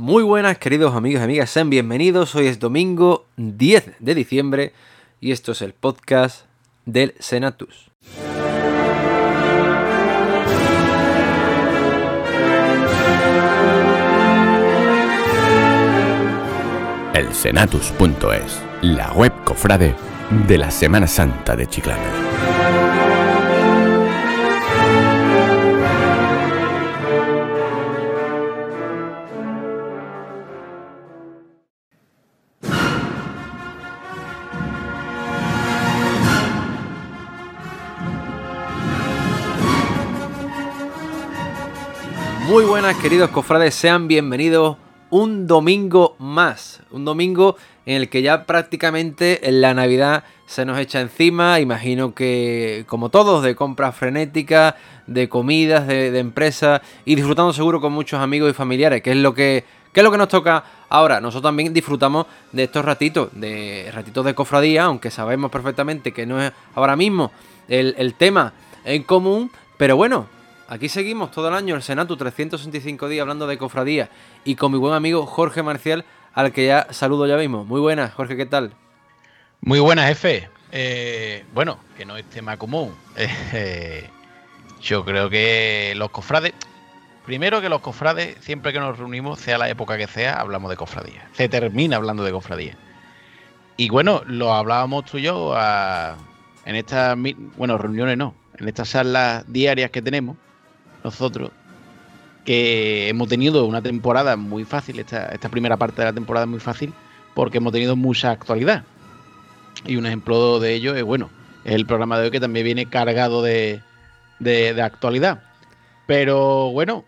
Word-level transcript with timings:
Muy 0.00 0.22
buenas, 0.22 0.56
queridos 0.56 0.94
amigos 0.94 1.20
y 1.20 1.24
amigas, 1.24 1.50
sean 1.50 1.68
bienvenidos. 1.68 2.34
Hoy 2.34 2.46
es 2.46 2.58
domingo 2.58 3.26
10 3.36 3.96
de 3.98 4.14
diciembre 4.14 4.72
y 5.20 5.30
esto 5.30 5.52
es 5.52 5.60
el 5.60 5.74
podcast 5.74 6.46
del 6.86 7.12
Senatus. 7.18 7.90
El 17.12 17.34
Senatus.es, 17.34 18.62
la 18.80 19.12
web 19.12 19.34
cofrade 19.44 19.94
de 20.48 20.56
la 20.56 20.70
Semana 20.70 21.06
Santa 21.06 21.54
de 21.54 21.66
Chiclana. 21.66 22.29
Muy 42.50 42.64
buenas, 42.64 42.96
queridos 42.96 43.30
cofrades, 43.30 43.76
sean 43.76 44.08
bienvenidos 44.08 44.76
un 45.10 45.46
domingo 45.46 46.16
más. 46.18 46.80
Un 46.90 47.04
domingo 47.04 47.54
en 47.86 47.94
el 47.94 48.08
que 48.08 48.22
ya 48.22 48.44
prácticamente 48.44 49.40
la 49.52 49.72
Navidad 49.72 50.24
se 50.46 50.64
nos 50.64 50.76
echa 50.76 51.00
encima. 51.00 51.60
Imagino 51.60 52.12
que, 52.12 52.82
como 52.88 53.08
todos, 53.08 53.44
de 53.44 53.54
compras 53.54 53.94
frenéticas, 53.94 54.74
de 55.06 55.28
comidas, 55.28 55.86
de, 55.86 56.18
empresas 56.18 56.80
y 57.04 57.14
disfrutando 57.14 57.52
seguro 57.52 57.80
con 57.80 57.92
muchos 57.92 58.18
amigos 58.18 58.50
y 58.50 58.54
familiares, 58.54 59.00
que 59.00 59.12
es 59.12 59.18
lo 59.18 59.32
que, 59.32 59.64
es 59.94 60.02
lo 60.02 60.10
que 60.10 60.18
nos 60.18 60.26
toca 60.26 60.64
ahora. 60.88 61.20
Nosotros 61.20 61.48
también 61.50 61.72
disfrutamos 61.72 62.26
de 62.50 62.64
estos 62.64 62.84
ratitos, 62.84 63.28
de 63.32 63.92
ratitos 63.94 64.24
de 64.24 64.34
cofradía, 64.34 64.86
aunque 64.86 65.12
sabemos 65.12 65.52
perfectamente 65.52 66.10
que 66.10 66.26
no 66.26 66.42
es 66.42 66.50
ahora 66.74 66.96
mismo 66.96 67.30
el, 67.68 67.94
el 67.96 68.14
tema 68.14 68.54
en 68.84 69.04
común. 69.04 69.52
Pero 69.76 69.94
bueno, 69.94 70.39
Aquí 70.70 70.88
seguimos 70.88 71.32
todo 71.32 71.48
el 71.48 71.54
año, 71.54 71.74
el 71.74 71.82
Senatu, 71.82 72.16
365 72.16 73.08
días 73.08 73.22
hablando 73.22 73.48
de 73.48 73.58
cofradía 73.58 74.08
y 74.44 74.54
con 74.54 74.70
mi 74.70 74.78
buen 74.78 74.94
amigo 74.94 75.26
Jorge 75.26 75.64
Marcial, 75.64 76.04
al 76.32 76.52
que 76.52 76.64
ya 76.64 76.86
saludo 76.90 77.26
ya 77.26 77.36
mismo. 77.36 77.64
Muy 77.64 77.80
buenas, 77.80 78.14
Jorge, 78.14 78.36
¿qué 78.36 78.46
tal? 78.46 78.72
Muy 79.62 79.80
buenas, 79.80 80.06
jefe. 80.06 80.48
Eh, 80.70 81.44
bueno, 81.52 81.80
que 81.96 82.04
no 82.04 82.16
es 82.16 82.24
tema 82.30 82.56
común. 82.56 82.94
Eh, 83.52 84.08
yo 84.80 85.04
creo 85.04 85.28
que 85.28 85.92
los 85.96 86.10
cofrades, 86.10 86.52
primero 87.26 87.60
que 87.60 87.68
los 87.68 87.80
cofrades, 87.80 88.36
siempre 88.38 88.72
que 88.72 88.78
nos 88.78 88.96
reunimos, 88.96 89.40
sea 89.40 89.58
la 89.58 89.68
época 89.68 89.98
que 89.98 90.06
sea, 90.06 90.34
hablamos 90.34 90.70
de 90.70 90.76
cofradía. 90.76 91.28
Se 91.32 91.48
termina 91.48 91.96
hablando 91.96 92.22
de 92.22 92.30
cofradía. 92.30 92.76
Y 93.76 93.88
bueno, 93.88 94.22
lo 94.24 94.54
hablábamos 94.54 95.04
tú 95.06 95.18
y 95.18 95.22
yo 95.22 95.52
en 96.64 96.76
estas, 96.76 97.18
bueno, 97.56 97.76
reuniones 97.76 98.16
no, 98.16 98.36
en 98.56 98.68
estas 98.68 98.88
charlas 98.88 99.44
diarias 99.52 99.90
que 99.90 100.00
tenemos 100.00 100.36
nosotros, 101.04 101.50
que 102.44 103.08
hemos 103.08 103.28
tenido 103.28 103.64
una 103.66 103.82
temporada 103.82 104.36
muy 104.36 104.64
fácil, 104.64 104.98
esta, 104.98 105.26
esta 105.26 105.48
primera 105.48 105.76
parte 105.76 106.02
de 106.02 106.06
la 106.06 106.12
temporada 106.12 106.46
muy 106.46 106.60
fácil, 106.60 106.92
porque 107.34 107.58
hemos 107.58 107.72
tenido 107.72 107.96
mucha 107.96 108.30
actualidad. 108.30 108.84
Y 109.86 109.96
un 109.96 110.06
ejemplo 110.06 110.60
de 110.60 110.74
ello 110.74 110.94
es, 110.94 111.02
bueno, 111.04 111.30
el 111.64 111.86
programa 111.86 112.18
de 112.18 112.24
hoy 112.24 112.30
que 112.30 112.40
también 112.40 112.64
viene 112.64 112.86
cargado 112.86 113.42
de, 113.42 113.80
de, 114.38 114.82
actualidad. 114.82 115.42
Pero 116.06 116.70
bueno, 116.72 117.04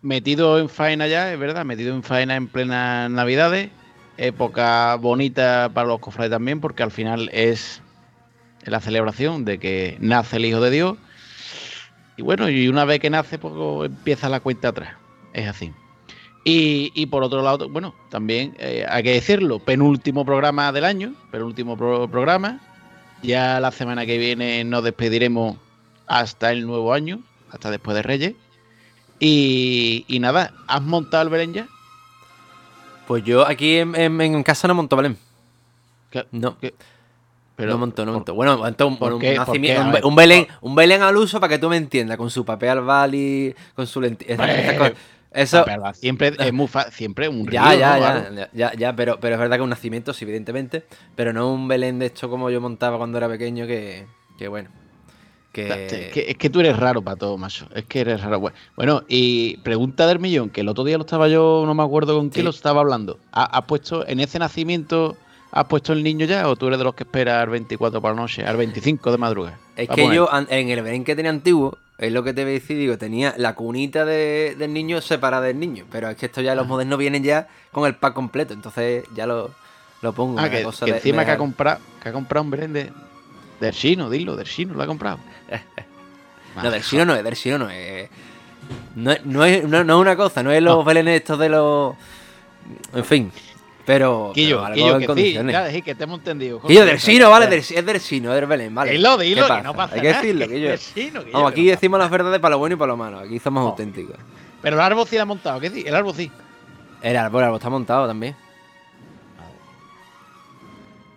metido 0.00 0.58
en 0.58 0.68
faena 0.68 1.06
ya, 1.06 1.32
es 1.32 1.38
verdad, 1.38 1.64
metido 1.64 1.94
en 1.94 2.02
faena 2.02 2.36
en 2.36 2.48
plenas 2.48 3.10
navidades, 3.10 3.70
época 4.16 4.94
bonita 4.96 5.70
para 5.74 5.88
los 5.88 6.00
cofrades 6.00 6.30
también, 6.30 6.60
porque 6.60 6.82
al 6.82 6.90
final 6.90 7.30
es 7.32 7.82
la 8.64 8.80
celebración 8.80 9.44
de 9.44 9.58
que 9.58 9.96
nace 10.00 10.36
el 10.36 10.44
Hijo 10.44 10.60
de 10.60 10.70
Dios 10.70 10.98
y 12.16 12.22
bueno, 12.22 12.48
y 12.48 12.68
una 12.68 12.84
vez 12.84 13.00
que 13.00 13.10
nace, 13.10 13.38
pues 13.38 13.54
empieza 13.90 14.28
la 14.28 14.40
cuenta 14.40 14.68
atrás. 14.68 14.94
Es 15.32 15.48
así. 15.48 15.72
Y, 16.44 17.06
por 17.06 17.22
otro 17.22 17.40
lado, 17.40 17.68
bueno, 17.68 17.94
también 18.10 18.56
eh, 18.58 18.84
hay 18.88 19.02
que 19.04 19.12
decirlo, 19.12 19.60
penúltimo 19.60 20.24
programa 20.24 20.72
del 20.72 20.84
año, 20.84 21.14
penúltimo 21.30 21.76
programa. 21.76 22.60
Ya 23.22 23.60
la 23.60 23.70
semana 23.70 24.04
que 24.06 24.18
viene 24.18 24.64
nos 24.64 24.82
despediremos 24.82 25.56
hasta 26.08 26.50
el 26.50 26.66
nuevo 26.66 26.92
año, 26.92 27.22
hasta 27.50 27.70
después 27.70 27.94
de 27.94 28.02
Reyes. 28.02 28.34
Y, 29.20 30.18
nada, 30.20 30.52
¿has 30.66 30.82
montado 30.82 31.22
el 31.22 31.28
Belén 31.28 31.54
ya? 31.54 31.68
Pues 33.06 33.22
yo 33.22 33.46
aquí 33.46 33.76
en, 33.76 34.42
casa 34.42 34.66
no 34.66 34.74
monto 34.74 34.96
Belén. 34.96 35.16
No. 36.32 36.56
Pero, 37.62 37.74
no 37.74 37.78
montó, 37.78 38.04
no 38.04 38.12
montó. 38.12 38.34
Bueno, 38.34 38.58
montó 38.58 38.88
un, 38.88 38.98
un, 39.00 39.12
un, 40.02 40.16
Belén, 40.16 40.48
un 40.62 40.74
Belén 40.74 41.00
al 41.00 41.16
uso 41.16 41.38
para 41.38 41.48
que 41.48 41.58
tú 41.60 41.68
me 41.68 41.76
entiendas, 41.76 42.16
con 42.16 42.28
su 42.28 42.44
papel 42.44 42.70
al 42.70 42.80
bali, 42.80 43.54
con 43.76 43.86
su 43.86 44.00
lentilla. 44.00 44.92
Eso 45.30 45.64
siempre 45.94 46.32
es 46.40 46.52
muy 46.52 46.68
siempre 46.90 47.28
un 47.28 47.46
río, 47.46 47.62
ya, 47.62 47.74
ya, 47.76 47.98
ya, 47.98 48.50
ya, 48.52 48.72
ya, 48.74 48.96
pero, 48.96 49.20
pero 49.20 49.36
es 49.36 49.40
verdad 49.40 49.58
que 49.58 49.62
un 49.62 49.70
nacimiento, 49.70 50.12
sí, 50.12 50.24
evidentemente, 50.24 50.84
pero 51.14 51.32
no 51.32 51.54
un 51.54 51.68
Belén 51.68 52.00
de 52.00 52.06
esto 52.06 52.28
como 52.28 52.50
yo 52.50 52.60
montaba 52.60 52.98
cuando 52.98 53.16
era 53.16 53.28
pequeño, 53.28 53.64
que, 53.68 54.06
que 54.36 54.48
bueno. 54.48 54.68
Que... 55.52 56.10
Es, 56.28 56.36
que, 56.36 56.50
tú 56.50 56.58
eres 56.58 56.76
raro 56.76 57.02
para 57.02 57.16
todo, 57.16 57.38
macho. 57.38 57.68
Es 57.76 57.84
que 57.84 58.00
eres 58.00 58.22
raro. 58.22 58.42
Bueno, 58.76 59.04
y 59.06 59.58
pregunta 59.58 60.08
del 60.08 60.18
millón, 60.18 60.50
que 60.50 60.62
el 60.62 60.68
otro 60.68 60.82
día 60.82 60.96
lo 60.98 61.04
estaba 61.04 61.28
yo, 61.28 61.62
no 61.64 61.74
me 61.74 61.84
acuerdo 61.84 62.16
con 62.16 62.30
quién 62.30 62.44
lo 62.44 62.50
estaba 62.50 62.80
hablando. 62.80 63.20
¿Ha 63.30 63.66
puesto 63.68 64.04
en 64.08 64.18
ese 64.18 64.40
nacimiento 64.40 65.16
¿Has 65.54 65.66
puesto 65.66 65.92
el 65.92 66.02
niño 66.02 66.24
ya 66.24 66.48
o 66.48 66.56
tú 66.56 66.68
eres 66.68 66.78
de 66.78 66.84
los 66.84 66.94
que 66.94 67.04
espera 67.04 67.42
al 67.42 67.50
24 67.50 68.00
para 68.00 68.14
la 68.14 68.22
noche, 68.22 68.42
al 68.42 68.56
25 68.56 69.12
de 69.12 69.18
madrugada? 69.18 69.58
Es 69.76 69.86
que 69.86 70.14
yo 70.14 70.26
en 70.48 70.70
el 70.70 70.82
Belén 70.82 71.04
que 71.04 71.14
tenía 71.14 71.30
antiguo, 71.30 71.76
es 71.98 72.10
lo 72.10 72.24
que 72.24 72.32
te 72.32 72.42
voy 72.42 72.52
a 72.52 72.54
decir, 72.54 72.78
digo, 72.78 72.96
tenía 72.96 73.34
la 73.36 73.54
cunita 73.54 74.06
del 74.06 74.72
niño 74.72 75.02
separada 75.02 75.42
del 75.42 75.60
niño, 75.60 75.84
pero 75.92 76.08
es 76.08 76.16
que 76.16 76.24
esto 76.26 76.40
ya 76.40 76.54
los 76.54 76.66
modernos 76.66 76.98
vienen 76.98 77.22
ya 77.22 77.48
con 77.70 77.86
el 77.86 77.94
pack 77.96 78.14
completo, 78.14 78.54
entonces 78.54 79.04
ya 79.14 79.26
lo, 79.26 79.50
lo 80.00 80.14
pongo. 80.14 80.40
Ah, 80.40 80.48
que, 80.48 80.62
encima 80.62 81.26
que, 81.26 81.32
ha 81.32 81.36
comprado, 81.36 81.80
que 82.02 82.08
ha 82.08 82.12
comprado 82.12 82.44
un 82.44 82.50
Belén 82.50 82.72
de, 82.72 82.90
del 83.60 83.74
chino, 83.74 84.08
dilo, 84.08 84.36
del 84.36 84.46
chino, 84.46 84.72
lo 84.72 84.82
ha 84.82 84.86
comprado. 84.86 85.18
no, 86.62 86.70
del 86.70 86.82
chino 86.82 87.04
no 87.04 87.14
es, 87.14 87.22
del 87.22 87.34
chino 87.34 87.58
no 87.58 87.68
es. 87.68 88.08
No, 88.94 89.12
no, 89.24 89.44
es, 89.44 89.64
no, 89.64 89.80
es 89.80 89.86
una 89.86 90.16
cosa, 90.16 90.42
no 90.42 90.50
es 90.50 90.62
los 90.62 90.82
no. 90.82 90.90
estos 91.10 91.38
de 91.38 91.48
los... 91.50 91.94
En 92.94 93.04
fin. 93.04 93.32
Pero. 93.84 94.30
Quillo, 94.34 94.62
pero 94.62 94.74
Quillo, 94.74 95.14
que 95.14 95.22
sí, 95.22 95.32
ya 95.32 95.82
que 95.82 95.94
te 95.94 96.04
hemos 96.04 96.18
entendido. 96.18 96.60
Quillo, 96.60 96.84
del 96.84 97.00
Sino, 97.00 97.30
vale, 97.30 97.56
es 97.56 97.68
del 97.68 98.00
Sino, 98.00 98.30
es 98.30 98.36
del 98.36 98.46
Belén, 98.46 98.74
vale. 98.74 98.92
Dilo, 98.92 99.16
dilo, 99.18 99.46
que 99.46 99.62
no 99.62 99.74
pasa 99.74 99.94
Hay 99.96 100.00
que 100.00 100.08
decirlo, 100.08 100.46
Quillo. 100.46 100.76
Sino, 100.76 101.22
Vamos, 101.32 101.50
aquí 101.50 101.66
decimos 101.66 101.98
las 101.98 102.10
verdades 102.10 102.40
para 102.40 102.52
lo 102.52 102.58
bueno 102.58 102.74
y 102.74 102.78
para 102.78 102.92
lo 102.92 102.96
malo. 102.96 103.18
Aquí 103.18 103.38
somos 103.38 103.64
auténticos. 103.64 104.16
Pero 104.60 104.76
el 104.76 104.82
árbol 104.82 105.06
sí 105.08 105.16
lo 105.16 105.22
ha 105.22 105.26
montado, 105.26 105.58
¿qué 105.60 105.70
sí? 105.70 105.84
El 105.86 105.94
árbol 105.94 106.14
sí. 106.14 106.30
El 107.02 107.16
árbol, 107.16 107.40
el 107.40 107.46
árbol 107.46 107.58
está 107.58 107.70
montado 107.70 108.06
también. 108.06 108.36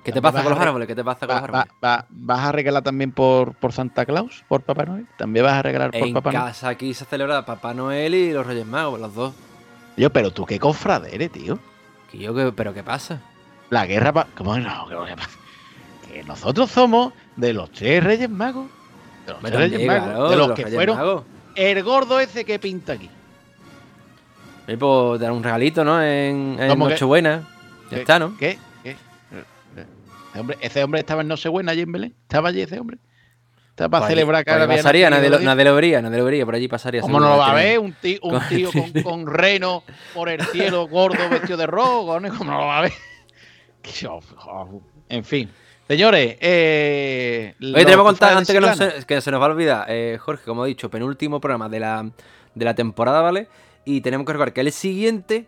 ¿Qué 0.03 0.11
te 0.11 0.21
pasa 0.21 0.43
con 0.43 0.51
los 0.51 0.61
árboles? 0.61 0.87
¿Qué 0.87 0.95
te 0.95 1.03
pasa 1.03 1.25
con 1.25 1.35
los 1.35 1.43
árboles? 1.43 1.65
¿Vas 2.09 2.39
a 2.39 2.51
regalar 2.51 2.83
también 2.83 3.11
por, 3.11 3.55
por 3.55 3.73
Santa 3.73 4.05
Claus? 4.05 4.43
¿Por 4.47 4.61
Papá 4.61 4.85
Noel? 4.85 5.07
¿También 5.17 5.43
vas 5.45 5.55
a 5.55 5.61
regalar 5.63 5.91
por 5.91 6.13
Papá 6.13 6.31
Noel? 6.31 6.43
En 6.43 6.47
casa 6.47 6.69
aquí 6.69 6.93
se 6.93 7.05
celebra 7.05 7.43
Papá 7.43 7.73
Noel 7.73 8.13
y 8.13 8.31
los 8.31 8.45
Reyes 8.45 8.67
Magos, 8.67 8.99
los 8.99 9.15
dos. 9.15 9.33
Yo, 9.97 10.11
pero 10.11 10.29
tú 10.31 10.45
qué 10.45 10.59
cofradere, 10.59 11.27
tío. 11.29 11.57
¿Qué 12.11 12.17
yo, 12.17 12.55
¿Pero 12.55 12.73
qué 12.73 12.83
pasa? 12.83 13.21
La 13.69 13.85
guerra. 13.85 14.13
Pa 14.13 14.27
¿Cómo 14.35 14.57
no? 14.57 14.87
¿Qué 14.87 15.15
pasa? 15.15 15.37
Que 16.07 16.23
nosotros 16.23 16.71
somos 16.71 17.13
de 17.35 17.53
los 17.53 17.71
tres 17.71 18.03
Reyes 18.03 18.29
Magos. 18.29 18.67
De 19.25 19.33
los 19.33 19.41
tres 19.41 19.55
Reyes 19.55 19.87
Magos. 19.87 20.29
de 20.29 20.35
los, 20.35 20.51
que 20.51 20.67
fueron. 20.67 21.23
El 21.55 21.83
gordo 21.83 22.19
ese 22.19 22.45
que 22.45 22.59
pinta 22.59 22.93
aquí. 22.93 23.09
Me 24.67 24.77
puedo 24.77 25.17
dar 25.17 25.31
un 25.31 25.43
regalito, 25.43 25.83
¿no? 25.83 26.01
En, 26.01 26.57
en 26.59 26.79
Nochebuena. 26.79 27.47
Ya 27.91 27.97
está, 27.97 28.19
¿no? 28.19 28.35
¿Qué? 28.37 28.57
¿Qué? 28.83 28.97
Ese 30.31 30.39
hombre, 30.39 30.57
ese 30.59 30.83
hombre 30.83 30.99
estaba 30.99 31.21
en 31.21 31.27
Nochebuena 31.27 31.71
allí 31.71 31.81
en 31.81 31.91
Belén. 31.91 32.15
Estaba 32.23 32.49
allí 32.49 32.61
ese 32.61 32.79
hombre. 32.79 32.97
Estaba 33.75 33.89
para 33.89 34.07
celebrar 34.07 34.45
cada 34.45 34.67
día. 34.67 34.77
Pasaría, 34.77 35.09
nadie 35.09 35.29
lo, 35.29 35.37
nadie 35.41 35.65
lo 35.65 35.75
vería, 35.75 36.01
nadie 36.01 36.17
lo 36.17 36.23
vería, 36.23 36.45
por 36.45 36.55
allí 36.55 36.69
pasaría. 36.69 37.01
¿Cómo 37.01 37.19
no 37.19 37.27
lo 37.27 37.37
va 37.37 37.51
a 37.51 37.55
ver? 37.55 37.77
Un 37.77 37.91
tío, 37.91 38.19
un 38.23 38.39
tío 38.47 38.71
con, 38.71 38.93
con, 39.03 39.27
reno 39.27 39.83
por 40.13 40.29
el 40.29 40.41
cielo 40.45 40.87
gordo 40.87 41.27
vestido 41.29 41.57
de 41.57 41.67
rojo, 41.67 42.17
¿no? 42.21 42.29
¿Cómo 42.37 42.51
no 42.51 42.59
lo 42.59 42.67
va 42.67 42.77
a 42.77 42.81
ver? 42.83 42.93
En 45.09 45.25
fin. 45.25 45.51
Señores, 45.89 46.37
eh, 46.39 47.53
Oye, 47.61 47.83
tenemos 47.83 48.05
que 48.05 48.09
contar 48.11 48.37
antes 48.37 48.57
que, 48.57 48.75
se, 48.75 49.05
que, 49.05 49.21
se, 49.21 49.29
nos 49.29 49.41
va 49.41 49.45
a 49.45 49.49
olvidar, 49.49 49.85
eh, 49.89 50.17
Jorge, 50.19 50.45
como 50.45 50.65
he 50.65 50.69
dicho, 50.69 50.89
penúltimo 50.89 51.41
programa 51.41 51.67
de 51.67 51.81
la, 51.81 52.09
de 52.55 52.65
la 52.65 52.73
temporada, 52.73 53.21
¿vale? 53.21 53.49
Y 53.83 53.99
tenemos 53.99 54.25
que 54.25 54.31
recordar 54.31 54.53
que 54.53 54.61
el 54.61 54.71
siguiente. 54.71 55.47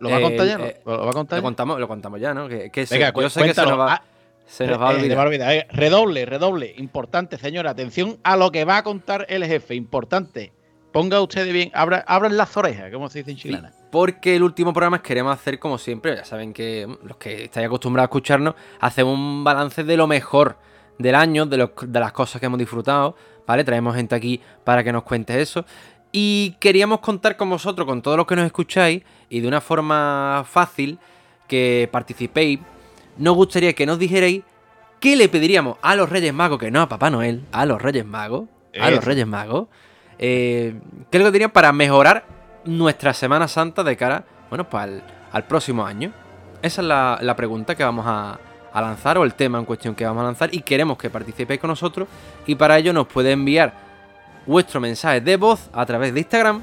¿Lo 0.00 0.08
va 0.08 0.16
a 0.16 0.20
contar 0.22 0.46
ya? 0.46 0.56
Eh, 0.56 0.80
¿Lo, 0.86 1.04
va 1.04 1.10
a 1.10 1.12
contar? 1.12 1.38
Lo 1.38 1.42
contamos, 1.42 1.78
lo 1.78 1.86
contamos 1.86 2.20
ya, 2.20 2.32
¿no? 2.32 2.48
Que, 2.48 2.70
que 2.70 2.86
Venga, 2.90 3.12
yo 3.14 3.28
sé 3.28 3.44
que 3.44 3.54
se 3.54 3.62
nos 3.66 3.78
va, 3.78 4.02
se 4.46 4.66
nos 4.66 4.80
va 4.80 4.90
a 4.90 4.94
olvidar. 4.94 5.26
olvidar. 5.26 5.66
redoble, 5.70 6.26
redoble. 6.26 6.74
Importante, 6.78 7.38
señora. 7.38 7.70
Atención 7.70 8.18
a 8.22 8.36
lo 8.36 8.52
que 8.52 8.64
va 8.64 8.78
a 8.78 8.82
contar 8.82 9.26
el 9.28 9.44
jefe. 9.44 9.74
Importante. 9.74 10.52
ponga 10.92 11.20
usted 11.20 11.52
bien, 11.52 11.72
abra, 11.74 12.04
abran 12.06 12.36
las 12.36 12.56
orejas, 12.56 12.92
como 12.92 13.08
se 13.10 13.18
dice 13.18 13.32
en 13.32 13.36
chilena. 13.36 13.72
porque 13.90 14.36
el 14.36 14.44
último 14.44 14.72
programa 14.72 15.02
queremos 15.02 15.34
hacer 15.34 15.58
como 15.58 15.76
siempre, 15.76 16.14
ya 16.14 16.24
saben 16.24 16.52
que 16.52 16.86
mm, 16.86 17.06
los 17.06 17.16
que 17.16 17.44
estáis 17.44 17.66
acostumbrados 17.66 18.06
a 18.06 18.10
escucharnos, 18.10 18.54
hacemos 18.78 19.14
un 19.14 19.42
balance 19.42 19.82
de 19.82 19.96
lo 19.96 20.06
mejor 20.06 20.56
del 20.98 21.16
año, 21.16 21.46
de, 21.46 21.68
de 21.86 22.00
las 22.00 22.12
cosas 22.12 22.38
que 22.38 22.46
hemos 22.46 22.60
disfrutado, 22.60 23.16
¿vale? 23.44 23.64
Traemos 23.64 23.96
gente 23.96 24.14
aquí 24.14 24.40
para 24.62 24.84
que 24.84 24.92
nos 24.92 25.02
cuente 25.02 25.40
eso. 25.40 25.64
Y 26.12 26.56
queríamos 26.60 27.00
contar 27.00 27.36
con 27.36 27.50
vosotros, 27.50 27.86
con 27.88 28.00
todos 28.00 28.16
los 28.16 28.26
que 28.26 28.36
nos 28.36 28.46
escucháis, 28.46 29.02
y 29.28 29.40
de 29.40 29.48
una 29.48 29.60
forma 29.60 30.44
fácil, 30.48 31.00
que 31.48 31.88
participéis. 31.90 32.60
Nos 33.16 33.34
gustaría 33.34 33.72
que 33.72 33.86
nos 33.86 33.98
dijerais 33.98 34.42
qué 35.00 35.16
le 35.16 35.28
pediríamos 35.28 35.76
a 35.82 35.94
los 35.94 36.08
Reyes 36.08 36.32
Magos, 36.32 36.58
que 36.58 36.70
no 36.70 36.80
a 36.80 36.88
Papá 36.88 37.10
Noel, 37.10 37.44
a 37.52 37.66
los 37.66 37.80
Reyes 37.80 38.04
Magos, 38.04 38.48
a 38.80 38.90
los 38.90 39.04
Reyes 39.04 39.26
Magos, 39.26 39.68
eh, 40.18 40.74
qué 41.10 41.18
le 41.18 41.24
pedirían 41.26 41.50
para 41.50 41.72
mejorar 41.72 42.24
nuestra 42.64 43.14
Semana 43.14 43.46
Santa 43.46 43.84
de 43.84 43.96
cara, 43.96 44.24
bueno, 44.48 44.68
pues 44.68 45.02
al, 45.32 45.44
próximo 45.44 45.86
año. 45.86 46.12
Esa 46.62 46.80
es 46.80 46.88
la, 46.88 47.34
pregunta 47.36 47.74
que 47.74 47.84
vamos 47.84 48.06
a, 48.06 48.38
a 48.72 48.80
lanzar, 48.80 49.18
o 49.18 49.24
el 49.24 49.34
tema 49.34 49.58
en 49.58 49.64
cuestión 49.64 49.94
que 49.94 50.04
vamos 50.04 50.22
a 50.22 50.24
lanzar, 50.24 50.54
y 50.54 50.60
queremos 50.60 50.98
que 50.98 51.10
participéis 51.10 51.60
con 51.60 51.68
nosotros, 51.68 52.08
y 52.46 52.54
para 52.54 52.78
ello 52.78 52.92
nos 52.92 53.06
puede 53.06 53.32
enviar 53.32 53.74
vuestro 54.46 54.80
mensaje 54.80 55.20
de 55.20 55.36
voz 55.36 55.68
a 55.72 55.86
través 55.86 56.12
de 56.12 56.20
Instagram 56.20 56.62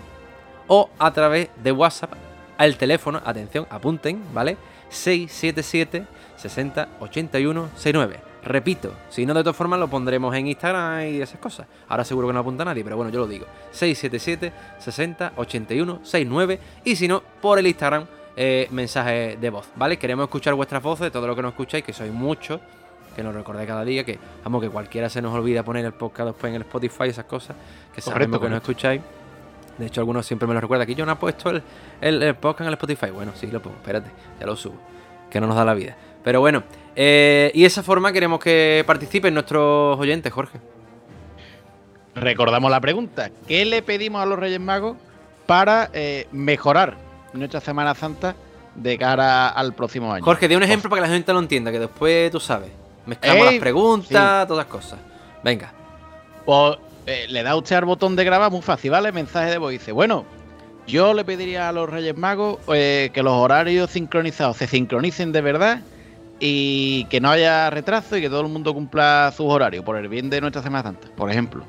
o 0.68 0.90
a 1.00 1.12
través 1.12 1.50
de 1.64 1.72
WhatsApp 1.72 2.14
al 2.58 2.78
teléfono, 2.78 3.22
atención, 3.26 3.66
apunten, 3.70 4.22
¿vale? 4.34 4.58
677 4.90 6.06
60 6.42 6.90
81 7.00 7.70
69. 7.76 8.20
Repito, 8.44 8.94
si 9.10 9.26
no 9.26 9.34
de 9.34 9.42
todas 9.42 9.56
formas 9.56 9.80
lo 9.80 9.88
pondremos 9.88 10.36
en 10.36 10.48
Instagram 10.48 11.08
y 11.08 11.22
esas 11.22 11.40
cosas. 11.40 11.68
Ahora 11.88 12.04
seguro 12.04 12.28
que 12.28 12.34
no 12.34 12.40
apunta 12.40 12.66
nadie, 12.66 12.84
pero 12.84 12.98
bueno, 12.98 13.12
yo 13.12 13.20
lo 13.20 13.28
digo. 13.28 13.46
677 13.72 14.52
60 14.80 15.34
81 15.36 16.00
69 16.04 16.60
y 16.84 16.96
si 16.96 17.08
no, 17.08 17.22
por 17.42 17.60
el 17.60 17.68
Instagram 17.68 18.06
eh, 18.36 18.68
mensaje 18.72 19.38
de 19.40 19.50
voz, 19.50 19.68
¿vale? 19.76 19.98
Queremos 19.98 20.24
escuchar 20.24 20.54
vuestras 20.56 20.82
voces, 20.82 21.12
todo 21.12 21.28
lo 21.28 21.36
que 21.36 21.42
nos 21.42 21.52
escucháis, 21.52 21.84
que 21.84 21.94
sois 21.94 22.12
muchos 22.12 22.60
que 23.16 23.24
nos 23.24 23.34
recordéis 23.36 23.68
cada 23.68 23.84
día, 23.84 24.04
que 24.04 24.18
vamos, 24.44 24.62
que 24.62 24.70
cualquiera 24.70 25.10
se 25.10 25.22
nos 25.22 25.34
olvida 25.34 25.64
poner 25.64 25.86
el 25.86 25.94
podcast 25.94 26.28
después 26.28 26.50
en 26.50 26.56
el 26.56 26.62
Spotify, 26.62 27.10
esas 27.10 27.26
cosas, 27.26 27.56
que 27.94 28.02
sabemos 28.02 28.40
que 28.40 28.50
no 28.50 28.56
escucháis. 28.56 29.02
De 29.78 29.88
hecho, 29.88 30.02
algunos 30.02 30.26
siempre 30.26 30.48
me 30.48 30.54
lo 30.54 30.62
recuerdan. 30.62 30.84
Aquí 30.84 30.96
yo 30.96 31.06
no 31.06 31.14
he 31.14 31.16
puesto 31.16 31.50
el, 31.50 31.64
el, 32.02 32.36
podcast 32.36 32.62
en 32.62 32.68
el 32.68 32.74
Spotify. 32.74 33.10
Bueno, 33.10 33.32
sí, 33.36 33.48
lo 33.48 33.62
pongo. 33.62 33.78
Espérate, 33.78 34.12
ya 34.40 34.46
lo 34.46 34.56
subo. 34.56 34.76
Que 35.30 35.40
no 35.42 35.48
nos 35.48 35.56
da 35.56 35.66
la 35.66 35.74
vida. 35.74 35.96
Pero 36.24 36.40
bueno, 36.40 36.64
eh, 36.96 37.52
y 37.54 37.66
esa 37.66 37.84
forma 37.84 38.12
queremos 38.12 38.40
que 38.40 38.84
participen 38.86 39.34
nuestros 39.34 40.00
oyentes, 40.00 40.32
Jorge. 40.32 40.60
Recordamos 42.16 42.70
la 42.70 42.82
pregunta. 42.82 43.32
¿Qué 43.48 43.66
le 43.66 43.82
pedimos 43.82 44.22
a 44.22 44.26
los 44.26 44.38
Reyes 44.38 44.60
Magos 44.60 44.98
para 45.46 45.90
eh, 45.94 46.28
mejorar 46.32 46.98
nuestra 47.34 47.62
Semana 47.62 47.96
Santa 47.96 48.36
de 48.76 48.98
cara 48.98 49.50
al 49.50 49.74
próximo 49.74 50.12
año? 50.12 50.24
Jorge, 50.24 50.48
de 50.48 50.58
un 50.58 50.64
ejemplo 50.64 50.90
para 50.90 51.02
que 51.02 51.08
la 51.08 51.14
gente 51.14 51.32
lo 51.34 51.40
entienda, 51.40 51.72
que 51.72 51.80
después 51.80 52.32
tú 52.32 52.40
sabes. 52.40 52.70
Mezclamos 53.06 53.46
las 53.46 53.56
preguntas, 53.56 54.48
todas 54.48 54.66
las 54.66 54.72
cosas. 54.72 55.00
Venga. 55.44 55.74
Pues 56.46 56.78
eh, 57.06 57.26
le 57.30 57.44
da 57.44 57.56
usted 57.56 57.78
al 57.78 57.86
botón 57.86 58.16
de 58.16 58.24
grabar, 58.24 58.52
muy 58.52 58.62
fácil, 58.62 58.92
¿vale? 58.92 59.12
Mensaje 59.12 59.50
de 59.50 59.58
voz. 59.58 59.72
Dice, 59.72 59.92
bueno, 59.92 60.26
yo 60.86 61.14
le 61.14 61.24
pediría 61.24 61.70
a 61.70 61.72
los 61.72 61.90
Reyes 61.90 62.16
Magos 62.16 62.60
eh, 62.74 63.10
que 63.14 63.24
los 63.24 63.34
horarios 63.34 63.90
sincronizados 63.90 64.58
se 64.58 64.68
sincronicen 64.68 65.32
de 65.32 65.42
verdad 65.42 65.82
y 66.42 67.06
que 67.06 67.22
no 67.22 67.30
haya 67.30 67.70
retraso 67.70 68.18
y 68.18 68.22
que 68.22 68.30
todo 68.30 68.42
el 68.42 68.48
mundo 68.48 68.74
cumpla 68.74 69.32
sus 69.36 69.46
horarios 69.46 69.86
por 69.86 69.96
el 69.96 70.08
bien 70.10 70.30
de 70.30 70.42
nuestra 70.42 70.62
Semana 70.62 70.84
Santa, 70.84 71.08
por 71.16 71.30
ejemplo. 71.30 71.64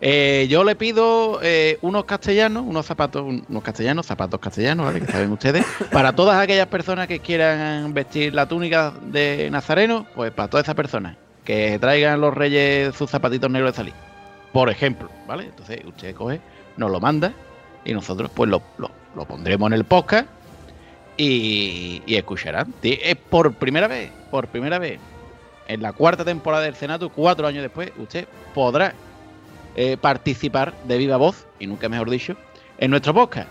Eh, 0.00 0.46
yo 0.50 0.64
le 0.64 0.76
pido 0.76 1.40
unos 1.80 2.04
castellanos, 2.04 2.64
unos 2.66 2.84
zapatos, 2.86 3.22
unos 3.48 3.62
castellanos, 3.62 4.04
zapatos 4.04 4.38
castellanos, 4.38 4.86
¿vale? 4.86 5.00
Que 5.00 5.10
saben 5.10 5.32
ustedes, 5.32 5.64
para 5.92 6.12
todas 6.12 6.40
aquellas 6.40 6.66
personas 6.66 7.08
que 7.08 7.20
quieran 7.20 7.94
vestir 7.94 8.34
la 8.34 8.46
túnica 8.46 8.92
de 9.06 9.48
Nazareno, 9.50 10.06
pues 10.14 10.30
para 10.32 10.48
todas 10.48 10.66
esas 10.66 10.74
personas, 10.74 11.16
que 11.44 11.78
traigan 11.78 12.20
los 12.20 12.34
reyes 12.34 12.94
sus 12.94 13.10
zapatitos 13.10 13.50
negros 13.50 13.72
de 13.72 13.76
salir 13.76 14.12
por 14.52 14.68
ejemplo, 14.68 15.08
¿vale? 15.26 15.44
Entonces 15.44 15.80
usted 15.84 16.14
coge, 16.14 16.40
nos 16.76 16.90
lo 16.90 17.00
manda 17.00 17.32
y 17.84 17.92
nosotros 17.94 18.30
pues 18.32 18.50
lo, 18.50 18.62
pondremos 19.26 19.66
en 19.68 19.72
el 19.72 19.84
podcast 19.84 20.28
y, 21.22 22.02
y 22.06 22.16
escucharán. 22.16 22.72
Es 22.82 23.16
por 23.16 23.54
primera 23.54 23.86
vez, 23.86 24.10
por 24.30 24.48
primera 24.48 24.78
vez, 24.78 24.98
en 25.68 25.82
la 25.82 25.92
cuarta 25.92 26.24
temporada 26.24 26.64
del 26.64 26.74
Senato, 26.74 27.10
cuatro 27.10 27.46
años 27.46 27.62
después, 27.62 27.92
usted 27.98 28.26
podrá 28.54 28.94
eh, 29.76 29.96
participar 30.00 30.74
de 30.84 30.98
viva 30.98 31.16
voz, 31.16 31.46
y 31.58 31.66
nunca 31.66 31.88
mejor 31.88 32.10
dicho, 32.10 32.36
en 32.78 32.90
nuestro 32.90 33.14
podcast. 33.14 33.48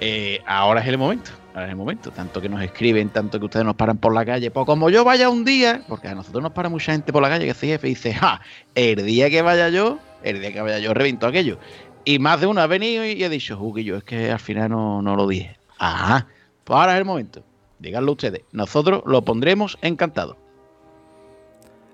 Eh, 0.00 0.40
ahora 0.46 0.80
es 0.80 0.86
el 0.86 0.96
momento, 0.96 1.30
ahora 1.52 1.66
es 1.66 1.70
el 1.70 1.76
momento, 1.76 2.10
tanto 2.10 2.40
que 2.40 2.48
nos 2.48 2.62
escriben, 2.62 3.10
tanto 3.10 3.38
que 3.38 3.44
ustedes 3.44 3.66
nos 3.66 3.74
paran 3.74 3.98
por 3.98 4.14
la 4.14 4.24
calle, 4.24 4.50
pues 4.50 4.64
como 4.64 4.88
yo 4.88 5.04
vaya 5.04 5.28
un 5.28 5.44
día, 5.44 5.82
porque 5.88 6.08
a 6.08 6.14
nosotros 6.14 6.42
nos 6.42 6.52
para 6.52 6.68
mucha 6.68 6.92
gente 6.92 7.12
por 7.12 7.22
la 7.22 7.28
calle 7.28 7.46
que 7.46 7.54
se 7.54 7.66
jefe 7.66 7.88
y 7.88 7.90
dice, 7.90 8.14
ja, 8.14 8.40
el 8.74 9.04
día 9.04 9.28
que 9.28 9.42
vaya 9.42 9.68
yo, 9.68 9.98
el 10.22 10.40
día 10.40 10.52
que 10.52 10.60
vaya 10.62 10.78
yo 10.78 10.94
reviento 10.94 11.26
aquello. 11.26 11.58
Y 12.04 12.18
más 12.18 12.40
de 12.40 12.46
uno 12.46 12.62
ha 12.62 12.66
venido 12.66 13.04
y, 13.04 13.22
ha 13.24 13.28
dicho, 13.28 13.60
yo 13.78 13.96
es 13.96 14.04
que 14.04 14.30
al 14.30 14.40
final 14.40 14.70
no, 14.70 15.02
lo 15.02 15.26
dije. 15.26 15.56
Ajá, 15.78 16.26
ahora 16.74 16.92
es 16.92 16.98
el 16.98 17.04
momento. 17.04 17.42
Díganlo 17.78 18.12
ustedes. 18.12 18.42
Nosotros 18.52 19.02
lo 19.06 19.22
pondremos 19.22 19.78
encantado. 19.82 20.36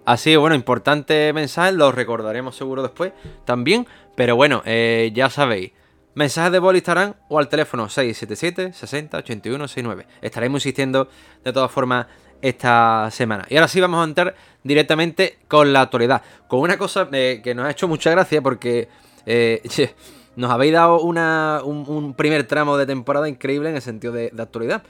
Así, 0.05 0.37
bueno, 0.37 0.55
importante 0.55 1.32
mensaje, 1.32 1.73
lo 1.73 1.90
recordaremos 1.90 2.56
seguro 2.56 2.82
después 2.82 3.12
también. 3.44 3.87
Pero 4.14 4.37
bueno, 4.37 4.62
eh, 4.64 5.11
ya 5.14 5.31
sabéis, 5.31 5.73
mensajes 6.14 6.52
de 6.52 6.58
bol 6.58 6.76
estarán 6.76 7.17
o 7.28 7.38
al 7.38 7.49
teléfono 7.49 7.88
677 7.88 8.73
60 8.73 9.19
81 9.19 9.69
69. 9.69 10.06
Estaremos 10.23 10.64
insistiendo 10.64 11.08
de 11.44 11.52
todas 11.52 11.70
formas 11.70 12.06
esta 12.40 13.08
semana. 13.11 13.46
Y 13.49 13.56
ahora 13.56 13.69
sí 13.69 13.81
vamos 13.81 14.00
a 14.00 14.05
entrar 14.08 14.34
directamente 14.62 15.38
con 15.49 15.72
la 15.72 15.82
actualidad. 15.82 16.22
Con 16.49 16.61
una 16.61 16.79
cosa 16.79 17.08
eh, 17.12 17.40
que 17.43 17.55
nos 17.55 17.67
ha 17.67 17.70
hecho 17.70 17.88
mucha 17.88 18.11
gracia 18.11 18.43
porque 18.43 18.88
eh, 19.26 19.62
nos 20.37 20.50
habéis 20.50 20.75
dado 20.75 21.00
un, 21.00 22.15
primer 22.17 22.47
tramo 22.47 22.77
de 22.77 22.87
temporada 22.87 23.29
increíble 23.29 23.71
en 23.71 23.77
el 23.77 23.83
sentido 23.83 24.12
de, 24.12 24.33
actualidad. 24.38 24.83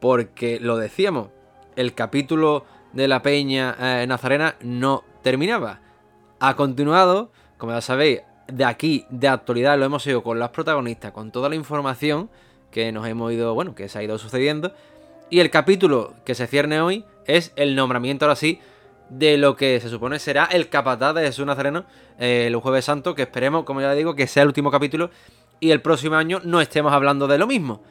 Porque 0.00 0.58
lo 0.58 0.78
decíamos, 0.78 1.28
el 1.76 1.94
capítulo 1.94 2.64
de 2.92 3.06
la 3.06 3.22
Peña 3.22 3.76
eh, 3.78 4.06
Nazarena 4.06 4.56
no 4.62 5.04
terminaba. 5.22 5.80
Ha 6.40 6.56
continuado, 6.56 7.30
como 7.58 7.72
ya 7.72 7.82
sabéis, 7.82 8.22
de 8.48 8.64
aquí, 8.64 9.04
de 9.10 9.28
actualidad, 9.28 9.78
lo 9.78 9.84
hemos 9.84 10.06
ido 10.06 10.22
con 10.22 10.38
las 10.38 10.48
protagonistas, 10.50 11.12
con 11.12 11.30
toda 11.30 11.50
la 11.50 11.54
información 11.54 12.30
que 12.70 12.90
nos 12.90 13.06
hemos 13.06 13.32
ido, 13.32 13.54
bueno, 13.54 13.74
que 13.74 13.88
se 13.88 13.98
ha 13.98 14.02
ido 14.02 14.18
sucediendo. 14.18 14.72
Y 15.28 15.40
el 15.40 15.50
capítulo 15.50 16.14
que 16.24 16.34
se 16.34 16.46
cierne 16.46 16.80
hoy 16.80 17.04
es 17.26 17.52
el 17.56 17.76
nombramiento, 17.76 18.24
ahora 18.24 18.36
sí, 18.36 18.60
de 19.10 19.36
lo 19.36 19.56
que 19.56 19.80
se 19.80 19.88
supone 19.88 20.18
será 20.18 20.46
el 20.46 20.68
capataz 20.68 21.14
de 21.14 21.22
Jesús 21.22 21.44
Nazareno 21.44 21.84
eh, 22.18 22.44
el 22.46 22.56
Jueves 22.56 22.84
Santo, 22.84 23.14
que 23.14 23.22
esperemos, 23.22 23.64
como 23.64 23.80
ya 23.80 23.92
digo, 23.92 24.14
que 24.14 24.26
sea 24.26 24.44
el 24.44 24.48
último 24.48 24.70
capítulo 24.70 25.10
y 25.58 25.72
el 25.72 25.82
próximo 25.82 26.16
año 26.16 26.40
no 26.44 26.60
estemos 26.60 26.92
hablando 26.92 27.26
de 27.26 27.38
lo 27.38 27.46
mismo. 27.46 27.82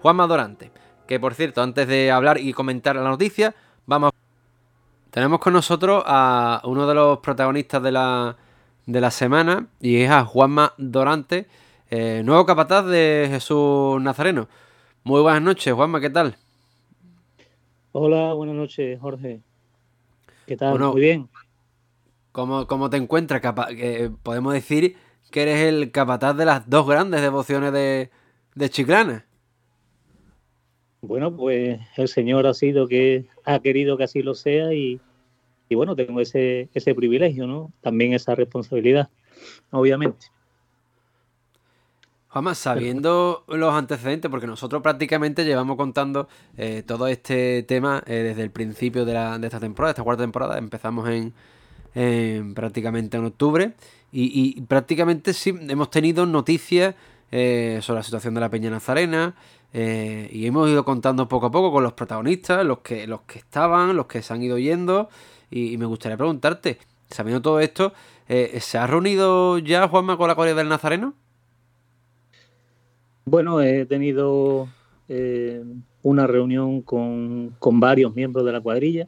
Juan 0.00 0.16
Madorante, 0.16 0.70
que 1.06 1.20
por 1.20 1.34
cierto, 1.34 1.62
antes 1.62 1.86
de 1.86 2.10
hablar 2.10 2.38
y 2.38 2.52
comentar 2.52 2.96
la 2.96 3.02
noticia, 3.02 3.54
vamos 3.86 4.12
Tenemos 5.10 5.40
con 5.40 5.52
nosotros 5.52 6.02
a 6.06 6.62
uno 6.64 6.86
de 6.86 6.94
los 6.94 7.18
protagonistas 7.18 7.82
de 7.82 7.92
la, 7.92 8.36
de 8.86 9.00
la 9.00 9.10
semana 9.10 9.66
y 9.80 10.02
es 10.02 10.10
a 10.10 10.24
Juanma 10.24 10.72
Dorante, 10.78 11.46
eh, 11.90 12.22
nuevo 12.24 12.46
capataz 12.46 12.86
de 12.86 13.26
Jesús 13.30 14.00
Nazareno. 14.00 14.48
Muy 15.04 15.20
buenas 15.20 15.42
noches, 15.42 15.74
Juanma, 15.74 16.00
¿qué 16.00 16.10
tal? 16.10 16.36
Hola, 17.92 18.32
buenas 18.32 18.56
noches, 18.56 18.98
Jorge. 19.00 19.42
¿Qué 20.52 20.58
tal? 20.58 20.78
Muy 20.78 21.00
bien. 21.00 21.30
¿Cómo, 22.30 22.90
te 22.90 22.98
encuentras? 22.98 23.40
podemos 24.22 24.52
decir 24.52 24.96
que 25.30 25.40
eres 25.44 25.60
el 25.60 25.90
capataz 25.90 26.36
de 26.36 26.44
las 26.44 26.68
dos 26.68 26.86
grandes 26.86 27.22
devociones 27.22 27.72
de, 27.72 28.10
de 28.54 28.68
Chiclana. 28.68 29.24
Bueno, 31.00 31.34
pues 31.34 31.80
el 31.96 32.06
Señor 32.06 32.46
ha 32.46 32.52
sido 32.52 32.86
que 32.86 33.24
ha 33.46 33.60
querido 33.60 33.96
que 33.96 34.04
así 34.04 34.22
lo 34.22 34.34
sea 34.34 34.74
y, 34.74 35.00
y 35.70 35.74
bueno, 35.74 35.96
tengo 35.96 36.20
ese, 36.20 36.68
ese 36.74 36.94
privilegio, 36.94 37.46
¿no? 37.46 37.72
También 37.80 38.12
esa 38.12 38.34
responsabilidad, 38.34 39.08
obviamente. 39.70 40.26
Jamás, 42.32 42.56
sabiendo 42.56 43.44
los 43.46 43.74
antecedentes, 43.74 44.30
porque 44.30 44.46
nosotros 44.46 44.80
prácticamente 44.80 45.44
llevamos 45.44 45.76
contando 45.76 46.28
eh, 46.56 46.82
todo 46.86 47.06
este 47.06 47.62
tema 47.62 48.02
eh, 48.06 48.14
desde 48.14 48.42
el 48.42 48.50
principio 48.50 49.04
de, 49.04 49.12
esta 49.42 49.60
temporada, 49.60 49.90
esta 49.90 50.02
cuarta 50.02 50.22
temporada, 50.22 50.56
empezamos 50.56 51.10
en, 51.10 52.54
prácticamente 52.54 53.18
en 53.18 53.26
octubre 53.26 53.74
y, 54.12 54.62
prácticamente 54.62 55.34
sí 55.34 55.54
hemos 55.68 55.90
tenido 55.90 56.24
noticias 56.24 56.94
eh, 57.30 57.80
sobre 57.82 57.98
la 57.98 58.02
situación 58.02 58.32
de 58.32 58.40
la 58.40 58.48
Peña 58.48 58.70
Nazarena 58.70 59.34
y 59.74 60.46
hemos 60.46 60.70
ido 60.70 60.86
contando 60.86 61.28
poco 61.28 61.46
a 61.46 61.50
poco 61.50 61.70
con 61.70 61.82
los 61.82 61.92
protagonistas, 61.92 62.64
los 62.64 62.78
que, 62.78 63.06
los 63.06 63.22
que 63.22 63.40
estaban, 63.40 63.94
los 63.94 64.06
que 64.06 64.22
se 64.22 64.32
han 64.32 64.42
ido 64.42 64.56
yendo 64.56 65.10
y, 65.50 65.76
me 65.76 65.84
gustaría 65.84 66.16
preguntarte, 66.16 66.78
sabiendo 67.10 67.42
todo 67.42 67.60
esto, 67.60 67.92
¿se 68.26 68.78
ha 68.78 68.86
reunido 68.86 69.58
ya 69.58 69.86
Juanma 69.86 70.16
con 70.16 70.28
la 70.28 70.34
Corea 70.34 70.54
del 70.54 70.70
Nazareno? 70.70 71.12
Bueno, 73.24 73.60
he 73.60 73.86
tenido 73.86 74.68
eh, 75.08 75.62
una 76.02 76.26
reunión 76.26 76.82
con, 76.82 77.56
varios 77.60 78.14
miembros 78.14 78.44
de 78.44 78.52
la 78.52 78.60
cuadrilla 78.60 79.06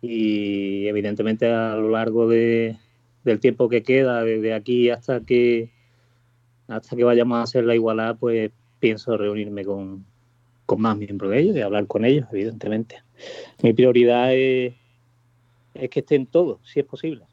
y 0.00 0.86
evidentemente 0.86 1.52
a 1.52 1.74
lo 1.74 1.90
largo 1.90 2.28
de, 2.28 2.76
del 3.24 3.40
tiempo 3.40 3.68
que 3.68 3.82
queda, 3.82 4.22
desde 4.22 4.54
aquí 4.54 4.90
hasta 4.90 5.20
que 5.20 5.70
hasta 6.68 6.96
que 6.96 7.04
vayamos 7.04 7.38
a 7.38 7.42
hacer 7.42 7.64
la 7.64 7.74
igualdad, 7.74 8.16
pues 8.20 8.50
pienso 8.78 9.16
reunirme 9.16 9.64
con, 9.64 10.04
con 10.66 10.80
más 10.80 10.96
miembros 10.98 11.30
de 11.30 11.40
ellos 11.40 11.56
y 11.56 11.62
hablar 11.62 11.86
con 11.86 12.04
ellos, 12.04 12.28
evidentemente. 12.30 13.02
Mi 13.62 13.72
prioridad 13.72 14.34
es, 14.34 14.74
es 15.74 15.88
que 15.88 16.00
estén 16.00 16.26
todos, 16.26 16.60
si 16.64 16.80
es 16.80 16.86
posible. 16.86 17.24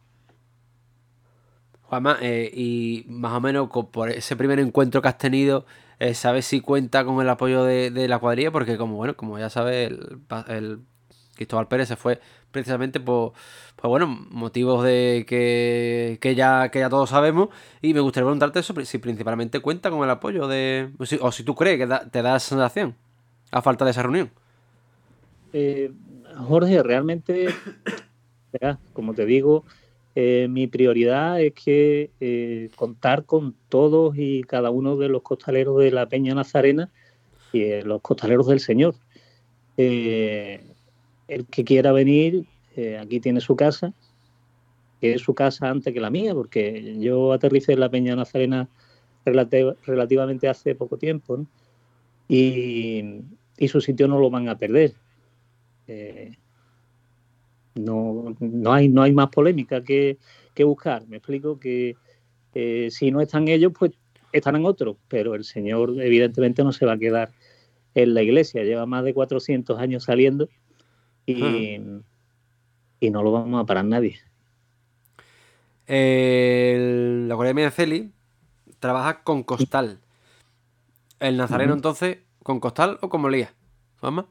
Juanma, 1.88 2.18
eh, 2.22 2.52
y 2.54 3.06
más 3.08 3.34
o 3.34 3.42
menos 3.42 3.70
por 3.92 4.10
ese 4.10 4.36
primer 4.36 4.60
encuentro 4.60 5.02
que 5.02 5.08
has 5.08 5.18
tenido, 5.18 5.66
eh, 6.00 6.14
¿sabes 6.14 6.46
si 6.46 6.62
cuenta 6.62 7.06
con 7.06 7.22
el 7.22 7.30
apoyo 7.30 7.64
de, 7.64 8.08
la 8.08 8.20
cuadrilla? 8.20 8.52
Porque 8.52 8.78
como 8.78 8.96
bueno, 8.96 9.16
como 9.16 9.38
ya 9.40 9.50
sabes, 9.50 9.92
el, 10.48 10.80
Cristóbal 11.36 11.68
Pérez 11.68 11.90
se 11.90 11.96
fue 11.96 12.20
precisamente 12.52 13.00
por, 13.00 13.34
bueno, 13.84 14.08
motivos 14.08 14.84
de 14.84 15.26
que, 15.28 16.36
ya, 16.36 16.70
que 16.70 16.80
ya 16.80 16.90
todos 16.90 17.10
sabemos. 17.10 17.50
Y 17.82 17.94
me 17.94 18.00
gustaría 18.00 18.26
preguntarte 18.26 18.60
eso, 18.60 18.74
si 18.84 18.98
principalmente 18.98 19.60
cuenta 19.60 19.92
con 19.92 20.04
el 20.04 20.10
apoyo 20.10 20.48
de. 20.48 20.92
O 21.22 21.32
si, 21.32 21.44
tú 21.44 21.56
crees 21.56 21.78
que 21.78 21.88
te 22.10 22.22
da 22.22 22.38
esa 22.38 22.50
sensación 22.50 22.96
a 23.52 23.62
falta 23.62 23.86
de 23.86 23.92
esa 23.92 24.04
reunión. 24.04 24.32
Eh, 25.54 25.92
Jorge, 26.48 26.84
realmente, 26.84 27.48
como 28.94 29.14
te 29.14 29.26
digo, 29.26 29.64
eh, 30.18 30.48
mi 30.50 30.68
prioridad 30.68 31.42
es 31.42 31.54
que 31.54 32.10
eh, 32.22 32.70
contar 32.78 33.26
con 33.26 33.54
todos 33.68 34.16
y 34.18 34.44
cada 34.44 34.70
uno 34.72 34.96
de 34.96 35.10
los 35.10 35.22
costaleros 35.22 35.78
de 35.80 35.92
la 35.92 36.08
Peña 36.08 36.34
Nazarena 36.34 36.90
y 37.52 37.64
eh, 37.64 37.84
los 37.84 38.02
costaleros 38.02 38.48
del 38.48 38.62
Señor. 38.62 38.96
el 39.76 40.62
que 41.52 41.66
quiera 41.66 41.92
venir, 41.92 42.46
aquí 43.00 43.20
tiene 43.20 43.42
su 43.42 43.58
casa, 43.58 43.94
que 45.02 45.16
es 45.16 45.22
su 45.22 45.34
casa 45.34 45.70
antes 45.70 45.94
que 45.94 46.00
la 46.00 46.10
mía, 46.10 46.34
porque 46.34 46.98
yo 47.00 47.34
aterricé 47.34 47.74
en 47.74 47.82
la 47.82 47.90
Peña 47.90 48.16
Nazarena 48.16 48.70
relativamente 49.26 50.48
hace 50.48 50.76
poco 50.76 50.98
tiempo, 50.98 51.46
y, 52.30 53.22
su 53.68 53.82
sitio 53.82 54.08
no 54.08 54.20
lo 54.20 54.30
van 54.30 54.48
a 54.48 54.58
perder. 54.58 54.94
No, 57.76 58.36
no, 58.40 58.74
hay, 58.74 58.88
no 58.90 59.02
hay 59.02 59.14
más 59.14 59.30
polémica 59.30 59.84
que, 59.84 60.18
buscar. 60.60 61.06
Me 61.08 61.18
explico 61.18 61.60
que 61.60 61.96
eh, 62.54 62.90
si 62.90 63.12
no 63.12 63.22
están 63.22 63.48
ellos, 63.48 63.74
pues 63.78 63.92
estarán 64.32 64.66
otros, 64.66 64.98
pero 65.08 65.36
el 65.36 65.44
Señor 65.44 65.94
evidentemente 66.02 66.64
no 66.64 66.72
se 66.72 66.86
va 66.86 66.94
a 66.94 66.98
quedar 66.98 67.32
en 67.94 68.14
la 68.14 68.22
iglesia. 68.22 68.64
Lleva 68.64 68.86
más 68.86 69.04
de 69.04 69.14
400 69.14 69.78
años 69.80 70.04
saliendo 70.04 70.50
y, 71.26 71.80
y 73.00 73.10
no 73.10 73.24
lo 73.24 73.32
vamos 73.32 73.62
a 73.62 73.66
parar 73.66 73.86
nadie. 73.86 74.20
la 75.88 77.36
Academia 77.36 77.66
de 77.66 77.72
Celi 77.72 78.12
trabaja 78.80 79.24
con 79.24 79.44
costal. 79.44 80.00
¿El 81.20 81.38
nazareno 81.38 81.74
entonces 81.74 82.20
con 82.44 82.60
costal 82.60 83.00
o 83.02 83.10
con 83.10 83.22
molía? 83.22 83.54
¿Vamos? 84.02 84.26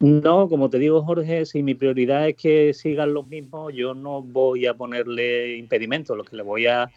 No, 0.00 0.48
como 0.48 0.70
te 0.70 0.78
digo, 0.78 1.02
Jorge, 1.02 1.44
si 1.44 1.62
mi 1.62 1.74
prioridad 1.74 2.26
es 2.26 2.34
que 2.34 2.72
sigan 2.72 3.12
los 3.12 3.26
mismos, 3.26 3.74
yo 3.74 3.92
no 3.92 4.22
voy 4.22 4.64
a 4.64 4.72
ponerle 4.72 5.58
impedimentos, 5.58 6.16
lo 6.16 6.24
que 6.24 6.36
le 6.36 6.42
voy 6.42 6.66
a 6.66 6.90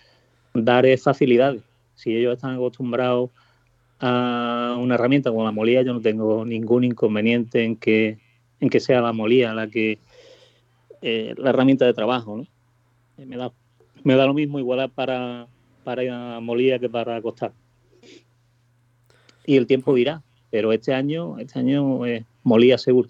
dar 0.54 0.86
es 0.86 1.04
facilidades. 1.04 1.62
Si 1.96 2.16
ellos 2.16 2.36
están 2.36 2.56
acostumbrados 2.56 3.30
a 4.00 4.78
una 4.80 4.96
herramienta 4.96 5.32
como 5.32 5.44
la 5.44 5.52
molía, 5.52 5.82
yo 5.82 5.94
no 5.94 6.00
tengo 6.00 6.46
ningún 6.46 6.86
inconveniente 6.86 7.66
en 7.66 7.76
que, 7.76 8.20
en 8.62 8.70
que 8.70 8.80
sea 8.80 9.02
la 9.02 9.12
molía 9.12 9.54
la 9.54 9.68
que 9.68 10.00
eh, 11.02 11.34
la 11.38 11.50
herramienta 11.50 11.86
de 11.86 11.94
trabajo. 11.94 12.38
¿no? 12.38 12.44
Eh, 13.18 13.26
me, 13.26 13.36
da, 13.36 13.52
me 14.06 14.16
da 14.16 14.26
lo 14.26 14.34
mismo 14.34 14.60
igual 14.60 14.90
para, 14.90 15.48
para 15.84 16.40
molía 16.40 16.80
que 16.80 16.90
para 16.90 17.18
acostar. 17.18 17.52
Y 19.46 19.58
el 19.58 19.68
tiempo 19.68 19.94
dirá, 19.94 20.24
pero 20.54 20.72
este 20.72 20.94
año, 20.94 21.40
este 21.40 21.58
año 21.58 22.06
es 22.06 22.24
molía 22.44 22.78
seguro. 22.78 23.10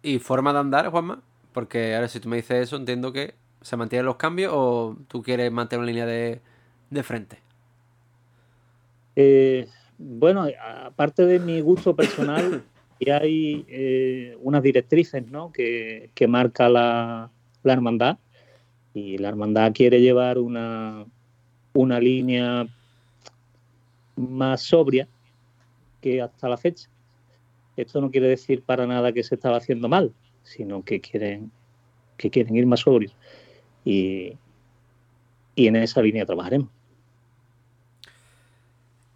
¿Y 0.00 0.20
forma 0.20 0.52
de 0.52 0.60
andar, 0.60 0.86
Juanma? 0.90 1.22
Porque 1.52 1.96
ahora 1.96 2.06
si 2.06 2.20
tú 2.20 2.28
me 2.28 2.36
dices 2.36 2.68
eso, 2.68 2.76
entiendo 2.76 3.12
que 3.12 3.34
se 3.60 3.76
mantienen 3.76 4.06
los 4.06 4.14
cambios 4.14 4.52
o 4.54 4.96
tú 5.08 5.24
quieres 5.24 5.50
mantener 5.50 5.80
una 5.80 5.88
línea 5.88 6.06
de, 6.06 7.02
frente. 7.02 7.38
Eh, 9.16 9.66
bueno, 9.98 10.46
aparte 10.84 11.26
de 11.26 11.40
mi 11.40 11.60
gusto 11.60 11.96
personal, 11.96 12.62
y 13.00 13.10
hay 13.10 13.64
eh, 13.68 14.38
unas 14.42 14.62
directrices 14.62 15.26
¿no? 15.26 15.50
que, 15.50 16.12
marca 16.28 16.68
la, 16.68 17.28
hermandad 17.64 18.18
y 18.94 19.18
la 19.18 19.30
hermandad 19.30 19.72
quiere 19.72 20.00
llevar 20.00 20.38
una, 20.38 21.06
una 21.72 21.98
línea 21.98 22.68
más 24.14 24.62
sobria 24.62 25.08
que 26.00 26.22
hasta 26.22 26.48
la 26.48 26.56
fecha. 26.56 26.88
Esto 27.76 28.00
no 28.00 28.10
quiere 28.10 28.28
decir 28.28 28.62
para 28.62 28.86
nada 28.86 29.12
que 29.12 29.22
se 29.22 29.34
estaba 29.34 29.56
haciendo 29.56 29.88
mal, 29.88 30.12
sino 30.42 30.84
que 30.84 31.00
quieren, 31.00 31.50
que 32.16 32.30
quieren 32.30 32.56
ir 32.56 32.66
más 32.66 32.80
sobrios. 32.80 33.14
Y, 33.84 34.36
en 35.56 35.76
esa 35.76 36.00
línea 36.00 36.24
trabajaremos. 36.24 36.68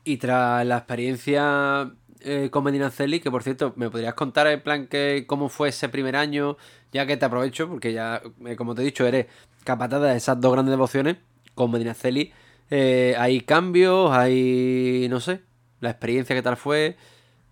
Y 0.05 0.19
tras 0.19 0.67
la 0.67 0.77
experiencia 0.77 1.91
eh, 2.21 2.51
con 2.51 2.65
Medinaceli, 2.65 3.21
que 3.21 3.31
por 3.31 3.43
cierto, 3.43 3.73
¿me 3.77 3.89
podrías 3.89 4.13
contar 4.13 4.47
en 4.49 4.63
plan 4.63 4.87
que 4.87 5.25
cómo 5.27 5.49
fue 5.49 5.71
ese 5.71 5.89
primer 5.89 6.17
año? 6.17 6.59
Ya 6.93 7.07
que 7.07 7.17
te 7.17 7.25
aprovecho, 7.25 7.67
porque 7.69 7.95
ya, 7.95 8.21
eh, 8.45 8.57
como 8.57 8.75
te 8.75 8.83
he 8.83 8.85
dicho, 8.85 9.07
eres 9.07 9.27
capaz 9.65 9.89
de 9.89 10.17
esas 10.17 10.39
dos 10.39 10.53
grandes 10.53 10.73
devociones. 10.73 11.17
Con 11.55 11.71
Medinaceli 11.71 12.33
eh, 12.71 13.15
hay 13.19 13.41
cambios, 13.43 14.11
hay, 14.13 15.07
no 15.09 15.21
sé, 15.21 15.41
la 15.85 15.91
experiencia 15.91 16.35
que 16.35 16.43
tal 16.43 16.57
fue. 16.57 16.97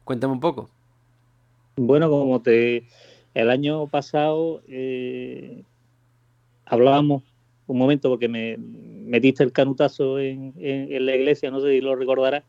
Cuéntame 0.04 0.32
un 0.32 0.40
poco. 0.40 0.68
Bueno, 1.76 2.10
como 2.10 2.42
te 2.42 2.84
el 3.34 3.50
año 3.50 3.86
pasado 3.86 4.62
eh, 4.68 5.62
hablábamos 6.66 7.22
un 7.66 7.78
momento 7.78 8.10
porque 8.10 8.28
me 8.28 8.58
metiste 8.58 9.42
el 9.44 9.52
canutazo 9.52 10.18
en, 10.18 10.52
la 10.56 11.14
iglesia, 11.14 11.50
no 11.50 11.60
sé 11.60 11.70
si 11.70 11.80
lo 11.80 11.94
recordarás, 11.94 12.44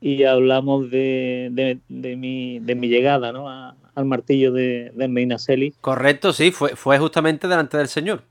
y 0.00 0.22
hablamos 0.24 0.90
de, 0.90 1.48
de, 1.88 2.16
mi, 2.16 2.58
de 2.60 2.74
mi 2.74 2.88
llegada 2.88 3.32
¿no? 3.32 3.48
al 3.48 4.04
martillo 4.04 4.52
de, 4.52 4.92
de 4.94 5.08
Meinaseli. 5.08 5.72
Correcto, 5.80 6.32
sí, 6.32 6.52
fue, 6.52 6.76
fue 6.76 6.98
justamente 6.98 7.48
delante 7.48 7.78
del 7.78 7.88
Señor. 7.88 8.22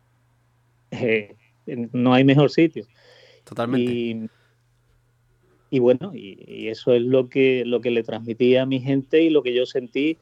Eh, 0.92 1.36
no 1.66 2.14
hay 2.14 2.24
mejor 2.24 2.52
sitio. 2.52 2.86
Totalmente. 3.44 3.92
Y 3.92 4.30
bueno, 5.80 6.12
y, 6.13 6.68
eso 6.68 6.94
es 6.94 7.01
lo 7.01 7.30
que, 7.30 7.65
lo 7.65 7.82
que 7.82 7.92
le 7.92 8.03
transmití 8.03 8.56
a 8.56 8.65
mi 8.65 8.80
gente 8.80 9.22
y 9.24 9.30
lo 9.30 9.44
que 9.44 9.53
yo 9.53 9.65
sentí 9.65 10.18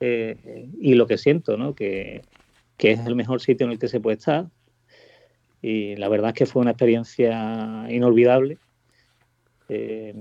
eh, 0.00 0.68
y 0.80 0.94
lo 0.94 1.06
que 1.06 1.18
siento, 1.18 1.56
¿no? 1.56 1.74
Que, 1.74 2.22
es 2.78 3.06
el 3.06 3.14
mejor 3.14 3.40
sitio 3.40 3.64
en 3.66 3.72
el 3.72 3.78
que 3.78 3.86
se 3.86 4.00
puede 4.00 4.16
estar. 4.16 4.48
Y 5.62 5.94
la 5.94 6.08
verdad 6.08 6.30
es 6.30 6.34
que 6.34 6.46
fue 6.46 6.62
una 6.62 6.72
experiencia 6.72 7.86
inolvidable. 7.88 8.58
Eh, 9.68 10.14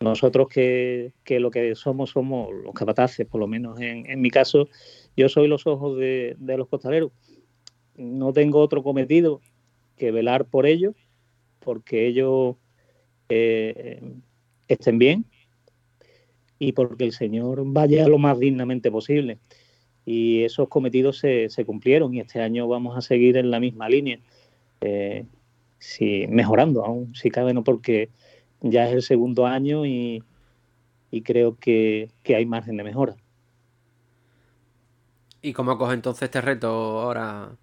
nosotros 0.00 0.48
que, 0.48 1.12
lo 1.28 1.52
que 1.52 1.76
somos 1.76 2.10
somos 2.10 2.52
los 2.52 2.74
capataces, 2.74 3.24
por 3.24 3.40
lo 3.40 3.46
menos 3.46 3.80
en, 3.80 4.20
mi 4.20 4.30
caso, 4.30 4.68
yo 5.16 5.28
soy 5.28 5.46
los 5.46 5.66
ojos 5.68 5.96
de, 5.96 6.34
de, 6.38 6.56
los 6.56 6.68
costaleros. 6.68 7.12
No 7.96 8.32
tengo 8.32 8.58
otro 8.58 8.82
cometido 8.82 9.40
que 9.96 10.10
velar 10.10 10.46
por 10.46 10.66
ellos, 10.66 10.96
porque 11.60 12.08
ellos 12.08 12.56
estén 14.68 14.98
bien 14.98 15.24
y 16.58 16.72
porque 16.72 17.02
el 17.04 17.12
Señor 17.12 17.62
vaya 17.64 18.06
lo 18.06 18.18
más 18.18 18.38
dignamente 18.38 18.88
posible. 18.90 19.38
Y 20.04 20.44
esos 20.44 20.68
cometidos 20.68 21.18
se, 21.18 21.64
cumplieron 21.66 22.14
y 22.14 22.20
este 22.20 22.40
año 22.40 22.68
vamos 22.68 22.96
a 22.96 23.00
seguir 23.00 23.36
en 23.36 23.50
la 23.50 23.58
misma 23.58 23.88
línea, 23.88 24.20
eh, 24.80 25.26
mejorando 26.28 26.84
aún, 26.84 27.14
si 27.16 27.30
cabe, 27.30 27.52
no 27.52 27.64
porque 27.64 28.10
ya 28.60 28.88
es 28.88 28.94
el 28.94 29.02
segundo 29.02 29.46
año 29.46 29.84
y, 29.84 30.22
creo 31.24 31.56
que, 31.58 32.10
hay 32.28 32.46
margen 32.46 32.76
de 32.76 32.84
mejora. 32.84 33.16
¿Y 35.42 35.52
cómo 35.52 35.72
acoge 35.72 35.94
entonces 35.94 36.22
este 36.22 36.40
reto 36.40 36.68
ahora, 36.68 37.56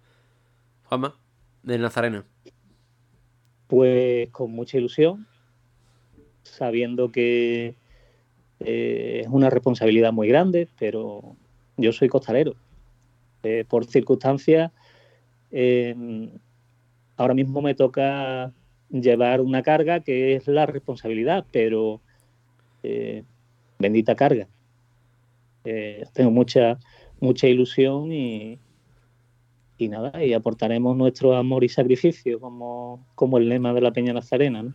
Juanma, 0.84 1.16
del 1.62 1.80
Nazareno? 1.80 2.24
Pues 3.66 4.28
con 4.28 4.52
mucha 4.52 4.76
ilusión, 4.76 5.26
sabiendo 6.50 7.10
que 7.10 7.74
eh, 8.60 9.22
es 9.24 9.28
una 9.28 9.50
responsabilidad 9.50 10.12
muy 10.12 10.28
grande, 10.28 10.68
pero 10.78 11.36
yo 11.76 11.92
soy 11.92 12.08
costalero. 12.08 12.56
Eh, 13.42 13.64
por 13.66 13.86
circunstancias, 13.86 14.70
eh, 15.50 15.94
ahora 17.16 17.34
mismo 17.34 17.62
me 17.62 17.74
toca 17.74 18.52
llevar 18.90 19.40
una 19.40 19.62
carga 19.62 20.00
que 20.00 20.34
es 20.34 20.46
la 20.46 20.66
responsabilidad, 20.66 21.46
pero 21.50 22.00
eh, 22.82 23.24
bendita 23.78 24.14
carga. 24.14 24.48
Tengo 26.14 26.30
mucha, 26.30 26.78
mucha 27.20 27.46
ilusión 27.46 28.12
y, 28.12 28.58
y 29.76 29.88
nada, 29.88 30.24
y 30.24 30.32
aportaremos 30.32 30.96
nuestro 30.96 31.36
amor 31.36 31.64
y 31.64 31.68
sacrificio 31.68 32.40
como, 32.40 33.06
como 33.14 33.38
el 33.38 33.48
lema 33.48 33.72
de 33.74 33.80
la 33.82 33.92
Peña 33.92 34.12
Nazarena, 34.12 34.62
¿no? 34.62 34.74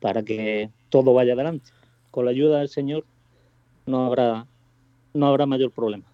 Para 0.00 0.22
que 0.22 0.70
todo 0.88 1.14
vaya 1.14 1.34
adelante. 1.34 1.70
Con 2.10 2.24
la 2.24 2.30
ayuda 2.30 2.60
del 2.60 2.68
Señor 2.68 3.04
no 3.86 4.06
habrá, 4.06 4.46
no 5.14 5.26
habrá 5.26 5.46
mayor 5.46 5.70
problema. 5.70 6.04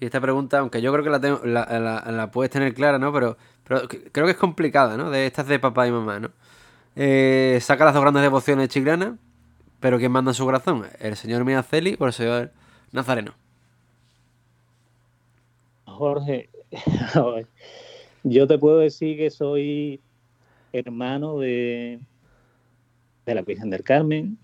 Y 0.00 0.04
esta 0.04 0.20
pregunta, 0.20 0.58
aunque 0.58 0.82
yo 0.82 0.92
creo 0.92 1.04
que 1.04 1.10
la, 1.10 1.20
tengo, 1.20 1.40
la, 1.44 2.02
la, 2.10 2.30
puedes 2.30 2.50
tener 2.50 2.74
clara, 2.74 2.98
¿no? 2.98 3.12
Pero, 3.12 3.36
pero 3.64 3.88
creo 3.88 4.26
que 4.26 4.32
es 4.32 4.36
complicada, 4.36 4.96
¿no? 4.96 5.10
De 5.10 5.26
estas 5.26 5.46
de 5.46 5.58
papá 5.58 5.86
y 5.86 5.90
mamá, 5.90 6.20
¿no? 6.20 6.30
Eh, 6.96 7.58
saca 7.62 7.84
las 7.84 7.94
dos 7.94 8.02
grandes 8.02 8.22
devociones 8.22 8.68
chiclanas, 8.68 9.14
pero 9.80 9.98
¿quién 9.98 10.12
manda 10.12 10.30
en 10.30 10.34
su 10.34 10.44
corazón? 10.44 10.86
¿El 10.98 11.16
señor 11.16 11.44
Miaceli 11.44 11.96
o 11.98 12.06
el 12.06 12.12
señor 12.12 12.52
Nazareno? 12.92 13.34
Jorge, 15.84 16.50
yo 18.22 18.46
te 18.46 18.58
puedo 18.58 18.78
decir 18.78 19.16
que 19.16 19.30
soy 19.30 20.00
hermano 20.72 21.38
de, 21.38 22.00
de 23.26 23.34
la 23.34 23.42
Virgen 23.42 23.70
del 23.70 23.82
Carmen, 23.82 24.38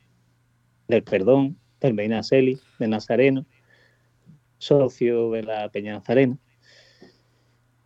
del 0.89 1.05
Perdón, 1.05 1.57
del 1.81 2.25
Celi, 2.25 2.59
de 2.79 2.89
Nazareno, 2.89 3.47
socio 4.59 5.31
de 5.31 5.43
la 5.45 5.69
Peña 5.71 5.95
Nazarena. 5.95 6.37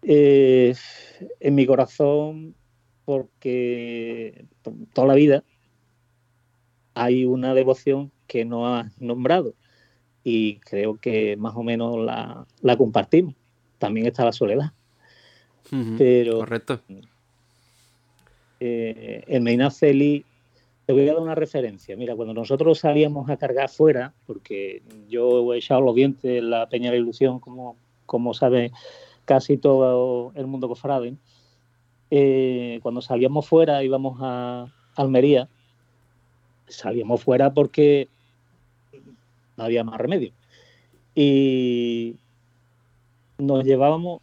Eh, 0.03 0.75
en 1.41 1.55
mi 1.55 1.67
corazón, 1.67 2.55
porque 3.05 4.47
toda 4.93 5.09
la 5.09 5.15
vida 5.15 5.45
hay 6.95 7.25
una 7.25 7.55
devoción 7.55 8.11
que 8.26 8.45
no 8.45 8.75
has 8.75 9.00
nombrado 9.00 9.55
y 10.25 10.59
creo 10.61 10.97
que 10.97 11.37
más 11.37 11.55
o 11.57 11.62
menos 11.62 11.97
la, 11.99 12.76
compartimos. 12.76 13.35
También 13.79 14.07
está 14.07 14.25
la 14.25 14.33
soledad. 14.33 14.73
Pero 15.99 16.38
Correcto. 16.38 16.81
Eh, 18.61 19.25
el 19.26 19.43
Meina 19.43 19.71
Celi 19.71 20.25
te 20.87 20.93
voy 20.93 21.09
a 21.09 21.14
dar 21.14 21.23
una 21.23 21.35
referencia. 21.35 21.97
Mira, 21.97 22.14
cuando 22.14 22.33
nosotros 22.33 22.78
salíamos 22.78 23.28
a 23.28 23.37
cargar 23.37 23.69
fuera, 23.69 24.14
porque 24.25 24.83
yo 25.09 25.52
he 25.52 25.59
echado 25.59 25.81
los 25.81 25.97
dientes 25.97 26.25
en 26.25 26.50
la 26.50 26.69
Peña 26.69 26.93
de 26.93 26.99
Ilusión, 26.99 27.40
como, 27.40 27.76
como 28.07 28.33
sabe 28.35 28.71
casi 29.25 29.57
todo 29.57 30.33
el 30.37 30.47
mundo 30.47 30.69
cofrade, 30.69 31.16
eh, 32.12 32.78
cuando 32.83 33.02
salíamos 33.02 33.49
fuera, 33.49 33.83
íbamos 33.83 34.19
a 34.21 34.73
Almería, 34.95 35.49
salíamos 36.69 37.21
fuera 37.21 37.52
porque 37.52 38.09
no 39.57 39.64
había 39.64 39.83
más 39.83 39.99
remedio. 39.99 40.31
Y 41.16 42.14
nos 43.38 43.64
llevábamos 43.64 44.21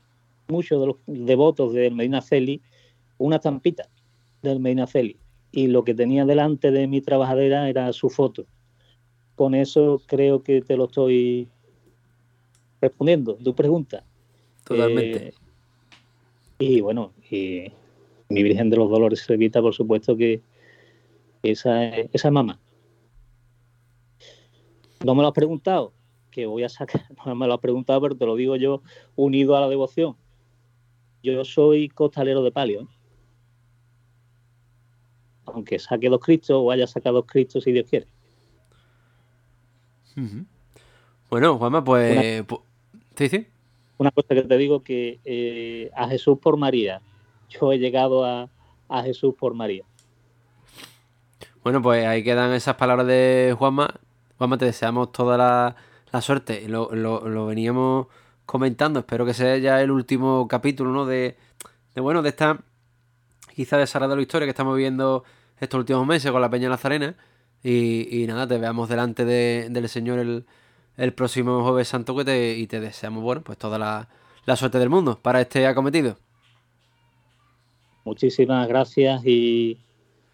muchos 0.47 0.79
de 0.79 0.87
los 0.87 0.95
devotos 1.07 1.73
del 1.73 1.93
Medina 1.93 2.21
Celi 2.21 2.61
una 3.17 3.39
tampita 3.39 3.89
del 4.41 4.59
Medina 4.59 4.87
Celi 4.87 5.17
y 5.53 5.67
lo 5.67 5.83
que 5.83 5.93
tenía 5.93 6.25
delante 6.25 6.71
de 6.71 6.87
mi 6.87 6.99
trabajadera 6.99 7.69
era 7.69 7.93
su 7.93 8.09
foto. 8.09 8.45
Con 9.35 9.53
eso 9.53 10.01
creo 10.07 10.41
que 10.41 10.61
te 10.61 10.75
lo 10.75 10.85
estoy 10.85 11.47
respondiendo, 12.81 13.35
tu 13.35 13.53
pregunta. 13.53 14.03
Totalmente. 14.63 15.27
Eh, 15.27 15.33
y 16.57 16.81
bueno, 16.81 17.13
y 17.29 17.71
mi 18.29 18.41
Virgen 18.41 18.71
de 18.71 18.77
los 18.77 18.89
Dolores 18.89 19.19
se 19.19 19.35
evita, 19.35 19.61
por 19.61 19.75
supuesto, 19.75 20.17
que 20.17 20.41
esa, 21.43 21.87
esa 21.87 22.27
es 22.27 22.31
mamá. 22.31 22.59
No 25.05 25.13
me 25.13 25.21
lo 25.21 25.27
has 25.27 25.33
preguntado, 25.33 25.93
que 26.31 26.47
voy 26.47 26.63
a 26.63 26.69
sacar, 26.69 27.03
no 27.27 27.35
me 27.35 27.45
lo 27.45 27.53
has 27.53 27.59
preguntado, 27.59 28.01
pero 28.01 28.17
te 28.17 28.25
lo 28.25 28.35
digo 28.35 28.55
yo 28.55 28.81
unido 29.15 29.55
a 29.55 29.61
la 29.61 29.69
devoción. 29.69 30.15
Yo 31.21 31.45
soy 31.45 31.89
costalero 31.89 32.41
de 32.41 32.51
palio. 32.51 32.81
¿eh? 32.81 32.87
Aunque 35.45 35.79
saque 35.79 36.09
dos 36.09 36.21
Cristos 36.21 36.57
o 36.59 36.71
haya 36.71 36.87
sacado 36.87 37.17
dos 37.17 37.25
Cristos 37.27 37.63
si 37.63 37.71
Dios 37.71 37.89
quiere. 37.89 38.07
Bueno, 41.29 41.57
Juanma, 41.57 41.83
pues... 41.83 42.43
Una, 42.49 42.59
¿Sí, 43.15 43.47
Una 43.97 44.11
cosa 44.11 44.29
que 44.29 44.43
te 44.43 44.57
digo 44.57 44.83
que 44.83 45.19
eh, 45.25 45.91
a 45.95 46.07
Jesús 46.07 46.37
por 46.39 46.57
María, 46.57 47.01
yo 47.49 47.71
he 47.71 47.79
llegado 47.79 48.25
a, 48.25 48.49
Jesús 49.03 49.33
por 49.33 49.55
María. 49.55 49.83
Bueno, 51.63 51.81
pues 51.81 52.05
ahí 52.05 52.23
quedan 52.23 52.53
esas 52.53 52.75
palabras 52.75 53.07
de 53.07 53.55
Juanma. 53.57 53.91
Juanma, 54.37 54.59
te 54.59 54.65
deseamos 54.65 55.11
toda 55.11 55.35
la, 55.37 56.21
suerte. 56.21 56.67
Lo, 56.67 56.93
lo, 56.93 57.45
veníamos 57.47 58.05
comentando. 58.45 58.99
Espero 58.99 59.25
que 59.25 59.33
sea 59.33 59.57
ya 59.57 59.81
el 59.81 59.89
último 59.89 60.47
capítulo, 60.47 60.91
¿no? 60.91 61.07
De, 61.07 61.37
de 61.95 62.01
bueno, 62.01 62.21
de 62.21 62.29
esta 62.29 62.63
quizá 63.53 63.77
desarrollado 63.77 64.15
la 64.15 64.21
historia 64.21 64.45
que 64.45 64.51
estamos 64.51 64.77
viendo 64.77 65.23
estos 65.59 65.79
últimos 65.79 66.05
meses 66.05 66.31
con 66.31 66.41
la 66.41 66.49
Peña 66.49 66.69
Nazarena. 66.69 67.15
Y, 67.63 68.25
nada, 68.27 68.45
te 68.45 68.57
veamos 68.57 68.89
delante 68.89 69.23
del 69.23 69.89
Señor 69.89 70.43
el, 70.97 71.13
próximo 71.13 71.63
Jueves 71.63 71.87
Santo 71.87 72.15
que 72.15 72.25
te, 72.25 72.57
y 72.57 72.67
te 72.67 72.81
deseamos, 72.81 73.23
bueno, 73.23 73.41
pues 73.41 73.57
toda 73.57 73.79
la, 73.79 74.55
suerte 74.57 74.79
del 74.79 74.89
mundo 74.89 75.17
para 75.21 75.39
este 75.39 75.65
acometido. 75.65 76.17
Muchísimas 78.03 78.67
gracias 78.67 79.25
y 79.25 79.77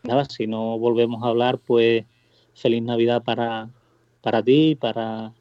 nada, 0.02 0.26
si 0.26 0.48
no 0.48 0.80
volvemos 0.80 1.24
a 1.24 1.28
hablar, 1.28 1.60
pues 1.60 2.04
feliz 2.56 2.82
Navidad 2.82 3.22
para, 3.24 3.70
para 4.22 4.42
ti, 4.42 4.74
para, 4.74 5.32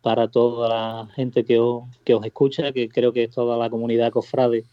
para 0.00 0.26
toda 0.26 0.68
la 0.68 1.06
gente 1.14 1.44
que 1.44 1.60
os, 1.60 1.84
que 2.04 2.14
os 2.14 2.26
escucha, 2.26 2.72
que 2.72 2.88
creo 2.88 3.12
que 3.12 3.24
es 3.24 3.30
toda 3.30 3.56
la 3.56 3.70
comunidad 3.70 4.10
cofrade 4.10 4.64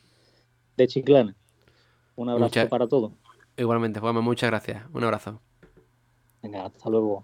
de 0.78 0.88
Chiclana. 0.88 1.36
Un 2.20 2.28
abrazo 2.28 2.68
para 2.68 2.86
todos. 2.86 3.14
Igualmente, 3.56 4.02
Juanma, 4.02 4.20
muchas 4.20 4.50
gracias. 4.50 4.84
Un 4.92 5.06
abrazo. 5.06 5.40
Venga, 6.44 6.66
hasta 6.66 6.90
luego. 6.90 7.24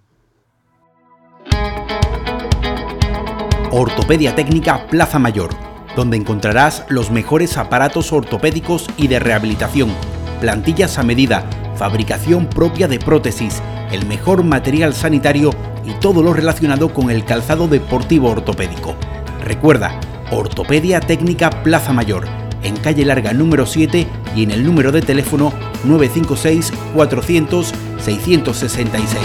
Ortopedia 3.71 4.33
Técnica 4.33 4.87
Plaza 4.87 5.19
Mayor, 5.19 5.49
donde 5.97 6.15
encontrarás 6.15 6.85
los 6.87 7.11
mejores 7.11 7.57
aparatos 7.57 8.13
ortopédicos 8.13 8.87
y 8.95 9.09
de 9.09 9.19
rehabilitación, 9.19 9.91
plantillas 10.39 10.97
a 10.97 11.03
medida, 11.03 11.41
fabricación 11.75 12.47
propia 12.47 12.87
de 12.87 12.97
prótesis, 12.97 13.61
el 13.91 14.05
mejor 14.05 14.45
material 14.45 14.93
sanitario 14.93 15.49
y 15.83 15.91
todo 15.99 16.23
lo 16.23 16.31
relacionado 16.31 16.93
con 16.93 17.09
el 17.11 17.25
calzado 17.25 17.67
deportivo 17.67 18.29
ortopédico. 18.29 18.95
Recuerda, 19.43 19.99
Ortopedia 20.31 21.01
Técnica 21.01 21.49
Plaza 21.63 21.91
Mayor 21.91 22.44
en 22.65 22.77
calle 22.77 23.05
Larga 23.05 23.31
número 23.31 23.65
7 23.65 24.07
y 24.35 24.43
en 24.43 24.51
el 24.51 24.63
número 24.63 24.91
de 24.91 25.01
teléfono 25.01 25.53
956 25.83 26.73
400 26.93 27.73
666. 27.99 29.19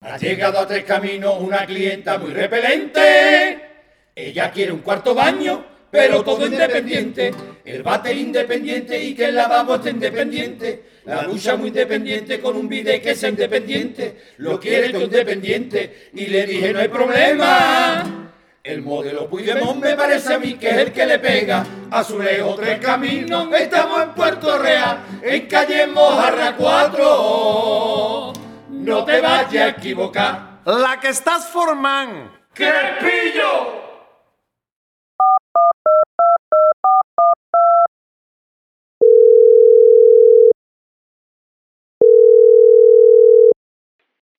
Ha 0.00 0.18
llegado 0.18 0.58
a 0.58 0.66
Tres 0.66 0.84
Caminos 0.84 1.36
una 1.40 1.64
clienta 1.66 2.18
muy 2.18 2.32
repelente. 2.32 3.68
Ella 4.14 4.50
quiere 4.50 4.72
un 4.72 4.80
cuarto 4.80 5.14
baño 5.14 5.64
pero 5.90 6.22
todo 6.22 6.46
independiente. 6.46 7.32
El 7.64 7.82
váter 7.82 8.16
independiente 8.16 9.02
y 9.02 9.14
que 9.14 9.26
el 9.26 9.34
lavabo 9.34 9.76
esté 9.76 9.90
independiente. 9.90 10.84
La 11.04 11.22
ducha 11.24 11.56
muy 11.56 11.68
independiente 11.68 12.40
con 12.40 12.56
un 12.56 12.68
bidé 12.68 13.00
que 13.00 13.14
sea 13.14 13.30
independiente. 13.30 14.16
Lo 14.38 14.60
quiere 14.60 14.90
todo 14.90 15.02
independiente. 15.02 16.10
Y 16.14 16.26
le 16.26 16.46
dije, 16.46 16.72
no 16.72 16.80
hay 16.80 16.88
problema. 16.88 18.30
El 18.62 18.82
modelo 18.82 19.28
Puigdemont 19.28 19.82
me 19.82 19.96
parece 19.96 20.34
a 20.34 20.38
mí 20.38 20.54
que 20.54 20.68
es 20.68 20.76
el 20.76 20.92
que 20.92 21.06
le 21.06 21.18
pega 21.18 21.64
a 21.90 22.04
su 22.04 22.20
lejos 22.20 22.56
tres 22.56 22.78
caminos. 22.78 23.48
Estamos 23.54 24.02
en 24.02 24.10
Puerto 24.10 24.58
Real, 24.58 24.98
en 25.22 25.46
calle 25.46 25.86
Mojarra 25.86 26.56
4. 26.56 28.32
No 28.68 29.04
te 29.04 29.20
vayas 29.20 29.54
a 29.54 29.68
equivocar. 29.68 30.60
La 30.66 31.00
que 31.00 31.08
estás 31.08 31.46
formando. 31.46 32.38
¡Crespillo! 32.52 33.79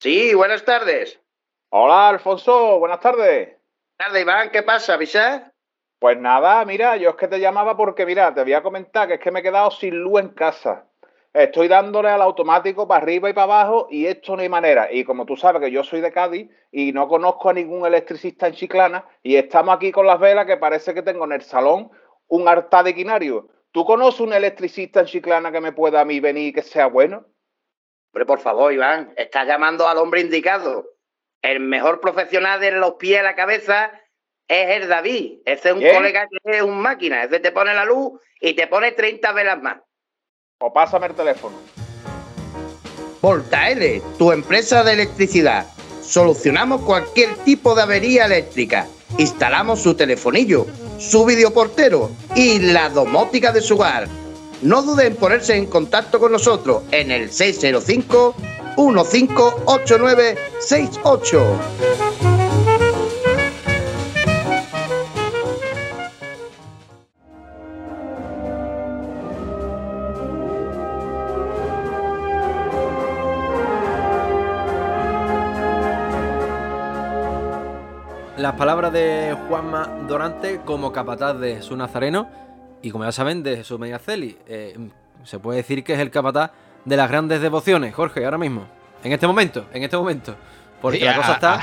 Sí, 0.02 0.34
buenas 0.34 0.64
tardes. 0.64 1.20
Hola, 1.68 2.08
Alfonso, 2.08 2.80
buenas 2.80 2.98
tardes. 2.98 3.50
Buenas 3.50 3.96
tardes, 3.98 4.22
Iván, 4.22 4.50
¿qué 4.50 4.64
pasa, 4.64 4.96
Visa? 4.96 5.52
Pues 6.00 6.18
nada, 6.18 6.64
mira, 6.64 6.96
yo 6.96 7.10
es 7.10 7.14
que 7.14 7.28
te 7.28 7.38
llamaba 7.38 7.76
porque, 7.76 8.04
mira, 8.04 8.34
te 8.34 8.42
voy 8.42 8.54
a 8.54 8.64
comentar 8.64 9.06
que 9.06 9.14
es 9.14 9.20
que 9.20 9.30
me 9.30 9.38
he 9.38 9.42
quedado 9.44 9.70
sin 9.70 9.94
luz 9.94 10.18
en 10.18 10.30
casa. 10.30 10.88
Estoy 11.32 11.68
dándole 11.68 12.08
al 12.08 12.20
automático 12.20 12.88
para 12.88 13.00
arriba 13.00 13.30
y 13.30 13.32
para 13.32 13.44
abajo 13.44 13.86
y 13.92 14.06
esto 14.06 14.34
no 14.34 14.42
hay 14.42 14.48
manera. 14.48 14.92
Y 14.92 15.04
como 15.04 15.24
tú 15.24 15.36
sabes 15.36 15.62
que 15.62 15.70
yo 15.70 15.84
soy 15.84 16.00
de 16.00 16.10
Cádiz 16.10 16.50
y 16.72 16.90
no 16.90 17.06
conozco 17.06 17.50
a 17.50 17.52
ningún 17.52 17.86
electricista 17.86 18.48
en 18.48 18.54
Chiclana 18.54 19.06
y 19.22 19.36
estamos 19.36 19.76
aquí 19.76 19.92
con 19.92 20.04
las 20.04 20.18
velas 20.18 20.46
que 20.46 20.56
parece 20.56 20.94
que 20.94 21.02
tengo 21.02 21.26
en 21.26 21.32
el 21.34 21.42
salón 21.42 21.92
un 22.26 22.48
altar 22.48 22.86
de 22.86 22.96
quinario. 22.96 23.50
¿Tú 23.70 23.84
conoces 23.84 24.18
un 24.18 24.32
electricista 24.32 24.98
en 24.98 25.06
Chiclana 25.06 25.52
que 25.52 25.60
me 25.60 25.70
pueda 25.70 26.00
a 26.00 26.04
mí 26.04 26.18
venir 26.18 26.48
y 26.48 26.52
que 26.52 26.62
sea 26.62 26.88
bueno? 26.88 27.24
Hombre, 28.12 28.26
por 28.26 28.40
favor, 28.40 28.72
Iván, 28.74 29.14
estás 29.16 29.46
llamando 29.46 29.88
al 29.88 29.96
hombre 29.96 30.20
indicado. 30.20 30.84
El 31.40 31.60
mejor 31.60 31.98
profesional 31.98 32.60
de 32.60 32.70
los 32.72 32.94
pies 32.94 33.20
a 33.20 33.22
la 33.22 33.34
cabeza 33.34 33.90
es 34.46 34.82
el 34.82 34.88
David. 34.88 35.38
Ese 35.46 35.70
es 35.70 35.74
un 35.74 35.80
Bien. 35.80 35.94
colega 35.96 36.28
que 36.28 36.58
es 36.58 36.62
un 36.62 36.78
máquina. 36.78 37.24
Ese 37.24 37.40
te 37.40 37.52
pone 37.52 37.72
la 37.72 37.86
luz 37.86 38.20
y 38.38 38.52
te 38.52 38.66
pone 38.66 38.92
30 38.92 39.32
velas 39.32 39.62
más. 39.62 39.78
O 40.60 40.70
pásame 40.74 41.06
el 41.06 41.14
teléfono. 41.14 41.56
Voltaele, 43.22 44.02
tu 44.18 44.30
empresa 44.30 44.84
de 44.84 44.92
electricidad. 44.92 45.66
Solucionamos 46.02 46.82
cualquier 46.82 47.34
tipo 47.46 47.74
de 47.74 47.82
avería 47.82 48.26
eléctrica. 48.26 48.86
Instalamos 49.16 49.80
su 49.80 49.94
telefonillo, 49.96 50.66
su 50.98 51.24
videoportero 51.24 52.10
y 52.36 52.58
la 52.58 52.90
domótica 52.90 53.52
de 53.52 53.62
su 53.62 53.76
hogar. 53.76 54.06
No 54.62 54.82
dude 54.82 55.06
en 55.06 55.16
ponerse 55.16 55.56
en 55.56 55.66
contacto 55.66 56.20
con 56.20 56.30
nosotros 56.30 56.84
en 56.92 57.10
el 57.10 57.32
605 57.32 58.36
158968. 58.76 61.58
Las 78.36 78.54
palabras 78.54 78.92
de 78.92 79.36
Juanma 79.48 79.88
Dorante 80.08 80.60
como 80.64 80.92
capataz 80.92 81.36
de 81.38 81.62
su 81.62 81.76
nazareno 81.76 82.28
y 82.82 82.90
como 82.90 83.04
ya 83.04 83.12
saben 83.12 83.42
de 83.42 83.56
Jesús 83.58 83.78
Mediaceli. 83.78 84.36
Eh, 84.46 84.76
se 85.24 85.38
puede 85.38 85.58
decir 85.58 85.84
que 85.84 85.92
es 85.94 85.98
el 86.00 86.10
capataz 86.10 86.50
de 86.84 86.96
las 86.96 87.08
grandes 87.08 87.40
devociones, 87.40 87.94
Jorge, 87.94 88.24
ahora 88.24 88.38
mismo. 88.38 88.66
En 89.04 89.12
este 89.12 89.26
momento, 89.26 89.66
en 89.72 89.82
este 89.84 89.96
momento. 89.96 90.34
Porque 90.80 90.98
Sí, 90.98 91.04
la 91.04 91.12
a- 91.12 91.16
cosa 91.16 91.32
está... 91.34 91.54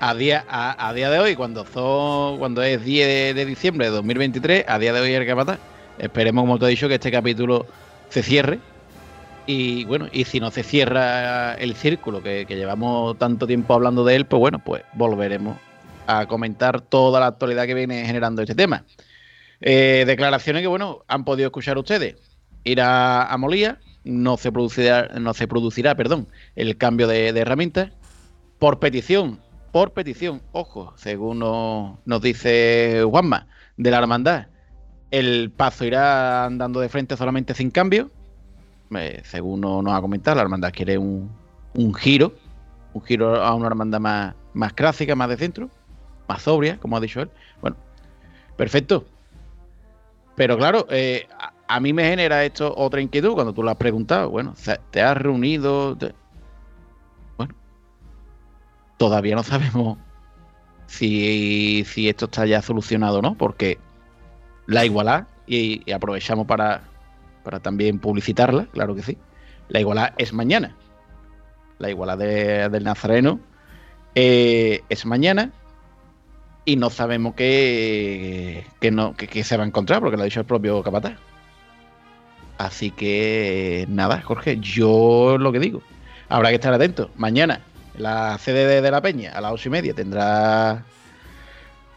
A, 0.00 0.10
a 0.10 0.14
día, 0.16 0.44
a, 0.48 0.88
a 0.88 0.92
día 0.92 1.08
de 1.10 1.18
hoy, 1.18 1.36
cuando, 1.36 1.64
son, 1.66 2.38
cuando 2.38 2.62
es 2.62 2.84
10 2.84 3.06
de, 3.06 3.34
de 3.34 3.44
diciembre 3.46 3.86
de 3.86 3.92
2023, 3.92 4.64
a 4.68 4.78
día 4.78 4.92
de 4.92 5.00
hoy 5.00 5.12
es 5.14 5.20
el 5.20 5.26
capataz. 5.26 5.58
Esperemos, 5.98 6.42
como 6.42 6.58
te 6.58 6.66
he 6.66 6.68
dicho, 6.68 6.88
que 6.88 6.94
este 6.94 7.10
capítulo 7.10 7.66
se 8.10 8.22
cierre. 8.22 8.58
Y 9.46 9.84
bueno, 9.84 10.08
y 10.12 10.24
si 10.24 10.40
no 10.40 10.50
se 10.50 10.62
cierra 10.62 11.54
el 11.54 11.74
círculo, 11.74 12.22
que, 12.22 12.46
que 12.46 12.56
llevamos 12.56 13.18
tanto 13.18 13.46
tiempo 13.46 13.74
hablando 13.74 14.04
de 14.04 14.16
él, 14.16 14.26
pues 14.26 14.40
bueno, 14.40 14.58
pues 14.58 14.82
volveremos 14.94 15.56
a 16.06 16.26
comentar 16.26 16.80
toda 16.80 17.20
la 17.20 17.26
actualidad 17.28 17.66
que 17.66 17.74
viene 17.74 18.04
generando 18.06 18.42
este 18.42 18.54
tema. 18.54 18.84
Eh, 19.66 20.04
declaraciones 20.06 20.60
que, 20.60 20.68
bueno, 20.68 21.04
han 21.08 21.24
podido 21.24 21.46
escuchar 21.46 21.78
ustedes. 21.78 22.16
Ir 22.64 22.82
a, 22.82 23.34
Molía, 23.38 23.80
no 24.04 24.36
se 24.36 24.52
producirá, 24.52 25.08
no 25.18 25.32
se 25.32 25.48
producirá 25.48 25.94
perdón, 25.94 26.28
el 26.54 26.76
cambio 26.76 27.08
de, 27.08 27.28
herramientas. 27.28 27.90
Por 28.58 28.78
petición, 28.78 29.40
por 29.72 29.92
petición, 29.92 30.42
ojo, 30.52 30.92
según 30.98 31.38
nos, 31.38 32.22
dice 32.22 33.04
Juanma, 33.08 33.46
de 33.78 33.90
la 33.90 33.98
hermandad, 33.98 34.48
el 35.10 35.50
paso 35.50 35.86
irá 35.86 36.44
andando 36.44 36.80
de 36.80 36.90
frente 36.90 37.16
solamente 37.16 37.54
sin 37.54 37.70
cambio. 37.70 38.10
Eh, 38.94 39.22
según 39.24 39.62
nos 39.62 39.88
ha 39.88 40.00
comentado, 40.02 40.36
la 40.36 40.42
hermandad 40.42 40.72
quiere 40.72 40.98
un, 40.98 41.30
un 41.72 41.94
giro, 41.94 42.34
un 42.92 43.02
giro 43.02 43.42
a 43.42 43.54
una 43.54 43.68
hermandad 43.68 44.00
más, 44.00 44.34
más 44.52 44.74
clásica, 44.74 45.16
más 45.16 45.30
de 45.30 45.38
centro, 45.38 45.70
más 46.28 46.42
sobria, 46.42 46.78
como 46.78 46.98
ha 46.98 47.00
dicho 47.00 47.22
él. 47.22 47.30
Bueno, 47.62 47.78
perfecto. 48.58 49.06
Pero 50.36 50.56
claro, 50.58 50.86
eh, 50.90 51.28
a, 51.68 51.80
mí 51.80 51.92
me 51.92 52.04
genera 52.04 52.44
esto 52.44 52.74
otra 52.76 53.00
inquietud 53.00 53.34
cuando 53.34 53.52
tú 53.52 53.62
lo 53.62 53.70
has 53.70 53.76
preguntado. 53.76 54.30
Bueno, 54.30 54.54
te 54.90 55.00
has 55.00 55.16
reunido. 55.16 55.96
Bueno, 57.36 57.54
todavía 58.96 59.36
no 59.36 59.42
sabemos 59.42 59.98
si, 60.86 61.84
si 61.86 62.08
esto 62.08 62.24
está 62.26 62.46
ya 62.46 62.62
solucionado 62.62 63.18
o 63.18 63.22
no, 63.22 63.36
porque 63.36 63.78
la 64.66 64.84
igualdad, 64.84 65.26
y, 65.46 65.82
y 65.88 65.92
aprovechamos 65.92 66.46
para, 66.46 66.82
para 67.42 67.60
también 67.60 67.98
publicitarla, 67.98 68.66
claro 68.66 68.94
que 68.94 69.02
sí. 69.02 69.18
La 69.68 69.80
igualdad 69.80 70.14
es 70.18 70.32
mañana. 70.32 70.76
La 71.78 71.90
igualdad 71.90 72.18
de- 72.18 72.68
del 72.68 72.84
Nazareno 72.84 73.40
eh, 74.14 74.82
es 74.88 75.06
mañana 75.06 75.52
y 76.64 76.76
no 76.76 76.90
sabemos 76.90 77.34
qué, 77.34 78.64
no, 78.90 79.14
se 79.42 79.56
va 79.56 79.64
a 79.64 79.66
encontrar, 79.66 80.00
porque 80.00 80.16
lo 80.16 80.22
ha 80.22 80.26
dicho 80.26 80.40
el 80.40 80.46
propio 80.46 80.82
Capataz. 80.82 81.14
Así 82.58 82.90
que 82.90 83.86
nada, 83.88 84.22
Jorge, 84.22 84.58
yo 84.60 85.36
lo 85.38 85.52
que 85.52 85.58
digo. 85.58 85.82
Habrá 86.28 86.48
que 86.50 86.54
estar 86.56 86.72
atento. 86.72 87.10
Mañana, 87.16 87.60
la 87.98 88.38
sede 88.38 88.80
de, 88.80 88.90
la 88.90 89.02
Peña, 89.02 89.32
a 89.32 89.40
las 89.40 89.52
ocho 89.52 89.68
y 89.68 89.72
media, 89.72 89.94
tendrá 89.94 90.84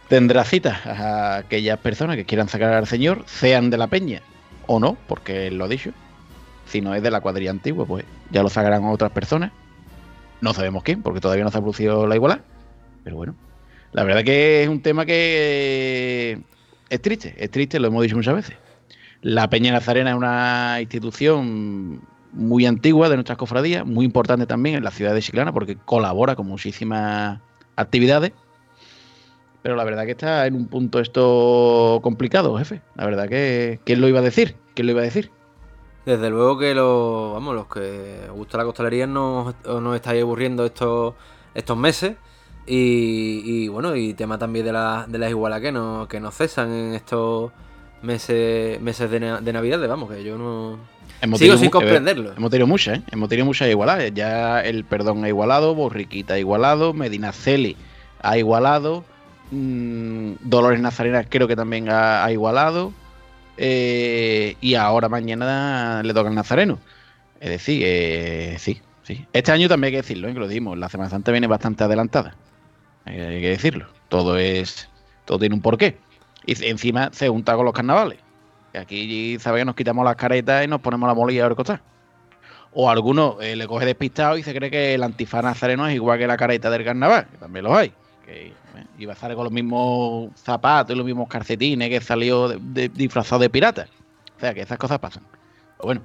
tendrá 0.10 0.44
cita 0.46 0.82
a 0.86 1.38
aquellas 1.38 1.80
personas 1.80 2.16
que 2.16 2.26
quieran 2.26 2.48
sacar 2.48 2.74
al 2.74 2.88
señor, 2.88 3.24
sean 3.26 3.70
de 3.70 3.78
la 3.78 3.88
Peña 3.88 4.22
o 4.66 4.80
no, 4.80 4.98
porque 5.08 5.48
él 5.48 5.58
lo 5.58 5.66
ha 5.66 5.68
dicho. 5.68 5.92
Si 6.66 6.82
no 6.82 6.94
es 6.96 7.04
de 7.04 7.12
la 7.12 7.22
cuadrilla 7.22 7.52
antigua, 7.52 7.86
pues 7.86 8.06
ya 8.32 8.44
lo 8.44 8.50
sacarán 8.50 8.84
otras 8.86 9.12
personas. 9.12 9.52
No 10.42 10.54
sabemos 10.54 10.84
quién, 10.84 11.02
porque 11.02 11.22
todavía 11.22 11.46
no 11.46 11.52
se 11.52 11.58
ha 11.58 11.62
producido 11.62 12.08
la 12.08 12.16
igualdad. 12.16 12.42
Pero 13.04 13.16
bueno, 13.16 13.36
la 13.92 14.04
verdad 14.04 14.24
que 14.24 14.64
es 14.64 14.70
un 14.70 14.82
tema 14.82 15.06
que 15.06 16.42
es 16.90 17.02
triste, 17.02 17.36
es 17.38 17.52
triste, 17.52 17.80
lo 17.80 17.88
hemos 17.88 18.04
dicho 18.04 18.16
muchas 18.16 18.36
veces. 18.36 18.56
La 19.22 19.50
Peña 19.50 19.72
Nazarena 19.72 20.12
es 20.12 20.16
una 20.16 20.78
institución 20.80 22.02
muy 22.34 22.66
antigua 22.66 23.10
de 23.10 23.16
nuestras 23.16 23.38
cofradías, 23.38 23.86
muy 23.86 24.06
importante 24.06 24.46
también 24.46 24.76
en 24.76 24.84
la 24.84 24.92
ciudad 24.92 25.14
de 25.14 25.22
Chiclana 25.22 25.52
porque 25.54 25.76
colabora 25.76 26.36
con 26.36 26.48
muchísimas 26.48 27.40
actividades. 27.76 28.32
Pero 29.64 29.76
la 29.76 29.84
verdad 29.84 30.06
que 30.06 30.12
está 30.12 30.46
en 30.46 30.56
un 30.56 30.68
punto 30.68 31.00
esto 31.00 32.00
complicado, 32.04 32.58
jefe. 32.58 32.82
La 32.96 33.06
verdad 33.06 33.28
que 33.28 33.80
¿quién 33.84 34.02
lo 34.02 34.08
iba 34.08 34.20
a 34.20 34.24
decir? 34.24 34.56
¿Quién 34.76 34.88
lo 34.88 34.92
iba 34.94 35.02
a 35.02 35.06
decir? 35.06 35.32
Desde 36.06 36.30
luego 36.30 36.58
que 36.58 36.74
los, 36.74 37.34
vamos, 37.34 37.54
los 37.54 37.68
que 37.68 38.30
gusta 38.34 38.60
la 38.60 38.64
costalería 38.64 39.06
os 39.06 39.82
nos 39.82 39.96
estáis 39.96 40.22
aburriendo 40.22 40.66
estos, 40.66 41.16
estos 41.54 41.76
meses. 41.76 42.16
Y, 42.68 43.42
y, 43.46 43.68
bueno, 43.70 43.96
y 43.96 44.14
tema 44.14 44.38
también 44.38 44.66
de, 44.66 44.74
la, 44.74 45.06
de 45.08 45.18
las 45.18 45.30
igualas 45.30 45.62
que 45.62 45.72
no, 45.72 46.08
que 46.10 46.20
no 46.20 46.32
cesan 46.32 46.72
en 46.72 46.94
estos 46.96 47.52
meses, 48.02 48.82
meses 48.82 49.10
de, 49.10 49.20
na- 49.22 49.40
de 49.42 49.54
Navidades, 49.54 49.88
vamos, 49.88 50.12
que 50.12 50.24
yo 50.24 50.38
no. 50.38 50.78
Hemos 51.22 51.40
Sigo 51.40 51.56
sin 51.56 51.66
mu- 51.66 51.72
comprenderlo. 51.72 52.34
Hemos 52.36 52.52
tenido 52.52 52.68
muchas, 52.68 53.00
¿eh? 53.00 53.04
Hemos 53.12 53.30
tenido 53.30 53.46
muchas 53.46 53.70
igualadas. 53.70 54.14
Ya 54.14 54.60
el 54.62 54.84
perdón 54.84 55.24
ha 55.24 55.30
igualado, 55.30 55.74
Borriquita 55.76 56.34
ha 56.36 56.40
igualado, 56.40 56.94
Medina 56.94 57.32
Celi 57.32 57.76
ha 58.22 58.38
igualado, 58.38 59.04
mm, 59.52 60.34
Dolores 60.42 60.80
Nazarena 60.82 61.24
creo 61.24 61.48
que 61.48 61.56
también 61.56 61.90
ha, 61.90 62.24
ha 62.26 62.32
igualado. 62.32 62.92
eh, 63.58 64.56
y 64.62 64.76
ahora 64.76 65.10
mañana 65.10 66.02
le 66.04 66.14
toca 66.14 66.30
al 66.30 66.36
Nazareno. 66.36 66.80
Es 67.40 67.50
decir, 67.50 67.82
eh, 67.86 68.58
sí, 68.60 68.82
sí. 69.04 69.26
Este 69.34 69.52
año 69.52 69.68
también 69.70 69.88
hay 69.88 69.92
que 69.94 70.02
decirlo, 70.04 70.28
¿eh? 70.28 70.34
que 70.34 70.40
lo 70.40 70.48
dimos. 70.48 70.78
La 70.78 70.90
Semana 70.90 71.10
Santa 71.10 71.32
viene 71.32 71.48
bastante 71.48 71.84
adelantada. 71.84 72.36
Hay, 73.08 73.42
que 73.42 73.50
decirlo. 73.50 73.88
Todo 74.10 74.38
es. 74.38 74.90
Todo 75.26 75.40
tiene 75.40 75.56
un 75.56 75.62
porqué. 75.62 75.98
Y 76.46 76.64
encima 76.66 77.10
se 77.12 77.28
junta 77.30 77.56
con 77.56 77.66
los 77.66 77.74
carnavales. 77.74 78.20
Que 78.72 78.80
aquí, 78.80 79.38
¿sabes? 79.40 79.66
Nos 79.66 79.76
quitamos 79.76 80.06
las 80.06 80.16
caretas 80.16 80.64
y 80.64 80.68
nos 80.68 80.82
ponemos 80.82 81.08
la 81.08 81.14
molilla 81.14 81.46
a 81.46 81.50
ver. 81.50 81.82
O 82.74 82.90
alguno 82.90 83.38
eh, 83.42 83.56
le 83.56 83.66
coge 83.68 83.86
despistado 83.86 84.38
y 84.38 84.44
se 84.44 84.54
cree 84.54 84.70
que 84.70 84.94
el 84.94 85.04
antifaz 85.04 85.44
nazareno 85.44 85.88
es 85.88 85.96
igual 85.96 86.20
que 86.20 86.28
la 86.28 86.38
careta 86.38 86.70
del 86.70 86.84
carnaval, 86.84 87.28
que 87.32 87.38
también 87.38 87.66
los 87.66 87.74
hay. 87.76 87.92
Que 88.26 88.48
eh, 88.48 88.54
iba 89.00 89.14
a 89.14 89.16
salir 89.16 89.36
con 89.36 89.46
los 89.46 89.54
mismos 89.54 90.30
zapatos 90.36 90.94
y 90.94 90.98
los 90.98 91.06
mismos 91.06 91.28
calcetines 91.28 91.90
que 91.90 92.02
salió 92.02 92.48
de- 92.50 92.60
de- 92.62 92.90
disfrazado 92.90 93.42
de 93.42 93.50
pirata. 93.50 93.88
O 94.36 94.40
sea, 94.40 94.54
que 94.54 94.62
esas 94.62 94.78
cosas 94.78 95.00
pasan. 95.00 95.24
Pero 95.78 95.86
bueno. 95.86 96.02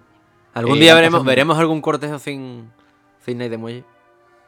Algún 0.55 0.79
eh, 0.79 0.81
día 0.81 0.95
veremos, 0.95 1.25
veremos 1.25 1.59
algún 1.59 1.81
cortejo 1.81 2.19
sin, 2.19 2.71
sin 3.25 3.39
Ney 3.39 3.49
de 3.49 3.59
Muelle. 3.59 3.85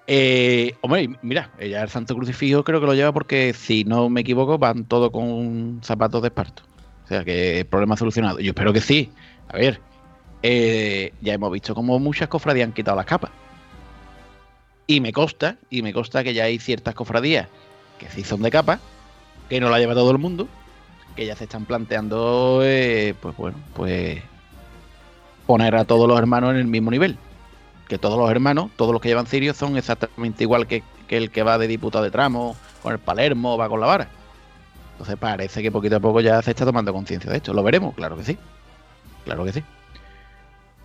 Eh, 0.06 0.74
hombre, 0.82 1.08
mira, 1.22 1.50
ella 1.58 1.82
el 1.82 1.88
Santo 1.88 2.14
Crucifijo 2.14 2.62
creo 2.62 2.80
que 2.80 2.86
lo 2.86 2.94
lleva 2.94 3.12
porque, 3.12 3.54
si 3.54 3.84
no 3.84 4.10
me 4.10 4.20
equivoco, 4.20 4.58
van 4.58 4.84
todos 4.84 5.10
con 5.10 5.80
zapatos 5.82 6.22
de 6.22 6.28
esparto. 6.28 6.62
O 7.04 7.08
sea 7.08 7.24
que 7.24 7.60
el 7.60 7.66
problema 7.66 7.96
solucionado. 7.96 8.40
Yo 8.40 8.50
espero 8.50 8.72
que 8.72 8.80
sí. 8.80 9.10
A 9.48 9.56
ver, 9.56 9.80
eh, 10.42 11.12
ya 11.20 11.34
hemos 11.34 11.50
visto 11.52 11.74
como 11.74 11.98
muchas 11.98 12.28
cofradías 12.28 12.66
han 12.66 12.72
quitado 12.72 12.96
las 12.96 13.06
capas. 13.06 13.30
Y 14.86 15.00
me 15.00 15.12
consta, 15.12 15.56
y 15.70 15.82
me 15.82 15.92
consta 15.92 16.22
que 16.22 16.34
ya 16.34 16.44
hay 16.44 16.58
ciertas 16.58 16.94
cofradías 16.94 17.48
que 17.98 18.10
sí 18.10 18.22
son 18.22 18.42
de 18.42 18.50
capa, 18.50 18.80
que 19.48 19.60
no 19.60 19.70
la 19.70 19.78
lleva 19.78 19.94
todo 19.94 20.10
el 20.10 20.18
mundo, 20.18 20.48
que 21.16 21.26
ya 21.26 21.36
se 21.36 21.44
están 21.44 21.64
planteando, 21.64 22.60
eh, 22.62 23.14
pues 23.20 23.36
bueno, 23.36 23.56
pues 23.74 24.20
poner 25.46 25.76
a 25.76 25.84
todos 25.84 26.08
los 26.08 26.18
hermanos 26.18 26.50
en 26.50 26.56
el 26.56 26.66
mismo 26.66 26.90
nivel. 26.90 27.16
Que 27.88 27.98
todos 27.98 28.18
los 28.18 28.30
hermanos, 28.30 28.70
todos 28.76 28.92
los 28.92 29.00
que 29.00 29.08
llevan 29.08 29.26
cirios, 29.26 29.56
son 29.56 29.76
exactamente 29.76 30.42
igual 30.44 30.66
que, 30.66 30.82
que 31.06 31.16
el 31.16 31.30
que 31.30 31.42
va 31.42 31.58
de 31.58 31.66
diputado 31.66 32.02
de 32.04 32.10
tramo, 32.10 32.56
con 32.82 32.92
el 32.92 32.98
Palermo, 32.98 33.56
va 33.58 33.68
con 33.68 33.80
la 33.80 33.86
vara. 33.86 34.08
Entonces 34.92 35.16
parece 35.16 35.62
que 35.62 35.70
poquito 35.72 35.96
a 35.96 36.00
poco 36.00 36.20
ya 36.20 36.40
se 36.40 36.52
está 36.52 36.64
tomando 36.64 36.92
conciencia 36.92 37.30
de 37.30 37.36
esto. 37.38 37.52
¿Lo 37.52 37.62
veremos? 37.62 37.94
Claro 37.94 38.16
que 38.16 38.24
sí. 38.24 38.38
Claro 39.24 39.44
que 39.44 39.52
sí. 39.52 39.62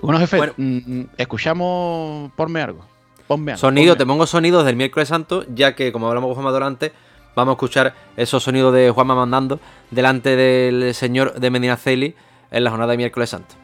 Bueno, 0.02 0.20
jefe, 0.20 0.38
Bueno. 0.38 0.54
mm, 0.58 1.02
escuchamos, 1.18 2.32
ponme 2.36 2.62
algo. 2.62 2.86
Ponme 3.28 3.52
algo. 3.52 3.60
Sonido, 3.60 3.96
te 3.96 4.06
pongo 4.06 4.26
sonidos 4.26 4.66
del 4.66 4.76
miércoles 4.76 5.08
santo, 5.10 5.46
ya 5.54 5.76
que 5.76 5.92
como 5.92 6.08
hablamos 6.08 6.30
con 6.30 6.36
Juanma 6.36 6.52
Dorante, 6.52 6.92
vamos 7.36 7.52
a 7.52 7.56
escuchar 7.56 7.94
esos 8.18 8.42
sonidos 8.44 8.74
de 8.74 8.90
Juanma 8.92 9.14
mandando 9.16 9.60
delante 9.92 10.36
del 10.36 10.94
señor 10.96 11.34
de 11.40 11.50
Medina 11.52 11.78
Celi 11.78 12.16
en 12.50 12.64
la 12.64 12.70
jornada 12.72 12.92
de 12.92 12.98
miércoles 12.98 13.30
santo. 13.30 13.56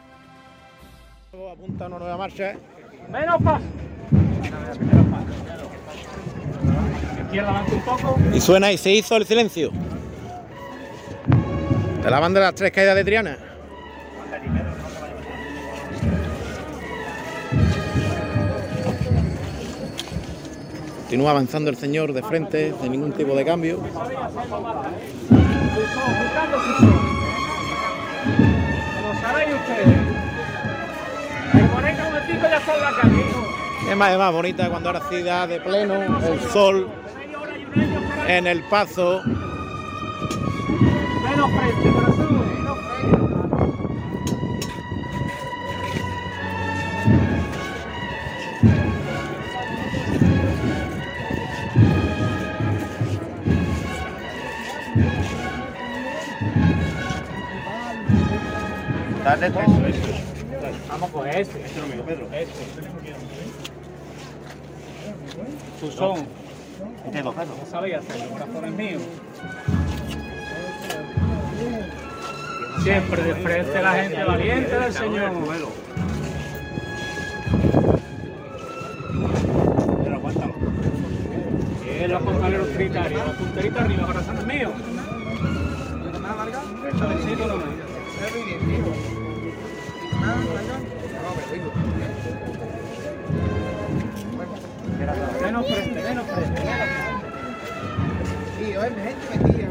Apunta 1.52 1.86
una 1.86 1.98
nueva 1.98 2.16
marcha. 2.18 2.54
Menos 3.10 3.42
paso. 3.42 3.64
Izquierda 7.24 7.50
adelante 7.50 7.74
un 7.74 7.82
poco. 7.82 8.18
Y 8.34 8.40
suena 8.40 8.72
y 8.72 8.78
se 8.78 8.90
hizo 8.90 9.16
el 9.16 9.26
silencio. 9.26 9.70
De 12.02 12.10
la 12.10 12.20
banda 12.20 12.40
de 12.40 12.46
las 12.46 12.54
tres 12.54 12.72
caídas 12.72 12.94
de 12.94 13.04
Triana. 13.04 13.36
Continúa 20.98 21.30
avanzando 21.30 21.70
el 21.70 21.76
señor 21.76 22.12
de 22.12 22.22
frente, 22.22 22.74
sin 22.82 22.92
ningún 22.92 23.12
tipo 23.12 23.34
de 23.36 23.44
cambio. 23.44 23.80
Ustedes. 29.56 30.15
Es 33.88 33.96
más, 33.96 34.12
es 34.12 34.18
más 34.18 34.32
bonita 34.32 34.68
cuando 34.68 34.88
ahora 34.88 35.02
sí 35.08 35.22
da 35.22 35.46
de 35.46 35.60
pleno 35.60 35.94
el 36.02 36.40
sol 36.50 36.88
en 38.26 38.46
el 38.46 38.62
paso. 38.64 39.22
Menos 41.22 41.50
frente, 41.52 41.90
corazón. 41.90 42.36
Vamos 60.98 61.10
con 61.10 61.28
ese. 61.28 61.62
Ese 61.62 61.78
no 61.78 61.86
mío, 61.88 62.02
Pedro. 62.06 62.26
Ese. 62.32 62.50
Su 65.78 65.92
son. 65.92 66.26
No 67.22 67.66
sabía 67.70 67.98
hacerlo, 67.98 68.30
corazones 68.30 68.72
míos. 68.72 69.02
Siempre 72.82 73.22
de 73.22 73.34
frente 73.34 73.76
a 73.76 73.82
la 73.82 73.92
gente 73.92 74.24
valiente 74.24 74.78
del 74.78 74.92
Señor. 74.94 75.32
Pero 80.02 80.16
aguántalo. 80.16 80.54
Que 81.84 82.08
los 82.08 82.22
compañeros 82.22 82.68
tritarios, 82.72 83.26
los 83.26 83.36
punteritos 83.36 83.80
arriba, 83.82 84.06
corazones 84.06 84.46
míos. 84.46 84.72
Suavecito 86.98 87.46
nomás. 87.46 89.25
Menos 95.42 95.66
frente, 95.66 96.02
menos 96.02 96.26
frente. 96.26 96.62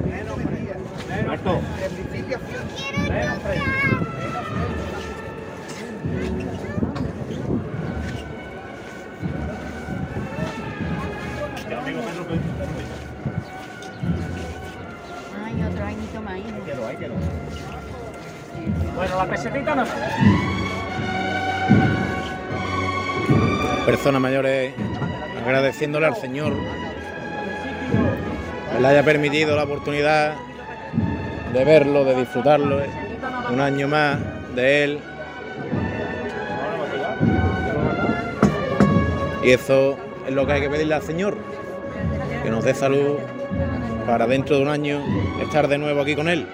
Menos 0.10 0.36
frente. 0.36 1.28
Marco. 1.28 1.62
Menos 3.10 3.38
frente. 3.44 3.66
Ay, 15.44 15.64
otro 15.64 15.84
añito 15.86 16.22
más. 16.22 16.40
Bueno, 18.96 19.18
la 19.18 19.26
pesetita 19.26 19.76
no. 19.76 19.84
Personas 23.86 24.20
mayores 24.20 24.74
agradeciéndole 25.46 26.08
al 26.08 26.16
Señor 26.16 26.54
que 28.74 28.82
le 28.82 28.88
haya 28.88 29.04
permitido 29.04 29.56
la 29.56 29.64
oportunidad 29.64 30.34
de 31.54 31.64
verlo, 31.64 32.04
de 32.04 32.16
disfrutarlo, 32.16 32.82
eh, 32.82 32.90
un 33.52 33.62
año 33.62 33.88
más 33.88 34.18
de 34.56 34.84
él. 34.84 35.00
Y 39.44 39.52
eso 39.52 39.98
es 40.28 40.34
lo 40.34 40.48
que 40.48 40.54
hay 40.54 40.62
que 40.62 40.70
pedirle 40.70 40.96
al 40.96 41.04
Señor, 41.04 41.38
que 42.44 42.50
nos 42.50 42.66
dé 42.66 42.74
salud 42.74 43.18
para 44.08 44.26
dentro 44.26 44.58
de 44.58 44.64
un 44.64 44.70
año 44.70 45.04
estar 45.42 45.68
de 45.68 45.78
nuevo 45.78 46.02
aquí 46.02 46.16
con 46.16 46.28
él. 46.28 46.48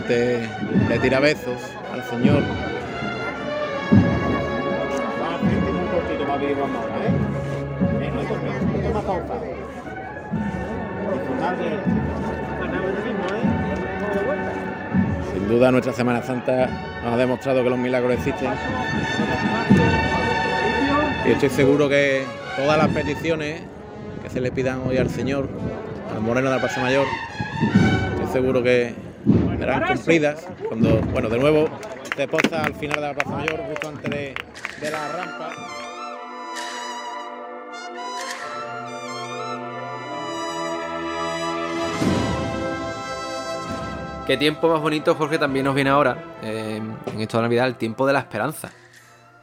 Le 0.00 0.98
tira 1.00 1.20
besos 1.20 1.60
al 1.92 2.02
Señor. 2.04 2.42
Sin 15.34 15.48
duda 15.48 15.70
nuestra 15.70 15.92
Semana 15.92 16.22
Santa 16.22 16.68
nos 17.04 17.12
ha 17.12 17.16
demostrado 17.18 17.62
que 17.62 17.68
los 17.68 17.78
milagros 17.78 18.14
existen. 18.14 18.50
Y 21.26 21.32
estoy 21.32 21.50
seguro 21.50 21.88
que 21.90 22.24
todas 22.56 22.78
las 22.78 22.88
peticiones 22.88 23.60
que 24.22 24.30
se 24.30 24.40
le 24.40 24.50
pidan 24.50 24.80
hoy 24.86 24.96
al 24.96 25.10
Señor, 25.10 25.48
al 26.14 26.22
Moreno 26.22 26.48
de 26.48 26.56
la 26.56 26.60
Plaza 26.62 26.80
Mayor, 26.80 27.06
estoy 28.14 28.32
seguro 28.32 28.62
que 28.62 29.11
serán 29.62 29.96
cumplidas 29.96 30.48
cuando, 30.68 31.00
bueno, 31.12 31.28
de 31.28 31.38
nuevo 31.38 31.68
se 32.16 32.26
posa 32.26 32.64
al 32.64 32.74
final 32.74 32.96
de 32.96 33.00
la 33.00 33.14
Plaza 33.14 33.30
Mayor, 33.30 33.60
justo 33.68 33.88
antes 33.88 34.10
de, 34.10 34.34
de 34.80 34.90
la 34.90 35.08
rampa. 35.08 35.50
Qué 44.26 44.36
tiempo 44.36 44.68
más 44.68 44.80
bonito, 44.80 45.14
Jorge, 45.14 45.38
también 45.38 45.64
nos 45.64 45.74
viene 45.76 45.90
ahora, 45.90 46.16
eh, 46.42 46.80
en 47.12 47.20
esto 47.20 47.36
de 47.36 47.42
Navidad, 47.42 47.68
el 47.68 47.76
tiempo 47.76 48.04
de 48.06 48.12
la 48.14 48.18
esperanza. 48.18 48.72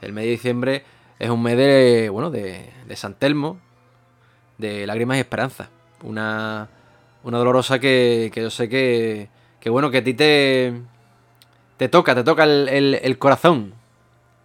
El 0.01 0.11
mes 0.11 0.25
de 0.25 0.31
diciembre 0.31 0.83
es 1.17 1.29
un 1.29 1.41
mes 1.41 1.55
de, 1.55 2.09
bueno, 2.09 2.29
de, 2.29 2.71
de 2.85 2.95
San 2.97 3.13
Telmo, 3.13 3.57
de 4.57 4.85
lágrimas 4.85 5.15
y 5.15 5.21
esperanza. 5.21 5.69
Una, 6.03 6.67
una 7.23 7.37
dolorosa 7.37 7.79
que, 7.79 8.31
que 8.33 8.41
yo 8.41 8.49
sé 8.49 8.67
que, 8.67 9.29
que, 9.59 9.69
bueno, 9.69 9.91
que 9.91 9.97
a 9.99 10.03
ti 10.03 10.13
te, 10.13 10.73
te 11.77 11.89
toca, 11.89 12.15
te 12.15 12.23
toca 12.23 12.43
el, 12.43 12.67
el- 12.69 12.99
el 13.01 13.17
corazón. 13.17 13.73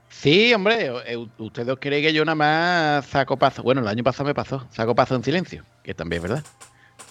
Sí, 0.08 0.54
hombre, 0.54 0.90
eh, 1.06 1.16
ustedes 1.38 1.68
os 1.68 1.78
creéis 1.80 2.06
que 2.06 2.12
yo 2.12 2.24
nada 2.24 2.36
más 2.36 3.06
saco 3.06 3.36
paso. 3.36 3.62
Bueno, 3.62 3.80
el 3.80 3.88
año 3.88 4.04
pasado 4.04 4.26
me 4.26 4.34
pasó, 4.34 4.66
saco 4.70 4.94
paso 4.94 5.16
en 5.16 5.24
silencio, 5.24 5.64
que 5.82 5.92
también 5.94 6.22
es 6.22 6.30
verdad. 6.30 6.44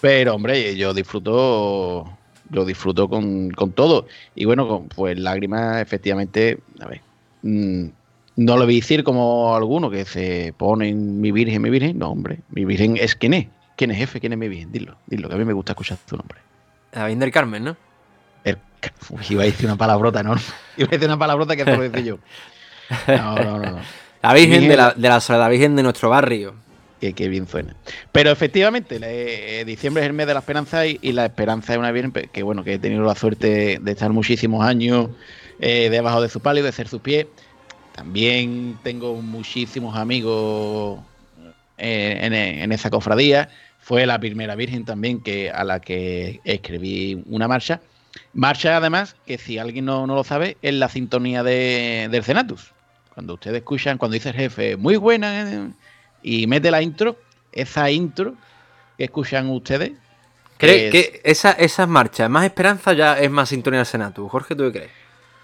Pero, 0.00 0.34
hombre, 0.34 0.74
yo 0.76 0.94
disfruto, 0.94 2.10
lo 2.50 2.64
disfruto 2.64 3.08
con, 3.08 3.50
con 3.50 3.72
todo. 3.72 4.06
Y 4.34 4.46
bueno, 4.46 4.66
con, 4.66 4.88
pues 4.88 5.18
lágrimas, 5.18 5.80
efectivamente, 5.82 6.58
a 6.80 6.86
ver, 6.86 7.02
mm, 7.42 7.84
no 8.36 8.56
lo 8.56 8.64
voy 8.64 8.74
a 8.74 8.80
decir 8.80 9.04
como 9.04 9.54
alguno 9.54 9.90
que 9.90 10.04
se 10.06 10.54
ponen 10.56 11.20
mi 11.20 11.30
virgen, 11.30 11.62
mi 11.62 11.70
virgen. 11.70 11.98
No, 11.98 12.10
hombre, 12.10 12.40
mi 12.50 12.64
virgen 12.64 12.96
es 12.96 13.14
quién 13.14 13.34
es. 13.34 13.46
¿Quién 13.76 13.90
es 13.90 13.98
jefe? 13.98 14.18
¿Quién 14.20 14.32
es 14.32 14.38
mi 14.38 14.48
virgen? 14.48 14.72
Dilo, 14.72 14.96
dilo, 15.06 15.28
que 15.28 15.34
a 15.34 15.38
mí 15.38 15.44
me 15.44 15.52
gusta 15.52 15.72
escuchar 15.72 15.98
tu 16.06 16.16
nombre. 16.16 16.38
La 16.92 17.04
Virgen 17.06 17.18
del 17.18 17.32
Carmen, 17.32 17.64
¿no? 17.64 17.76
Uy, 19.10 19.22
iba 19.30 19.42
a 19.42 19.46
decir 19.46 19.66
una 19.66 19.76
palabrota, 19.76 20.22
¿no? 20.22 20.34
Iba 20.76 20.88
a 20.88 20.90
decir 20.90 21.08
una 21.08 21.18
palabrota 21.18 21.56
que 21.56 21.64
te 21.64 21.76
lo 21.76 21.82
decía 21.82 22.00
yo. 22.00 22.18
No, 23.08 23.34
no, 23.36 23.58
no. 23.58 23.70
no. 23.72 23.80
La 24.24 24.32
Virgen 24.32 24.68
de 24.68 24.76
la, 24.78 24.94
de 24.94 25.06
la 25.06 25.20
Soledad 25.20 25.50
Virgen 25.50 25.76
de 25.76 25.82
nuestro 25.82 26.08
barrio. 26.08 26.54
Que, 26.98 27.12
que 27.12 27.28
bien 27.28 27.46
suena. 27.46 27.76
Pero 28.10 28.30
efectivamente, 28.30 28.98
eh, 29.02 29.66
diciembre 29.66 30.02
es 30.02 30.06
el 30.06 30.14
mes 30.14 30.26
de 30.26 30.32
la 30.32 30.40
esperanza 30.40 30.86
y, 30.86 30.98
y 31.02 31.12
la 31.12 31.26
esperanza 31.26 31.74
es 31.74 31.78
una 31.78 31.92
virgen 31.92 32.10
que, 32.10 32.42
bueno, 32.42 32.64
que 32.64 32.72
he 32.72 32.78
tenido 32.78 33.02
la 33.02 33.14
suerte 33.14 33.78
de 33.82 33.92
estar 33.92 34.10
muchísimos 34.10 34.64
años 34.64 35.10
eh, 35.60 35.90
debajo 35.90 36.22
de 36.22 36.30
su 36.30 36.40
palio, 36.40 36.64
de 36.64 36.72
ser 36.72 36.88
su 36.88 37.00
pie. 37.00 37.28
también 37.94 38.78
tengo 38.82 39.20
muchísimos 39.20 39.94
amigos 39.94 41.00
eh, 41.76 42.20
en, 42.22 42.32
en 42.32 42.72
esa 42.72 42.88
cofradía. 42.88 43.50
Fue 43.78 44.06
la 44.06 44.18
primera 44.18 44.54
virgen 44.54 44.86
también 44.86 45.20
que, 45.20 45.50
a 45.50 45.64
la 45.64 45.80
que 45.80 46.40
escribí 46.44 47.22
una 47.26 47.46
marcha. 47.46 47.82
Marcha, 48.32 48.76
además, 48.76 49.16
que 49.26 49.38
si 49.38 49.58
alguien 49.58 49.84
no, 49.84 50.06
no 50.06 50.14
lo 50.14 50.24
sabe, 50.24 50.56
es 50.62 50.74
la 50.74 50.88
sintonía 50.88 51.42
de, 51.42 52.08
del 52.10 52.24
Cenatus. 52.24 52.72
Cuando 53.12 53.34
ustedes 53.34 53.58
escuchan, 53.58 53.98
cuando 53.98 54.14
dice 54.14 54.30
el 54.30 54.34
jefe, 54.36 54.76
muy 54.76 54.96
buena, 54.96 55.50
eh, 55.52 55.68
y 56.22 56.46
mete 56.46 56.70
la 56.70 56.82
intro, 56.82 57.16
esa 57.52 57.90
intro 57.90 58.34
que 58.98 59.04
escuchan 59.04 59.48
ustedes. 59.50 59.92
¿Crees 60.58 60.94
es- 60.94 61.08
que 61.10 61.20
esa, 61.24 61.52
esas 61.52 61.88
marchas, 61.88 62.28
más 62.30 62.44
esperanza, 62.44 62.92
ya 62.92 63.18
es 63.18 63.30
más 63.30 63.48
sintonía 63.48 63.78
del 63.78 63.86
Senatu? 63.86 64.28
Jorge, 64.28 64.54
¿tú 64.54 64.64
qué 64.64 64.72
crees? 64.78 64.90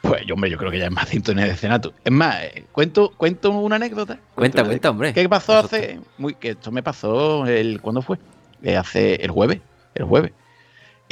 Pues 0.03 0.23
yo, 0.27 0.35
hombre, 0.35 0.49
yo 0.51 0.57
creo 0.57 0.71
que 0.71 0.79
ya 0.79 0.87
es 0.87 0.91
más 0.91 1.09
sintonía 1.09 1.45
de 1.45 1.55
Cenatus. 1.57 1.93
Es 2.03 2.11
más, 2.13 2.43
eh, 2.43 2.65
cuento, 2.73 3.13
cuento 3.17 3.51
una 3.51 3.77
anécdota. 3.77 4.15
Cuenta, 4.15 4.33
una 4.35 4.39
cuenta, 4.39 4.61
anécdota. 4.63 4.91
hombre. 4.91 5.13
¿Qué 5.13 5.29
pasó 5.29 5.59
hace? 5.59 6.01
Muy, 6.17 6.35
que 6.35 6.51
esto 6.51 6.73
me 6.73 6.83
pasó 6.83 7.47
el. 7.47 7.81
¿Cuándo 7.83 8.01
fue? 8.01 8.17
Eh, 8.63 8.77
hace 8.77 9.17
el 9.17 9.31
jueves. 9.31 9.61
El 9.95 10.07
jueves. 10.07 10.33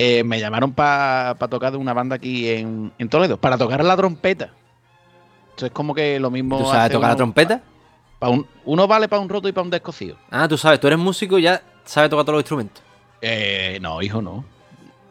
Eh, 0.01 0.23
me 0.23 0.39
llamaron 0.39 0.73
para 0.73 1.35
tocar 1.51 1.73
de 1.73 1.77
una 1.79 1.93
banda 1.93 2.15
aquí 2.17 2.49
en, 2.49 2.93
en 2.99 3.09
Toledo, 3.09 3.37
para 3.37 3.59
tocar 3.59 3.85
la 3.85 3.97
trompeta. 3.97 4.51
Esto 5.51 5.67
es 5.67 5.73
como 5.73 5.93
que 5.93 6.21
lo 6.21 6.31
mismo. 6.31 6.59
¿Tú 6.59 6.65
sabes 6.67 6.93
tocar 6.93 7.11
la 7.11 7.17
trompeta? 7.17 7.61
pa 8.21 8.29
un- 8.29 8.47
uno 8.65 8.87
vale 8.89 9.09
para 9.09 9.21
un 9.23 9.29
roto 9.29 9.49
y 9.49 9.53
para 9.53 9.65
un 9.65 9.71
descosido. 9.71 10.17
Ah, 10.31 10.47
tú 10.49 10.57
sabes, 10.57 10.79
tú 10.81 10.87
eres 10.87 10.99
músico 10.99 11.39
y 11.39 11.43
ya 11.43 11.63
sabes 11.85 12.11
tocar 12.11 12.25
todos 12.25 12.35
los 12.37 12.43
instrumentos. 12.43 12.83
Eh, 13.21 13.79
no, 13.81 14.01
hijo, 14.03 14.23
no. 14.23 14.45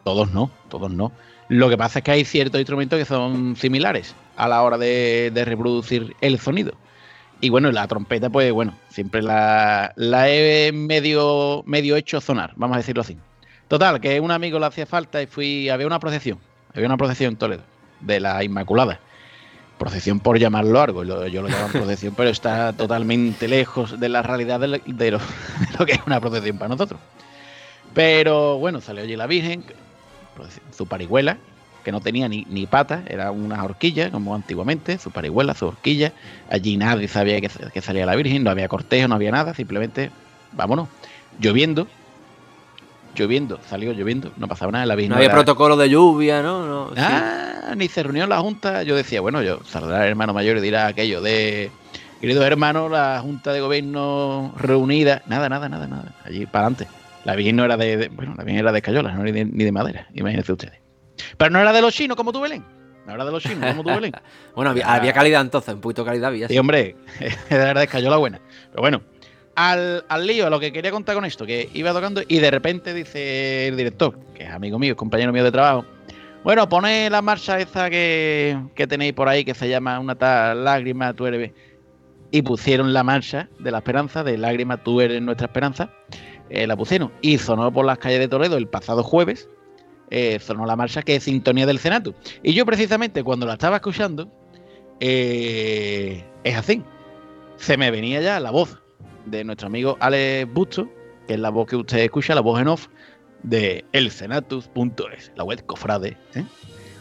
Todos 0.04 0.30
no, 0.32 0.50
todos 0.70 0.90
no. 0.90 1.12
Lo 1.48 1.68
que 1.70 1.76
pasa 1.78 1.98
es 2.00 2.04
que 2.04 2.10
hay 2.10 2.24
ciertos 2.24 2.58
instrumentos 2.60 2.98
que 2.98 3.04
son 3.04 3.56
similares 3.56 4.14
a 4.36 4.48
la 4.48 4.62
hora 4.62 4.76
de, 4.78 5.30
de 5.32 5.44
reproducir 5.44 6.16
el 6.22 6.38
sonido. 6.38 6.72
Y 7.40 7.50
bueno, 7.50 7.70
la 7.72 7.86
trompeta, 7.86 8.28
pues 8.30 8.52
bueno, 8.52 8.74
siempre 8.88 9.22
la, 9.22 9.92
la 9.96 10.28
he 10.30 10.72
medio, 10.72 11.62
medio 11.66 11.96
hecho 11.96 12.20
sonar, 12.20 12.52
vamos 12.56 12.74
a 12.76 12.78
decirlo 12.78 13.02
así. 13.02 13.16
Total, 13.68 14.00
que 14.00 14.18
un 14.20 14.30
amigo 14.30 14.58
le 14.58 14.66
hacía 14.66 14.86
falta 14.86 15.20
y 15.22 15.26
fui, 15.26 15.68
había 15.68 15.86
una 15.86 16.00
procesión, 16.00 16.38
había 16.74 16.86
una 16.86 16.96
procesión 16.96 17.32
en 17.32 17.36
Toledo, 17.36 17.62
de 18.00 18.20
la 18.20 18.42
Inmaculada. 18.42 18.98
Procesión 19.78 20.18
por 20.20 20.38
llamarlo 20.38 20.80
algo, 20.80 21.04
yo 21.04 21.42
lo 21.42 21.48
llamo 21.48 21.68
procesión, 21.68 22.14
pero 22.16 22.30
está 22.30 22.72
totalmente 22.72 23.46
lejos 23.46 24.00
de 24.00 24.08
la 24.08 24.22
realidad 24.22 24.58
de 24.58 24.68
lo, 24.68 24.78
de 24.86 25.10
lo- 25.10 25.86
que 25.86 25.92
es 25.92 26.00
una 26.06 26.18
procesión 26.20 26.58
para 26.58 26.70
nosotros. 26.70 26.98
Pero 27.94 28.58
bueno, 28.58 28.80
salió 28.80 29.02
allí 29.02 29.16
la 29.16 29.26
Virgen, 29.26 29.64
su 30.76 30.86
parihuela, 30.86 31.38
que 31.84 31.92
no 31.92 32.00
tenía 32.00 32.28
ni, 32.28 32.44
ni 32.48 32.66
patas, 32.66 33.02
era 33.08 33.30
una 33.30 33.62
horquilla, 33.64 34.10
como 34.10 34.34
antiguamente, 34.34 34.98
su 34.98 35.10
parihuela, 35.10 35.54
su 35.54 35.66
horquilla. 35.68 36.12
Allí 36.50 36.76
nadie 36.76 37.08
sabía 37.08 37.40
que, 37.40 37.48
que 37.48 37.80
salía 37.80 38.04
la 38.06 38.16
Virgen, 38.16 38.44
no 38.44 38.50
había 38.50 38.68
cortejo, 38.68 39.08
no 39.08 39.14
había 39.14 39.30
nada, 39.30 39.54
simplemente, 39.54 40.10
vámonos, 40.52 40.88
lloviendo. 41.40 41.86
Lloviendo, 43.18 43.58
salió 43.68 43.92
lloviendo, 43.92 44.32
no 44.36 44.46
pasaba 44.46 44.70
nada, 44.72 44.86
la 44.86 44.94
Virgen 44.94 45.10
No 45.10 45.16
había 45.16 45.30
protocolo 45.30 45.76
de 45.76 45.90
lluvia, 45.90 46.40
¿no? 46.40 46.66
no 46.66 46.88
sí. 46.94 47.00
Ah, 47.02 47.74
ni 47.76 47.88
se 47.88 48.02
reunió 48.02 48.26
la 48.26 48.38
Junta. 48.38 48.82
Yo 48.84 48.94
decía, 48.96 49.20
bueno, 49.20 49.42
yo 49.42 49.60
saldrá 49.64 50.04
el 50.04 50.10
hermano 50.10 50.32
mayor 50.32 50.56
y 50.56 50.60
dirá 50.60 50.86
aquello 50.86 51.20
de. 51.20 51.70
Queridos 52.20 52.44
hermanos, 52.44 52.90
la 52.90 53.20
Junta 53.20 53.52
de 53.52 53.60
Gobierno 53.60 54.54
reunida. 54.56 55.22
Nada, 55.26 55.48
nada, 55.48 55.68
nada, 55.68 55.86
nada. 55.86 56.14
Allí 56.24 56.46
para 56.46 56.66
adelante. 56.66 56.86
La 57.24 57.34
Virgen 57.34 57.56
no 57.56 57.64
era 57.64 57.76
de, 57.76 57.96
de- 57.96 58.08
Bueno, 58.08 58.34
la 58.36 58.44
Virgen 58.44 58.60
era 58.60 58.72
de 58.72 58.80
Cayolas, 58.82 59.14
no 59.14 59.22
era 59.22 59.30
ni 59.32 59.38
de, 59.38 59.44
ni 59.44 59.64
de 59.64 59.72
madera, 59.72 60.06
imagínense 60.14 60.52
ustedes. 60.52 60.78
Pero 61.36 61.50
no 61.50 61.60
era 61.60 61.72
de 61.72 61.82
los 61.82 61.92
chinos 61.94 62.16
como 62.16 62.32
tú, 62.32 62.40
Belén. 62.40 62.64
No 63.06 63.14
era 63.14 63.24
de 63.24 63.32
los 63.32 63.42
chinos 63.42 63.68
como 63.70 63.82
tú, 63.82 63.90
Belén. 63.90 64.12
Bueno, 64.54 64.70
había, 64.84 65.12
calidad 65.12 65.40
entonces, 65.40 65.74
un 65.74 65.80
poquito 65.80 66.02
de 66.02 66.06
calidad 66.10 66.28
había. 66.28 66.48
Sí, 66.48 66.58
hombre, 66.58 66.96
era 67.50 67.74
de 67.80 67.86
Cayola 67.86 68.16
buena. 68.16 68.40
Pero 68.70 68.82
bueno, 68.82 69.02
al, 69.58 70.04
al 70.08 70.24
lío, 70.24 70.46
a 70.46 70.50
lo 70.50 70.60
que 70.60 70.72
quería 70.72 70.92
contar 70.92 71.16
con 71.16 71.24
esto, 71.24 71.44
que 71.44 71.68
iba 71.74 71.92
tocando 71.92 72.22
y 72.28 72.38
de 72.38 72.50
repente 72.50 72.94
dice 72.94 73.66
el 73.66 73.76
director, 73.76 74.16
que 74.34 74.44
es 74.44 74.50
amigo 74.50 74.78
mío, 74.78 74.92
es 74.92 74.96
compañero 74.96 75.32
mío 75.32 75.42
de 75.42 75.50
trabajo, 75.50 75.84
bueno, 76.44 76.68
pone 76.68 77.10
la 77.10 77.20
marcha 77.22 77.58
esa 77.58 77.90
que, 77.90 78.56
que 78.76 78.86
tenéis 78.86 79.12
por 79.14 79.28
ahí, 79.28 79.44
que 79.44 79.54
se 79.54 79.68
llama 79.68 79.98
Una 79.98 80.14
tal 80.14 80.64
lágrima, 80.64 81.12
tú 81.12 81.26
eres... 81.26 81.50
Y 82.30 82.42
pusieron 82.42 82.92
la 82.92 83.02
marcha 83.02 83.48
de 83.58 83.70
la 83.72 83.78
esperanza, 83.78 84.22
de 84.22 84.38
lágrima, 84.38 84.76
tú 84.76 85.00
eres 85.00 85.20
nuestra 85.20 85.46
esperanza. 85.46 85.90
eh, 86.50 86.66
la 86.66 86.76
pusieron. 86.76 87.12
Y 87.20 87.38
sonó 87.38 87.72
por 87.72 87.84
las 87.84 87.98
calles 87.98 88.20
de 88.20 88.28
Toledo 88.28 88.56
el 88.56 88.68
pasado 88.68 89.02
jueves. 89.02 89.48
eh, 90.10 90.38
sonó 90.38 90.64
la 90.66 90.76
marcha 90.76 91.02
que 91.02 91.16
es 91.16 91.24
Sintonía 91.24 91.66
del 91.66 91.78
Senato. 91.80 92.14
Y 92.42 92.52
yo 92.54 92.64
precisamente 92.64 93.24
cuando 93.24 93.44
la 93.46 93.54
estaba 93.54 93.76
escuchando, 93.76 94.30
eh, 95.00 96.24
es 96.44 96.56
así. 96.56 96.82
Se 97.56 97.76
me 97.76 97.90
venía 97.90 98.20
ya 98.20 98.38
la 98.40 98.50
voz 98.52 98.78
de 99.30 99.44
nuestro 99.44 99.66
amigo 99.66 99.96
Alex 100.00 100.52
Busto, 100.52 100.88
que 101.26 101.34
es 101.34 101.40
la 101.40 101.50
voz 101.50 101.66
que 101.68 101.76
usted 101.76 101.98
escucha, 101.98 102.34
la 102.34 102.40
voz 102.40 102.60
en 102.60 102.68
off 102.68 102.88
de 103.42 103.84
elsenatus.es, 103.92 105.32
la 105.36 105.44
web 105.44 105.64
cofrade. 105.66 106.16
¿eh? 106.34 106.44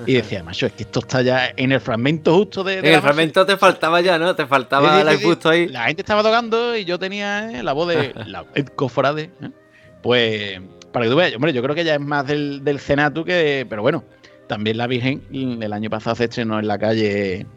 Y 0.05 0.13
decía, 0.13 0.43
macho, 0.43 0.67
es 0.67 0.73
que 0.73 0.83
esto 0.83 0.99
está 0.99 1.21
ya 1.23 1.51
en 1.55 1.71
el 1.71 1.81
fragmento 1.81 2.35
justo 2.35 2.63
de. 2.63 2.73
de 2.73 2.79
En 2.79 2.85
el 2.85 2.91
marcha". 2.91 3.07
fragmento 3.07 3.45
te 3.45 3.57
faltaba 3.57 4.01
ya, 4.01 4.19
¿no? 4.19 4.35
Te 4.35 4.45
faltaba 4.45 5.01
el 5.01 5.17
gusto 5.19 5.49
ahí. 5.49 5.67
La 5.67 5.85
gente 5.85 6.03
estaba 6.03 6.21
tocando 6.21 6.75
y 6.75 6.85
yo 6.85 6.99
tenía 6.99 7.51
eh, 7.59 7.63
la 7.63 7.73
voz 7.73 7.87
de 7.87 8.13
la 8.27 8.43
web 8.43 8.75
cofrade. 8.75 9.31
¿eh? 9.41 9.49
Pues, 10.03 10.61
para 10.91 11.05
que 11.05 11.11
tú 11.11 11.17
veas, 11.17 11.33
hombre, 11.35 11.51
yo 11.51 11.63
creo 11.63 11.73
que 11.73 11.83
ya 11.83 11.95
es 11.95 11.99
más 12.01 12.27
del, 12.27 12.63
del 12.63 12.79
Cenatu 12.79 13.25
que. 13.25 13.65
pero 13.67 13.81
bueno, 13.81 14.03
también 14.47 14.77
la 14.77 14.85
Virgen 14.85 15.23
mm, 15.31 15.63
el 15.63 15.73
año 15.73 15.89
pasado 15.89 16.15
se 16.15 16.25
estrenó 16.25 16.59
en 16.59 16.67
la 16.67 16.77
calle 16.77 17.47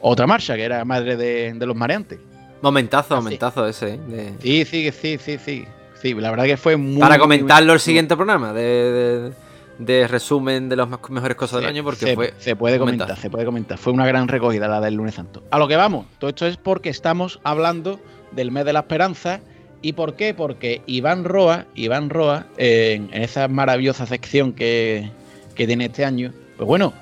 otra 0.00 0.26
marcha, 0.26 0.56
que 0.56 0.64
era 0.64 0.84
Madre 0.84 1.16
de, 1.16 1.52
de 1.54 1.66
los 1.66 1.76
Mareantes. 1.76 2.18
Momentazo, 2.64 3.14
Así. 3.14 3.22
momentazo 3.24 3.68
ese. 3.68 3.94
¿eh? 3.94 4.00
De- 4.08 4.32
Sí, 4.40 4.64
sí, 4.64 4.90
sí, 4.90 5.18
sí, 5.18 5.38
sí. 5.38 5.64
Sí, 6.00 6.14
la 6.14 6.30
verdad 6.30 6.44
que 6.46 6.56
fue 6.56 6.76
muy. 6.76 6.98
Para 6.98 7.14
muy- 7.14 7.20
comentarlo 7.20 7.72
el 7.72 7.76
muy- 7.76 7.80
siguiente 7.80 8.16
programa 8.16 8.52
de, 8.52 8.62
de- 8.62 9.32
de 9.78 10.08
resumen 10.08 10.68
de 10.68 10.76
las 10.76 10.88
mejores 11.10 11.36
cosas 11.36 11.60
del 11.60 11.68
año, 11.68 11.84
porque 11.84 12.06
se, 12.06 12.14
fue. 12.14 12.32
se 12.38 12.56
puede 12.56 12.78
comentar, 12.78 13.16
se 13.18 13.28
puede 13.30 13.44
comentar. 13.44 13.76
Fue 13.78 13.92
una 13.92 14.06
gran 14.06 14.28
recogida 14.28 14.66
la 14.68 14.80
del 14.80 14.94
lunes 14.94 15.14
santo. 15.14 15.42
A 15.50 15.58
lo 15.58 15.68
que 15.68 15.76
vamos, 15.76 16.06
todo 16.18 16.30
esto 16.30 16.46
es 16.46 16.56
porque 16.56 16.88
estamos 16.90 17.40
hablando 17.44 18.00
del 18.32 18.50
mes 18.50 18.64
de 18.64 18.72
la 18.72 18.80
esperanza. 18.80 19.40
¿Y 19.82 19.92
por 19.92 20.14
qué? 20.14 20.32
Porque 20.32 20.80
Iván 20.86 21.24
Roa, 21.24 21.66
Iván 21.74 22.08
Roa, 22.08 22.46
en, 22.56 23.10
en 23.12 23.22
esa 23.22 23.48
maravillosa 23.48 24.06
sección 24.06 24.52
que, 24.54 25.10
que 25.54 25.66
tiene 25.66 25.84
este 25.86 26.04
año, 26.06 26.32
pues 26.56 26.66
bueno, 26.66 26.94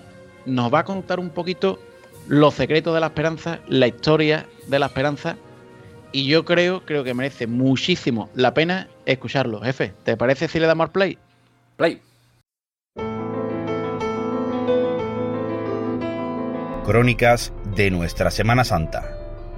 nos 0.46 0.72
va 0.74 0.80
a 0.80 0.84
contar 0.84 1.20
un 1.20 1.30
poquito 1.30 1.78
los 2.26 2.54
secretos 2.54 2.92
de 2.94 2.98
la 3.00 3.06
esperanza, 3.06 3.60
la 3.68 3.86
historia 3.86 4.46
de 4.66 4.78
la 4.80 4.86
esperanza. 4.86 5.36
Y 6.14 6.26
yo 6.26 6.44
creo, 6.44 6.84
creo 6.84 7.04
que 7.04 7.14
merece 7.14 7.46
muchísimo 7.46 8.28
la 8.34 8.52
pena 8.52 8.88
escucharlo. 9.06 9.62
Jefe, 9.62 9.94
¿te 10.04 10.18
parece 10.18 10.46
si 10.46 10.60
le 10.60 10.66
damos 10.66 10.84
al 10.84 10.92
play? 10.92 11.18
Play. 11.78 12.02
Crónicas 16.84 17.54
de 17.74 17.90
nuestra 17.90 18.30
Semana 18.30 18.64
Santa 18.64 19.16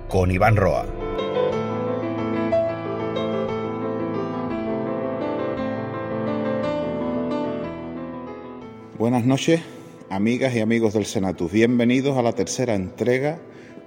con 0.09 0.31
Iván 0.31 0.55
Roa. 0.55 0.87
Buenas 8.97 9.25
noches, 9.25 9.61
amigas 10.09 10.55
y 10.55 10.61
amigos 10.61 10.95
del 10.95 11.05
Senatus. 11.05 11.51
Bienvenidos 11.51 12.17
a 12.17 12.23
la 12.23 12.33
tercera 12.33 12.77
entrega 12.77 13.41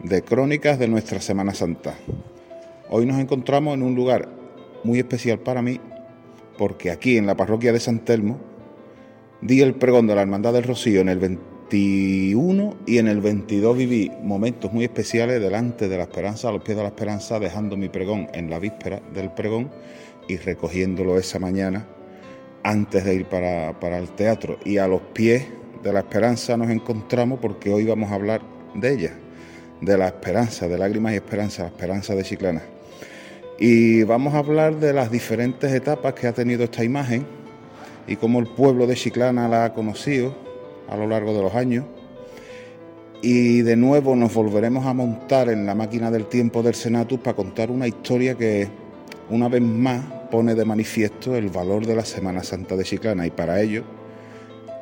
de 0.04 0.22
Crónicas 0.22 0.80
de 0.80 0.90
nuestra 0.90 1.22
Semana 1.22 1.54
Santa. 1.54 1.96
Hoy 2.90 3.06
nos 3.06 3.20
encontramos 3.20 3.74
en 3.74 3.84
un 3.84 3.96
lugar 3.96 4.30
muy 4.86 5.00
especial 5.00 5.40
para 5.40 5.62
mí, 5.62 5.82
porque 6.58 6.90
aquí 6.90 7.18
en 7.18 7.26
la 7.26 7.36
parroquia 7.36 7.74
de 7.74 7.82
San 7.82 8.00
Telmo 8.00 8.38
di 9.42 9.62
el 9.62 9.76
pregón 9.76 10.08
de 10.08 10.16
la 10.16 10.22
Hermandad 10.22 10.54
del 10.54 10.64
Rocío 10.64 11.02
en 11.02 11.10
el 11.10 11.20
21 11.20 12.78
y 12.86 12.98
en 12.98 13.10
el 13.10 13.20
22 13.20 13.78
viví 13.78 14.10
momentos 14.24 14.72
muy 14.72 14.86
especiales 14.86 15.42
delante 15.42 15.90
de 15.90 15.98
la 15.98 16.04
Esperanza, 16.04 16.48
a 16.48 16.54
los 16.54 16.62
pies 16.62 16.78
de 16.78 16.84
la 16.84 16.90
Esperanza, 16.90 17.40
dejando 17.40 17.76
mi 17.76 17.90
pregón 17.90 18.30
en 18.34 18.50
la 18.50 18.58
víspera 18.58 19.02
del 19.14 19.32
pregón 19.32 19.70
y 20.30 20.38
recogiéndolo 20.38 21.18
esa 21.18 21.40
mañana 21.40 21.86
antes 22.64 23.04
de 23.04 23.16
ir 23.16 23.26
para, 23.26 23.78
para 23.82 23.98
el 23.98 24.12
teatro. 24.12 24.60
Y 24.64 24.78
a 24.78 24.88
los 24.88 25.02
pies 25.14 25.46
de 25.84 25.92
la 25.92 26.00
esperanza 26.00 26.56
nos 26.56 26.70
encontramos 26.70 27.40
porque 27.42 27.70
hoy 27.70 27.84
vamos 27.84 28.12
a 28.12 28.16
hablar 28.16 28.42
de 28.76 28.94
ella, 28.94 29.12
de 29.82 29.98
la 29.98 30.08
esperanza, 30.08 30.70
de 30.70 30.78
lágrimas 30.78 31.12
y 31.12 31.16
esperanza, 31.18 31.64
la 31.64 31.70
esperanza 31.70 32.16
de 32.16 32.24
Chiclana. 32.24 32.77
Y 33.60 34.04
vamos 34.04 34.36
a 34.36 34.40
hablar 34.40 34.76
de 34.76 34.94
las 34.94 35.10
diferentes 35.10 35.72
etapas 35.74 36.14
que 36.14 36.28
ha 36.28 36.34
tenido 36.34 36.64
esta 36.64 36.84
imagen 36.84 37.26
y 38.08 38.16
cómo 38.16 38.40
el 38.40 38.46
pueblo 38.46 38.86
de 38.86 38.96
Chiclana 38.96 39.48
la 39.48 39.66
ha 39.66 39.74
conocido 39.74 40.36
a 40.88 40.96
lo 40.96 41.08
largo 41.08 41.34
de 41.34 41.42
los 41.42 41.56
años. 41.56 41.86
Y 43.24 43.62
de 43.62 43.76
nuevo 43.76 44.16
nos 44.16 44.34
volveremos 44.34 44.86
a 44.86 44.94
montar 44.94 45.50
en 45.50 45.66
la 45.66 45.74
máquina 45.74 46.12
del 46.12 46.28
tiempo 46.28 46.62
del 46.62 46.76
Senatus 46.76 47.20
para 47.20 47.36
contar 47.36 47.72
una 47.72 47.88
historia 47.88 48.36
que 48.36 48.68
una 49.32 49.50
vez 49.50 49.62
más 49.62 50.06
pone 50.30 50.54
de 50.54 50.64
manifiesto 50.64 51.36
el 51.36 51.50
valor 51.50 51.86
de 51.88 51.96
la 51.96 52.06
Semana 52.06 52.44
Santa 52.44 52.76
de 52.76 52.84
Chiclana 52.84 53.26
y 53.26 53.32
para 53.32 53.60
ello 53.60 53.84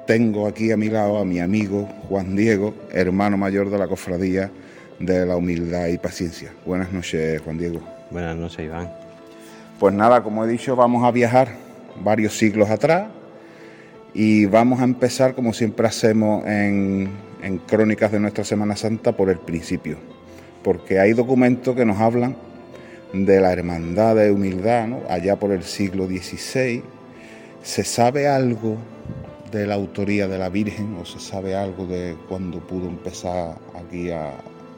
tengo 0.06 0.48
aquí 0.48 0.72
a 0.72 0.78
mi 0.78 0.90
lado 0.90 1.18
a 1.18 1.26
mi 1.26 1.40
amigo 1.40 1.88
Juan 2.10 2.36
Diego, 2.36 2.74
hermano 2.92 3.38
mayor 3.38 3.70
de 3.70 3.78
la 3.78 3.88
cofradía 3.88 4.52
de 5.00 5.26
la 5.26 5.38
humildad 5.38 5.88
y 5.88 5.98
paciencia. 5.98 6.54
Buenas 6.66 6.92
noches, 6.92 7.42
Juan 7.42 7.58
Diego. 7.58 7.95
Buenas 8.12 8.36
noches, 8.36 8.66
Iván. 8.66 8.92
Pues 9.80 9.94
nada, 9.94 10.22
como 10.22 10.46
he 10.46 10.48
dicho, 10.48 10.76
vamos 10.76 11.04
a 11.04 11.12
viajar 11.12 11.50
varios 12.04 12.38
siglos 12.38 12.70
atrás 12.70 13.08
y 14.14 14.46
vamos 14.46 14.80
a 14.80 14.84
empezar, 14.84 15.34
como 15.34 15.54
siempre 15.54 15.88
hacemos 15.88 16.46
en, 16.46 17.10
en 17.42 17.58
Crónicas 17.58 18.12
de 18.12 18.20
nuestra 18.20 18.44
Semana 18.44 18.76
Santa, 18.76 19.14
por 19.14 19.30
el 19.30 19.40
principio, 19.40 19.98
porque 20.64 21.00
hay 21.00 21.14
documentos 21.14 21.76
que 21.76 21.84
nos 21.84 22.00
hablan 22.00 22.36
de 23.12 23.42
la 23.42 23.52
hermandad 23.52 24.16
de 24.16 24.32
humildad, 24.32 24.88
allá 25.10 25.38
por 25.38 25.52
el 25.52 25.64
siglo 25.64 26.06
XVI. 26.06 26.84
¿Se 27.64 27.84
sabe 27.84 28.28
algo 28.28 28.78
de 29.52 29.66
la 29.66 29.74
autoría 29.74 30.28
de 30.28 30.38
la 30.38 30.50
Virgen 30.50 30.96
o 31.02 31.06
se 31.06 31.20
sabe 31.20 31.56
algo 31.56 31.88
de 31.88 32.16
cuándo 32.30 32.60
pudo 32.60 32.88
empezar 32.88 33.58
aquí 33.74 34.12
a, 34.12 34.30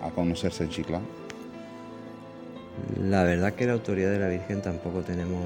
a 0.01 0.09
conocerse 0.15 0.63
en 0.63 0.69
Chiclán? 0.69 1.26
La 2.99 3.23
verdad 3.23 3.53
que 3.53 3.65
la 3.65 3.73
autoría 3.73 4.09
de 4.09 4.19
la 4.19 4.27
Virgen 4.27 4.61
tampoco 4.61 5.01
tenemos 5.01 5.43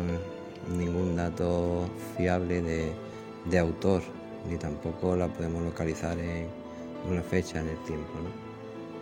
ningún 0.78 1.16
dato 1.16 1.90
fiable 2.18 2.62
de, 2.62 2.92
de 3.46 3.60
autor, 3.60 4.02
ni 4.50 4.58
tampoco 4.58 5.16
la 5.16 5.28
podemos 5.28 5.64
localizar 5.64 6.18
en 6.20 6.48
una 7.10 7.22
fecha 7.22 7.60
en 7.60 7.70
el 7.70 7.78
tiempo. 7.86 8.12
¿no? 8.22 8.52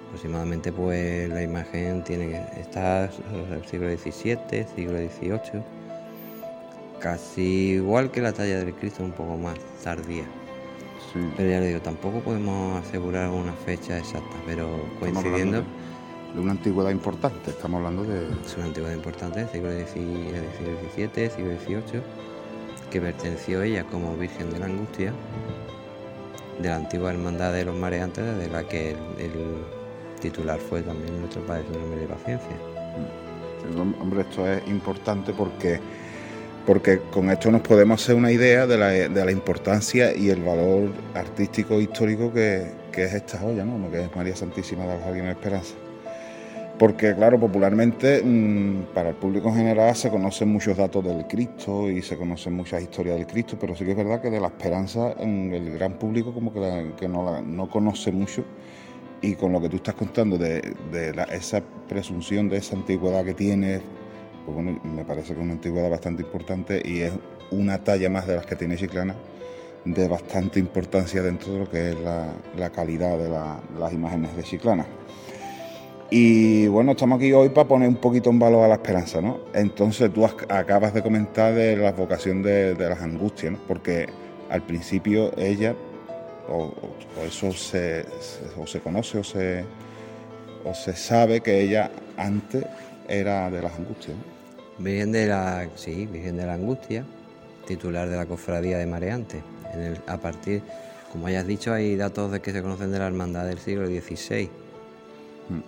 Aproximadamente 0.07 0.71
pues 0.71 1.29
la 1.29 1.43
imagen 1.43 2.03
tiene 2.03 2.29
que 2.29 2.61
estar 2.61 3.11
el 3.51 3.65
siglo 3.65 3.87
XVII, 3.95 4.65
siglo 4.75 4.97
XVIII, 4.97 5.63
casi 6.99 7.73
igual 7.73 8.09
que 8.09 8.21
la 8.21 8.33
talla 8.33 8.59
del 8.59 8.73
Cristo, 8.73 9.03
un 9.03 9.11
poco 9.11 9.37
más 9.37 9.55
tardía. 9.83 10.23
Sí. 11.13 11.19
Pero 11.37 11.49
ya 11.49 11.59
le 11.59 11.67
digo, 11.67 11.81
tampoco 11.81 12.19
podemos 12.21 12.83
asegurar 12.83 13.29
una 13.29 13.53
fecha 13.53 13.97
exacta, 13.99 14.35
pero 14.45 14.67
coincidiendo... 14.99 15.63
de 16.33 16.39
una 16.39 16.51
antigüedad 16.51 16.91
importante, 16.91 17.51
estamos 17.51 17.79
hablando 17.79 18.03
de... 18.03 18.27
Es 18.45 18.55
una 18.55 18.65
antigüedad 18.65 18.95
importante, 18.95 19.47
siglo 19.47 19.71
XVII, 19.71 21.29
siglo 21.29 21.51
XVIII, 21.65 22.01
que 22.91 23.01
perteneció 23.01 23.61
ella 23.63 23.83
como 23.85 24.15
Virgen 24.15 24.51
de 24.51 24.59
la 24.59 24.65
Angustia, 24.65 25.13
de 26.61 26.69
la 26.69 26.75
antigua 26.75 27.11
Hermandad 27.11 27.53
de 27.53 27.65
los 27.65 27.75
Mareantes, 27.75 28.37
de 28.37 28.49
la 28.49 28.63
que 28.67 28.91
el, 28.91 28.97
el 29.17 29.31
titular 30.21 30.59
fue 30.59 30.81
también 30.81 31.19
nuestro 31.19 31.41
Padre 31.45 31.63
su 31.71 31.79
nombre 31.79 32.01
de 32.01 32.07
paciencia. 32.07 32.57
Hombre, 34.01 34.21
esto 34.21 34.47
es 34.47 34.67
importante 34.67 35.33
porque, 35.33 35.79
porque 36.65 36.99
con 37.11 37.29
esto 37.29 37.51
nos 37.51 37.61
podemos 37.61 38.01
hacer 38.01 38.15
una 38.15 38.31
idea 38.31 38.65
de 38.67 38.77
la, 38.77 38.89
de 38.89 39.25
la 39.25 39.31
importancia 39.31 40.15
y 40.15 40.29
el 40.29 40.43
valor 40.43 40.89
artístico 41.13 41.75
e 41.75 41.83
histórico 41.83 42.31
que, 42.33 42.71
que 42.91 43.05
es 43.05 43.13
esta 43.13 43.37
joya, 43.37 43.65
¿no? 43.65 43.91
que 43.91 44.03
es 44.03 44.15
María 44.15 44.35
Santísima 44.35 44.85
de 44.85 44.99
la 44.99 45.11
de 45.11 45.31
Esperanza. 45.31 45.75
Porque, 46.79 47.13
claro, 47.13 47.37
popularmente 47.37 48.23
mmm, 48.23 48.93
para 48.93 49.09
el 49.09 49.15
público 49.15 49.49
en 49.49 49.55
general 49.55 49.93
se 49.97 50.09
conocen 50.09 50.47
muchos 50.47 50.77
datos 50.77 51.03
del 51.03 51.27
Cristo 51.27 51.89
y 51.89 52.01
se 52.01 52.15
conocen 52.15 52.53
muchas 52.53 52.81
historias 52.81 53.17
del 53.17 53.27
Cristo, 53.27 53.57
pero 53.59 53.75
sí 53.75 53.83
que 53.83 53.91
es 53.91 53.97
verdad 53.97 54.21
que 54.21 54.29
de 54.29 54.39
la 54.39 54.47
esperanza 54.47 55.13
en 55.19 55.53
el 55.53 55.71
gran 55.73 55.99
público 55.99 56.33
como 56.33 56.53
que, 56.53 56.59
la, 56.61 56.95
que 56.95 57.09
no, 57.09 57.29
la, 57.29 57.41
no 57.41 57.69
conoce 57.69 58.13
mucho 58.13 58.45
y 59.21 59.35
con 59.35 59.51
lo 59.51 59.59
que 59.59 59.67
tú 59.67 59.75
estás 59.75 59.95
contando 59.95 60.37
de, 60.37 60.73
la, 61.13 61.23
esa 61.25 61.61
presunción 61.89 62.47
de 62.47 62.57
esa 62.57 62.77
antigüedad 62.77 63.25
que 63.25 63.33
tiene, 63.33 63.81
pues 64.45 64.55
bueno, 64.55 64.79
me 64.81 65.03
parece 65.03 65.33
que 65.33 65.39
es 65.39 65.43
una 65.43 65.53
antigüedad 65.53 65.89
bastante 65.89 66.23
importante 66.23 66.81
y 66.85 67.01
es 67.01 67.11
una 67.51 67.83
talla 67.83 68.09
más 68.09 68.25
de 68.25 68.37
las 68.37 68.45
que 68.45 68.55
tiene 68.55 68.77
Chiclana 68.77 69.15
de 69.83 70.07
bastante 70.07 70.59
importancia 70.59 71.21
dentro 71.21 71.51
de 71.51 71.59
lo 71.59 71.69
que 71.69 71.89
es 71.89 71.99
la, 71.99 72.27
la 72.55 72.69
calidad 72.69 73.17
de 73.17 73.29
las 73.29 73.91
imágenes 73.91 74.33
de 74.37 74.43
Chiclana. 74.43 74.85
Y 76.11 76.67
bueno, 76.67 76.93
estamos 76.93 77.17
aquí 77.17 77.31
hoy 77.33 77.49
para 77.49 77.67
poner 77.67 77.87
un 77.87 77.97
poquito 77.97 78.31
en 78.31 78.39
valor 78.39 78.63
a 78.63 78.67
la 78.67 78.75
esperanza, 78.75 79.21
¿no? 79.21 79.41
Entonces 79.53 80.11
tú 80.11 80.25
acabas 80.25 80.91
de 80.91 81.03
comentar 81.03 81.53
de 81.53 81.77
la 81.77 81.91
vocación 81.91 82.41
de, 82.41 82.73
de 82.73 82.89
las 82.89 82.99
angustias, 83.01 83.51
¿no? 83.51 83.59
Porque 83.67 84.07
al 84.49 84.63
principio 84.63 85.31
ella, 85.37 85.75
o, 86.49 86.73
eso 87.23 87.51
se, 87.51 88.05
o 88.57 88.65
se 88.65 88.79
conoce 88.79 89.19
o 89.19 89.23
se, 89.23 89.63
o 90.65 90.73
se 90.73 90.95
sabe 90.95 91.41
que 91.41 91.61
ella 91.61 91.91
antes 92.17 92.65
era 93.07 93.51
de 93.51 93.61
las 93.61 93.75
angustias, 93.77 94.17
¿no? 94.17 94.83
Virgen 94.83 95.11
de 95.11 95.27
la, 95.27 95.67
sí, 95.75 96.07
Virgen 96.07 96.37
de 96.37 96.45
la 96.47 96.53
Angustia, 96.53 97.05
titular 97.67 98.09
de 98.09 98.15
la 98.15 98.25
Cofradía 98.25 98.79
de 98.79 98.87
Mareantes. 98.87 99.43
A 100.07 100.17
partir, 100.17 100.63
como 101.11 101.27
hayas 101.27 101.45
dicho, 101.45 101.71
hay 101.71 101.95
datos 101.97 102.31
de 102.31 102.39
que 102.39 102.51
se 102.51 102.63
conocen 102.63 102.91
de 102.91 102.97
la 102.97 103.05
hermandad 103.05 103.45
del 103.45 103.59
siglo 103.59 103.85
XVI 103.85 104.49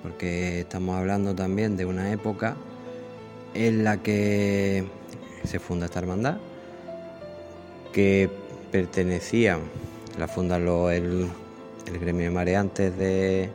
porque 0.02 0.62
estamos 0.62 0.98
hablando 0.98 1.36
también 1.36 1.76
de 1.78 1.86
una 1.86 2.12
época 2.12 2.56
en 3.54 3.84
la 3.84 3.98
que 3.98 4.86
se 5.44 5.60
funda 5.60 5.86
esta 5.86 6.00
hermandad, 6.00 6.38
que 7.92 8.30
pertenecía, 8.72 9.60
la 10.18 10.28
funda 10.28 10.60
lo, 10.60 10.92
el, 10.92 11.28
el, 11.88 12.00
gremio 12.00 12.26
de 12.26 12.32
mareantes 12.32 12.98
de, 12.98 13.50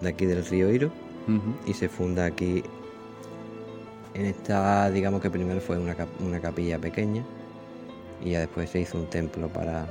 de 0.00 0.08
aquí 0.08 0.26
del 0.26 0.44
río 0.44 0.70
Iro, 0.72 0.88
uh 1.26 1.30
-huh. 1.30 1.70
y 1.70 1.74
se 1.74 1.88
funda 1.88 2.26
aquí 2.26 2.62
en 4.14 4.26
esta, 4.26 4.90
digamos 4.90 5.20
que 5.20 5.30
primero 5.30 5.60
fue 5.60 5.78
una, 5.78 5.96
una 6.20 6.40
capilla 6.40 6.78
pequeña, 6.78 7.24
y 8.22 8.30
ya 8.30 8.40
después 8.40 8.70
se 8.70 8.80
hizo 8.80 8.98
un 8.98 9.06
templo 9.06 9.48
para, 9.48 9.86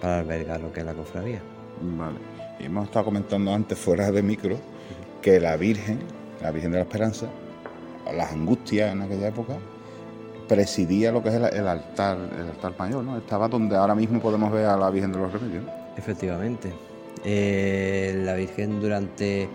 para 0.00 0.20
albergar 0.20 0.60
lo 0.60 0.72
que 0.72 0.80
es 0.80 0.86
la 0.86 0.94
cofradía. 0.94 1.40
Vale. 1.80 2.37
Y 2.58 2.64
hemos 2.64 2.86
estado 2.86 3.06
comentando 3.06 3.52
antes, 3.52 3.78
fuera 3.78 4.10
de 4.10 4.22
micro, 4.22 4.56
que 5.22 5.40
la 5.40 5.56
Virgen, 5.56 5.98
la 6.40 6.50
Virgen 6.50 6.72
de 6.72 6.78
la 6.78 6.84
Esperanza, 6.84 7.26
las 8.12 8.32
angustias 8.32 8.92
en 8.92 9.02
aquella 9.02 9.28
época, 9.28 9.58
presidía 10.48 11.12
lo 11.12 11.22
que 11.22 11.28
es 11.28 11.34
el, 11.34 11.44
el 11.44 11.68
altar, 11.68 12.18
el 12.34 12.48
altar 12.48 12.74
mayor, 12.78 13.04
¿no? 13.04 13.18
Estaba 13.18 13.48
donde 13.48 13.76
ahora 13.76 13.94
mismo 13.94 14.20
podemos 14.20 14.50
ver 14.50 14.66
a 14.66 14.76
la 14.76 14.90
Virgen 14.90 15.12
de 15.12 15.18
los 15.18 15.32
Remedios. 15.32 15.64
¿no? 15.64 15.70
Efectivamente. 15.96 16.72
Eh, 17.24 18.22
la 18.24 18.34
Virgen 18.34 18.80
durante 18.80 19.48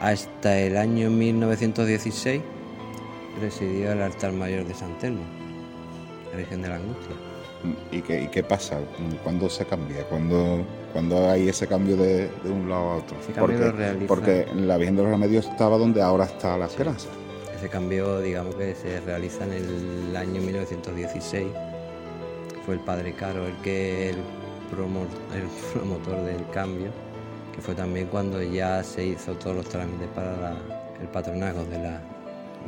hasta 0.00 0.58
el 0.58 0.76
año 0.76 1.10
1916 1.10 2.42
presidió 3.38 3.92
el 3.92 4.02
altar 4.02 4.32
mayor 4.32 4.66
de 4.66 4.74
San 4.74 4.98
Telmo, 4.98 5.22
la 6.32 6.38
Virgen 6.38 6.62
de 6.62 6.68
la 6.68 6.76
Angustia. 6.76 7.14
¿Y 7.92 8.02
qué, 8.02 8.22
y 8.22 8.28
qué 8.28 8.42
pasa? 8.42 8.80
¿Cuándo 9.22 9.48
se 9.48 9.64
cambia? 9.64 10.04
¿Cuándo, 10.08 10.64
cuando 10.92 11.30
hay 11.30 11.48
ese 11.48 11.66
cambio 11.66 11.96
de, 11.96 12.28
de, 12.28 12.50
un 12.50 12.68
lado 12.68 12.90
a 12.90 12.96
otro? 12.96 13.16
Ese 13.20 13.32
porque, 13.32 13.96
lo 14.00 14.06
porque 14.06 14.46
la 14.54 14.76
Virgen 14.76 14.96
de 14.96 15.02
los 15.02 15.12
Remedios 15.12 15.46
estaba 15.46 15.78
donde 15.78 16.02
ahora 16.02 16.24
está 16.24 16.56
la 16.56 16.66
Esperanza. 16.66 17.08
Sí. 17.08 17.56
Ese 17.56 17.68
cambio, 17.68 18.20
digamos 18.20 18.54
que 18.56 18.74
se 18.74 19.00
realiza 19.00 19.44
en 19.44 19.52
el 19.52 20.16
año 20.16 20.40
1916. 20.40 21.46
Fue 22.66 22.74
el 22.74 22.80
Padre 22.80 23.14
Caro 23.14 23.46
el 23.46 23.56
que 23.62 24.10
el, 24.10 24.16
promo, 24.70 25.06
el 25.34 25.48
promotor 25.72 26.24
del 26.24 26.48
cambio, 26.50 26.90
que 27.54 27.60
fue 27.60 27.74
también 27.74 28.06
cuando 28.08 28.42
ya 28.42 28.82
se 28.82 29.06
hizo 29.06 29.34
todos 29.34 29.56
los 29.56 29.68
trámites 29.68 30.08
para 30.14 30.36
la, 30.36 30.56
el 31.00 31.08
patronazgo 31.08 31.64
de 31.64 31.78
la, 31.78 32.00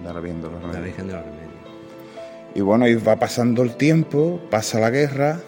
de 0.02 0.14
la 0.14 0.20
Virgen 0.20 0.42
de 0.42 0.48
los 0.48 0.62
Remedios. 0.62 0.74
La 0.74 0.80
Virgen 0.80 1.06
de 1.08 1.12
los 1.12 1.24
Remedios. 1.24 1.54
Y 2.54 2.60
bueno, 2.60 2.86
y 2.86 2.94
va 2.94 3.16
pasando 3.16 3.62
el 3.62 3.74
tiempo, 3.74 4.40
pasa 4.48 4.78
la 4.78 4.90
guerra, 4.90 5.40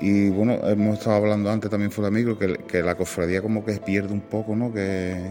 y 0.00 0.28
bueno, 0.30 0.54
hemos 0.66 0.98
estado 0.98 1.16
hablando 1.16 1.50
antes 1.50 1.70
también 1.70 1.90
fuera 1.90 2.10
de 2.10 2.16
micro, 2.16 2.38
que, 2.38 2.82
la 2.82 2.96
cofradía 2.96 3.40
como 3.42 3.64
que 3.64 3.74
pierde 3.74 4.12
un 4.12 4.22
poco, 4.22 4.56
¿no? 4.56 4.72
Que 4.72 5.30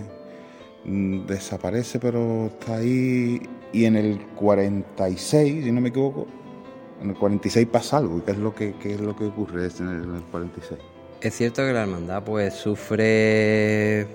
mm, 0.85 1.25
desaparece, 1.25 1.99
pero 1.99 2.47
está 2.47 2.75
ahí. 2.75 3.41
Y 3.71 3.85
en 3.85 3.95
el 3.95 4.19
46, 4.35 5.63
si 5.63 5.71
no 5.71 5.81
me 5.81 5.89
equivoco, 5.89 6.27
en 7.01 7.09
el 7.09 7.15
46 7.15 7.67
pasa 7.67 7.97
algo. 7.97 8.19
¿Y 8.19 8.21
qué 8.21 8.31
es 8.31 8.37
lo 8.37 8.55
que, 8.55 8.73
qué 8.81 8.93
es 8.93 9.01
lo 9.01 9.15
que 9.15 9.25
ocurre 9.25 9.67
en 9.79 9.87
el, 9.87 10.03
en 10.03 10.15
el 10.15 10.23
46? 10.23 10.79
Es 11.21 11.35
cierto 11.35 11.61
que 11.65 11.73
la 11.73 11.83
hermandad 11.83 12.23
pues 12.23 12.53
sufre 12.53 14.07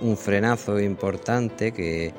un 0.00 0.16
frenazo 0.16 0.78
importante 0.78 1.72
que 1.72 2.12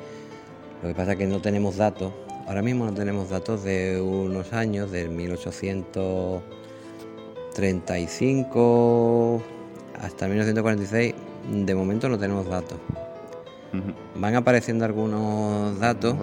lo 0.82 0.88
que 0.88 0.94
pasa 0.94 1.12
es 1.12 1.18
que 1.18 1.26
no 1.26 1.40
tenemos 1.40 1.76
datos 1.76 2.12
Ahora 2.50 2.62
mismo 2.62 2.84
no 2.84 2.92
tenemos 2.92 3.30
datos 3.30 3.62
de 3.62 4.00
unos 4.00 4.52
años, 4.52 4.90
del 4.90 5.10
1835 7.56 9.42
hasta 10.00 10.26
1946. 10.26 11.14
De 11.50 11.74
momento 11.74 12.08
no 12.08 12.18
tenemos 12.18 12.46
datos. 12.46 12.78
Uh 13.72 13.76
-huh. 13.76 13.94
Van 14.16 14.34
apareciendo 14.36 14.84
algunos 14.84 15.78
datos 15.78 16.16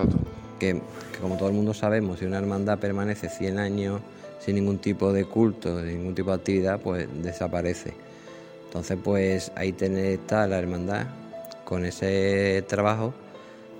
que, 0.59 0.81
que, 1.11 1.19
como 1.19 1.37
todo 1.37 1.49
el 1.49 1.55
mundo 1.55 1.73
sabemos, 1.73 2.19
si 2.19 2.25
una 2.25 2.37
hermandad 2.37 2.79
permanece 2.79 3.29
100 3.29 3.59
años 3.59 4.01
sin 4.39 4.55
ningún 4.55 4.77
tipo 4.79 5.11
de 5.11 5.25
culto, 5.25 5.79
sin 5.81 5.99
ningún 5.99 6.15
tipo 6.15 6.29
de 6.31 6.35
actividad, 6.37 6.79
pues 6.79 7.07
desaparece. 7.21 7.93
Entonces, 8.65 8.97
pues 9.03 9.51
ahí 9.55 9.75
está 9.79 10.47
la 10.47 10.59
hermandad 10.59 11.07
con 11.63 11.85
ese 11.85 12.63
trabajo 12.67 13.13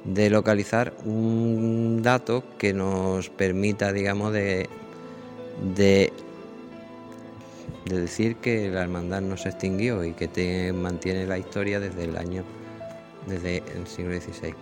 de 0.03 0.29
localizar 0.29 0.93
un 1.05 2.01
dato 2.01 2.43
que 2.57 2.73
nos 2.73 3.29
permita, 3.29 3.91
digamos, 3.91 4.33
de, 4.33 4.69
de 5.75 6.13
de 7.85 8.01
decir 8.01 8.37
que 8.37 8.69
la 8.69 8.81
hermandad 8.81 9.21
no 9.21 9.37
se 9.37 9.49
extinguió 9.49 10.03
y 10.03 10.13
que 10.13 10.27
te 10.27 10.73
mantiene 10.73 11.25
la 11.25 11.37
historia 11.37 11.79
desde 11.79 12.03
el 12.03 12.17
año, 12.17 12.43
desde 13.27 13.63
el 13.75 13.87
siglo 13.87 14.19
XVI. 14.19 14.53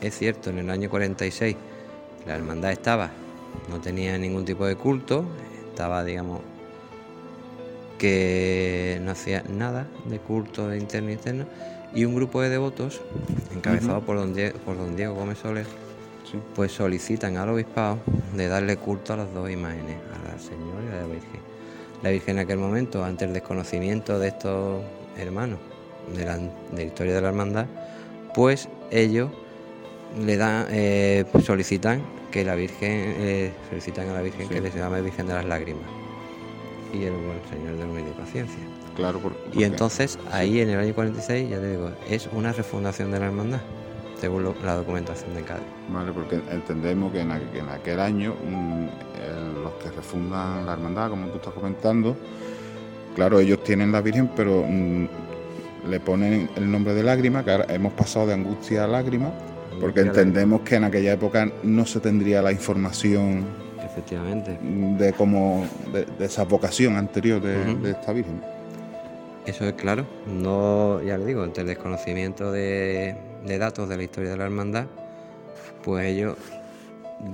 Es 0.00 0.18
cierto, 0.18 0.50
en 0.50 0.58
el 0.58 0.70
año 0.70 0.90
46 0.90 1.56
la 2.26 2.36
hermandad 2.36 2.72
estaba, 2.72 3.10
no 3.70 3.80
tenía 3.80 4.16
ningún 4.18 4.44
tipo 4.44 4.66
de 4.66 4.76
culto, 4.76 5.24
estaba, 5.70 6.04
digamos, 6.04 6.40
que 7.98 9.00
no 9.02 9.12
hacía 9.12 9.42
nada 9.48 9.86
de 10.06 10.18
culto 10.18 10.74
interno 10.74 11.10
e 11.10 11.12
interno, 11.12 11.46
y 11.94 12.04
un 12.04 12.14
grupo 12.14 12.42
de 12.42 12.50
devotos, 12.50 13.00
encabezado 13.54 14.00
por, 14.00 14.16
don 14.16 14.34
Diego, 14.34 14.58
por 14.58 14.76
don 14.76 14.96
Diego 14.96 15.14
Gómez 15.14 15.38
Soler, 15.38 15.66
pues 16.54 16.72
solicitan 16.72 17.36
al 17.36 17.50
obispado 17.50 17.98
de 18.34 18.48
darle 18.48 18.76
culto 18.76 19.12
a 19.12 19.18
las 19.18 19.32
dos 19.32 19.48
imágenes, 19.50 19.98
a 20.12 20.32
la 20.32 20.38
Señora 20.38 20.84
y 20.84 20.88
a 20.88 21.00
la 21.02 21.06
Virgen. 21.06 21.53
La 22.04 22.10
Virgen 22.10 22.36
en 22.36 22.44
aquel 22.44 22.58
momento, 22.58 23.02
ante 23.02 23.24
el 23.24 23.32
desconocimiento 23.32 24.18
de 24.18 24.28
estos 24.28 24.82
hermanos 25.16 25.58
de 26.14 26.26
la, 26.26 26.36
de 26.36 26.50
la 26.76 26.82
historia 26.82 27.14
de 27.14 27.22
la 27.22 27.28
hermandad, 27.28 27.64
pues 28.34 28.68
ellos 28.90 29.30
le 30.20 30.36
dan, 30.36 30.66
eh, 30.68 31.24
solicitan 31.42 32.02
que 32.30 32.44
la 32.44 32.56
Virgen, 32.56 33.14
eh, 33.16 33.52
solicitan 33.70 34.10
a 34.10 34.12
la 34.12 34.20
Virgen 34.20 34.50
que 34.50 34.60
les 34.60 34.74
llame 34.74 35.00
Virgen 35.00 35.28
de 35.28 35.32
las 35.32 35.46
Lágrimas. 35.46 35.86
Y 36.92 37.04
el 37.04 37.12
buen 37.12 37.40
Señor 37.48 37.78
de 37.78 37.84
Humildad 37.84 38.10
y 38.10 38.20
Paciencia. 38.20 38.62
Claro, 38.96 39.20
Y 39.54 39.64
entonces, 39.64 40.18
ahí 40.30 40.60
en 40.60 40.68
el 40.68 40.80
año 40.80 40.94
46, 40.94 41.48
ya 41.48 41.58
te 41.58 41.70
digo, 41.70 41.90
es 42.10 42.28
una 42.32 42.52
refundación 42.52 43.12
de 43.12 43.18
la 43.18 43.26
hermandad, 43.26 43.62
según 44.24 44.42
lo- 44.42 44.54
la 44.64 44.76
documentación 44.76 45.34
de 45.34 45.42
Cádiz. 45.42 45.64
Vale, 45.90 46.12
porque 46.12 46.36
entendemos 46.50 47.12
que 47.12 47.20
en, 47.20 47.30
aqu- 47.30 47.50
que 47.52 47.58
en 47.58 47.68
aquel 47.68 48.00
año 48.00 48.34
mm, 48.42 48.84
el- 49.22 49.62
los 49.62 49.72
que 49.74 49.90
refundan 49.90 50.64
la 50.66 50.72
hermandad, 50.72 51.10
como 51.10 51.26
tú 51.28 51.36
estás 51.36 51.52
comentando, 51.52 52.16
claro, 53.14 53.38
ellos 53.38 53.62
tienen 53.62 53.92
la 53.92 54.00
Virgen, 54.00 54.30
pero 54.34 54.64
mm, 54.66 55.06
le 55.90 56.00
ponen 56.00 56.48
el 56.56 56.70
nombre 56.70 56.94
de 56.94 57.02
lágrima, 57.02 57.44
que 57.44 57.50
ahora 57.50 57.66
hemos 57.68 57.92
pasado 57.92 58.26
de 58.26 58.32
angustia 58.34 58.84
a 58.84 58.86
lágrima, 58.86 59.30
porque 59.80 60.00
Angustia 60.00 60.22
entendemos 60.22 60.60
que 60.62 60.76
en 60.76 60.84
aquella 60.84 61.12
época 61.12 61.50
no 61.62 61.84
se 61.84 62.00
tendría 62.00 62.40
la 62.40 62.52
información 62.52 63.44
Efectivamente. 63.84 64.58
de 64.62 65.12
cómo 65.12 65.66
de, 65.92 66.06
de 66.06 66.24
esa 66.24 66.44
vocación 66.44 66.96
anterior 66.96 67.42
de, 67.42 67.74
de 67.74 67.90
esta 67.90 68.12
Virgen. 68.14 68.40
Eso 69.44 69.66
es 69.66 69.74
claro, 69.74 70.06
no, 70.26 71.02
ya 71.02 71.18
le 71.18 71.26
digo, 71.26 71.42
ante 71.42 71.60
el 71.60 71.66
desconocimiento 71.66 72.50
de, 72.50 73.14
de 73.44 73.58
datos 73.58 73.88
de 73.88 73.96
la 73.96 74.02
historia 74.02 74.30
de 74.30 74.36
la 74.36 74.44
hermandad, 74.44 74.86
pues 75.82 76.06
ellos 76.06 76.36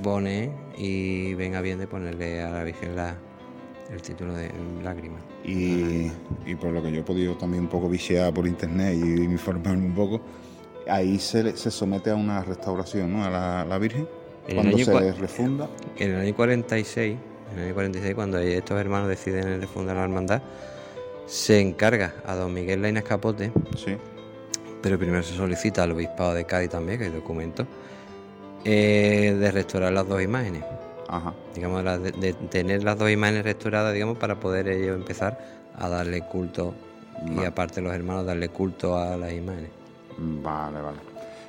ponen 0.03 0.53
y 0.77 1.35
ven 1.35 1.55
a 1.55 1.61
bien 1.61 1.79
de 1.79 1.87
ponerle 1.87 2.43
a 2.43 2.51
la 2.51 2.65
Virgen 2.65 2.97
la, 2.97 3.17
el 3.91 4.03
título 4.03 4.35
de 4.35 4.51
lágrima. 4.83 5.19
Y, 5.45 6.11
y 6.47 6.55
por 6.55 6.73
lo 6.73 6.83
que 6.83 6.93
yo 6.93 7.01
he 7.01 7.05
podido 7.05 7.37
también 7.37 7.65
un 7.65 7.69
poco 7.71 7.89
bichear 7.89 8.33
por 8.33 8.47
internet 8.47 8.95
y 8.95 9.23
informarme 9.23 9.87
un 9.87 9.95
poco, 9.95 10.21
ahí 10.89 11.19
se, 11.19 11.57
se 11.57 11.71
somete 11.71 12.11
a 12.11 12.17
una 12.17 12.43
restauración, 12.43 13.13
¿no? 13.13 13.25
A 13.25 13.31
la, 13.31 13.65
la 13.65 13.79
Virgen, 13.79 14.09
En 14.47 14.51
el 14.51 14.57
cuando 14.57 14.77
año 14.77 14.85
se 14.85 15.13
refunda. 15.21 15.69
En 15.97 16.11
el 16.13 16.21
año 16.21 16.35
46, 16.35 17.17
en 17.53 17.59
el 17.59 17.65
año 17.67 17.75
46, 17.75 18.15
cuando 18.15 18.39
estos 18.39 18.81
hermanos 18.81 19.09
deciden 19.09 19.61
refundar 19.61 19.97
la 19.97 20.05
hermandad, 20.05 20.43
se 21.27 21.61
encarga 21.61 22.15
a 22.27 22.35
don 22.35 22.53
Miguel 22.53 22.83
Lainez 22.83 23.05
Capote, 23.05 23.53
Sí. 23.77 23.97
Pero 24.83 24.99
primero 24.99 25.23
se 25.23 25.35
solicita 25.35 25.83
al 25.83 25.93
obispado 25.93 26.35
de 26.35 26.45
Cádiz 26.45 26.71
también, 26.71 26.99
que 26.99 27.05
hay 27.07 27.11
documentos, 27.11 27.67
eh, 28.65 29.37
de 29.39 29.51
restaurar 29.51 29.93
las 29.93 30.07
dos 30.09 30.23
imágenes. 30.23 30.63
Ajá. 31.09 31.35
Digamos, 31.55 31.85
de, 31.85 32.13
de 32.13 32.33
tener 32.35 32.85
las 32.85 32.99
dos 32.99 33.11
imágenes 33.11 33.45
restauradas, 33.45 33.93
digamos, 33.95 34.19
para 34.19 34.37
poder 34.39 34.69
ellos 34.69 34.97
empezar 34.97 35.39
a 35.77 35.89
darle 35.89 36.23
culto 36.23 36.75
y 37.37 37.45
aparte 37.45 37.81
los 37.81 37.93
hermanos 37.93 38.25
darle 38.27 38.49
culto 38.49 38.97
a 38.97 39.17
las 39.17 39.33
imágenes. 39.33 39.71
Vale, 40.19 40.81
vale. 40.81 40.99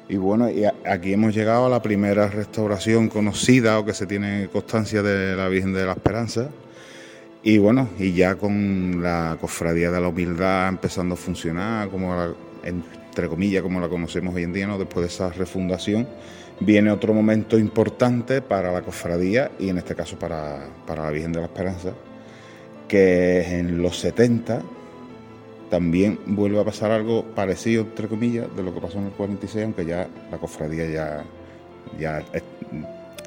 Y 0.09 0.17
bueno, 0.17 0.49
y 0.49 0.65
aquí 0.65 1.13
hemos 1.13 1.33
llegado 1.33 1.67
a 1.67 1.69
la 1.69 1.81
primera 1.81 2.27
restauración 2.27 3.07
conocida 3.07 3.79
o 3.79 3.85
que 3.85 3.93
se 3.93 4.05
tiene 4.05 4.49
constancia 4.51 5.01
de 5.01 5.35
la 5.35 5.47
Virgen 5.47 5.73
de 5.73 5.85
la 5.85 5.93
Esperanza. 5.93 6.49
Y 7.43 7.57
bueno, 7.59 7.87
y 7.97 8.13
ya 8.13 8.35
con 8.35 9.01
la 9.01 9.37
cofradía 9.39 9.89
de 9.91 10.01
la 10.01 10.07
humildad 10.09 10.67
empezando 10.67 11.13
a 11.13 11.17
funcionar, 11.17 11.89
como 11.89 12.13
la- 12.15 12.33
entre 13.11 13.27
comillas, 13.27 13.61
como 13.61 13.81
la 13.81 13.89
conocemos 13.89 14.33
hoy 14.33 14.43
en 14.43 14.53
día, 14.53 14.67
¿no? 14.67 14.77
después 14.77 15.05
de 15.05 15.07
esa 15.13 15.29
refundación, 15.31 16.07
viene 16.61 16.91
otro 16.91 17.13
momento 17.13 17.59
importante 17.59 18.41
para 18.41 18.71
la 18.71 18.83
cofradía 18.83 19.51
y 19.59 19.67
en 19.67 19.79
este 19.79 19.95
caso 19.95 20.17
para, 20.17 20.65
para 20.87 21.03
la 21.03 21.11
Virgen 21.11 21.33
de 21.33 21.41
la 21.41 21.47
Esperanza, 21.47 21.91
que 22.87 23.59
en 23.59 23.81
los 23.81 23.99
70 23.99 24.61
también 25.69 26.19
vuelve 26.25 26.57
a 26.61 26.63
pasar 26.63 26.91
algo 26.91 27.25
parecido, 27.35 27.83
entre 27.83 28.07
comillas, 28.07 28.47
de 28.55 28.63
lo 28.63 28.73
que 28.73 28.79
pasó 28.79 28.99
en 28.99 29.07
el 29.07 29.11
46, 29.11 29.65
aunque 29.65 29.85
ya 29.85 30.07
la 30.31 30.37
cofradía 30.37 30.85
ya, 30.89 31.25
ya 31.99 32.23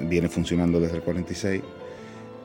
viene 0.00 0.30
funcionando 0.30 0.80
desde 0.80 0.96
el 0.96 1.02
46. 1.02 1.62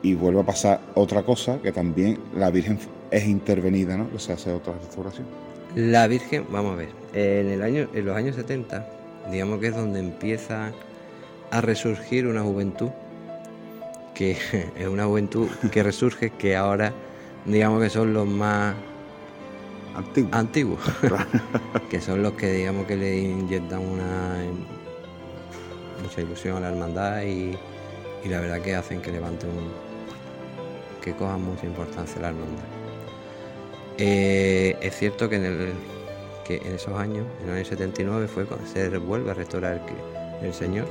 Y 0.02 0.14
vuelve 0.14 0.40
a 0.40 0.44
pasar 0.44 0.80
otra 0.94 1.22
cosa, 1.22 1.58
que 1.62 1.72
también 1.72 2.18
la 2.34 2.50
Virgen 2.50 2.78
es 3.10 3.26
intervenida, 3.26 3.96
¿no? 3.96 4.08
O 4.14 4.18
sea, 4.18 4.34
hace 4.34 4.50
otra 4.52 4.74
restauración. 4.74 5.49
La 5.76 6.08
Virgen, 6.08 6.46
vamos 6.50 6.72
a 6.72 6.76
ver, 6.76 6.88
en, 7.12 7.48
el 7.48 7.62
año, 7.62 7.88
en 7.94 8.04
los 8.04 8.16
años 8.16 8.34
70, 8.34 8.86
digamos 9.30 9.60
que 9.60 9.68
es 9.68 9.76
donde 9.76 10.00
empieza 10.00 10.72
a 11.52 11.60
resurgir 11.60 12.26
una 12.26 12.42
juventud, 12.42 12.90
que 14.14 14.32
es 14.76 14.88
una 14.88 15.04
juventud 15.04 15.48
que 15.70 15.82
resurge, 15.82 16.30
que 16.30 16.56
ahora 16.56 16.92
digamos 17.44 17.80
que 17.82 17.88
son 17.88 18.12
los 18.12 18.26
más 18.26 18.74
antiguos, 20.32 20.80
que 21.90 22.00
son 22.00 22.22
los 22.22 22.32
que 22.32 22.52
digamos 22.52 22.86
que 22.86 22.96
le 22.96 23.18
inyectan 23.18 23.80
una 23.80 24.36
mucha 26.02 26.20
ilusión 26.20 26.56
a 26.56 26.60
la 26.60 26.68
hermandad 26.70 27.22
y, 27.22 27.56
y 28.24 28.28
la 28.28 28.40
verdad 28.40 28.60
que 28.60 28.74
hacen 28.74 29.00
que 29.00 29.12
levante 29.12 29.46
un 29.46 29.70
que 31.00 31.14
coja 31.14 31.36
mucha 31.36 31.64
importancia 31.64 32.20
la 32.20 32.28
hermandad. 32.28 32.79
Eh, 34.02 34.78
es 34.80 34.96
cierto 34.96 35.28
que 35.28 35.36
en, 35.36 35.44
el, 35.44 35.72
que 36.46 36.56
en 36.56 36.74
esos 36.74 36.98
años, 36.98 37.26
en 37.42 37.50
el 37.50 37.56
año 37.56 37.64
79, 37.66 38.28
fue 38.28 38.46
cuando 38.46 38.66
se 38.66 38.88
vuelve 38.96 39.30
a 39.30 39.34
restaurar 39.34 39.82
el, 40.40 40.46
el 40.46 40.54
Señor, 40.54 40.86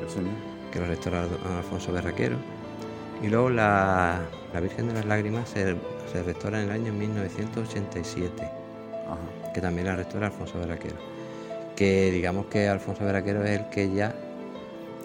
que 0.72 0.80
lo 0.80 0.86
restaura 0.86 1.26
Alfonso 1.58 1.92
Berraquero. 1.92 2.38
Y 3.24 3.28
luego 3.28 3.50
la, 3.50 4.22
la 4.54 4.60
Virgen 4.60 4.90
de 4.90 4.94
las 4.94 5.06
Lágrimas 5.06 5.50
se, 5.50 5.76
se 6.12 6.22
restaura 6.24 6.62
en 6.62 6.70
el 6.70 6.72
año 6.72 6.94
1987, 6.94 8.48
que 9.56 9.60
también 9.60 9.88
la 9.88 9.96
restaura 9.96 10.28
Alfonso 10.28 10.60
Berraquero. 10.60 10.98
Que 11.76 12.12
digamos 12.12 12.46
que 12.46 12.68
Alfonso 12.68 13.06
Berraquero 13.06 13.44
es 13.44 13.60
el 13.60 13.70
que 13.70 13.92
ya 13.92 14.14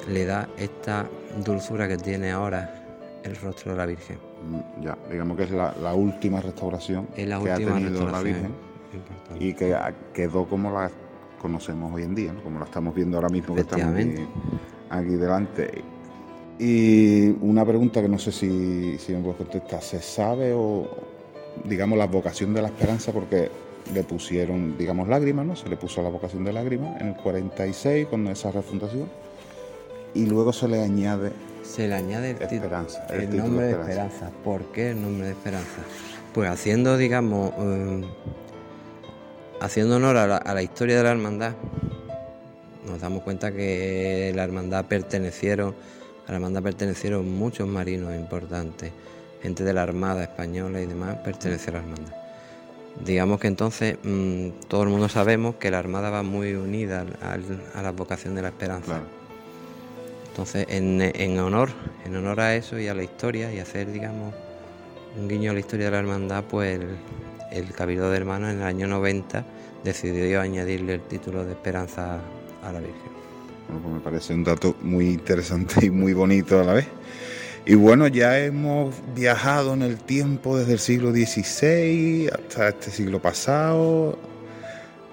le 0.09 0.26
da 0.26 0.46
esta 0.59 1.09
dulzura 1.42 1.88
que 1.88 1.96
tiene 1.96 2.32
ahora 2.32 2.84
el 3.22 3.34
rostro 3.36 3.72
de 3.72 3.78
la 3.78 3.86
Virgen. 3.86 4.34
Mm, 4.49 4.82
Ya, 4.82 4.99
digamos 5.11 5.36
que 5.36 5.45
es 5.45 5.51
la, 5.51 5.74
la 5.82 5.95
última 5.95 6.40
restauración 6.40 7.09
Es 7.16 7.26
la 7.28 7.40
que 7.40 7.51
ha 7.51 7.57
tenido 7.57 8.07
la 8.09 8.20
Virgen 8.20 8.53
y 9.40 9.55
que 9.55 9.76
quedó 10.12 10.47
como 10.47 10.70
la 10.70 10.90
conocemos 11.40 11.92
hoy 11.92 12.05
en 12.05 12.14
día, 12.14 12.32
¿no? 12.32 12.42
como 12.42 12.59
la 12.59 12.64
estamos 12.64 12.95
viendo 12.95 13.16
ahora 13.16 13.28
mismo 13.28 13.55
que 13.55 13.62
estamos 13.62 13.86
aquí, 13.97 14.14
aquí 14.88 15.14
delante. 15.16 15.82
Y 16.59 17.30
una 17.40 17.64
pregunta 17.64 18.01
que 18.01 18.09
no 18.09 18.18
sé 18.18 18.30
si, 18.32 18.97
si 18.99 19.12
me 19.12 19.20
puedes 19.20 19.38
contestar, 19.38 19.82
¿se 19.82 20.01
sabe 20.01 20.53
o, 20.55 20.88
digamos, 21.64 21.99
la 21.99 22.07
vocación 22.07 22.55
de 22.55 22.62
la 22.62 22.68
esperanza? 22.68 23.12
Porque 23.12 23.51
le 23.92 24.05
pusieron, 24.05 24.78
digamos, 24.78 25.09
lágrimas, 25.09 25.45
¿no? 25.45 25.57
Se 25.57 25.68
le 25.68 25.76
puso 25.76 26.01
la 26.03 26.09
vocación 26.09 26.45
de 26.45 26.53
lágrimas 26.53 27.01
en 27.01 27.09
el 27.09 27.16
46 27.16 28.07
con 28.07 28.26
esa 28.28 28.51
refundación 28.53 29.09
y 30.15 30.27
luego 30.27 30.53
se 30.53 30.69
le 30.69 30.81
añade 30.83 31.33
Se 31.62 31.89
le 31.89 31.95
añade 31.95 32.31
el, 32.33 32.43
Esperanza, 32.43 33.07
el 33.11 33.37
nombre 33.37 33.67
de 33.67 33.73
Esperanza. 33.73 34.05
esperanza. 34.07 34.31
¿Por 34.45 34.62
qué 34.73 34.91
el 34.91 35.03
nombre 35.03 35.27
de 35.27 35.33
esperanza? 35.33 35.79
Pues 36.33 36.49
haciendo, 36.51 36.97
digamos, 36.97 37.53
eh, 37.59 38.05
haciendo 39.61 39.97
honor 39.97 40.17
a 40.17 40.27
la, 40.27 40.37
a 40.37 40.55
la 40.55 40.62
historia 40.62 40.97
de 40.99 41.03
la 41.05 41.11
hermandad, 41.12 41.53
nos 42.87 43.01
damos 43.01 43.23
cuenta 43.23 43.53
que 43.53 44.33
la 44.35 44.45
hermandad 44.45 44.85
pertenecieron, 44.85 45.75
a 46.27 46.31
la 46.33 46.37
hermandad 46.37 46.62
pertenecieron 46.62 47.29
muchos 47.33 47.67
marinos 47.69 48.15
importantes, 48.15 48.93
gente 49.43 49.65
de 49.65 49.73
la 49.73 49.83
Armada 49.83 50.23
española 50.23 50.81
y 50.81 50.87
demás 50.87 51.17
pertenece 51.25 51.71
a 51.71 51.75
la 51.75 51.79
hermandad. 51.81 52.12
Digamos 53.05 53.41
que 53.41 53.49
entonces 53.49 53.97
mm, 54.03 54.49
todo 54.69 54.83
el 54.85 54.89
mundo 54.91 55.09
sabemos 55.09 55.57
que 55.57 55.71
la 55.71 55.79
Armada 55.79 56.11
va 56.11 56.23
muy 56.23 56.55
unida 56.55 57.01
al- 57.01 57.17
al- 57.23 57.62
a 57.75 57.83
la 57.83 57.91
vocación 57.93 58.35
de 58.35 58.43
la 58.43 58.49
esperanza. 58.49 59.01
Entonces, 60.35 60.66
en, 60.68 61.39
honor, 61.39 61.68
en 62.05 62.16
honor 62.16 62.41
a 62.41 62.57
eso 62.57 62.76
y 62.76 62.89
a 62.89 62.95
la 62.95 63.05
historia 63.05 63.55
y 63.55 63.61
hacer, 63.61 63.93
digamos, 63.93 64.35
un 65.16 65.28
guiño 65.28 65.53
a 65.53 65.55
la 65.55 65.61
historia 65.61 65.85
de 65.85 65.93
la 65.93 65.99
hermandad, 66.01 66.43
pues 66.43 66.80
el, 66.80 66.97
el 67.53 67.72
Cabildo 67.72 68.11
de 68.11 68.16
Hermanos 68.16 68.51
en 68.51 68.57
el 68.57 68.64
año 68.64 68.89
90 68.89 69.47
decidió 69.85 70.41
añadirle 70.41 70.95
el 70.95 71.03
título 71.03 71.45
de 71.45 71.53
Esperanza 71.53 72.18
a 72.64 72.72
la 72.72 72.80
Virgen. 72.80 73.12
Bueno, 73.68 73.80
pues 73.80 73.95
me 73.95 74.01
parece 74.01 74.35
un 74.35 74.43
dato 74.43 74.74
muy 74.82 75.07
interesante 75.07 75.87
y 75.87 75.91
muy 75.91 76.14
bonito 76.14 76.59
a 76.59 76.64
la 76.64 76.72
vez. 76.72 76.89
Y 77.64 77.76
bueno, 77.76 78.09
ya 78.09 78.37
hemos 78.41 78.93
viajado 79.14 79.72
en 79.74 79.82
el 79.82 79.99
tiempo 79.99 80.59
desde 80.59 80.72
el 80.72 80.80
siglo 80.80 81.12
XVI 81.12 82.28
hasta 82.28 82.70
este 82.70 82.91
siglo 82.91 83.22
pasado, 83.22 84.18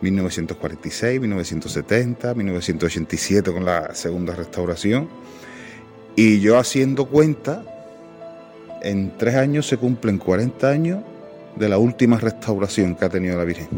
1946, 0.01 1.21
1970, 1.21 2.33
1987 2.33 3.51
con 3.51 3.65
la 3.65 3.93
segunda 3.93 4.35
restauración. 4.35 5.09
Y 6.15 6.39
yo 6.41 6.57
haciendo 6.57 7.05
cuenta, 7.05 7.63
en 8.81 9.17
tres 9.17 9.35
años 9.35 9.67
se 9.67 9.77
cumplen 9.77 10.17
40 10.17 10.69
años 10.69 11.03
de 11.55 11.69
la 11.69 11.77
última 11.77 12.17
restauración 12.17 12.95
que 12.95 13.05
ha 13.05 13.09
tenido 13.09 13.37
la 13.37 13.45
Virgen. 13.45 13.69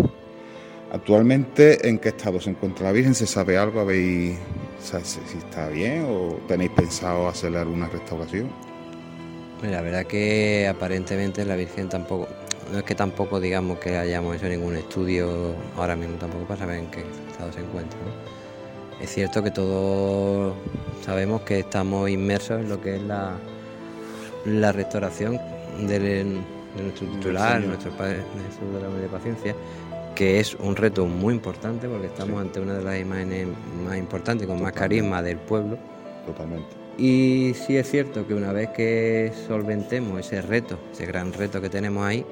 Actualmente, 0.91 1.87
¿en 1.87 1.97
qué 1.99 2.09
estado 2.09 2.39
se 2.39 2.51
encuentra 2.51 2.85
la 2.85 2.91
Virgen? 2.91 3.15
¿Se 3.15 3.25
sabe 3.25 3.57
algo? 3.57 3.79
¿Habéis 3.79 4.37
si 4.79 5.37
está 5.37 5.69
bien 5.69 6.05
o 6.07 6.39
tenéis 6.47 6.71
pensado 6.71 7.27
hacerle 7.27 7.59
alguna 7.59 7.87
restauración? 7.87 8.49
La 9.63 9.81
verdad 9.81 10.05
que 10.05 10.67
aparentemente 10.67 11.45
la 11.45 11.55
Virgen 11.55 11.87
tampoco, 11.87 12.27
no 12.71 12.79
es 12.79 12.83
que 12.83 12.95
tampoco 12.95 13.39
digamos 13.39 13.79
que 13.79 13.97
hayamos 13.97 14.35
hecho 14.35 14.47
ningún 14.47 14.75
estudio 14.75 15.55
ahora 15.77 15.95
mismo 15.95 16.17
tampoco 16.17 16.45
para 16.45 16.59
saber 16.59 16.79
en 16.79 16.87
qué 16.87 17.03
estado 17.29 17.51
se 17.51 17.59
encuentra. 17.59 17.99
Es 19.01 19.09
cierto 19.09 19.43
que 19.43 19.51
todos 19.51 20.53
sabemos 21.03 21.41
que 21.41 21.59
estamos 21.59 22.09
inmersos 22.09 22.61
en 22.61 22.69
lo 22.69 22.79
que 22.79 22.95
es 22.95 23.01
la, 23.01 23.35
la 24.45 24.71
restauración 24.71 25.39
de 25.87 26.23
nuestro 26.81 27.07
titular, 27.07 27.61
nuestro 27.61 27.91
Padre 27.91 28.17
Jesús 28.17 28.73
de 28.73 28.81
la 28.81 28.87
de 28.89 29.07
Paciencia, 29.07 29.55
que 30.15 30.39
es 30.39 30.55
un 30.55 30.75
reto 30.75 31.05
muy 31.05 31.33
importante 31.33 31.87
porque 31.87 32.07
estamos 32.07 32.39
ante 32.39 32.59
una 32.59 32.75
de 32.75 32.83
las 32.83 32.99
imágenes 32.99 33.47
más 33.85 33.97
importantes, 33.97 34.47
con 34.47 34.61
más 34.61 34.73
carisma 34.73 35.21
del 35.21 35.37
pueblo. 35.37 35.77
Totalmente. 36.25 36.83
Y 36.97 37.53
sí 37.55 37.75
es 37.75 37.89
cierto 37.89 38.27
que 38.27 38.35
una 38.35 38.53
vez 38.53 38.69
que 38.69 39.31
solventemos 39.47 40.19
ese 40.19 40.41
reto, 40.41 40.77
ese 40.91 41.05
gran 41.05 41.33
reto 41.33 41.59
que 41.59 41.69
tenemos 41.69 42.05
ahí, 42.05 42.23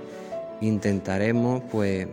intentaremos, 0.61 1.61
pues, 1.71 2.07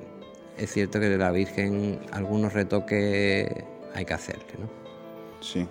es 0.56 0.72
cierto 0.72 0.98
que 0.98 1.08
de 1.08 1.18
la 1.18 1.30
Virgen 1.30 2.00
algunos 2.12 2.52
retoques 2.52 3.48
hay 3.94 4.04
que 4.04 4.14
hacerle, 4.14 4.54
¿no? 4.58 4.68
Sí. 5.40 5.66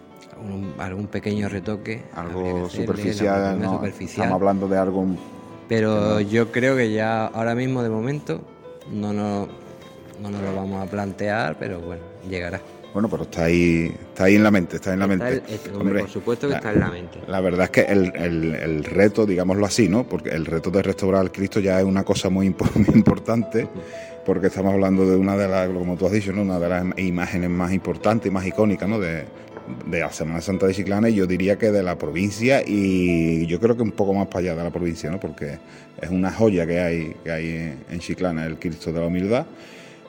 Algún, 0.78 1.08
pequeño 1.08 1.50
retoque. 1.50 2.04
Algo 2.14 2.70
superficial, 2.70 3.60
no, 3.60 3.84
Estamos 3.84 4.34
hablando 4.34 4.68
de 4.68 4.78
algo... 4.78 5.06
Pero 5.68 6.22
yo 6.22 6.52
creo 6.52 6.78
que 6.78 6.94
ya 6.94 7.26
ahora 7.26 7.54
mismo, 7.54 7.84
de 7.84 7.90
momento, 7.90 8.42
no 8.90 9.12
nos 9.12 9.50
no 10.22 10.30
nos 10.30 10.42
lo 10.42 10.56
vamos 10.56 10.86
a 10.86 10.90
plantear, 10.90 11.58
pero 11.60 11.80
bueno, 11.80 12.02
llegará. 12.30 12.62
Bueno, 12.94 13.10
pero 13.10 13.24
está 13.24 13.46
ahí, 13.46 13.94
está 14.10 14.26
ahí 14.26 14.36
en 14.36 14.44
la 14.44 14.52
mente, 14.52 14.78
está 14.78 14.94
en 14.94 15.00
la 15.00 15.08
mente. 15.08 15.42
por 15.72 16.10
supuesto 16.10 16.48
que 16.48 16.56
está 16.56 16.72
en 16.72 16.80
la 16.80 16.90
mente. 16.90 17.20
La 17.28 17.42
verdad 17.42 17.66
es 17.66 17.70
que 17.70 17.82
el, 17.82 18.84
reto, 18.84 19.26
digámoslo 19.26 19.66
así, 19.66 19.88
¿no? 19.88 20.08
Porque 20.08 20.30
el 20.30 20.46
reto 20.46 20.72
de 20.72 20.82
restaurar 20.82 21.22
al 21.22 21.32
Cristo 21.32 21.60
ya 21.60 21.80
es 21.80 21.86
una 21.86 22.04
cosa 22.04 22.30
muy, 22.32 22.48
importante, 22.48 23.68
porque 24.26 24.48
estamos 24.48 24.74
hablando 24.74 25.10
de 25.10 25.16
una 25.16 25.38
de 25.38 25.48
las, 25.48 25.70
como 25.70 25.96
tú 25.96 26.06
has 26.06 26.12
dicho, 26.12 26.32
¿no? 26.32 26.42
Una 26.42 26.60
de 26.60 26.70
las 26.70 26.86
imágenes 26.98 27.50
más 27.50 27.72
importantes 27.74 28.30
y 28.30 28.34
más 28.34 28.46
icónicas, 28.46 28.90
¿no? 28.90 29.00
De, 29.00 29.26
de 29.86 30.00
la 30.00 30.12
Semana 30.12 30.42
Santa 30.42 30.66
de 30.66 30.74
Chiclana 30.74 31.10
y 31.10 31.16
yo 31.16 31.28
diría 31.28 31.58
que 31.58 31.72
de 31.72 31.84
la 31.84 31.98
provincia 31.98 32.64
y 32.66 33.46
yo 33.48 33.60
creo 33.60 33.76
que 33.76 33.84
un 33.84 33.92
poco 33.92 34.14
más 34.14 34.28
para 34.28 34.40
allá 34.40 34.56
de 34.56 34.64
la 34.64 34.72
provincia, 34.72 35.10
¿no? 35.12 35.20
Porque 35.20 35.60
es 36.02 36.10
una 36.10 36.32
joya 36.32 36.66
que 36.66 36.80
hay, 36.80 37.16
que 37.24 37.32
hay 37.32 37.78
en 37.90 38.00
Chiclana, 38.00 38.46
el 38.46 38.58
Cristo 38.58 38.92
de 38.92 39.00
la 39.02 39.08
Humildad 39.08 39.46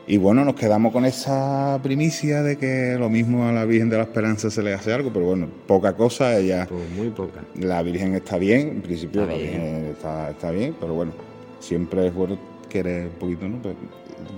y 0.09 0.17
bueno, 0.17 0.43
nos 0.43 0.55
quedamos 0.55 0.91
con 0.91 1.05
esa 1.05 1.79
primicia 1.83 2.43
de 2.43 2.57
que 2.57 2.97
lo 2.99 3.11
mismo 3.11 3.47
a 3.47 3.53
la 3.53 3.67
Virgen 3.67 3.91
de 3.91 3.99
la 3.99 4.05
Esperanza 4.05 4.51
se 4.51 4.63
le 4.63 4.73
hace 4.73 4.91
algo, 4.95 5.13
pero 5.13 5.27
bueno, 5.27 5.49
poca 5.67 5.95
cosa, 5.95 6.35
ella... 6.39 6.67
Pues 6.67 6.89
muy 6.97 7.11
poca. 7.11 7.45
La 7.57 7.83
Virgen 7.83 8.15
está 8.15 8.39
bien, 8.39 8.69
en 8.69 8.81
principio 8.81 9.27
la 9.27 9.35
Virgen 9.35 9.95
está, 9.95 10.51
bien, 10.51 10.75
pero 10.81 10.95
bueno, 10.95 11.13
siempre 11.61 12.07
es 12.07 12.15
bueno 12.15 12.39
querer 12.71 13.09
un 13.09 13.19
poquito, 13.19 13.49
¿no? 13.51 13.59
Pues, 13.61 13.75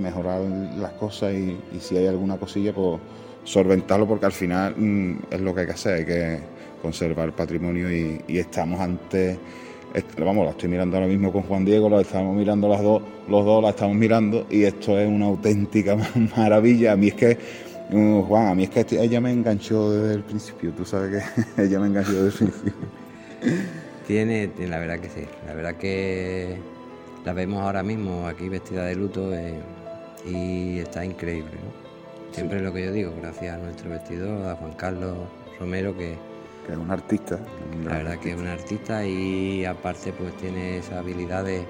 mejorar 0.01 0.41
las 0.77 0.93
cosas 0.95 1.35
y, 1.35 1.57
si 1.79 1.97
hay 1.97 2.09
alguna 2.09 2.37
cosilla, 2.37 2.73
pues 2.75 3.01
solventarlo, 3.45 4.09
porque 4.09 4.27
al 4.27 4.33
final 4.33 4.75
mm, 4.77 5.19
es 5.31 5.41
lo 5.41 5.55
que 5.55 5.61
hay 5.61 5.67
que 5.67 5.73
hacer, 5.73 5.95
hay 5.95 6.05
que 6.05 6.39
conservar 6.83 7.27
el 7.27 7.33
patrimonio 7.33 7.93
y, 7.93 8.21
y 8.27 8.39
estamos 8.39 8.81
ante 8.81 9.39
vamos, 10.19 10.45
la 10.45 10.51
estoy 10.53 10.69
mirando 10.69 10.97
ahora 10.97 11.09
mismo 11.09 11.33
con 11.33 11.43
Juan 11.43 11.65
Diego, 11.65 11.89
la 11.89 12.01
estamos 12.01 12.37
mirando 12.37 12.69
las 12.69 12.83
dos, 12.83 13.03
los 13.29 13.45
dos 13.45 13.63
la 13.63 13.71
estamos 13.71 13.97
mirando 13.97 14.47
y 14.51 14.65
esto 14.65 14.99
es 14.99 15.09
una 15.09 15.27
auténtica 15.27 15.97
maravilla. 16.37 16.93
A 16.93 16.97
mí 16.97 17.09
es 17.09 17.15
que, 17.15 17.39
mm, 17.91 18.23
Juan, 18.23 18.49
a 18.49 18.55
mí 18.55 18.65
es 18.65 18.71
que 18.71 18.87
ella 18.99 19.21
me 19.21 19.33
enganchó 19.33 19.91
desde 19.93 20.15
el 20.15 20.23
principio, 20.23 20.73
tú 20.73 20.85
sabes 20.85 21.25
que 21.57 21.63
ella 21.63 21.81
me 21.81 21.89
enganchó 21.89 22.25
desde 22.25 22.45
el 22.45 22.51
principio. 22.51 22.89
Tiene, 24.07 24.51
la 24.59 24.79
verdad 24.79 24.99
que 25.01 25.09
sí, 25.09 25.27
la 25.47 25.55
verdad 25.55 25.75
que 25.77 26.57
la 27.25 27.33
vemos 27.33 27.63
ahora 27.63 27.83
mismo 27.83 28.27
aquí 28.27 28.49
vestida 28.49 28.85
de 28.85 28.97
luto 28.97 29.35
eh, 29.35 29.55
y 30.27 30.79
está 30.79 31.05
increíble, 31.05 31.53
¿no? 31.53 32.35
Siempre 32.35 32.59
es 32.59 32.65
lo 32.65 32.73
que 32.73 32.85
yo 32.85 32.93
digo, 32.93 33.13
gracias 33.21 33.55
a 33.55 33.59
nuestro 33.59 33.91
vestidor, 33.91 34.47
a 34.47 34.55
Juan 34.55 34.73
Carlos 34.75 35.17
Romero, 35.59 35.97
que 35.97 36.17
es 36.73 36.79
un 36.79 36.91
artista. 36.91 37.39
la 37.85 37.99
verdad 37.99 38.19
que 38.19 38.33
es 38.33 38.39
un 38.39 38.47
artista 38.47 39.05
y 39.05 39.65
aparte 39.65 40.13
pues 40.13 40.37
tiene 40.37 40.79
esa 40.79 40.99
habilidad 40.99 41.45
de, 41.45 41.65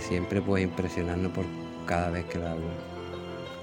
siempre 0.00 0.40
pues 0.40 0.62
impresionarnos 0.62 1.32
por 1.32 1.44
cada 1.86 2.10
vez 2.10 2.24
que 2.26 2.38
la, 2.38 2.54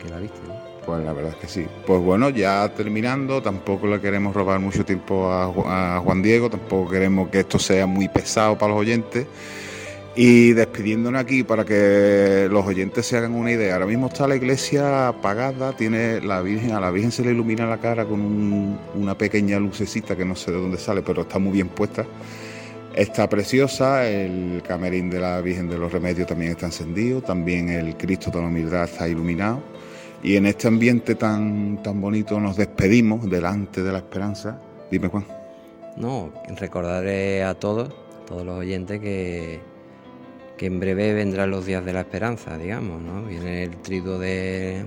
que 0.01 0.09
la 0.09 0.19
viste. 0.19 0.39
Pues 0.85 1.03
la 1.03 1.11
verdad 1.11 1.31
es 1.31 1.37
que 1.37 1.47
sí. 1.47 1.67
Pues 1.85 2.01
bueno, 2.01 2.29
ya 2.29 2.73
terminando, 2.73 3.41
tampoco 3.41 3.87
le 3.87 3.99
queremos 3.99 4.33
robar 4.33 4.59
mucho 4.59 4.85
tiempo 4.85 5.29
a 5.31 6.01
Juan 6.01 6.21
Diego, 6.21 6.49
tampoco 6.49 6.91
queremos 6.91 7.29
que 7.29 7.41
esto 7.41 7.59
sea 7.59 7.85
muy 7.85 8.07
pesado 8.07 8.57
para 8.57 8.71
los 8.71 8.81
oyentes. 8.81 9.27
Y 10.19 10.53
despidiéndonos 10.53 11.21
aquí 11.21 11.43
para 11.43 11.63
que 11.63 12.47
los 12.49 12.65
oyentes 12.65 13.05
se 13.05 13.17
hagan 13.17 13.35
una 13.35 13.51
idea. 13.51 13.75
Ahora 13.75 13.85
mismo 13.85 14.07
está 14.07 14.27
la 14.27 14.35
iglesia 14.35 15.09
apagada, 15.09 15.73
tiene 15.73 16.19
la 16.21 16.41
Virgen, 16.41 16.71
a 16.71 16.79
la 16.79 16.89
Virgen 16.89 17.11
se 17.11 17.23
le 17.23 17.33
ilumina 17.33 17.67
la 17.67 17.77
cara 17.77 18.03
con 18.03 18.79
una 18.95 19.15
pequeña 19.15 19.59
lucecita 19.59 20.15
que 20.15 20.25
no 20.25 20.35
sé 20.35 20.49
de 20.49 20.57
dónde 20.57 20.79
sale, 20.79 21.03
pero 21.03 21.21
está 21.21 21.37
muy 21.37 21.51
bien 21.51 21.69
puesta. 21.69 22.03
Está 22.95 23.29
preciosa, 23.29 24.09
el 24.09 24.63
camerín 24.67 25.11
de 25.11 25.19
la 25.19 25.39
Virgen 25.39 25.69
de 25.69 25.77
los 25.77 25.91
Remedios 25.91 26.27
también 26.27 26.53
está 26.53 26.65
encendido, 26.65 27.21
también 27.21 27.69
el 27.69 27.95
Cristo 27.95 28.31
de 28.31 28.41
la 28.41 28.47
Humildad 28.47 28.85
está 28.85 29.07
iluminado. 29.07 29.61
Y 30.23 30.35
en 30.35 30.47
este 30.47 30.67
ambiente 30.67 31.13
tan, 31.13 31.83
tan 31.83 32.01
bonito 32.01 32.39
nos 32.39 32.57
despedimos 32.57 33.29
delante 33.29 33.83
de 33.83 33.91
la 33.91 33.99
esperanza. 33.99 34.59
Dime, 34.89 35.09
Juan. 35.09 35.27
No, 35.95 36.33
recordaré 36.59 37.43
a 37.43 37.53
todos, 37.53 37.89
a 37.89 38.25
todos 38.25 38.43
los 38.43 38.57
oyentes 38.57 38.99
que 38.99 39.76
que 40.57 40.65
en 40.65 40.79
breve 40.79 41.13
vendrán 41.13 41.51
los 41.51 41.65
días 41.65 41.85
de 41.85 41.93
la 41.93 42.01
esperanza, 42.01 42.57
digamos, 42.57 43.01
¿no? 43.01 43.23
Viene 43.23 43.63
el 43.63 43.77
trido 43.77 44.17
de, 44.17 44.85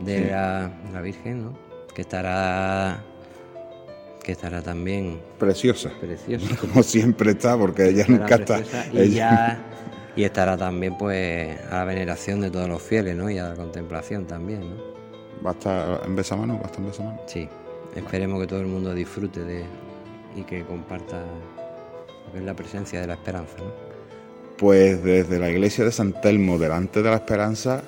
de 0.00 0.30
la, 0.30 1.00
Virgen, 1.02 1.44
¿no? 1.44 1.58
Que 1.94 2.02
estará 2.02 3.04
que 4.22 4.32
estará 4.32 4.62
también 4.62 5.20
preciosa. 5.38 5.90
Preciosa. 6.00 6.56
Como 6.60 6.82
siempre 6.82 7.32
está, 7.32 7.56
porque 7.56 7.88
ella 7.88 8.04
nunca 8.08 8.36
está. 8.36 8.60
Y, 8.92 9.18
y 10.20 10.24
estará 10.24 10.56
también 10.56 10.98
pues 10.98 11.58
a 11.70 11.76
la 11.76 11.84
veneración 11.84 12.40
de 12.40 12.50
todos 12.50 12.68
los 12.68 12.82
fieles, 12.82 13.14
¿no? 13.14 13.30
Y 13.30 13.38
a 13.38 13.50
la 13.50 13.54
contemplación 13.54 14.26
también, 14.26 14.70
¿no? 14.70 14.76
¿Va 15.44 15.50
a 15.50 15.52
estar 15.52 16.02
en 16.04 16.16
Besamano? 16.16 16.54
¿Va 16.54 16.62
a 16.62 16.66
estar 16.66 16.80
en 16.80 16.86
Besamano? 16.86 17.20
Sí. 17.26 17.48
Esperemos 17.94 18.40
que 18.40 18.46
todo 18.46 18.60
el 18.60 18.66
mundo 18.66 18.94
disfrute 18.94 19.44
de 19.44 19.64
y 20.36 20.42
que 20.42 20.64
comparta 20.64 21.24
la 22.34 22.54
presencia 22.54 23.00
de 23.00 23.06
la 23.06 23.14
esperanza, 23.14 23.56
¿no? 23.58 23.87
Pues 24.58 25.02
desde 25.02 25.38
la 25.38 25.50
iglesia 25.50 25.84
de 25.84 25.92
San 25.92 26.20
Telmo, 26.20 26.58
delante 26.58 27.00
de 27.00 27.08
la 27.08 27.16
esperanza, 27.16 27.82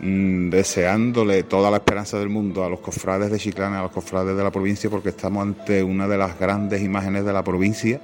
mm, 0.00 0.50
deseándole 0.50 1.44
toda 1.44 1.70
la 1.70 1.76
esperanza 1.78 2.18
del 2.18 2.28
mundo 2.28 2.64
a 2.64 2.68
los 2.68 2.80
cofrades 2.80 3.30
de 3.30 3.38
Chiclana, 3.38 3.78
a 3.78 3.82
los 3.82 3.92
cofrades 3.92 4.36
de 4.36 4.42
la 4.42 4.50
provincia, 4.50 4.90
porque 4.90 5.10
estamos 5.10 5.42
ante 5.42 5.82
una 5.82 6.08
de 6.08 6.18
las 6.18 6.38
grandes 6.38 6.82
imágenes 6.82 7.24
de 7.24 7.32
la 7.32 7.44
provincia. 7.44 8.00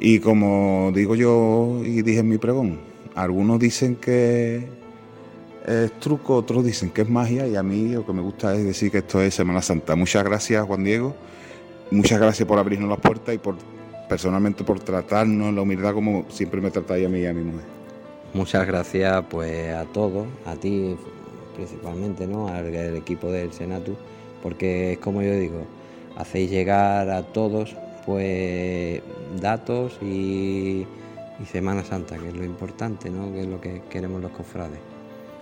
Y 0.00 0.18
como 0.18 0.92
digo 0.94 1.14
yo 1.14 1.80
y 1.84 2.02
dije 2.02 2.20
en 2.20 2.28
mi 2.28 2.38
pregón, 2.38 2.80
algunos 3.14 3.60
dicen 3.60 3.96
que 3.96 4.68
es 5.66 5.92
truco, 6.00 6.36
otros 6.36 6.64
dicen 6.64 6.90
que 6.90 7.02
es 7.02 7.08
magia, 7.08 7.46
y 7.46 7.56
a 7.56 7.62
mí 7.62 7.88
lo 7.90 8.04
que 8.04 8.12
me 8.12 8.20
gusta 8.20 8.54
es 8.54 8.64
decir 8.64 8.90
que 8.90 8.98
esto 8.98 9.22
es 9.22 9.34
Semana 9.34 9.62
Santa. 9.62 9.94
Muchas 9.94 10.24
gracias, 10.24 10.64
Juan 10.66 10.84
Diego. 10.84 11.14
Muchas 11.90 12.18
gracias 12.20 12.48
por 12.48 12.58
abrirnos 12.58 12.90
las 12.90 13.00
puertas 13.00 13.34
y 13.34 13.38
por 13.38 13.56
personalmente 14.08 14.64
por 14.64 14.80
tratarnos 14.80 15.52
la 15.54 15.62
humildad 15.62 15.94
como 15.94 16.24
siempre 16.28 16.60
me 16.60 16.70
tratáis 16.70 17.06
a 17.06 17.08
mí 17.08 17.20
y 17.20 17.26
a 17.26 17.32
mi 17.32 17.42
mujer. 17.42 17.64
Muchas 18.34 18.66
gracias 18.66 19.24
pues 19.30 19.74
a 19.74 19.84
todos, 19.86 20.26
a 20.44 20.54
ti 20.56 20.96
principalmente, 21.54 22.26
¿no? 22.26 22.48
al, 22.48 22.74
equipo 22.96 23.30
del 23.30 23.52
Senatu, 23.52 23.96
porque 24.42 24.92
es 24.92 24.98
como 24.98 25.22
yo 25.22 25.32
digo, 25.32 25.62
hacéis 26.16 26.50
llegar 26.50 27.08
a 27.10 27.22
todos 27.22 27.74
pues 28.04 29.02
datos 29.40 29.98
y, 30.02 30.86
Semana 31.50 31.84
Santa, 31.84 32.16
que 32.16 32.28
es 32.28 32.34
lo 32.34 32.44
importante, 32.44 33.10
¿no? 33.10 33.32
que 33.32 33.40
es 33.40 33.46
lo 33.46 33.60
que 33.60 33.82
queremos 33.90 34.22
los 34.22 34.30
cofrades. 34.32 34.78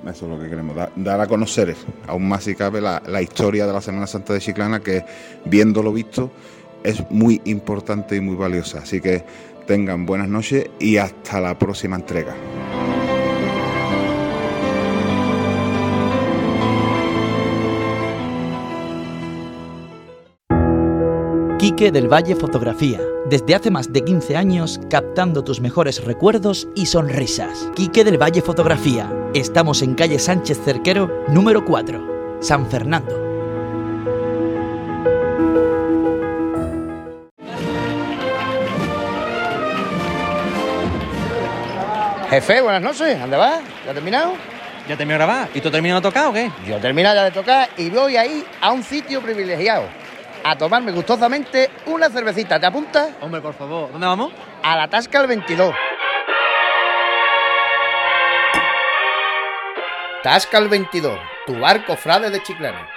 Eso 0.03 0.27
es 0.27 0.31
lo 0.31 0.39
que 0.39 0.49
queremos, 0.49 0.77
dar, 0.97 1.21
a 1.21 1.27
conocer, 1.27 1.75
aún 2.07 2.29
más 2.29 2.45
si 2.45 2.55
cabe, 2.55 2.81
la, 2.81 3.03
la 3.07 3.23
historia 3.23 3.67
de 3.67 3.73
la 3.73 3.81
Semana 3.81 4.07
Santa 4.07 4.35
de 4.35 4.41
Chiclana, 4.41 4.81
que 4.81 5.03
viendo 5.47 5.83
lo 5.83 5.93
visto, 5.93 6.31
es 6.85 7.11
muy 7.11 7.41
importante 7.47 8.15
y 8.15 8.21
muy 8.21 8.37
valiosa. 8.37 8.81
Así 8.81 9.01
que 9.01 9.25
tengan 9.67 10.07
buenas 10.07 10.29
noches 10.29 10.67
y 10.79 10.99
hasta 10.99 11.41
la 11.41 11.59
próxima 11.59 11.97
entrega. 11.97 12.37
Quique 21.59 21.91
del 21.91 22.13
Valle 22.13 22.37
Fotografía. 22.37 23.01
Desde 23.31 23.55
hace 23.55 23.71
más 23.71 23.91
de 23.91 24.05
15 24.05 24.37
años 24.37 24.79
captando 24.91 25.43
tus 25.43 25.63
mejores 25.63 26.05
recuerdos 26.05 26.69
y 26.77 26.85
sonrisas. 26.85 27.71
Quique 27.75 28.05
del 28.05 28.21
Valle 28.21 28.43
Fotografía. 28.43 29.11
Estamos 29.33 29.81
en 29.81 29.95
calle 29.95 30.19
Sánchez 30.19 30.61
Cerquero, 30.63 31.11
número 31.29 31.65
4, 31.65 32.39
San 32.41 32.67
Fernando. 32.67 33.24
Jefe, 42.35 42.63
buenas 42.63 42.83
noches. 42.83 43.21
¿Dónde 43.21 43.37
vas? 43.37 43.61
¿Ya 43.85 43.91
has 43.91 43.95
terminado? 43.95 44.33
¿Ya 44.89 44.97
terminó 44.97 45.21
de 45.21 45.25
grabar? 45.25 45.49
¿Y 45.55 45.61
tú 45.61 45.71
terminado 45.71 46.01
de 46.01 46.09
tocar 46.09 46.27
o 46.27 46.33
qué? 46.33 46.51
Yo 46.67 46.79
he 46.79 46.81
terminado 46.81 47.15
ya 47.15 47.23
de 47.23 47.31
tocar 47.31 47.69
y 47.77 47.91
voy 47.91 48.17
ahí 48.17 48.45
a 48.61 48.73
un 48.73 48.83
sitio 48.83 49.21
privilegiado. 49.21 49.85
A 50.43 50.59
tomarme 50.59 50.91
gustosamente 50.91 51.71
una 51.87 52.11
cervecita. 52.11 52.59
¿Te 52.59 52.67
apuntas? 52.67 53.11
Hombre, 53.21 53.41
por 53.41 53.55
favor. 53.55 53.93
¿Dónde 53.93 54.05
vamos? 54.09 54.33
A 54.65 54.75
la 54.75 54.89
Tasca 54.89 55.21
el 55.21 55.29
22. 55.29 55.73
Tasca 60.25 60.59
el 60.59 60.69
22, 60.69 61.17
tu 61.47 61.57
barco 61.61 61.97
frade 61.97 62.31
de 62.31 62.43
Chiclana. 62.43 62.94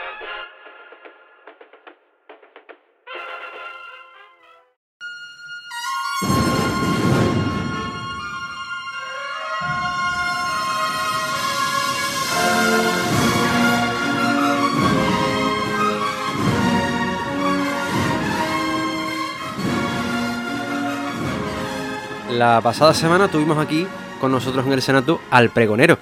La 22.37 22.61
pasada 22.61 22.93
semana 22.93 23.29
tuvimos 23.29 23.57
aquí 23.57 23.87
con 24.21 24.31
nosotros 24.31 24.63
en 24.67 24.73
el 24.73 24.81
Senato 24.83 25.19
al 25.31 25.49
pregonero. 25.49 25.97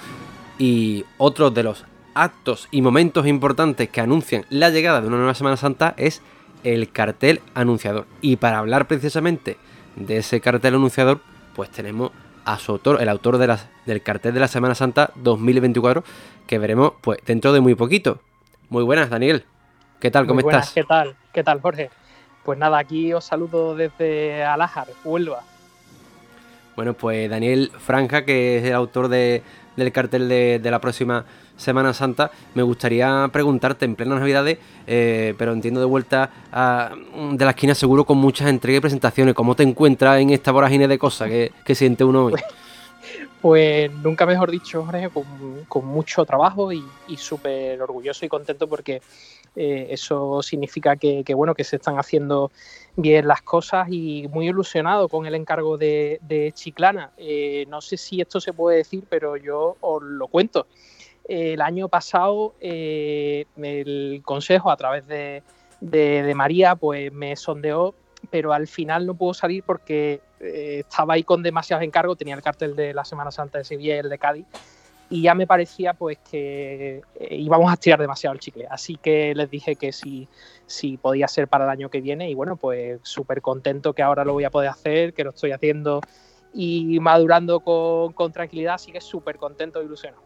Y 0.58 1.06
otro 1.18 1.50
de 1.50 1.64
los 1.64 1.86
actos 2.14 2.68
y 2.72 2.82
momentos 2.82 3.26
importantes 3.26 3.88
que 3.90 4.02
anuncian 4.02 4.46
la 4.50 4.70
llegada 4.70 5.00
de 5.00 5.08
una 5.08 5.16
nueva 5.16 5.34
Semana 5.34 5.56
Santa 5.56 5.94
es 5.96 6.22
el 6.66 6.92
cartel 6.92 7.42
anunciador. 7.54 8.06
Y 8.20 8.36
para 8.36 8.58
hablar 8.60 8.86
precisamente 8.86 9.58
de 9.96 10.18
ese 10.18 10.42
cartel 10.42 10.76
anunciador, 10.76 11.22
pues 11.56 11.70
tenemos 11.70 12.12
a 12.44 12.60
su 12.60 12.74
autor, 12.74 13.02
el 13.02 13.08
autor 13.08 13.38
de 13.38 13.48
las- 13.48 13.70
del 13.86 14.02
cartel 14.02 14.34
de 14.34 14.42
la 14.42 14.50
Semana 14.50 14.76
Santa 14.76 15.12
2024, 15.16 16.04
que 16.48 16.60
veremos 16.60 16.94
pues 17.02 17.20
dentro 17.26 17.54
de 17.54 17.62
muy 17.62 17.76
poquito. 17.76 18.20
Muy 18.70 18.84
buenas, 18.84 19.10
Daniel. 19.10 19.46
¿Qué 20.02 20.12
tal? 20.12 20.26
¿Cómo 20.26 20.36
Muy 20.36 20.44
buenas, 20.44 20.68
estás? 20.68 20.74
¿Qué 20.74 20.84
tal? 20.84 21.16
¿Qué 21.34 21.44
tal, 21.46 21.62
Jorge? 21.62 21.90
Pues 22.44 22.60
nada, 22.60 22.78
aquí 22.78 23.14
os 23.14 23.24
saludo 23.24 23.74
desde 23.76 24.44
Alájar, 24.44 24.88
Huelva. 25.06 25.42
Bueno, 26.76 26.94
pues 26.94 27.30
Daniel 27.30 27.72
Franja, 27.78 28.26
que 28.26 28.58
es 28.58 28.66
el 28.66 28.74
autor 28.74 29.08
de- 29.08 29.44
del 29.76 29.92
cartel 29.92 30.28
de, 30.28 30.60
la 30.64 30.80
próxima 30.80 31.26
Semana 31.58 31.94
Santa, 31.94 32.32
me 32.54 32.64
gustaría 32.64 33.30
preguntarte 33.32 33.86
en 33.86 33.96
plenas 33.96 34.20
Navidades, 34.20 34.58
eh, 34.88 35.34
pero 35.38 35.54
entiendo 35.54 35.80
de 35.80 35.86
vuelta 35.86 36.32
de 37.32 37.46
la 37.46 37.52
esquina 37.52 37.76
seguro 37.76 38.06
con 38.06 38.18
muchas 38.18 38.50
entregas 38.50 38.80
y 38.80 38.82
presentaciones. 38.82 39.34
¿Cómo 39.34 39.56
te 39.56 39.64
encuentras 39.64 40.20
en 40.20 40.32
esta 40.32 40.52
vorágine 40.52 40.88
de 40.88 40.98
cosas 40.98 41.30
que, 41.30 41.76
siente 41.76 42.04
uno 42.04 42.26
hoy? 42.26 42.34
Pues 43.42 43.92
nunca 43.92 44.26
mejor 44.26 44.50
dicho, 44.50 44.84
Jorge, 44.84 45.12
con, 45.68 45.86
mucho 45.86 46.26
trabajo 46.26 46.74
y, 46.74 46.84
súper 47.16 47.80
orgulloso 47.80 48.26
y 48.26 48.30
contento 48.30 48.68
porque 48.68 49.04
eh, 49.56 49.86
eso 49.92 50.42
significa 50.42 50.96
que, 50.96 51.24
bueno, 51.36 51.54
que 51.54 51.64
se 51.64 51.76
están 51.76 52.00
haciendo 52.00 52.52
bien 52.96 53.28
las 53.28 53.42
cosas 53.42 53.88
y 53.90 54.28
muy 54.30 54.48
ilusionado 54.48 55.10
con 55.10 55.26
el 55.26 55.36
encargo 55.36 55.78
de, 55.78 56.52
Chiclana. 56.54 57.12
Eh, 57.18 57.66
no 57.68 57.82
sé 57.82 57.98
si 57.98 58.22
esto 58.22 58.40
se 58.40 58.54
puede 58.54 58.78
decir, 58.78 59.04
pero 59.10 59.38
yo 59.38 59.78
os 59.82 60.02
lo 60.02 60.28
cuento. 60.28 60.68
El 61.28 61.62
año 61.62 61.90
pasado 61.90 62.54
eh, 62.62 63.46
el 63.58 64.22
Consejo, 64.24 64.70
a 64.70 64.78
través 64.78 65.06
de 65.08 66.34
María, 66.36 66.76
pues 66.76 67.12
me 67.12 67.36
sondeó, 67.36 67.96
pero 68.30 68.54
al 68.54 68.68
final 68.68 69.06
no 69.06 69.16
pudo 69.16 69.34
salir 69.34 69.64
porque 69.64 70.22
eh, 70.40 70.84
estaba 70.88 71.14
ahí 71.14 71.24
con 71.24 71.44
demasiados 71.44 71.84
encargos, 71.84 72.18
tenía 72.18 72.36
el 72.36 72.42
cartel 72.42 72.76
de 72.76 72.94
la 72.94 73.06
Semana 73.06 73.32
Santa 73.32 73.58
de 73.58 73.64
Sevilla 73.64 73.96
y 73.96 74.00
el 74.00 74.10
de 74.10 74.18
Cádiz, 74.18 74.46
y 75.10 75.22
ya 75.22 75.36
me 75.36 75.48
parecía 75.48 75.94
pues 75.94 76.18
que 76.30 77.02
eh, 77.20 77.36
íbamos 77.36 77.70
a 77.70 77.74
estirar 77.74 78.00
demasiado 78.00 78.34
el 78.34 78.40
chicle. 78.40 78.68
Así 78.70 78.98
que 78.98 79.34
les 79.36 79.50
dije 79.50 79.76
que 79.76 79.92
si, 79.92 80.28
si 80.66 80.98
podía 80.98 81.28
ser 81.28 81.48
para 81.48 81.66
el 81.66 81.70
año 81.70 81.90
que 81.90 82.02
viene, 82.02 82.30
y 82.30 82.34
bueno, 82.34 82.56
pues 82.56 83.00
súper 83.04 83.42
contento 83.42 83.94
que 83.94 84.02
ahora 84.02 84.26
lo 84.26 84.34
voy 84.34 84.44
a 84.44 84.50
poder 84.50 84.70
hacer, 84.70 85.14
que 85.14 85.24
lo 85.24 85.30
estoy 85.32 85.52
haciendo 85.52 86.02
y 86.54 87.00
madurando 87.00 87.60
con, 87.60 88.14
con 88.14 88.32
tranquilidad, 88.32 88.76
así 88.76 88.92
que 88.92 89.02
súper 89.02 89.38
contento 89.38 89.82
e 89.82 89.86
ilusionado. 89.86 90.24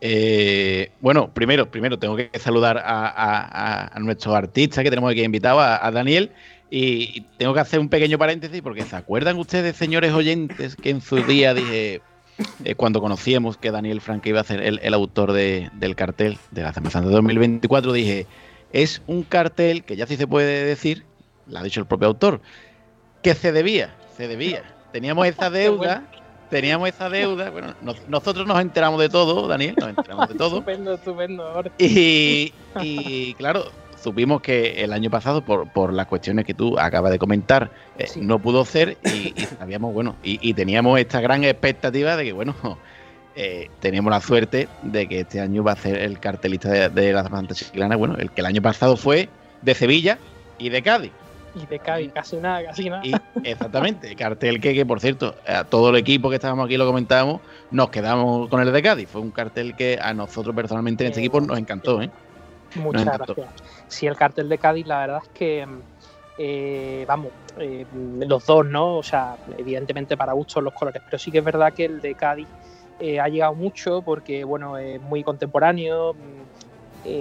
Eh, 0.00 0.90
bueno, 1.00 1.32
primero, 1.32 1.70
primero 1.70 1.98
tengo 1.98 2.16
que 2.16 2.30
saludar 2.40 2.82
a, 2.84 3.92
nuestro 4.00 4.34
artista 4.34 4.82
que 4.82 4.90
tenemos 4.90 5.12
aquí 5.12 5.22
invitado, 5.22 5.60
a 5.60 5.90
Daniel, 5.92 6.32
y 6.74 7.20
tengo 7.36 7.52
que 7.52 7.60
hacer 7.60 7.78
un 7.78 7.90
pequeño 7.90 8.16
paréntesis 8.16 8.62
porque 8.62 8.82
¿se 8.82 8.96
acuerdan 8.96 9.38
ustedes, 9.38 9.76
señores 9.76 10.14
oyentes, 10.14 10.74
que 10.74 10.88
en 10.88 11.02
su 11.02 11.16
día 11.16 11.52
dije, 11.52 12.00
eh, 12.64 12.74
cuando 12.74 13.00
conocíamos 13.00 13.56
que 13.56 13.70
Daniel 13.70 14.00
Franque 14.00 14.28
iba 14.30 14.40
a 14.40 14.44
ser 14.44 14.60
el, 14.62 14.80
el 14.82 14.94
autor 14.94 15.32
de- 15.32 15.68
del 15.74 15.94
cartel 15.96 16.38
de 16.50 16.62
la 16.62 16.72
Semana 16.72 17.00
de 17.00 17.10
2024, 17.12 17.92
dije, 17.92 18.26
es 18.72 19.02
un 19.06 19.22
cartel 19.24 19.84
que 19.84 19.96
ya 19.96 20.06
sí 20.06 20.16
se 20.16 20.26
puede 20.26 20.64
decir, 20.64 21.04
lo 21.46 21.58
ha 21.58 21.62
dicho 21.62 21.80
el 21.80 21.86
propio 21.86 22.08
autor, 22.08 22.40
que 23.22 23.34
se 23.34 23.52
debía, 23.52 23.94
se 24.16 24.28
debía. 24.28 24.62
Teníamos 24.92 25.26
esa 25.26 25.50
deuda, 25.50 26.06
teníamos 26.50 26.88
esa 26.88 27.08
deuda, 27.08 27.50
bueno, 27.50 27.74
nos- 27.82 28.06
nosotros 28.08 28.46
nos 28.46 28.60
enteramos 28.60 29.00
de 29.00 29.08
todo, 29.08 29.46
Daniel, 29.48 29.74
nos 29.78 29.88
enteramos 29.90 30.28
de 30.28 30.34
todo. 30.34 30.56
Estupendo, 30.66 30.94
estupendo. 30.94 31.62
Y, 31.78 33.34
claro, 33.34 33.64
supimos 34.02 34.42
que 34.42 34.82
el 34.82 34.92
año 34.92 35.10
pasado, 35.10 35.44
por, 35.44 35.70
por 35.70 35.92
las 35.92 36.06
cuestiones 36.06 36.44
que 36.44 36.54
tú 36.54 36.78
acabas 36.78 37.12
de 37.12 37.18
comentar, 37.18 37.70
eh, 37.98 38.06
no 38.16 38.38
pudo 38.38 38.64
ser 38.64 38.98
y, 39.04 39.32
y 39.36 39.46
sabíamos, 39.58 39.94
bueno, 39.94 40.16
y, 40.22 40.38
y 40.46 40.54
teníamos 40.54 40.98
esta 40.98 41.20
gran 41.20 41.44
expectativa 41.44 42.16
de 42.16 42.24
que, 42.24 42.32
bueno, 42.32 42.54
eh, 43.36 43.70
teníamos 43.80 44.10
la 44.10 44.20
suerte 44.20 44.68
de 44.82 45.08
que 45.08 45.20
este 45.20 45.40
año 45.40 45.62
va 45.62 45.72
a 45.72 45.76
ser 45.76 45.98
el 45.98 46.18
cartelista 46.18 46.68
de, 46.68 46.88
de 46.88 47.12
la 47.12 47.24
Santa 47.24 47.54
Chiclana, 47.54 47.96
bueno, 47.96 48.16
el 48.18 48.30
que 48.30 48.40
el 48.40 48.46
año 48.46 48.62
pasado 48.62 48.96
fue 48.96 49.28
de 49.62 49.74
Sevilla 49.74 50.18
y 50.58 50.68
de 50.68 50.82
Cádiz. 50.82 51.12
Y 51.54 51.66
de 51.66 51.78
Cádiz, 51.78 52.12
casi 52.14 52.36
nada, 52.36 52.64
casi 52.64 52.88
nada. 52.88 53.02
Y 53.04 53.12
exactamente, 53.44 54.08
el 54.08 54.16
cartel 54.16 54.58
que, 54.60 54.72
que, 54.72 54.86
por 54.86 55.00
cierto, 55.00 55.34
a 55.46 55.64
todo 55.64 55.90
el 55.90 55.96
equipo 55.96 56.30
que 56.30 56.36
estábamos 56.36 56.64
aquí 56.64 56.78
lo 56.78 56.86
comentábamos, 56.86 57.42
nos 57.70 57.90
quedamos 57.90 58.48
con 58.48 58.60
el 58.62 58.72
de 58.72 58.82
Cádiz. 58.82 59.08
Fue 59.08 59.20
un 59.20 59.30
cartel 59.30 59.76
que 59.76 59.98
a 60.00 60.14
nosotros 60.14 60.56
personalmente 60.56 61.04
en 61.04 61.10
este 61.10 61.20
equipo 61.20 61.40
nos 61.40 61.58
encantó, 61.58 62.00
¿eh? 62.00 62.10
Muchas 62.74 63.18
gracias. 63.18 63.48
Sí, 63.88 64.06
el 64.06 64.16
cartel 64.16 64.48
de 64.48 64.58
Cádiz, 64.58 64.86
la 64.86 65.00
verdad 65.00 65.20
es 65.22 65.28
que, 65.30 65.66
eh, 66.38 67.04
vamos, 67.06 67.32
eh, 67.58 67.84
los 67.92 68.46
dos, 68.46 68.66
¿no? 68.66 68.96
O 68.96 69.02
sea, 69.02 69.36
evidentemente 69.58 70.16
para 70.16 70.32
gustos 70.32 70.62
los 70.62 70.72
colores, 70.72 71.02
pero 71.04 71.18
sí 71.18 71.30
que 71.30 71.38
es 71.38 71.44
verdad 71.44 71.72
que 71.72 71.84
el 71.84 72.00
de 72.00 72.14
Cádiz 72.14 72.48
eh, 72.98 73.20
ha 73.20 73.28
llegado 73.28 73.54
mucho 73.54 74.02
porque, 74.02 74.44
bueno, 74.44 74.78
es 74.78 75.00
muy 75.00 75.22
contemporáneo. 75.22 76.14
mm, 76.14 76.42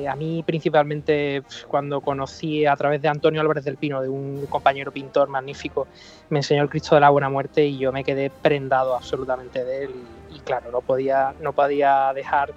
a 0.07 0.15
mí 0.15 0.43
principalmente 0.45 1.41
cuando 1.67 2.01
conocí 2.01 2.67
a 2.67 2.75
través 2.75 3.01
de 3.01 3.07
Antonio 3.07 3.41
Álvarez 3.41 3.63
del 3.63 3.77
Pino, 3.77 3.99
de 3.99 4.09
un 4.09 4.45
compañero 4.45 4.91
pintor 4.91 5.27
magnífico, 5.27 5.87
me 6.29 6.37
enseñó 6.39 6.61
el 6.61 6.69
Cristo 6.69 6.93
de 6.93 7.01
la 7.01 7.09
Buena 7.09 7.29
Muerte 7.29 7.65
y 7.65 7.79
yo 7.79 7.91
me 7.91 8.03
quedé 8.03 8.29
prendado 8.29 8.95
absolutamente 8.95 9.65
de 9.65 9.85
él 9.85 9.91
y, 10.29 10.35
y 10.35 10.39
claro, 10.41 10.71
no 10.71 10.81
podía, 10.81 11.33
no 11.41 11.53
podía 11.53 12.11
dejar 12.13 12.53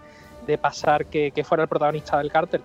de 0.46 0.58
pasar 0.58 1.06
que, 1.06 1.30
que 1.30 1.44
fuera 1.44 1.62
el 1.62 1.68
protagonista 1.68 2.18
del 2.18 2.30
cartel. 2.30 2.62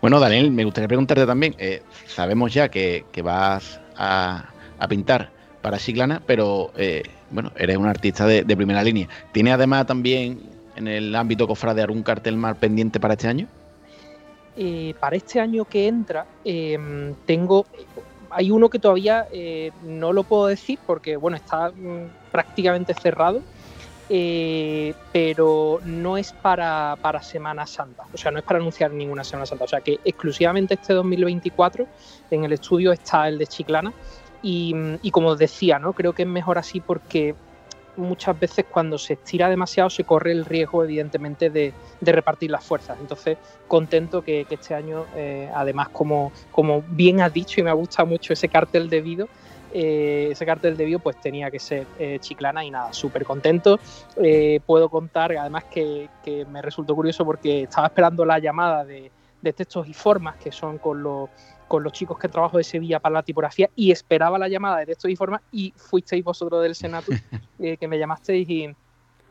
Bueno, 0.00 0.18
Daniel, 0.18 0.50
me 0.50 0.64
gustaría 0.64 0.88
preguntarte 0.88 1.26
también. 1.26 1.54
eh, 1.58 1.82
sabemos 2.06 2.54
ya 2.54 2.68
que, 2.68 3.04
vas 3.22 3.80
a, 3.96 4.52
pintar 4.88 5.30
para 5.60 5.78
Chiclana, 5.78 6.22
pero 6.26 6.72
eh, 6.76 7.02
bueno, 7.30 7.52
eres 7.56 7.76
un 7.76 7.86
artista 7.86 8.26
de, 8.26 8.56
primera 8.56 8.82
línea. 8.82 9.08
¿Tiene 9.32 9.52
además 9.52 9.86
también 9.86 10.40
en 10.76 10.88
el 10.88 11.14
ámbito 11.14 11.46
cofrade 11.46 11.82
algún 11.82 12.02
cartel 12.02 12.36
más 12.36 12.56
pendiente 12.56 12.98
para 12.98 13.14
este 13.14 13.28
año? 13.28 13.46
Eh, 14.56 14.94
para 14.98 15.16
este 15.16 15.40
año 15.40 15.64
que 15.64 15.86
entra, 15.86 16.26
eh, 16.44 17.14
tengo. 17.24 17.66
Hay 18.30 18.50
uno 18.50 18.68
que 18.68 18.78
todavía 18.78 19.26
eh, 19.32 19.72
no 19.82 20.12
lo 20.12 20.22
puedo 20.22 20.46
decir 20.46 20.78
porque, 20.86 21.16
bueno, 21.16 21.36
está 21.36 21.70
mm, 21.70 22.30
prácticamente 22.30 22.94
cerrado. 22.94 23.42
Eh, 24.12 24.92
pero 25.12 25.78
no 25.84 26.16
es 26.16 26.32
para, 26.32 26.98
para, 27.00 27.22
Semana 27.22 27.64
Santa, 27.64 28.04
o 28.12 28.16
sea, 28.16 28.32
no 28.32 28.38
es 28.38 28.44
para 28.44 28.58
anunciar 28.58 28.90
ninguna 28.90 29.22
Semana 29.22 29.46
Santa, 29.46 29.64
o 29.64 29.68
sea 29.68 29.80
que 29.80 30.00
exclusivamente 30.04 30.74
este 30.74 30.94
2024 30.94 31.86
en 32.32 32.44
el 32.44 32.52
estudio 32.52 32.90
está 32.90 33.28
el 33.28 33.38
de 33.38 33.46
Chiclana 33.46 33.92
y, 34.42 34.74
y 35.02 35.10
como 35.12 35.36
decía, 35.36 35.78
¿no? 35.78 35.92
creo 35.92 36.12
que 36.12 36.22
es 36.22 36.28
mejor 36.28 36.58
así 36.58 36.80
porque 36.80 37.36
muchas 37.96 38.38
veces 38.38 38.64
cuando 38.68 38.98
se 38.98 39.12
estira 39.12 39.48
demasiado 39.48 39.90
se 39.90 40.04
corre 40.04 40.32
el 40.32 40.44
riesgo 40.44 40.82
evidentemente 40.82 41.50
de, 41.50 41.72
de 42.00 42.12
repartir 42.12 42.50
las 42.50 42.64
fuerzas. 42.64 42.98
Entonces, 43.00 43.38
contento 43.68 44.22
que, 44.22 44.46
este 44.50 44.74
año, 44.74 45.04
eh, 45.14 45.48
además, 45.54 45.90
como, 45.90 46.32
como 46.50 46.82
bien 46.82 47.20
has 47.20 47.32
dicho 47.32 47.60
y 47.60 47.62
me 47.62 47.70
ha 47.70 47.74
gustado 47.74 48.06
mucho 48.06 48.32
ese 48.32 48.48
cartel 48.48 48.88
debido, 48.90 49.28
eh, 49.72 50.28
ese 50.32 50.44
cartel 50.44 50.76
de 50.76 50.98
pues 50.98 51.20
tenía 51.20 51.50
que 51.50 51.58
ser 51.58 51.86
eh, 51.98 52.18
chiclana 52.20 52.64
y 52.64 52.70
nada, 52.70 52.92
súper 52.92 53.24
contento. 53.24 53.78
Eh, 54.16 54.60
puedo 54.66 54.88
contar, 54.88 55.32
además 55.36 55.64
que, 55.64 56.08
que, 56.24 56.44
me 56.44 56.60
resultó 56.60 56.94
curioso 56.94 57.24
porque 57.24 57.62
estaba 57.62 57.86
esperando 57.86 58.24
la 58.24 58.38
llamada 58.38 58.84
de, 58.84 59.10
de 59.40 59.52
textos 59.52 59.86
y 59.88 59.94
formas, 59.94 60.36
que 60.36 60.50
son 60.52 60.78
con 60.78 61.02
los 61.02 61.30
con 61.68 61.84
los 61.84 61.92
chicos 61.92 62.18
que 62.18 62.28
trabajo 62.28 62.58
de 62.58 62.64
Sevilla 62.64 62.98
para 62.98 63.12
la 63.12 63.22
tipografía 63.22 63.70
y 63.76 63.92
esperaba 63.92 64.36
la 64.40 64.48
llamada 64.48 64.78
de 64.78 64.86
textos 64.86 65.08
y 65.08 65.14
formas 65.14 65.40
y 65.52 65.72
fuisteis 65.76 66.24
vosotros 66.24 66.64
del 66.64 66.74
Senato 66.74 67.12
que 67.58 67.86
me 67.86 67.96
llamasteis 67.96 68.50
y, 68.50 68.74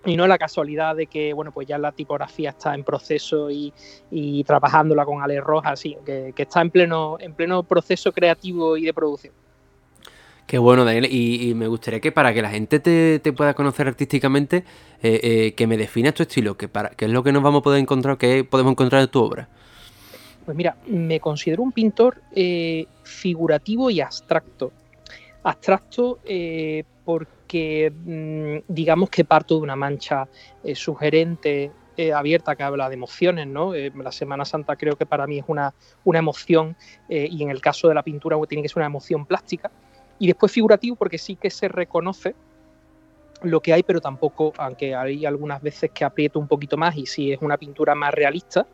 y 0.06 0.16
no 0.16 0.26
la 0.26 0.38
casualidad 0.38 0.96
de 0.96 1.08
que 1.08 1.34
bueno 1.34 1.52
pues 1.52 1.68
ya 1.68 1.78
la 1.78 1.92
tipografía 1.92 2.52
está 2.52 2.74
en 2.74 2.86
proceso 2.86 3.52
y, 3.52 3.74
y 4.10 4.46
trabajándola 4.46 5.04
con 5.04 5.22
Ale 5.22 5.42
Rojas, 5.42 5.74
así 5.74 5.98
que, 6.06 6.32
que, 6.34 6.44
está 6.44 6.62
en 6.62 6.72
pleno, 6.72 7.18
en 7.20 7.34
pleno 7.34 7.64
proceso 7.64 8.14
creativo 8.14 8.78
y 8.78 8.86
de 8.86 8.94
producción. 8.94 9.34
Qué 10.50 10.58
bueno, 10.58 10.84
Daniel. 10.84 11.06
Y, 11.12 11.54
me 11.54 11.68
gustaría 11.68 12.00
que 12.00 12.12
para 12.12 12.34
que 12.34 12.42
la 12.42 12.50
gente 12.50 12.80
te, 12.80 13.20
te 13.20 13.34
pueda 13.34 13.54
conocer 13.54 13.88
artísticamente, 13.88 14.64
eh, 15.04 15.20
eh, 15.22 15.54
que 15.54 15.68
me 15.68 15.78
definas 15.78 16.16
tu 16.16 16.24
estilo, 16.24 16.58
que, 16.58 16.68
para, 16.68 16.90
que 16.90 17.06
es 17.06 17.12
lo 17.12 17.22
que 17.22 17.32
nos 17.32 17.44
vamos 17.44 17.60
a 17.60 17.64
poder 17.66 17.80
encontrar, 17.80 18.18
que 18.18 18.44
podemos 18.44 18.72
encontrar 18.72 19.04
en 19.04 19.10
tu 19.10 19.22
obra. 19.22 19.48
Pues 20.46 20.58
mira, 20.58 20.76
me 20.88 21.20
considero 21.20 21.62
un 21.62 21.72
pintor 21.72 22.24
eh, 22.36 22.88
figurativo 23.04 23.92
y 23.92 24.02
abstracto. 24.02 24.72
Abstracto 25.44 26.18
porque 27.06 27.94
mmm, 27.94 28.74
digamos 28.74 29.12
que 29.12 29.26
parto 29.26 29.54
de 29.54 29.62
una 29.62 29.76
mancha 29.76 30.28
sugerente, 30.74 31.70
abierta, 32.16 32.56
que 32.56 32.64
habla 32.64 32.90
de 32.90 32.96
emociones, 32.96 33.46
¿no? 33.46 33.74
la 33.76 34.12
Semana 34.12 34.46
Santa 34.46 34.78
creo 34.78 34.96
que 34.96 35.06
para 35.06 35.28
mí 35.28 35.38
es 35.38 35.46
una, 35.48 35.76
una 36.06 36.18
emoción 36.18 36.76
y 37.08 37.44
en 37.44 37.52
el 37.52 37.62
caso 37.62 37.88
de 37.88 37.94
la 37.94 38.02
pintura 38.02 38.36
pues, 38.36 38.50
tiene 38.50 38.64
que 38.64 38.70
ser 38.70 38.78
una 38.78 38.88
emoción 38.88 39.28
plástica. 39.28 39.70
Y 40.20 40.28
después 40.28 40.52
figurativo 40.52 40.96
porque 40.96 41.18
sí 41.18 41.36
que 41.36 41.50
se 41.50 41.68
reconoce 41.68 42.36
lo 43.42 43.62
que 43.62 43.74
hay, 43.74 43.84
pero 43.84 44.02
tampoco, 44.02 44.54
aunque 44.58 44.96
hay 44.96 45.26
algunas 45.26 45.62
veces 45.62 45.92
que 45.92 46.04
aprieto 46.04 46.40
un 46.40 46.48
poquito 46.48 46.78
más 46.78 46.98
y 46.98 47.06
si 47.06 47.32
es 47.32 47.42
una 47.42 47.58
pintura 47.58 47.96
más 47.96 48.14
realista, 48.14 48.68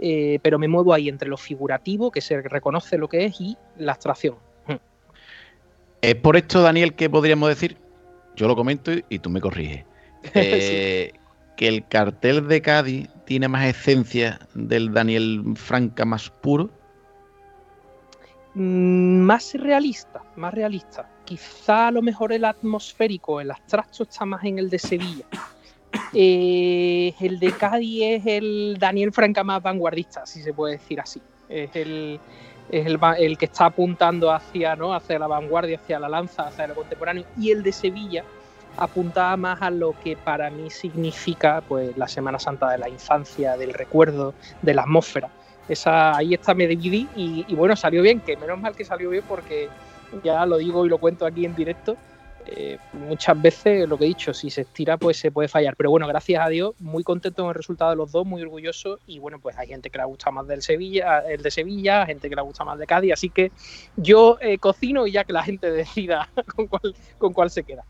eh, 0.00 0.38
pero 0.42 0.58
me 0.58 0.68
muevo 0.68 0.92
ahí 0.92 1.08
entre 1.08 1.28
lo 1.28 1.36
figurativo, 1.36 2.10
que 2.10 2.20
se 2.20 2.40
reconoce 2.42 2.98
lo 2.98 3.08
que 3.08 3.24
es, 3.26 3.40
y 3.40 3.56
la 3.76 3.92
abstracción. 3.92 4.36
Es 6.00 6.14
por 6.16 6.36
esto, 6.36 6.60
Daniel, 6.60 6.94
que 6.94 7.08
podríamos 7.08 7.48
decir, 7.48 7.78
yo 8.36 8.46
lo 8.46 8.54
comento 8.54 8.92
y 9.08 9.18
tú 9.20 9.30
me 9.30 9.40
corriges, 9.40 9.84
eh, 10.34 11.12
sí. 11.12 11.20
que 11.56 11.68
el 11.68 11.86
cartel 11.88 12.46
de 12.46 12.60
Cádiz 12.60 13.08
tiene 13.24 13.48
más 13.48 13.64
esencia 13.64 14.38
del 14.54 14.92
Daniel 14.92 15.42
Franca 15.56 16.04
más 16.04 16.28
puro. 16.28 16.68
Mm, 18.54 19.20
más 19.20 19.54
realista, 19.54 20.22
más 20.36 20.54
realista. 20.54 21.08
Quizá 21.24 21.88
a 21.88 21.90
lo 21.90 22.02
mejor 22.02 22.32
el 22.32 22.44
atmosférico, 22.44 23.40
el 23.40 23.50
abstracto 23.50 24.04
está 24.04 24.24
más 24.24 24.44
en 24.44 24.58
el 24.58 24.70
de 24.70 24.78
Sevilla. 24.78 25.24
Eh, 26.12 27.14
el 27.20 27.38
de 27.38 27.52
Cádiz 27.52 28.02
es 28.02 28.26
el 28.26 28.76
Daniel 28.78 29.12
Franca 29.12 29.44
más 29.44 29.62
vanguardista, 29.62 30.26
si 30.26 30.42
se 30.42 30.52
puede 30.52 30.74
decir 30.74 31.00
así. 31.00 31.22
Es 31.48 31.70
el, 31.74 32.20
es 32.70 32.86
el, 32.86 33.38
que 33.38 33.44
está 33.44 33.66
apuntando 33.66 34.32
hacia, 34.32 34.74
¿no? 34.76 34.94
hacia 34.94 35.18
la 35.18 35.26
vanguardia, 35.26 35.78
hacia 35.78 36.00
la 36.00 36.08
lanza, 36.08 36.48
hacia 36.48 36.66
lo 36.66 36.74
contemporáneo. 36.74 37.24
Y 37.38 37.50
el 37.50 37.62
de 37.62 37.72
Sevilla 37.72 38.24
apuntaba 38.76 39.36
más 39.36 39.62
a 39.62 39.70
lo 39.70 39.94
que 40.00 40.16
para 40.16 40.50
mí 40.50 40.70
significa 40.70 41.62
pues, 41.68 41.96
la 41.96 42.08
Semana 42.08 42.38
Santa 42.38 42.70
de 42.70 42.78
la 42.78 42.88
infancia, 42.88 43.56
del 43.56 43.72
recuerdo, 43.72 44.34
de 44.62 44.74
la 44.74 44.82
atmósfera. 44.82 45.30
Esa, 45.68 46.16
ahí 46.16 46.34
está, 46.34 46.54
me 46.54 46.66
dividí 46.66 47.08
y, 47.16 47.54
bueno, 47.54 47.74
salió 47.76 48.02
bien, 48.02 48.20
que 48.20 48.36
menos 48.36 48.60
mal 48.60 48.74
que 48.76 48.84
salió 48.84 49.10
bien 49.10 49.24
porque 49.26 49.68
ya 50.22 50.44
lo 50.46 50.58
digo 50.58 50.84
y 50.84 50.88
lo 50.88 50.98
cuento 50.98 51.26
aquí 51.26 51.44
en 51.44 51.54
directo 51.54 51.96
eh, 52.46 52.78
muchas 52.92 53.40
veces 53.40 53.88
lo 53.88 53.96
que 53.96 54.04
he 54.04 54.08
dicho, 54.08 54.34
si 54.34 54.50
se 54.50 54.62
estira, 54.62 54.96
pues 54.96 55.16
se 55.16 55.30
puede 55.30 55.48
fallar. 55.48 55.76
Pero 55.76 55.90
bueno, 55.90 56.06
gracias 56.06 56.44
a 56.44 56.48
Dios, 56.48 56.74
muy 56.78 57.02
contento 57.02 57.42
con 57.42 57.50
el 57.50 57.54
resultado 57.54 57.90
de 57.90 57.96
los 57.96 58.12
dos, 58.12 58.26
muy 58.26 58.42
orgulloso. 58.42 58.98
Y 59.06 59.18
bueno, 59.18 59.38
pues 59.38 59.56
hay 59.56 59.68
gente 59.68 59.90
que 59.90 59.98
le 59.98 60.04
gusta 60.04 60.30
más 60.30 60.46
del 60.46 60.62
Sevilla, 60.62 61.20
el 61.20 61.42
de 61.42 61.50
Sevilla, 61.50 62.06
gente 62.06 62.28
que 62.28 62.36
le 62.36 62.42
gusta 62.42 62.64
más 62.64 62.78
de 62.78 62.86
Cádiz. 62.86 63.12
Así 63.12 63.30
que 63.30 63.50
yo 63.96 64.38
eh, 64.40 64.58
cocino 64.58 65.06
y 65.06 65.12
ya 65.12 65.24
que 65.24 65.32
la 65.32 65.42
gente 65.42 65.70
decida 65.70 66.28
con 66.54 66.66
cuál, 66.66 66.94
con 67.18 67.32
cuál 67.32 67.50
se 67.50 67.62
queda. 67.62 67.84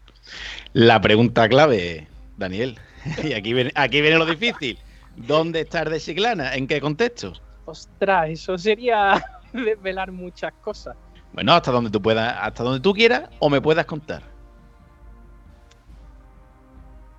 La 0.72 1.00
pregunta 1.00 1.48
clave, 1.48 2.06
Daniel, 2.36 2.78
y 3.24 3.32
aquí 3.32 3.52
viene, 3.52 3.72
aquí 3.74 4.00
viene 4.00 4.18
lo 4.18 4.26
difícil. 4.26 4.78
¿Dónde 5.16 5.60
estás 5.60 5.88
de 5.90 6.00
Chiclana? 6.00 6.54
¿En 6.54 6.66
qué 6.66 6.80
contexto? 6.80 7.34
Ostras, 7.64 8.30
eso 8.30 8.58
sería 8.58 9.24
desvelar 9.52 10.12
muchas 10.12 10.52
cosas. 10.60 10.96
Bueno, 11.32 11.52
hasta 11.52 11.72
donde 11.72 11.90
tú 11.90 12.00
puedas, 12.00 12.36
hasta 12.40 12.62
donde 12.62 12.80
tú 12.80 12.92
quieras 12.92 13.28
o 13.40 13.50
me 13.50 13.60
puedas 13.60 13.86
contar. 13.86 14.34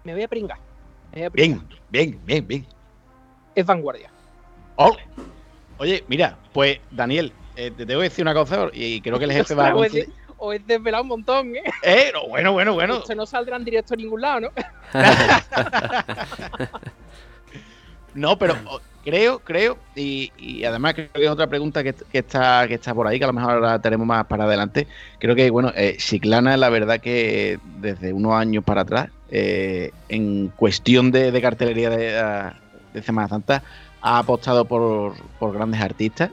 me 0.06 0.14
voy 0.14 0.24
a 0.24 0.28
pringar. 0.28 0.60
Voy 1.12 1.24
a 1.24 1.30
pringar. 1.30 1.60
Bien, 1.68 1.80
bien, 1.90 2.20
bien, 2.26 2.48
bien. 2.48 2.68
Es 3.56 3.66
vanguardia. 3.66 4.10
Oh. 4.76 4.96
Oye, 5.78 6.06
mira, 6.08 6.38
pues 6.54 6.80
Daniel, 6.92 7.34
eh, 7.56 7.72
te 7.72 7.86
tengo 7.86 8.00
que 8.00 8.10
decir 8.10 8.24
una 8.24 8.34
cosa 8.34 8.70
y 8.72 9.02
creo 9.02 9.20
que 9.20 9.26
el 9.26 9.32
jefe 9.34 9.56
va 9.56 9.68
a... 9.68 9.74
De, 9.74 10.08
o 10.38 10.54
es 10.54 10.66
desvelar 10.66 11.02
un 11.02 11.08
montón, 11.08 11.56
¿eh? 11.56 11.64
Eh, 11.82 12.12
no, 12.14 12.28
bueno, 12.28 12.54
bueno, 12.54 12.74
bueno. 12.74 13.02
Se 13.06 13.16
no 13.16 13.26
saldrá 13.26 13.58
en 13.58 13.66
directo 13.66 13.96
a 13.96 13.98
ningún 13.98 14.22
lado, 14.22 14.42
¿no? 14.42 14.50
no, 18.14 18.38
pero 18.38 18.56
creo, 19.06 19.40
creo, 19.40 19.78
y, 19.96 20.64
además 20.66 20.96
creo 20.96 21.10
que 21.14 21.24
es 21.24 21.30
otra 21.30 21.48
pregunta 21.48 21.84
que, 21.84 21.96
está, 22.12 22.68
que 22.68 22.74
está 22.74 22.94
por 22.94 23.08
ahí, 23.08 23.20
que 23.20 23.24
a 23.24 23.28
lo 23.28 23.34
mejor 23.34 23.52
ahora 23.54 23.80
tenemos 23.80 24.06
más 24.06 24.26
para 24.26 24.46
adelante. 24.46 24.88
Creo 25.20 25.36
que, 25.36 25.50
bueno, 25.52 25.72
eh, 25.76 25.98
la 26.22 26.70
verdad 26.70 27.00
que 27.00 27.60
desde 27.80 28.12
unos 28.12 28.34
años 28.34 28.64
para 28.64 28.82
atrás, 28.82 29.10
eh, 29.30 29.92
en 30.10 30.48
cuestión 30.56 31.12
de, 31.12 31.40
cartelería 31.42 31.90
de, 31.92 32.52
de, 32.94 33.04
Semana 33.04 33.30
Santa, 33.30 33.64
ha 34.02 34.18
apostado 34.18 34.66
por, 34.66 35.14
grandes 35.54 35.82
artistas. 35.82 36.32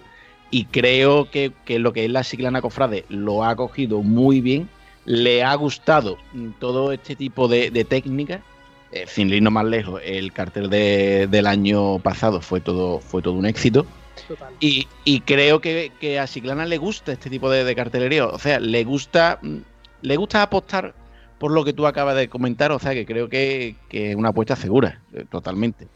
Y 0.51 0.65
creo 0.65 1.31
que, 1.31 1.53
lo 1.79 1.93
que 1.93 2.07
es 2.07 2.11
la 2.11 2.25
Chiclana 2.25 2.63
Cofrade 2.63 3.05
lo 3.09 3.45
ha 3.45 3.55
cogido 3.55 4.03
muy 4.03 4.41
bien, 4.41 4.69
le 5.05 5.43
ha 5.45 5.55
gustado 5.55 6.17
todo 6.59 6.93
este 6.93 7.17
tipo 7.17 7.49
de 7.49 7.85
técnicas 7.85 8.41
eh, 8.93 9.07
sin 9.07 9.31
irnos 9.31 9.53
más 9.53 9.65
lejos, 9.65 10.01
el 10.05 10.33
cartel 10.33 10.69
de, 10.69 11.27
del 11.31 11.47
año 11.47 11.99
pasado 11.99 12.41
fue 12.41 12.61
todo, 12.61 13.01
fue 13.01 13.23
todo 13.23 13.35
un 13.35 13.47
éxito. 13.47 13.87
Y, 14.61 14.87
y, 15.05 15.21
creo 15.21 15.61
que, 15.61 15.93
que, 15.99 16.19
a 16.19 16.27
Chiclana 16.27 16.67
le 16.67 16.77
gusta 16.77 17.13
este 17.13 17.31
tipo 17.31 17.51
de, 17.51 17.65
de, 17.65 17.75
cartelería. 17.75 18.27
O 18.27 18.39
sea, 18.39 18.61
le 18.61 18.85
gusta, 18.85 19.41
le 20.03 20.17
gusta 20.17 20.43
apostar 20.43 20.95
por 21.39 21.51
lo 21.51 21.65
que 21.65 21.73
tú 21.73 21.87
acabas 21.87 22.17
de 22.17 22.29
comentar. 22.29 22.71
O 22.73 22.79
sea, 22.79 22.93
que 22.93 23.07
creo 23.07 23.29
que, 23.29 23.77
que 23.89 24.11
es 24.11 24.17
una 24.17 24.29
apuesta 24.29 24.57
segura, 24.57 25.01
eh, 25.13 25.25
totalmente. 25.31 25.89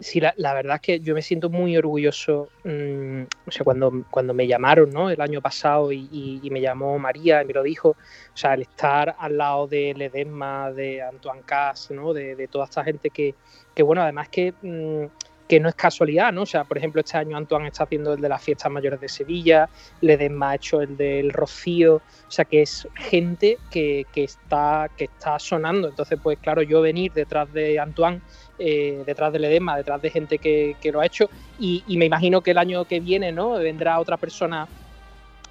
Sí, 0.00 0.20
la, 0.20 0.54
verdad 0.54 0.76
es 0.76 0.80
que 0.80 1.00
yo 1.00 1.14
me 1.14 1.22
siento 1.22 1.50
muy 1.50 1.76
orgulloso. 1.76 2.48
Mmm, 2.64 3.22
o 3.46 3.50
sea, 3.50 3.62
cuando, 3.62 4.04
cuando 4.10 4.34
me 4.34 4.46
llamaron 4.46 4.90
¿no? 4.90 5.08
el 5.08 5.20
año 5.20 5.40
pasado 5.40 5.92
y, 5.92 6.40
me 6.50 6.60
llamó 6.60 6.98
María 6.98 7.42
y 7.42 7.46
me 7.46 7.52
lo 7.52 7.62
dijo, 7.62 7.90
o 7.90 8.36
sea, 8.36 8.54
el 8.54 8.62
estar 8.62 9.14
al 9.18 9.36
lado 9.36 9.68
de 9.68 9.94
Ledesma, 9.94 10.72
de 10.72 11.02
Antoine 11.02 11.42
Cass, 11.42 11.90
¿no? 11.92 12.12
de, 12.12 12.34
de 12.34 12.48
toda 12.48 12.64
esta 12.64 12.82
gente 12.82 13.10
que, 13.10 13.34
que 13.74 13.82
bueno, 13.82 14.02
además 14.02 14.28
que, 14.28 14.52
mmm, 14.62 15.06
que 15.48 15.60
no 15.60 15.68
es 15.68 15.74
casualidad, 15.74 16.32
¿no? 16.32 16.42
O 16.42 16.46
sea, 16.46 16.64
por 16.64 16.78
ejemplo, 16.78 17.00
este 17.00 17.18
año 17.18 17.36
Antoine 17.36 17.68
está 17.68 17.84
haciendo 17.84 18.14
el 18.14 18.20
de 18.20 18.28
las 18.28 18.42
fiestas 18.42 18.70
mayores 18.72 19.00
de 19.00 19.08
Sevilla, 19.08 19.68
Ledesma 20.00 20.50
ha 20.50 20.54
hecho 20.54 20.80
el 20.80 20.96
del 20.96 21.32
Rocío, 21.32 21.96
o 21.96 22.30
sea, 22.30 22.44
que 22.44 22.62
es 22.62 22.88
gente 22.94 23.58
que, 23.70 24.06
que, 24.12 24.24
está, 24.24 24.90
que 24.96 25.04
está 25.04 25.38
sonando. 25.38 25.88
Entonces, 25.88 26.18
pues 26.22 26.38
claro, 26.38 26.62
yo 26.62 26.80
venir 26.80 27.12
detrás 27.12 27.52
de 27.52 27.78
Antoine 27.78 28.22
eh, 28.58 29.02
detrás 29.06 29.32
del 29.32 29.44
edema, 29.44 29.76
detrás 29.76 30.00
de 30.00 30.10
gente 30.10 30.38
que, 30.38 30.76
que 30.80 30.92
lo 30.92 31.00
ha 31.00 31.06
hecho 31.06 31.28
y, 31.58 31.82
me 31.88 32.06
imagino 32.06 32.40
que 32.40 32.52
el 32.52 32.58
año 32.58 32.84
que 32.84 33.00
viene 33.00 33.32
no 33.32 33.52
vendrá 33.54 33.98
otra 34.00 34.16
persona 34.16 34.68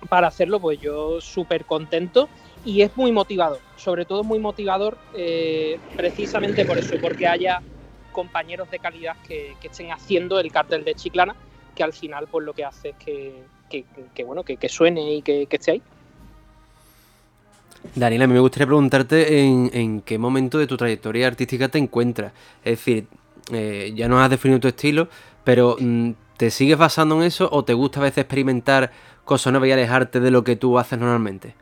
para 0.09 0.27
hacerlo, 0.27 0.59
pues 0.59 0.79
yo 0.79 1.21
súper 1.21 1.65
contento 1.65 2.29
y 2.65 2.81
es 2.81 2.95
muy 2.95 3.11
motivador, 3.11 3.59
sobre 3.77 4.05
todo 4.05 4.23
muy 4.23 4.39
motivador 4.39 4.97
eh, 5.15 5.79
precisamente 5.95 6.65
por 6.65 6.77
eso, 6.77 6.95
porque 7.01 7.27
haya 7.27 7.61
compañeros 8.11 8.69
de 8.69 8.79
calidad 8.79 9.15
que, 9.27 9.55
que, 9.61 9.67
estén 9.67 9.91
haciendo 9.91 10.39
el 10.39 10.51
cartel 10.51 10.83
de 10.83 10.95
Chiclana, 10.95 11.35
que 11.75 11.83
al 11.83 11.93
final 11.93 12.27
pues 12.27 12.45
lo 12.45 12.53
que 12.53 12.65
hace 12.65 12.89
es 12.89 12.95
que, 12.97 13.43
que, 13.69 13.85
que 14.13 14.23
bueno, 14.23 14.43
que, 14.43 14.69
suene 14.69 15.15
y 15.15 15.21
que, 15.21 15.47
esté 15.49 15.71
ahí. 15.71 15.81
Daniel, 17.95 18.23
a 18.23 18.27
mí 18.27 18.33
me 18.33 18.39
gustaría 18.39 18.65
preguntarte 18.65 19.41
en, 19.41 19.69
en 19.73 20.01
qué 20.01 20.17
momento 20.17 20.57
de 20.57 20.67
tu 20.67 20.77
trayectoria 20.77 21.27
artística 21.27 21.67
te 21.69 21.77
encuentras. 21.77 22.33
Es 22.63 22.79
decir, 22.79 23.07
eh, 23.51 23.91
ya 23.95 24.07
nos 24.07 24.21
has 24.21 24.29
definido 24.29 24.59
tu 24.59 24.67
estilo, 24.67 25.09
pero 25.43 25.75
mm, 25.79 26.11
¿te 26.37 26.49
sigues 26.49 26.77
basando 26.77 27.15
en 27.17 27.23
eso 27.23 27.49
o 27.51 27.63
te 27.63 27.73
gusta 27.73 27.99
a 27.99 28.03
veces 28.03 28.19
experimentar 28.19 28.91
cosas 29.25 29.51
nuevas 29.51 29.69
y 29.69 29.73
alejarte 29.73 30.19
de 30.19 30.31
lo 30.31 30.43
que 30.43 30.55
tú 30.55 30.79
haces 30.79 30.97
normalmente? 30.97 31.55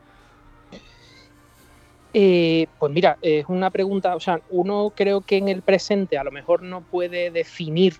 Eh, 2.14 2.66
pues 2.78 2.92
mira, 2.92 3.18
es 3.22 3.46
una 3.48 3.70
pregunta, 3.70 4.14
o 4.14 4.20
sea, 4.20 4.40
uno 4.50 4.92
creo 4.94 5.22
que 5.22 5.38
en 5.38 5.48
el 5.48 5.62
presente 5.62 6.18
a 6.18 6.24
lo 6.24 6.30
mejor 6.30 6.62
no 6.62 6.82
puede 6.82 7.30
definir 7.30 7.96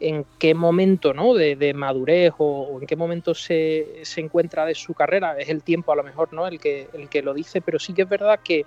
en 0.00 0.24
qué 0.38 0.54
momento 0.54 1.14
¿no? 1.14 1.34
de, 1.34 1.56
de 1.56 1.74
madurez 1.74 2.32
o, 2.38 2.78
en 2.80 2.86
qué 2.86 2.96
momento 2.96 3.34
se, 3.34 4.00
se, 4.02 4.20
encuentra 4.20 4.66
de 4.66 4.74
su 4.74 4.94
carrera, 4.94 5.38
es 5.38 5.48
el 5.48 5.62
tiempo 5.62 5.92
a 5.92 5.96
lo 5.96 6.02
mejor 6.02 6.32
¿no? 6.32 6.46
el, 6.46 6.58
que, 6.58 6.88
el 6.92 7.08
que 7.08 7.22
lo 7.22 7.34
dice, 7.34 7.60
pero 7.60 7.78
sí 7.78 7.92
que 7.92 8.02
es 8.02 8.08
verdad 8.08 8.40
que, 8.42 8.66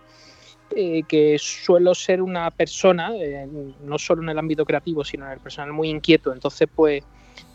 eh, 0.76 1.04
que 1.08 1.38
suelo 1.40 1.94
ser 1.94 2.22
una 2.22 2.50
persona, 2.52 3.12
eh, 3.16 3.48
no 3.82 4.00
solo 4.00 4.24
en 4.24 4.30
el 4.30 4.40
ámbito 4.40 4.66
creativo, 4.66 5.04
sino 5.04 5.26
en 5.26 5.34
el 5.34 5.40
personal 5.40 5.74
muy 5.74 5.90
inquieto, 5.90 6.34
entonces 6.34 6.68
pues 6.74 7.04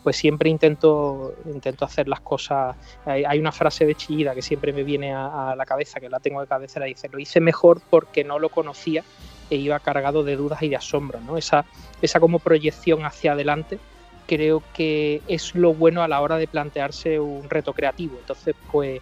pues 0.01 0.15
siempre 0.15 0.49
intento, 0.49 1.35
intento 1.45 1.85
hacer 1.85 2.07
las 2.07 2.21
cosas. 2.21 2.75
Hay, 3.05 3.37
una 3.37 3.51
frase 3.51 3.85
de 3.85 3.95
Chillida 3.95 4.33
que 4.33 4.41
siempre 4.41 4.73
me 4.73 4.83
viene 4.83 5.13
a, 5.13 5.55
la 5.57 5.65
cabeza, 5.65 5.99
que 5.99 6.09
la 6.09 6.19
tengo 6.19 6.41
de 6.41 6.47
cabecera, 6.47 6.85
dice, 6.85 7.09
lo 7.11 7.19
hice 7.19 7.39
mejor 7.39 7.81
porque 7.89 8.23
no 8.23 8.39
lo 8.39 8.49
conocía 8.49 9.03
e 9.49 9.55
iba 9.55 9.79
cargado 9.79 10.23
de 10.23 10.35
dudas 10.35 10.61
y 10.61 10.69
de 10.69 10.75
asombro, 10.75 11.19
¿no? 11.21 11.37
Esa, 11.37 11.65
esa 12.01 12.19
como 12.19 12.39
proyección 12.39 13.05
hacia 13.05 13.33
adelante 13.33 13.79
creo 14.27 14.63
que 14.73 15.21
es 15.27 15.53
lo 15.55 15.73
bueno 15.73 16.01
a 16.01 16.07
la 16.07 16.21
hora 16.21 16.37
de 16.37 16.47
plantearse 16.47 17.19
un 17.19 17.49
reto 17.49 17.73
creativo. 17.73 18.17
Entonces, 18.19 18.55
pues 18.71 19.01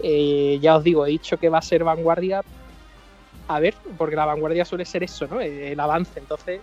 eh, 0.00 0.58
ya 0.60 0.76
os 0.76 0.84
digo, 0.84 1.06
he 1.06 1.10
dicho 1.10 1.36
que 1.38 1.48
va 1.48 1.58
a 1.58 1.62
ser 1.62 1.84
vanguardia. 1.84 2.42
A 3.48 3.60
ver, 3.60 3.74
porque 3.96 4.16
la 4.16 4.24
vanguardia 4.24 4.64
suele 4.64 4.84
ser 4.84 5.04
eso, 5.04 5.26
¿no? 5.28 5.40
El 5.40 5.78
avance. 5.78 6.18
Entonces, 6.18 6.60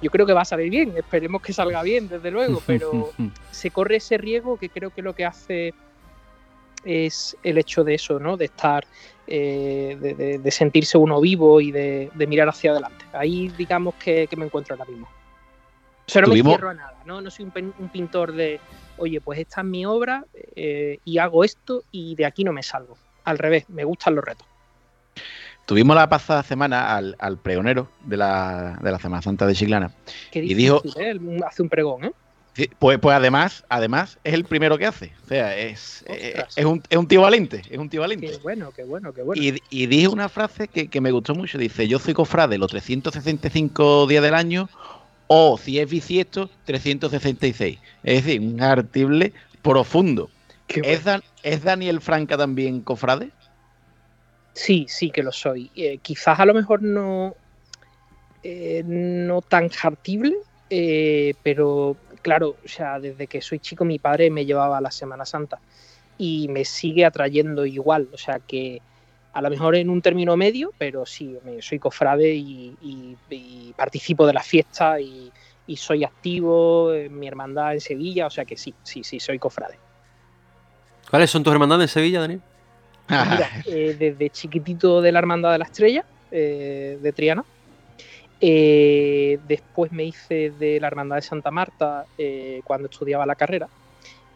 yo 0.00 0.10
creo 0.10 0.26
que 0.26 0.32
va 0.32 0.42
a 0.42 0.46
salir 0.46 0.70
bien, 0.70 0.94
esperemos 0.96 1.42
que 1.42 1.52
salga 1.52 1.82
bien, 1.82 2.08
desde 2.08 2.30
luego, 2.30 2.62
pero 2.66 3.10
se 3.50 3.70
corre 3.70 3.96
ese 3.96 4.18
riesgo 4.18 4.56
que 4.56 4.70
creo 4.70 4.90
que 4.90 5.02
lo 5.02 5.14
que 5.14 5.24
hace 5.24 5.74
es 6.84 7.36
el 7.42 7.58
hecho 7.58 7.84
de 7.84 7.94
eso, 7.94 8.18
¿no? 8.18 8.36
De 8.36 8.46
estar, 8.46 8.86
eh, 9.26 9.96
de, 10.00 10.14
de, 10.14 10.38
de, 10.38 10.50
sentirse 10.50 10.98
uno 10.98 11.20
vivo 11.20 11.60
y 11.60 11.72
de, 11.72 12.10
de, 12.14 12.26
mirar 12.26 12.48
hacia 12.48 12.72
adelante. 12.72 13.04
Ahí 13.12 13.48
digamos 13.56 13.94
que, 13.96 14.26
que 14.28 14.36
me 14.36 14.44
encuentro 14.44 14.74
ahora 14.74 14.90
mismo. 14.90 15.06
O 15.06 16.10
sea, 16.10 16.22
no 16.22 16.28
¿Tuvimos? 16.28 16.52
me 16.52 16.56
cierro 16.56 16.70
a 16.70 16.74
nada, 16.74 17.02
¿no? 17.04 17.20
No 17.20 17.30
soy 17.30 17.46
un, 17.46 17.74
un, 17.78 17.88
pintor 17.88 18.32
de, 18.32 18.60
oye, 18.98 19.20
pues 19.20 19.40
esta 19.40 19.62
es 19.62 19.66
mi 19.66 19.84
obra 19.84 20.24
eh, 20.54 20.98
y 21.04 21.18
hago 21.18 21.42
esto 21.42 21.82
y 21.90 22.14
de 22.14 22.26
aquí 22.26 22.44
no 22.44 22.52
me 22.52 22.62
salgo. 22.62 22.96
Al 23.24 23.38
revés, 23.38 23.68
me 23.68 23.84
gustan 23.84 24.14
los 24.14 24.24
retos. 24.24 24.46
Tuvimos 25.66 25.96
la 25.96 26.08
pasada 26.08 26.44
semana 26.44 26.94
al, 26.94 27.16
al 27.18 27.38
pregonero 27.38 27.88
de 28.04 28.16
la, 28.16 28.78
de 28.80 28.92
la, 28.92 29.00
Semana 29.00 29.20
Santa 29.20 29.46
de 29.46 29.54
Chiclana. 29.54 29.90
y 30.32 30.54
dijo. 30.54 30.80
¿eh? 30.96 31.18
Hace 31.44 31.62
un 31.62 31.68
pregón, 31.68 32.04
¿eh? 32.04 32.12
Pues, 32.78 32.98
pues 32.98 33.16
además, 33.16 33.64
además 33.68 34.18
es 34.24 34.34
el 34.34 34.44
primero 34.44 34.78
que 34.78 34.86
hace. 34.86 35.12
O 35.24 35.28
sea, 35.28 35.56
es, 35.56 36.04
es, 36.08 36.34
es, 36.56 36.64
un, 36.64 36.82
es 36.88 36.96
un 36.96 37.06
tío 37.06 37.22
valiente. 37.22 37.62
Es 37.68 37.78
un 37.78 37.88
tío 37.88 38.00
valiente. 38.00 38.28
Qué 38.28 38.38
bueno, 38.38 38.70
qué 38.74 38.84
bueno, 38.84 39.12
qué 39.12 39.22
bueno. 39.22 39.42
Y, 39.42 39.62
y 39.70 39.86
dijo 39.86 40.12
una 40.12 40.28
frase 40.28 40.68
que, 40.68 40.88
que, 40.88 41.00
me 41.00 41.10
gustó 41.10 41.34
mucho. 41.34 41.58
Dice, 41.58 41.86
yo 41.86 41.98
soy 41.98 42.14
cofrade 42.14 42.58
los 42.58 42.70
365 42.70 44.06
días 44.06 44.22
del 44.22 44.34
año 44.34 44.68
o 45.26 45.58
si 45.58 45.78
es 45.78 45.90
bisiesto, 45.90 46.50
366. 46.64 47.78
Es 48.02 48.24
decir, 48.24 48.40
un 48.40 48.60
artible 48.62 49.32
profundo. 49.62 50.30
¿Es, 50.68 51.04
Dan, 51.04 51.22
¿Es 51.42 51.62
Daniel 51.62 52.00
Franca 52.00 52.36
también 52.36 52.80
cofrade? 52.80 53.30
Sí, 54.52 54.86
sí 54.88 55.10
que 55.10 55.22
lo 55.22 55.32
soy. 55.32 55.70
Eh, 55.76 55.98
quizás 55.98 56.40
a 56.40 56.46
lo 56.46 56.54
mejor 56.54 56.82
no, 56.82 57.34
eh, 58.42 58.82
no 58.86 59.42
tan 59.42 59.68
jartible, 59.68 60.34
eh, 60.70 61.34
pero 61.42 61.96
claro, 62.26 62.56
o 62.64 62.68
sea, 62.68 62.98
desde 62.98 63.28
que 63.28 63.40
soy 63.40 63.60
chico 63.60 63.84
mi 63.84 64.00
padre 64.00 64.30
me 64.30 64.44
llevaba 64.44 64.78
a 64.78 64.80
la 64.80 64.90
Semana 64.90 65.24
Santa 65.24 65.60
y 66.18 66.48
me 66.48 66.64
sigue 66.64 67.04
atrayendo 67.04 67.64
igual, 67.64 68.08
o 68.12 68.18
sea 68.18 68.40
que 68.40 68.82
a 69.32 69.40
lo 69.40 69.48
mejor 69.48 69.76
en 69.76 69.90
un 69.90 70.02
término 70.02 70.36
medio, 70.36 70.72
pero 70.76 71.06
sí, 71.06 71.38
soy 71.60 71.78
cofrade 71.78 72.34
y, 72.34 72.74
y, 72.82 73.16
y 73.30 73.72
participo 73.76 74.26
de 74.26 74.32
la 74.32 74.42
fiesta 74.42 74.98
y, 74.98 75.30
y, 75.68 75.76
soy 75.76 76.02
activo 76.02 76.92
en 76.92 77.16
mi 77.16 77.28
hermandad 77.28 77.74
en 77.74 77.80
Sevilla, 77.80 78.26
o 78.26 78.30
sea 78.30 78.44
que 78.44 78.56
sí, 78.56 78.74
sí, 78.82 79.04
sí, 79.04 79.20
soy 79.20 79.38
cofrade. 79.38 79.78
¿Cuáles 81.08 81.30
son 81.30 81.44
tus 81.44 81.52
hermandades 81.52 81.84
en 81.84 81.94
Sevilla, 81.94 82.22
Daniel? 82.22 82.40
Mira, 83.08 83.50
eh, 83.66 83.94
desde 83.96 84.30
chiquitito 84.30 85.00
de 85.00 85.12
la 85.12 85.20
Hermandad 85.20 85.52
de 85.52 85.58
la 85.58 85.64
Estrella, 85.66 86.04
eh, 86.32 86.98
de 87.00 87.12
Triana. 87.12 87.44
Eh, 88.40 89.38
después 89.48 89.92
me 89.92 90.04
hice 90.04 90.52
de 90.58 90.78
la 90.78 90.88
Hermandad 90.88 91.16
de 91.16 91.22
Santa 91.22 91.50
Marta 91.50 92.04
eh, 92.18 92.60
cuando 92.64 92.88
estudiaba 92.88 93.26
la 93.26 93.34
carrera. 93.34 93.68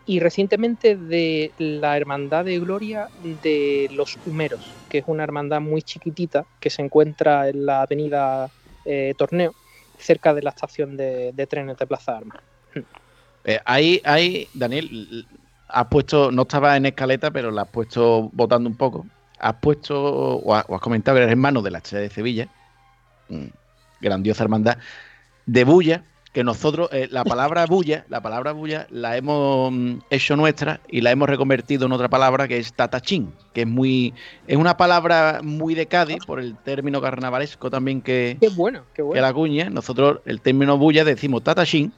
Y 0.07 0.21
recientemente 0.21 0.97
de 0.97 1.53
la 1.59 1.97
Hermandad 1.97 2.45
de 2.45 2.59
Gloria 2.59 3.09
de 3.23 3.89
los 3.93 4.19
Humeros, 4.27 4.61
que 4.89 4.99
es 4.99 5.05
una 5.07 5.23
hermandad 5.23 5.61
muy 5.61 5.83
chiquitita 5.83 6.47
que 6.59 6.71
se 6.71 6.83
encuentra 6.83 7.49
en 7.49 7.67
la 7.67 7.83
avenida 7.83 8.51
eh, 8.85 9.15
Torneo, 9.17 9.55
cerca 9.99 10.35
de 10.35 10.43
la 10.43 10.51
estación 10.51 10.97
de, 10.97 11.47
trenes 11.49 11.77
de 11.77 11.87
Plaza 11.87 12.13
de 12.13 12.19
Armas. 12.19 12.39
ahí, 13.67 14.01
ahí, 14.05 14.49
Daniel, 14.55 15.27
has 15.69 15.87
puesto, 15.87 16.33
no 16.33 16.43
estaba 16.43 16.77
en 16.77 16.87
escaleta, 16.87 17.31
pero 17.31 17.51
la 17.51 17.63
has 17.63 17.69
puesto 17.69 18.31
votando 18.33 18.69
un 18.69 18.77
poco. 18.77 19.07
Has 19.39 19.57
puesto, 19.57 20.03
o 20.03 20.55
has, 20.55 20.65
comentado 20.81 21.17
que 21.17 21.23
eres 21.23 21.33
hermano 21.33 21.63
de 21.63 21.71
la 21.71 21.79
Estrella 21.79 22.03
de 22.03 22.11
Sevilla, 22.11 22.49
grandiosa 24.01 24.45
hermandad, 24.45 24.79
de 25.47 25.65
Bulla, 25.65 26.05
que 26.33 26.45
nosotros, 26.45 26.89
eh, 26.93 27.09
la 27.11 27.25
palabra 27.25 27.67
bulla, 27.67 28.05
la 28.09 28.23
palabra 28.23 28.53
bulla 28.53 28.87
la 28.91 29.17
hemos 29.17 29.73
mm, 29.73 29.99
hecho 30.11 30.37
nuestra 30.37 30.81
y 30.89 31.01
la 31.01 31.11
hemos 31.11 31.29
reconvertido 31.29 31.87
en 31.87 31.93
otra 31.93 32.09
palabra 32.09 32.47
que 32.47 32.57
es 32.57 32.73
tatachín, 32.73 33.33
que 33.53 33.63
es 33.63 33.67
muy, 33.67 34.15
es 34.47 34.57
una 34.57 34.77
palabra 34.77 35.41
muy 35.43 35.75
de 35.75 35.87
Cádiz 35.87 36.25
por 36.25 36.39
el 36.39 36.57
término 36.57 37.01
carnavalesco 37.01 37.69
también 37.69 38.01
que, 38.01 38.37
qué 38.41 38.49
bueno, 38.49 38.85
qué 38.95 39.03
bueno. 39.03 39.15
que 39.15 39.21
la 39.21 39.33
cuña. 39.33 39.71
Nosotros 39.71 40.21
el 40.25 40.41
término 40.41 40.79
bulla 40.79 41.05
decimos 41.05 41.43
tatachín 41.43 41.93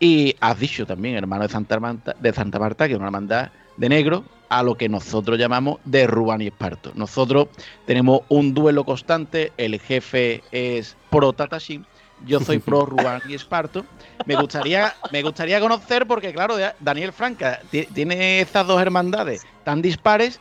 y 0.00 0.34
has 0.40 0.58
dicho 0.58 0.84
también, 0.84 1.14
hermano 1.14 1.44
de 1.44 1.48
Santa 1.48 1.78
Marta, 1.78 2.16
de 2.18 2.32
Santa 2.32 2.58
Marta 2.58 2.86
que 2.86 2.94
es 2.94 2.98
una 2.98 3.06
hermandad 3.06 3.50
de 3.76 3.88
negro, 3.88 4.24
a 4.48 4.62
lo 4.62 4.76
que 4.76 4.88
nosotros 4.88 5.38
llamamos 5.38 5.78
de 5.84 6.06
Rubán 6.06 6.40
y 6.40 6.46
Esparto. 6.46 6.92
Nosotros 6.94 7.48
tenemos 7.84 8.20
un 8.28 8.54
duelo 8.54 8.84
constante, 8.84 9.52
el 9.56 9.78
jefe 9.80 10.42
es 10.52 10.96
pro 11.16 11.32
Tatashín, 11.32 11.86
yo 12.26 12.40
soy 12.40 12.58
pro 12.58 12.84
Rubán 12.86 13.22
y 13.28 13.34
Esparto. 13.34 13.84
Me 14.26 14.36
gustaría, 14.36 14.94
me 15.10 15.22
gustaría 15.22 15.60
conocer, 15.60 16.06
porque 16.06 16.32
claro, 16.32 16.56
Daniel 16.80 17.12
Franca 17.12 17.60
tiene 17.70 18.40
estas 18.40 18.66
dos 18.66 18.80
hermandades 18.80 19.46
tan 19.64 19.80
dispares, 19.80 20.40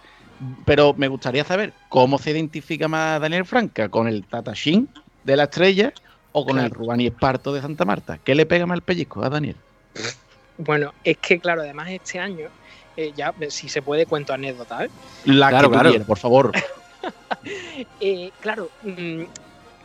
pero 0.65 0.93
me 0.93 1.07
gustaría 1.07 1.43
saber 1.43 1.73
cómo 1.89 2.17
se 2.17 2.31
identifica 2.31 2.87
más 2.87 3.21
Daniel 3.21 3.45
Franca, 3.45 3.89
con 3.89 4.07
el 4.07 4.25
Tatashín 4.25 4.89
de 5.23 5.35
la 5.37 5.43
estrella 5.43 5.93
o 6.33 6.45
con 6.45 6.55
claro. 6.55 6.67
el 6.67 6.73
Rubán 6.73 7.01
y 7.01 7.07
Esparto 7.07 7.53
de 7.53 7.61
Santa 7.61 7.85
Marta. 7.85 8.19
¿Qué 8.23 8.35
le 8.35 8.45
pega 8.45 8.65
más 8.65 8.75
el 8.75 8.81
pellizco 8.81 9.23
a 9.23 9.29
Daniel? 9.29 9.55
Bueno, 10.57 10.93
es 11.03 11.17
que 11.17 11.39
claro, 11.39 11.61
además 11.61 11.89
este 11.89 12.19
año 12.19 12.49
eh, 12.97 13.13
ya, 13.15 13.33
si 13.49 13.69
se 13.69 13.81
puede, 13.81 14.05
cuento 14.05 14.33
anécdota. 14.33 14.85
¿eh? 14.85 14.89
La 15.25 15.49
claro, 15.49 15.69
que 15.69 15.73
claro. 15.73 15.89
Quieras, 15.89 16.07
por 16.07 16.17
favor. 16.17 16.51
eh, 18.01 18.31
claro, 18.41 18.69
mmm, 18.83 19.23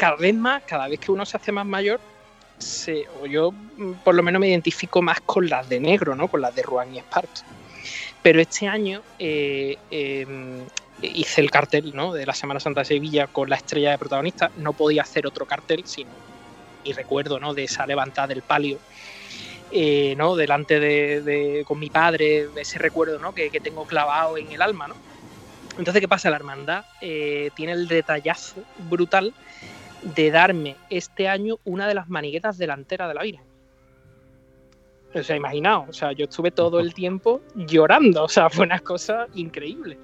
cada 0.01 0.17
vez 0.17 0.35
más, 0.35 0.63
cada 0.63 0.89
vez 0.89 0.99
que 0.99 1.13
uno 1.13 1.27
se 1.27 1.37
hace 1.37 1.53
más 1.53 1.67
mayor, 1.67 2.01
se, 2.57 3.05
o 3.21 3.27
yo 3.27 3.53
mm, 3.53 3.93
por 4.03 4.15
lo 4.15 4.23
menos 4.23 4.41
me 4.41 4.49
identifico 4.49 5.03
más 5.03 5.21
con 5.21 5.47
las 5.47 5.69
de 5.69 5.79
negro, 5.79 6.17
¿no? 6.17 6.27
Con 6.27 6.41
las 6.41 6.55
de 6.55 6.63
Ruan 6.63 6.95
y 6.95 6.99
Esparto. 6.99 7.43
Pero 8.23 8.41
este 8.41 8.67
año 8.67 9.03
eh, 9.19 9.77
hice 11.03 11.41
el 11.43 11.51
cartel 11.51 11.95
¿no? 11.95 12.15
de 12.15 12.25
la 12.25 12.33
Semana 12.33 12.61
Santa 12.61 12.81
de 12.81 12.87
Sevilla 12.87 13.27
con 13.27 13.51
la 13.51 13.57
estrella 13.57 13.91
de 13.91 13.99
protagonista. 13.99 14.51
No 14.57 14.73
podía 14.73 15.03
hacer 15.03 15.27
otro 15.27 15.45
cartel, 15.45 15.83
sino, 15.85 16.11
y 16.83 16.95
recuerdo 16.95 17.39
¿no? 17.39 17.53
de 17.53 17.65
esa 17.65 17.87
levantada 17.87 18.29
del 18.29 18.41
palio 18.41 18.79
eh, 19.71 20.15
¿no? 20.17 20.35
delante 20.35 20.81
de, 20.81 21.21
de, 21.21 21.65
con 21.67 21.79
mi 21.79 21.91
padre, 21.91 22.49
ese 22.57 22.79
recuerdo 22.79 23.19
¿no? 23.19 23.35
que, 23.35 23.51
que, 23.51 23.61
tengo 23.61 23.85
clavado 23.85 24.39
en 24.39 24.51
el 24.51 24.63
alma. 24.63 24.89
¿no? 24.89 24.95
Entonces, 25.79 26.01
¿qué 26.01 26.09
pasa? 26.09 26.31
La 26.31 26.37
hermandad 26.37 26.85
eh, 27.03 27.51
tiene 27.55 27.73
el 27.73 27.87
detallazo 27.87 28.63
brutal 28.89 29.35
de 30.03 30.31
darme 30.31 30.77
este 30.89 31.29
año 31.29 31.59
una 31.65 31.87
de 31.87 31.95
las 31.95 32.09
maniguetas 32.09 32.59
delanteras 32.59 33.09
de 33.09 33.15
la 33.15 33.23
Virgen. 33.23 33.45
O 35.15 35.23
sea, 35.23 35.37
imaginaos, 35.37 35.89
o 35.89 35.93
sea, 35.93 36.13
yo 36.13 36.27
estuve 36.27 36.53
todo 36.53 36.79
el 36.79 36.95
tiempo 36.95 37.41
llorando, 37.55 38.25
o 38.25 38.29
sea, 38.29 38.49
fue 38.49 38.65
una 38.65 38.79
cosa 38.79 39.27
increíble. 39.35 39.99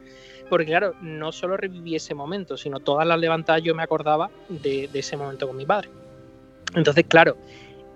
Porque 0.49 0.67
claro, 0.67 0.95
no 1.01 1.33
solo 1.33 1.57
reviví 1.57 1.95
ese 1.97 2.15
momento, 2.15 2.57
sino 2.57 2.81
todas 2.81 3.07
las 3.07 3.19
levantadas 3.19 3.63
yo 3.63 3.75
me 3.75 3.83
acordaba 3.83 4.31
de, 4.49 4.89
de 4.89 4.99
ese 4.99 5.17
momento 5.17 5.47
con 5.47 5.57
mi 5.57 5.67
padre. 5.67 5.91
Entonces, 6.75 7.05
claro, 7.09 7.37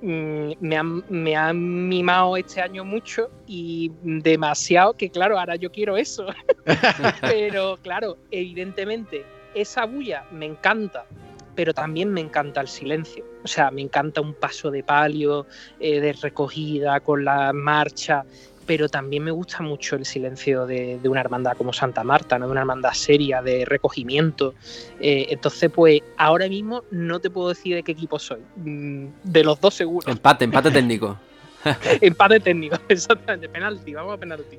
mm, 0.02 0.52
me 0.60 0.76
han, 0.76 1.04
me 1.08 1.36
han 1.36 1.88
mimado 1.88 2.36
este 2.36 2.60
año 2.60 2.84
mucho 2.84 3.30
y 3.46 3.92
demasiado 4.02 4.94
que 4.94 5.10
claro, 5.10 5.38
ahora 5.38 5.56
yo 5.56 5.70
quiero 5.70 5.96
eso. 5.96 6.26
pero 7.20 7.76
claro, 7.82 8.16
evidentemente 8.30 9.24
esa 9.54 9.84
bulla 9.84 10.24
me 10.30 10.46
encanta, 10.46 11.06
pero 11.54 11.74
también 11.74 12.12
me 12.12 12.20
encanta 12.20 12.60
el 12.60 12.68
silencio. 12.68 13.24
O 13.44 13.48
sea, 13.48 13.70
me 13.70 13.82
encanta 13.82 14.20
un 14.20 14.34
paso 14.34 14.70
de 14.70 14.82
palio, 14.82 15.46
eh, 15.78 16.00
de 16.00 16.12
recogida, 16.12 17.00
con 17.00 17.24
la 17.24 17.52
marcha, 17.52 18.24
pero 18.66 18.88
también 18.88 19.24
me 19.24 19.32
gusta 19.32 19.62
mucho 19.62 19.96
el 19.96 20.04
silencio 20.04 20.64
de, 20.64 20.98
de 21.02 21.08
una 21.08 21.20
hermandad 21.20 21.56
como 21.56 21.72
Santa 21.72 22.04
Marta, 22.04 22.38
¿no? 22.38 22.46
de 22.46 22.52
una 22.52 22.60
hermandad 22.60 22.92
seria, 22.92 23.42
de 23.42 23.64
recogimiento. 23.64 24.54
Eh, 25.00 25.26
entonces, 25.30 25.70
pues 25.74 26.00
ahora 26.16 26.48
mismo 26.48 26.84
no 26.90 27.18
te 27.18 27.30
puedo 27.30 27.48
decir 27.48 27.74
de 27.74 27.82
qué 27.82 27.92
equipo 27.92 28.18
soy. 28.18 28.40
Mm, 28.56 29.06
De 29.24 29.42
los 29.42 29.60
dos 29.60 29.74
seguros. 29.74 30.06
Empate, 30.06 30.44
empate 30.44 30.70
técnico. 30.70 31.18
Empate 32.00 32.40
técnico, 32.40 32.76
exactamente. 32.88 33.48
Penalti, 33.48 33.92
vamos 33.92 34.14
a 34.14 34.18
penalti. 34.18 34.58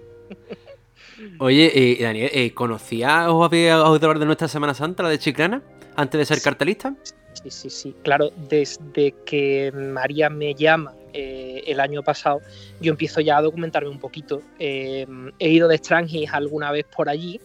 Oye, 1.39 1.71
eh, 1.73 1.97
Daniel, 2.01 2.29
eh, 2.33 2.53
¿conocías 2.53 3.27
o 3.27 3.43
había 3.43 3.83
oído 3.83 4.07
hablar 4.07 4.19
de 4.19 4.25
nuestra 4.25 4.47
Semana 4.47 4.73
Santa, 4.73 5.03
la 5.03 5.09
de 5.09 5.19
Chiclana, 5.19 5.61
antes 5.95 6.19
de 6.19 6.25
ser 6.25 6.41
cartelista? 6.41 6.93
Sí, 7.33 7.49
sí, 7.49 7.69
sí. 7.69 7.95
Claro, 8.03 8.31
desde 8.49 9.13
que 9.25 9.71
María 9.71 10.29
me 10.29 10.53
llama 10.53 10.93
eh, 11.13 11.63
el 11.67 11.79
año 11.79 12.03
pasado, 12.03 12.41
yo 12.79 12.91
empiezo 12.91 13.21
ya 13.21 13.37
a 13.37 13.41
documentarme 13.41 13.89
un 13.89 13.99
poquito. 13.99 14.41
Eh, 14.59 15.05
he 15.39 15.49
ido 15.49 15.67
de 15.67 15.75
extranjis 15.75 16.31
alguna 16.31 16.71
vez 16.71 16.85
por 16.85 17.09
allí 17.09 17.39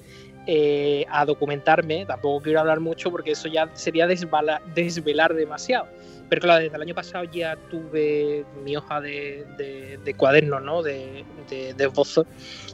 eh, 0.47 1.05
a 1.09 1.25
documentarme. 1.25 2.07
Tampoco 2.07 2.43
quiero 2.43 2.61
hablar 2.61 2.81
mucho 2.81 3.11
porque 3.11 3.33
eso 3.33 3.49
ya 3.49 3.71
sería 3.75 4.07
desvelar 4.07 5.35
demasiado. 5.35 5.89
Pero 6.29 6.41
claro, 6.43 6.63
desde 6.63 6.77
el 6.77 6.83
año 6.83 6.95
pasado 6.95 7.25
ya 7.25 7.57
tuve 7.71 8.45
mi 8.65 8.77
hoja 8.77 9.01
de, 9.01 9.47
de, 9.57 9.99
de 10.05 10.15
cuaderno, 10.15 10.61
¿no? 10.61 10.83
De, 10.83 11.25
de, 11.49 11.75
de 11.75 11.85
esbozo. 11.85 12.27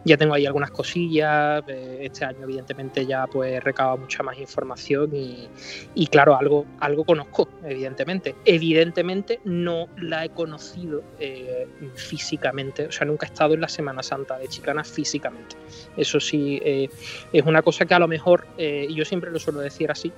Ya 0.05 0.17
tengo 0.17 0.35
ahí 0.35 0.47
algunas 0.47 0.71
cosillas. 0.71 1.63
eh, 1.69 1.99
Este 2.03 2.25
año, 2.25 2.45
evidentemente, 2.45 3.05
ya 3.07 3.27
pues 3.27 3.63
recaba 3.63 3.97
mucha 3.97 4.23
más 4.23 4.39
información 4.39 5.15
y, 5.15 5.49
y 5.95 6.07
claro, 6.07 6.37
algo, 6.37 6.65
algo 6.81 7.05
conozco, 7.05 7.49
evidentemente. 7.65 8.35
Evidentemente 8.45 9.41
no 9.45 9.89
la 9.99 10.25
he 10.25 10.31
conocido 10.31 11.03
eh, 11.21 11.67
físicamente, 11.95 12.87
o 12.87 12.93
sea, 12.93 13.07
nunca 13.07 13.27
he 13.27 13.31
estado 13.31 13.55
en 13.55 13.61
la 13.61 13.69
Semana 13.69 14.03
Santa 14.03 14.39
de 14.39 14.49
Chiclana 14.49 14.83
físicamente. 14.85 15.57
Eso 15.97 16.19
sí, 16.21 16.61
eh, 16.65 16.89
es 17.33 17.45
una 17.45 17.63
cosa 17.63 17.85
que 17.85 17.95
a 17.95 17.99
lo 17.99 18.09
mejor, 18.09 18.47
eh, 18.57 18.89
yo 18.95 19.05
siempre 19.05 19.31
lo 19.31 19.39
suelo 19.39 19.61
decir 19.61 19.91
así, 19.91 20.13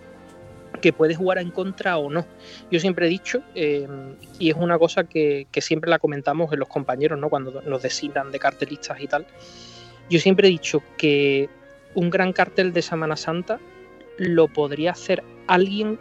que 0.81 0.93
puede 0.93 1.15
jugar 1.15 1.39
en 1.39 1.51
contra 1.51 1.97
o 1.99 2.11
no. 2.11 2.27
Yo 2.71 2.81
siempre 2.81 3.07
he 3.07 3.09
dicho, 3.09 3.43
eh, 3.55 3.87
y 4.39 4.51
es 4.51 4.57
una 4.57 4.79
cosa 4.79 5.05
que, 5.05 5.47
que 5.51 5.61
siempre 5.61 5.91
la 5.91 5.99
comentamos 5.99 6.53
en 6.53 6.59
los 6.59 6.69
compañeros, 6.69 7.19
¿no? 7.19 7.29
Cuando 7.31 7.63
nos 7.63 7.83
designan 7.83 8.31
de 8.31 8.39
cartelistas 8.39 9.01
y 9.01 9.07
tal. 9.07 9.27
Yo 10.11 10.19
siempre 10.19 10.49
he 10.49 10.51
dicho 10.51 10.83
que 10.97 11.49
un 11.95 12.11
gran 12.11 12.33
cartel 12.33 12.73
de 12.73 12.83
Semana 12.83 13.17
Santa 13.17 13.61
lo 14.19 14.49
podría 14.49 14.93
hacer 14.93 15.23
alguien 15.47 15.99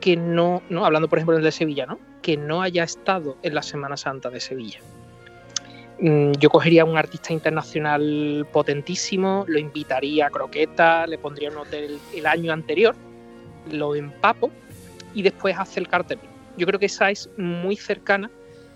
que 0.00 0.16
no, 0.16 0.62
no, 0.68 0.84
hablando 0.84 1.08
por 1.08 1.18
ejemplo 1.18 1.34
del 1.36 1.44
de 1.44 1.52
Sevilla, 1.52 1.86
¿no? 1.86 1.98
Que 2.22 2.36
no 2.36 2.62
haya 2.62 2.84
estado 2.84 3.36
en 3.42 3.54
la 3.54 3.62
Semana 3.62 3.96
Santa 3.96 4.30
de 4.30 4.40
Sevilla. 4.40 4.80
Mm, 6.00 6.32
Yo 6.32 6.48
cogería 6.48 6.82
a 6.82 6.84
un 6.86 6.96
artista 6.96 7.32
internacional 7.32 8.46
potentísimo, 8.50 9.44
lo 9.46 9.58
invitaría 9.58 10.26
a 10.26 10.30
Croqueta, 10.30 11.06
le 11.06 11.18
pondría 11.18 11.50
un 11.50 11.58
hotel 11.58 11.98
el 12.14 12.26
año 12.26 12.52
anterior, 12.52 12.94
lo 13.70 13.94
empapo 13.94 14.50
y 15.14 15.22
después 15.22 15.56
hace 15.58 15.80
el 15.80 15.88
cartel. 15.88 16.18
Yo 16.56 16.66
creo 16.66 16.78
que 16.78 16.86
esa 16.86 17.10
es 17.10 17.28
muy 17.36 17.76
cercana 17.76 18.30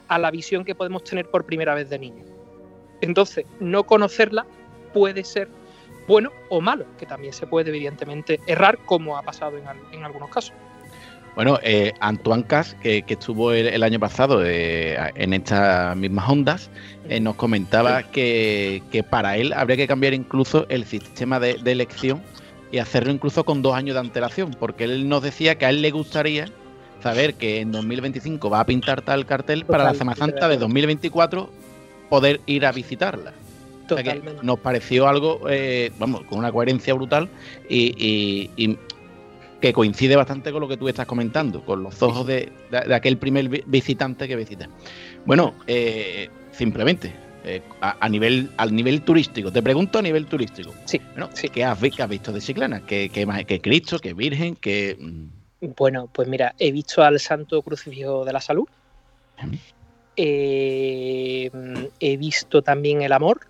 a 0.08 0.18
la 0.18 0.30
visión 0.30 0.64
que 0.64 0.74
podemos 0.74 1.04
tener 1.04 1.26
por 1.30 1.44
primera 1.44 1.74
vez 1.74 1.90
de 1.90 1.98
niño. 1.98 2.24
Entonces, 3.00 3.44
no 3.60 3.84
conocerla 3.84 4.46
puede 4.92 5.24
ser 5.24 5.48
bueno 6.06 6.30
o 6.48 6.60
malo, 6.60 6.86
que 6.98 7.06
también 7.06 7.32
se 7.32 7.46
puede 7.46 7.70
evidentemente 7.70 8.40
errar 8.46 8.78
como 8.84 9.16
ha 9.16 9.22
pasado 9.22 9.56
en, 9.58 9.64
en 9.92 10.04
algunos 10.04 10.30
casos. 10.30 10.54
Bueno, 11.34 11.58
eh, 11.64 11.92
Antoine 11.98 12.44
Cas, 12.44 12.76
que, 12.80 13.02
que 13.02 13.14
estuvo 13.14 13.50
el, 13.50 13.66
el 13.66 13.82
año 13.82 13.98
pasado 13.98 14.44
eh, 14.44 14.96
en 15.16 15.32
estas 15.32 15.96
mismas 15.96 16.28
ondas, 16.28 16.70
eh, 17.08 17.18
nos 17.18 17.34
comentaba 17.34 18.04
que, 18.04 18.82
que 18.92 19.02
para 19.02 19.36
él 19.36 19.52
habría 19.52 19.76
que 19.76 19.88
cambiar 19.88 20.14
incluso 20.14 20.64
el 20.68 20.84
sistema 20.84 21.40
de, 21.40 21.54
de 21.54 21.72
elección 21.72 22.22
y 22.74 22.78
hacerlo 22.80 23.12
incluso 23.12 23.44
con 23.44 23.62
dos 23.62 23.72
años 23.74 23.94
de 23.94 24.00
antelación, 24.00 24.50
porque 24.58 24.82
él 24.82 25.08
nos 25.08 25.22
decía 25.22 25.56
que 25.56 25.64
a 25.66 25.70
él 25.70 25.80
le 25.80 25.92
gustaría 25.92 26.46
saber 27.00 27.34
que 27.34 27.60
en 27.60 27.70
2025 27.70 28.50
va 28.50 28.58
a 28.60 28.66
pintar 28.66 29.00
tal 29.02 29.26
cartel 29.26 29.64
para 29.64 29.84
la 29.84 29.94
Semana 29.94 30.16
Santa 30.16 30.48
de 30.48 30.54
acuerdo. 30.56 30.60
2024 30.62 31.50
poder 32.10 32.40
ir 32.46 32.66
a 32.66 32.72
visitarla. 32.72 33.32
O 33.84 33.94
sea 33.94 34.02
que 34.02 34.22
nos 34.42 34.58
pareció 34.58 35.06
algo, 35.06 35.42
eh, 35.48 35.92
vamos, 36.00 36.22
con 36.24 36.38
una 36.38 36.50
coherencia 36.50 36.94
brutal 36.94 37.28
y, 37.68 37.94
y- 37.96 38.50
y 38.56 38.78
que 39.60 39.72
coincide 39.72 40.16
bastante 40.16 40.50
con 40.50 40.60
lo 40.60 40.66
que 40.68 40.76
tú 40.76 40.88
estás 40.88 41.06
comentando, 41.06 41.64
con 41.64 41.82
los 41.82 42.02
ojos 42.02 42.26
de, 42.26 42.50
de- 42.72 42.80
de 42.88 42.94
aquel 42.94 43.18
primer 43.18 43.48
vi- 43.48 43.62
visitante 43.66 44.26
que 44.26 44.34
visita. 44.34 44.68
Bueno, 45.26 45.54
eh, 45.68 46.28
simplemente, 46.50 47.14
eh, 47.44 47.62
a, 47.80 47.96
a 48.00 48.08
nivel, 48.08 48.50
al 48.56 48.74
nivel 48.74 49.02
turístico, 49.02 49.52
te 49.52 49.62
pregunto 49.62 49.98
a 49.98 50.02
nivel 50.02 50.26
turístico. 50.26 50.74
Sí. 50.86 51.00
Bueno, 51.12 51.30
¿qué, 51.52 51.64
has, 51.64 51.78
qué 51.78 52.02
has 52.02 52.08
visto 52.08 52.32
de 52.32 52.40
Chiclana? 52.40 52.80
¿Qué, 52.86 53.10
qué, 53.12 53.26
qué 53.46 53.60
Cristo? 53.60 53.98
¿Qué 53.98 54.14
Virgen? 54.14 54.56
¿Qué, 54.56 54.96
mm, 54.98 55.74
Bueno, 55.76 56.08
pues 56.12 56.26
mira, 56.26 56.54
he 56.58 56.72
visto 56.72 57.02
al 57.02 57.20
Santo 57.20 57.60
Crucifijo 57.62 58.24
de 58.24 58.32
la 58.32 58.40
Salud. 58.40 58.66
Eh, 60.16 61.50
he 62.00 62.16
visto 62.16 62.62
también 62.62 63.02
el 63.02 63.12
amor. 63.12 63.40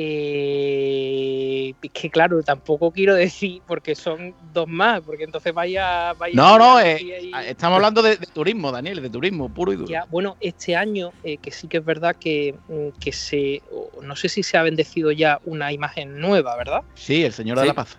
Eh, 0.00 1.74
que 1.92 2.08
claro, 2.08 2.40
tampoco 2.44 2.92
quiero 2.92 3.14
decir 3.16 3.62
porque 3.66 3.96
son 3.96 4.32
dos 4.52 4.68
más, 4.68 5.00
porque 5.00 5.24
entonces 5.24 5.52
vaya. 5.52 6.12
vaya 6.12 6.34
No, 6.36 6.56
no, 6.56 6.78
eh, 6.78 6.94
ahí. 7.16 7.32
estamos 7.48 7.76
hablando 7.76 8.00
de, 8.02 8.16
de 8.16 8.26
turismo, 8.26 8.70
Daniel, 8.70 9.02
de 9.02 9.10
turismo 9.10 9.52
puro 9.52 9.72
y 9.72 9.76
duro. 9.76 9.88
Ya, 9.88 10.04
bueno, 10.08 10.36
este 10.40 10.76
año 10.76 11.10
eh, 11.24 11.38
que 11.38 11.50
sí 11.50 11.66
que 11.66 11.78
es 11.78 11.84
verdad 11.84 12.14
que, 12.14 12.54
mm, 12.68 13.00
que 13.00 13.10
se. 13.12 13.60
No 14.00 14.14
sé 14.14 14.28
si 14.28 14.44
se 14.44 14.56
ha 14.56 14.62
bendecido 14.62 15.10
ya 15.10 15.40
una 15.44 15.72
imagen 15.72 16.20
nueva, 16.20 16.56
¿verdad? 16.56 16.82
Sí, 16.94 17.24
el 17.24 17.32
Señor 17.32 17.58
de 17.58 17.66
la 17.66 17.74
Paz. 17.74 17.98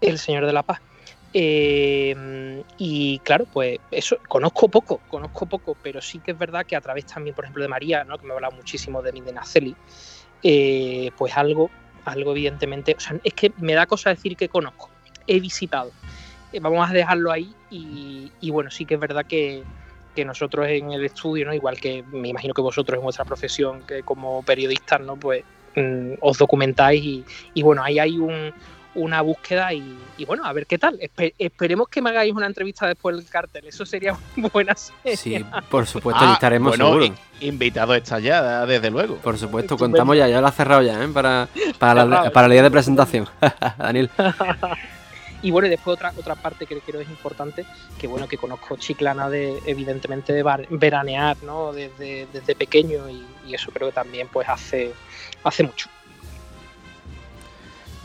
El 0.00 0.18
Señor 0.18 0.46
de 0.46 0.52
la 0.52 0.62
Paz. 0.62 0.80
Eh, 1.36 2.62
y 2.78 3.18
claro, 3.24 3.44
pues 3.52 3.80
eso, 3.90 4.18
conozco 4.28 4.68
poco, 4.68 5.00
conozco 5.08 5.46
poco, 5.46 5.76
pero 5.82 6.00
sí 6.00 6.20
que 6.20 6.30
es 6.30 6.38
verdad 6.38 6.64
que 6.64 6.76
a 6.76 6.80
través 6.80 7.06
también, 7.06 7.34
por 7.34 7.44
ejemplo, 7.44 7.60
de 7.60 7.68
María, 7.68 8.04
¿no? 8.04 8.16
que 8.18 8.24
me 8.24 8.32
ha 8.32 8.36
hablado 8.36 8.54
muchísimo 8.54 9.02
de 9.02 9.12
mi 9.12 9.20
de 9.20 9.32
Naceli, 9.32 9.74
eh, 10.44 11.10
pues 11.16 11.36
algo, 11.36 11.70
algo 12.04 12.32
evidentemente, 12.32 12.94
o 12.96 13.00
sea, 13.00 13.18
es 13.24 13.32
que 13.32 13.52
me 13.58 13.72
da 13.72 13.86
cosa 13.86 14.10
decir 14.10 14.36
que 14.36 14.48
conozco, 14.48 14.90
he 15.26 15.40
visitado. 15.40 15.90
Eh, 16.52 16.60
vamos 16.60 16.88
a 16.88 16.92
dejarlo 16.92 17.32
ahí 17.32 17.52
y, 17.70 18.30
bueno, 18.50 18.70
sí 18.70 18.84
que 18.84 18.94
es 18.94 19.00
verdad 19.00 19.24
que, 19.26 19.64
que 20.14 20.24
nosotros 20.24 20.68
en 20.68 20.92
el 20.92 21.04
estudio, 21.04 21.46
¿no? 21.46 21.54
igual 21.54 21.80
que 21.80 22.04
me 22.12 22.28
imagino 22.28 22.52
que 22.52 22.60
vosotros 22.60 22.98
en 22.98 23.02
vuestra 23.02 23.24
profesión, 23.24 23.82
que 23.86 24.02
como 24.02 24.42
periodistas, 24.42 25.00
¿no? 25.00 25.16
pues 25.16 25.42
mm, 25.74 26.12
os 26.20 26.36
documentáis 26.36 27.24
y 27.54 27.62
bueno, 27.62 27.82
ahí 27.82 27.98
hay 27.98 28.18
un, 28.18 28.52
una 28.94 29.20
búsqueda 29.22 29.72
y, 29.72 29.98
y 30.16 30.24
bueno, 30.24 30.44
a 30.44 30.52
ver 30.52 30.66
qué 30.66 30.78
tal. 30.78 30.98
Espe- 31.00 31.34
esperemos 31.38 31.88
que 31.88 32.00
me 32.02 32.10
hagáis 32.10 32.32
una 32.32 32.46
entrevista 32.46 32.86
después 32.86 33.16
del 33.16 33.26
cartel, 33.26 33.66
eso 33.66 33.84
sería 33.84 34.16
buena 34.52 34.74
señal. 34.74 35.16
Sí, 35.16 35.44
por 35.68 35.86
supuesto, 35.86 36.22
Ah, 36.24 36.32
estaremos 36.34 36.68
bueno, 36.70 36.86
seguros. 36.86 37.10
i- 37.40 37.46
invitado 37.46 37.94
está 37.94 38.18
ya, 38.20 38.64
desde 38.66 38.90
luego. 38.90 39.16
Por 39.16 39.36
supuesto, 39.38 39.76
contamos 39.76 40.16
ya, 40.16 40.28
ya 40.28 40.40
lo 40.40 40.46
ha 40.46 40.52
cerrado 40.52 40.82
ya, 40.82 41.02
¿eh? 41.02 41.08
Para, 41.08 41.48
para, 41.78 42.04
la, 42.04 42.30
para 42.30 42.46
el 42.46 42.52
día 42.52 42.62
de 42.62 42.70
presentación. 42.70 43.28
Daniel. 43.78 44.10
Y 45.42 45.50
bueno, 45.50 45.66
y 45.66 45.70
después 45.70 45.94
otra, 45.96 46.10
otra 46.16 46.36
parte 46.36 46.64
que 46.64 46.80
creo 46.80 47.02
es 47.02 47.08
importante, 47.10 47.66
que 47.98 48.06
bueno, 48.06 48.26
que 48.26 48.38
conozco 48.38 48.78
Chiclana 48.78 49.28
de, 49.28 49.60
evidentemente, 49.66 50.32
de 50.32 50.42
bar- 50.42 50.66
veranear, 50.70 51.36
¿no? 51.42 51.70
Desde, 51.70 52.26
desde 52.32 52.54
pequeño 52.54 53.10
y, 53.10 53.22
y 53.46 53.54
eso 53.54 53.70
creo 53.70 53.88
que 53.88 53.94
también 53.94 54.26
pues 54.32 54.48
hace, 54.48 54.94
hace 55.42 55.64
mucho. 55.64 55.90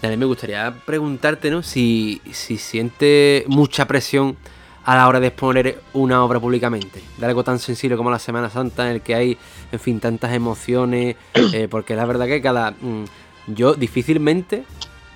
Daniel, 0.02 0.20
me 0.20 0.26
gustaría 0.26 0.74
preguntarte, 0.86 1.52
¿no? 1.52 1.62
Si, 1.62 2.22
si 2.32 2.58
siente 2.58 3.44
mucha 3.48 3.86
presión 3.86 4.38
a 4.86 4.96
la 4.96 5.08
hora 5.08 5.20
de 5.20 5.28
exponer 5.28 5.82
una 5.94 6.24
obra 6.24 6.40
públicamente, 6.40 7.02
de 7.18 7.26
algo 7.26 7.44
tan 7.44 7.60
sencillo 7.60 7.98
como 7.98 8.10
la 8.10 8.20
Semana 8.20 8.50
Santa, 8.50 8.88
en 8.88 8.96
el 8.96 9.02
que 9.02 9.14
hay, 9.14 9.38
en 9.72 9.80
fin, 9.80 10.00
tantas 10.00 10.34
emociones, 10.34 11.16
eh, 11.54 11.68
porque 11.70 11.96
la 11.96 12.06
verdad 12.06 12.28
que 12.28 12.42
cada... 12.42 12.72
mm, 12.72 13.06
yo 13.48 13.74
difícilmente, 13.74 14.64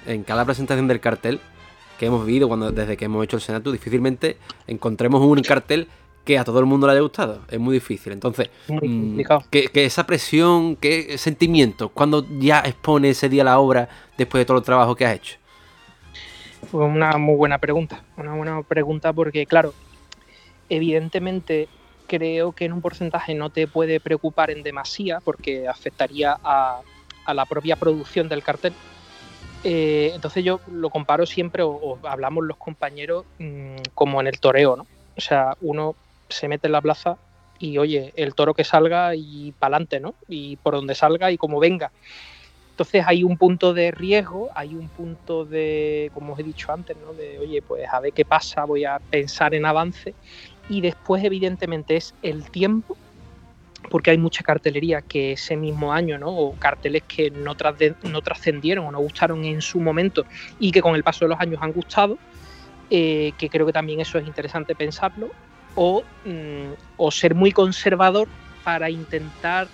en 0.06 0.24
cada 0.24 0.44
presentación 0.44 0.88
del 0.88 1.00
cartel 1.00 1.40
que 1.98 2.08
hemos 2.08 2.26
vivido 2.26 2.48
cuando 2.48 2.72
desde 2.72 2.98
que 2.98 3.06
hemos 3.06 3.24
hecho 3.24 3.38
el 3.38 3.42
Senatu, 3.42 3.72
difícilmente 3.72 4.38
encontremos 4.68 5.22
un 5.22 5.42
cartel 5.44 5.88
que 6.24 6.38
a 6.38 6.44
todo 6.44 6.60
el 6.60 6.66
mundo 6.66 6.88
le 6.88 6.94
haya 6.94 7.02
gustado. 7.02 7.42
Es 7.50 7.60
muy 7.60 7.76
difícil. 7.76 8.14
Entonces, 8.14 8.50
mm, 8.68 9.22
que, 9.50 9.68
que 9.68 9.86
esa 9.86 10.06
presión, 10.06 10.76
qué 10.76 11.18
sentimientos, 11.18 11.92
cuando 11.94 12.26
ya 12.40 12.60
expone 12.62 13.10
ese 13.10 13.30
día 13.30 13.44
la 13.44 13.60
obra 13.60 13.90
después 14.18 14.42
de 14.42 14.46
todo 14.46 14.58
el 14.58 14.64
trabajo 14.64 14.96
que 14.96 15.06
has 15.06 15.16
hecho. 15.16 15.38
Fue 16.72 16.86
una 16.86 17.18
muy 17.18 17.36
buena 17.36 17.58
pregunta, 17.58 18.04
una 18.18 18.36
buena 18.36 18.62
pregunta 18.64 19.12
porque, 19.12 19.46
claro, 19.46 19.74
evidentemente 20.70 21.68
creo 22.08 22.52
que 22.52 22.66
en 22.66 22.74
un 22.74 22.82
porcentaje 22.82 23.36
no 23.36 23.50
te 23.50 23.68
puede 23.68 24.00
preocupar 24.00 24.50
en 24.50 24.64
demasía 24.64 25.20
porque 25.20 25.68
afectaría 25.68 26.38
a, 26.44 26.82
a 27.26 27.34
la 27.34 27.46
propia 27.46 27.76
producción 27.76 28.30
del 28.30 28.44
cartel. 28.44 28.74
Eh, 29.64 30.12
entonces 30.14 30.44
yo 30.44 30.60
lo 30.72 30.90
comparo 30.90 31.26
siempre, 31.26 31.64
o, 31.64 31.70
o 31.70 32.00
hablamos 32.04 32.46
los 32.46 32.58
compañeros, 32.58 33.26
mm, 33.40 33.76
como 33.94 34.22
en 34.22 34.28
el 34.28 34.40
toreo, 34.40 34.76
¿no? 34.76 34.88
O 35.16 35.22
sea, 35.22 35.56
uno 35.62 35.96
se 36.30 36.48
mete 36.48 36.68
en 36.68 36.74
la 36.74 36.82
plaza 36.82 37.18
y 37.60 37.78
oye, 37.78 38.12
el 38.16 38.36
toro 38.36 38.54
que 38.54 38.64
salga 38.64 39.16
y 39.16 39.54
para 39.54 39.76
adelante, 39.76 40.00
¿no? 40.00 40.16
Y 40.28 40.58
por 40.58 40.76
donde 40.76 40.96
salga 40.96 41.32
y 41.32 41.38
como 41.38 41.60
venga. 41.60 41.92
Entonces 42.72 43.04
hay 43.06 43.24
un 43.24 43.38
punto 43.38 43.74
de 43.74 43.92
riesgo, 43.92 44.50
hay 44.56 44.74
un 44.74 44.90
punto 44.90 45.46
de, 45.46 46.10
como 46.14 46.34
os 46.34 46.40
he 46.40 46.44
dicho 46.44 46.72
antes, 46.72 46.98
¿no? 46.98 47.14
De, 47.14 47.38
oye, 47.38 47.62
pues 47.62 47.88
a 47.92 48.00
ver 48.00 48.14
qué 48.14 48.26
pasa, 48.26 48.66
voy 48.66 48.84
a 48.84 49.00
pensar 49.00 49.54
en 49.54 49.66
avance. 49.66 50.16
Y 50.70 50.82
después, 50.82 51.24
evidentemente, 51.24 51.96
es 51.96 52.16
el 52.24 52.50
tiempo, 52.50 52.98
porque 53.92 54.10
hay 54.10 54.18
mucha 54.18 54.44
cartelería 54.44 55.02
que 55.02 55.34
ese 55.34 55.56
mismo 55.56 55.94
año, 55.94 56.18
¿no? 56.18 56.36
O 56.36 56.56
carteles 56.56 57.04
que 57.08 57.30
no, 57.30 57.56
no 58.04 58.22
trascendieron 58.22 58.88
o 58.88 58.92
no 58.92 59.00
gustaron 59.00 59.46
en 59.46 59.62
su 59.62 59.80
momento 59.80 60.26
y 60.60 60.72
que 60.72 60.82
con 60.82 60.96
el 60.96 61.04
paso 61.04 61.26
de 61.26 61.30
los 61.30 61.40
años 61.40 61.60
han 61.62 61.74
gustado, 61.74 62.18
eh, 62.90 63.34
que 63.38 63.50
creo 63.50 63.68
que 63.68 63.74
también 63.74 64.00
eso 64.00 64.18
es 64.18 64.26
interesante 64.26 64.74
pensarlo, 64.74 65.30
o, 65.76 66.04
mm, 66.26 66.74
o 66.98 67.12
ser 67.12 67.36
muy 67.36 67.52
conservador 67.52 68.28
para 68.64 68.90
intentar 68.90 69.68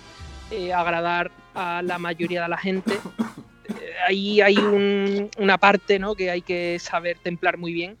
eh, 0.50 0.72
agradar 0.72 1.30
a 1.54 1.82
la 1.82 1.98
mayoría 1.98 2.42
de 2.42 2.48
la 2.48 2.58
gente. 2.58 2.94
Eh, 2.94 3.92
ahí 4.08 4.40
hay 4.40 4.56
un- 4.58 5.30
una 5.38 5.58
parte 5.58 5.98
¿no? 5.98 6.14
que 6.14 6.30
hay 6.30 6.42
que 6.42 6.78
saber 6.80 7.18
templar 7.18 7.56
muy 7.56 7.72
bien. 7.72 7.96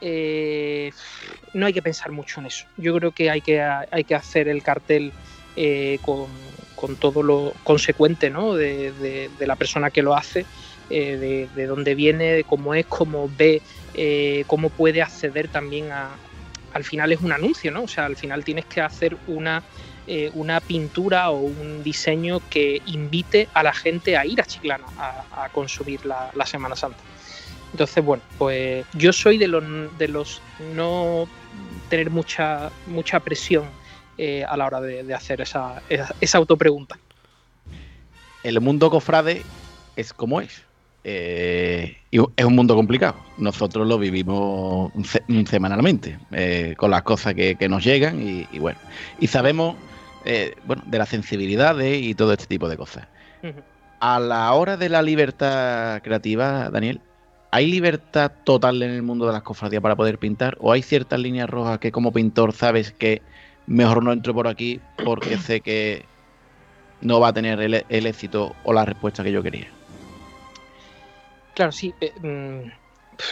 Eh, 0.00 0.92
no 1.52 1.66
hay 1.66 1.72
que 1.72 1.82
pensar 1.82 2.12
mucho 2.12 2.40
en 2.40 2.46
eso. 2.46 2.64
Yo 2.76 2.94
creo 2.96 3.10
que 3.12 3.28
hay 3.30 3.40
que, 3.40 3.60
hay 3.60 4.04
que 4.04 4.14
hacer 4.14 4.48
el 4.48 4.62
cartel 4.62 5.12
con, 6.02 6.28
con 6.74 6.96
todo 6.96 7.22
lo 7.22 7.52
consecuente 7.64 8.30
¿no? 8.30 8.54
de, 8.54 8.92
de- 8.92 9.46
la 9.46 9.56
persona 9.56 9.90
que 9.90 10.00
lo 10.02 10.14
hace, 10.14 10.46
de, 10.88 11.48
de 11.54 11.66
dónde 11.66 11.94
viene, 11.94 12.32
de 12.32 12.44
cómo 12.44 12.72
es, 12.74 12.86
cómo 12.86 13.28
ve, 13.36 13.60
cómo 14.46 14.70
puede 14.70 15.02
acceder 15.02 15.48
también 15.48 15.90
a... 15.92 16.16
Al 16.72 16.84
final 16.84 17.12
es 17.12 17.20
un 17.20 17.32
anuncio, 17.32 17.70
¿no? 17.70 17.82
O 17.82 17.88
sea, 17.88 18.06
al 18.06 18.16
final 18.16 18.44
tienes 18.44 18.64
que 18.66 18.80
hacer 18.80 19.16
una, 19.26 19.62
eh, 20.06 20.30
una 20.34 20.60
pintura 20.60 21.30
o 21.30 21.40
un 21.40 21.82
diseño 21.82 22.40
que 22.48 22.80
invite 22.86 23.48
a 23.54 23.62
la 23.62 23.72
gente 23.72 24.16
a 24.16 24.24
ir 24.24 24.40
a 24.40 24.44
Chiclana 24.44 24.84
a, 24.98 25.48
consumir 25.52 26.04
la, 26.06 26.46
Semana 26.46 26.76
Santa. 26.76 26.98
Entonces, 27.72 28.04
bueno, 28.04 28.22
pues 28.38 28.84
yo 28.94 29.12
soy 29.12 29.38
de 29.38 29.48
los, 29.48 29.64
de 29.98 30.08
los 30.08 30.42
no 30.74 31.28
tener 31.88 32.10
mucha, 32.10 32.70
mucha 32.86 33.20
presión 33.20 33.64
eh, 34.18 34.44
a 34.44 34.56
la 34.56 34.66
hora 34.66 34.80
de, 34.80 35.02
de 35.02 35.14
hacer 35.14 35.40
esa, 35.40 35.82
esa, 35.88 36.14
esa 36.20 36.38
autopregunta. 36.38 36.98
El 38.42 38.60
mundo 38.60 38.90
cofrade 38.90 39.42
es 39.96 40.12
como 40.12 40.40
es. 40.40 40.62
Eh, 41.02 41.96
y 42.10 42.18
es 42.36 42.44
un 42.44 42.54
mundo 42.54 42.74
complicado. 42.76 43.16
Nosotros 43.38 43.86
lo 43.86 43.98
vivimos 43.98 44.92
semanalmente, 45.48 46.18
eh, 46.32 46.74
con 46.76 46.90
las 46.90 47.02
cosas 47.02 47.34
que, 47.34 47.56
que 47.56 47.68
nos 47.68 47.84
llegan 47.84 48.20
y, 48.20 48.46
y 48.52 48.58
bueno. 48.58 48.78
Y 49.18 49.26
sabemos 49.26 49.76
eh, 50.24 50.54
bueno, 50.64 50.82
de 50.86 50.98
las 50.98 51.08
sensibilidades 51.08 52.02
y 52.02 52.14
todo 52.14 52.32
este 52.32 52.46
tipo 52.46 52.68
de 52.68 52.76
cosas. 52.76 53.06
A 54.00 54.20
la 54.20 54.52
hora 54.52 54.76
de 54.76 54.88
la 54.88 55.02
libertad 55.02 56.02
creativa, 56.02 56.68
Daniel, 56.70 57.00
¿hay 57.50 57.70
libertad 57.70 58.30
total 58.44 58.82
en 58.82 58.90
el 58.90 59.02
mundo 59.02 59.26
de 59.26 59.32
las 59.32 59.42
cofradías 59.42 59.82
para 59.82 59.96
poder 59.96 60.18
pintar? 60.18 60.56
¿O 60.60 60.72
hay 60.72 60.82
ciertas 60.82 61.20
líneas 61.20 61.48
rojas 61.48 61.78
que 61.78 61.90
como 61.90 62.12
pintor 62.12 62.52
sabes 62.52 62.92
que 62.92 63.22
mejor 63.66 64.02
no 64.02 64.12
entro 64.12 64.34
por 64.34 64.46
aquí 64.46 64.80
porque 65.04 65.38
sé 65.38 65.60
que 65.60 66.04
no 67.00 67.18
va 67.18 67.28
a 67.28 67.32
tener 67.32 67.60
el, 67.60 67.84
el 67.88 68.06
éxito 68.06 68.54
o 68.64 68.72
la 68.72 68.84
respuesta 68.84 69.24
que 69.24 69.32
yo 69.32 69.42
quería? 69.42 69.68
Claro, 71.54 71.72
sí. 71.72 71.94
eh, 72.00 72.12
mm, 72.20 72.70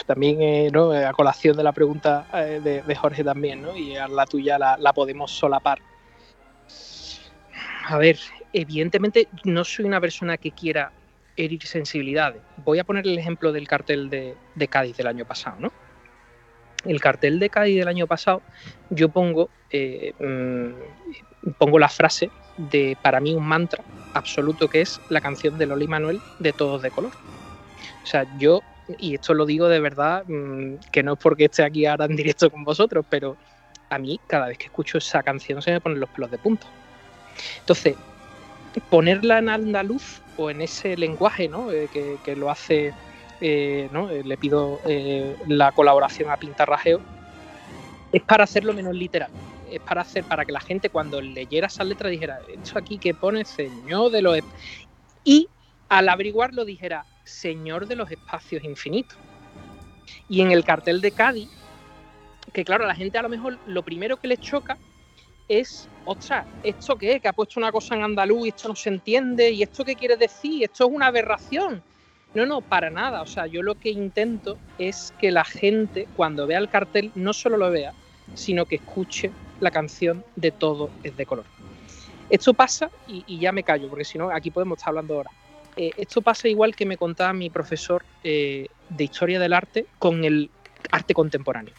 también, 0.05 0.41
eh, 0.41 0.69
¿no? 0.71 0.91
a 0.91 1.13
colación 1.13 1.55
de 1.57 1.63
la 1.63 1.71
pregunta 1.71 2.27
eh, 2.33 2.83
de, 2.85 2.95
Jorge 2.95 3.23
también, 3.23 3.61
¿no? 3.61 3.75
Y 3.75 3.95
a 3.95 4.07
la 4.07 4.25
tuya 4.25 4.57
la, 4.57 4.93
podemos 4.93 5.31
solapar. 5.31 5.79
A 7.85 7.97
ver, 7.97 8.19
evidentemente 8.53 9.27
no 9.43 9.63
soy 9.63 9.85
una 9.85 9.99
persona 9.99 10.37
que 10.37 10.51
quiera 10.51 10.91
herir 11.35 11.65
sensibilidades. 11.65 12.41
Voy 12.57 12.79
a 12.79 12.83
poner 12.83 13.07
el 13.07 13.17
ejemplo 13.17 13.51
del 13.51 13.67
cartel 13.67 14.09
de, 14.09 14.67
Cádiz 14.67 14.97
del 14.97 15.07
año 15.07 15.25
pasado, 15.25 15.57
¿no? 15.59 15.71
El 16.85 17.01
cartel 17.01 17.39
de 17.39 17.49
Cádiz 17.49 17.77
del 17.77 17.87
año 17.87 18.07
pasado, 18.07 18.41
yo 18.89 19.09
pongo, 19.09 19.49
eh, 19.71 20.13
mm, 20.19 21.51
pongo 21.57 21.79
la 21.79 21.89
frase 21.89 22.29
de, 22.57 22.97
para 23.01 23.19
mí, 23.19 23.33
un 23.33 23.45
mantra 23.45 23.83
absoluto 24.13 24.69
que 24.69 24.81
es 24.81 25.01
la 25.09 25.21
canción 25.21 25.57
de 25.57 25.65
Lola 25.65 25.83
y 25.83 25.87
Manuel 25.87 26.21
de 26.39 26.53
Todos 26.53 26.81
de 26.81 26.91
Color. 26.91 27.11
O 28.09 28.11
sea, 28.11 28.25
yo, 28.39 28.63
y 28.97 29.13
esto 29.13 29.35
lo 29.35 29.45
digo 29.45 29.67
de 29.67 29.79
verdad, 29.79 30.23
mm, 30.25 30.77
que 30.91 31.03
no 31.03 31.13
es 31.13 31.19
porque 31.19 31.45
esté 31.45 31.61
aquí 31.61 31.85
ahora 31.85 32.05
en 32.05 32.15
directo 32.15 32.49
con 32.49 32.63
vosotros, 32.63 33.05
pero 33.07 33.37
a 33.87 33.99
mí 33.99 34.19
cada 34.25 34.47
vez 34.47 34.57
que 34.57 34.65
escucho 34.65 34.97
esa 34.97 35.21
canción 35.21 35.61
se 35.61 35.71
me 35.71 35.79
ponen 35.79 35.99
los 35.99 36.09
pelos 36.09 36.31
de 36.31 36.39
punta. 36.39 36.65
Entonces, 37.59 37.97
ponerla 38.89 39.37
en 39.37 39.49
andaluz 39.49 40.23
o 40.37 40.49
en 40.49 40.61
ese 40.61 40.97
lenguaje 40.97 41.49
¿no? 41.49 41.71
Eh, 41.71 41.87
que, 42.23 42.35
lo 42.35 42.49
hace, 42.49 42.93
eh, 43.41 43.87
¿no? 43.91 44.09
Eh, 44.09 44.23
le 44.23 44.37
pido 44.37 44.81
la 45.47 45.71
colaboración 45.71 46.31
a 46.31 46.37
Pintarrajeo, 46.37 46.99
es 48.11 48.23
para 48.23 48.45
hacerlo 48.45 48.73
menos 48.73 48.95
literal. 48.95 49.31
Es 49.69 49.81
para 49.81 50.01
hacer 50.01 50.25
para 50.25 50.45
que 50.45 50.51
la 50.51 50.61
gente 50.61 50.89
cuando 50.89 51.21
leyera 51.21 51.67
esa 51.67 51.83
letra 51.83 52.09
dijera, 52.09 52.39
esto 52.47 52.79
aquí 52.79 52.97
que 52.97 53.13
pone 53.13 53.45
Señor 53.45 54.09
de 54.09 54.23
los... 54.23 54.35
Esp-", 54.35 54.55
Y 55.23 55.47
al 55.89 56.09
averiguarlo 56.09 56.65
dijera, 56.65 57.05
Señor 57.23 57.87
de 57.87 57.95
los 57.95 58.09
Espacios 58.11 58.63
Infinitos. 58.63 59.17
Y 60.27 60.41
en 60.41 60.51
el 60.51 60.63
cartel 60.63 61.01
de 61.01 61.11
Cádiz, 61.11 61.49
que 62.53 62.65
claro, 62.65 62.85
la 62.85 62.95
gente 62.95 63.17
a 63.17 63.21
lo 63.21 63.29
mejor 63.29 63.57
lo 63.67 63.83
primero 63.83 64.17
que 64.17 64.27
le 64.27 64.37
choca 64.37 64.77
es, 65.47 65.87
ostras, 66.05 66.45
¿esto 66.63 66.95
qué 66.95 67.13
es? 67.13 67.21
Que 67.21 67.27
ha 67.27 67.33
puesto 67.33 67.59
una 67.59 67.71
cosa 67.71 67.95
en 67.95 68.03
andaluz 68.03 68.45
y 68.45 68.49
esto 68.49 68.69
no 68.69 68.75
se 68.75 68.89
entiende, 68.89 69.51
¿y 69.51 69.63
esto 69.63 69.83
qué 69.83 69.95
quiere 69.95 70.15
decir? 70.15 70.63
Esto 70.63 70.85
es 70.85 70.91
una 70.91 71.07
aberración. 71.07 71.83
No, 72.35 72.45
no, 72.45 72.61
para 72.61 72.89
nada. 72.89 73.21
O 73.21 73.25
sea, 73.25 73.47
yo 73.47 73.63
lo 73.63 73.75
que 73.75 73.89
intento 73.89 74.57
es 74.77 75.13
que 75.19 75.31
la 75.31 75.43
gente, 75.43 76.07
cuando 76.15 76.45
vea 76.45 76.59
el 76.59 76.69
cartel, 76.69 77.11
no 77.15 77.33
solo 77.33 77.57
lo 77.57 77.71
vea, 77.71 77.93
sino 78.35 78.65
que 78.65 78.75
escuche 78.75 79.31
la 79.59 79.71
canción 79.71 80.23
de 80.35 80.51
Todo 80.51 80.91
es 81.03 81.17
de 81.17 81.25
color. 81.25 81.45
Esto 82.29 82.53
pasa, 82.53 82.91
y, 83.07 83.23
y 83.25 83.39
ya 83.39 83.51
me 83.51 83.63
callo, 83.63 83.89
porque 83.89 84.05
si 84.05 84.19
no, 84.19 84.29
aquí 84.29 84.51
podemos 84.51 84.77
estar 84.77 84.89
hablando 84.89 85.15
ahora. 85.15 85.31
Eh, 85.81 85.93
esto 85.95 86.21
pasa 86.21 86.49
igual 86.49 86.75
que 86.75 86.85
me 86.85 86.97
contaba 86.97 87.31
mi 87.31 87.49
profesor 87.49 88.03
eh, 88.25 88.67
de 88.89 89.03
Historia 89.05 89.39
del 89.39 89.53
Arte 89.53 89.85
con 89.97 90.25
el 90.25 90.49
arte 90.91 91.13
contemporáneo. 91.13 91.73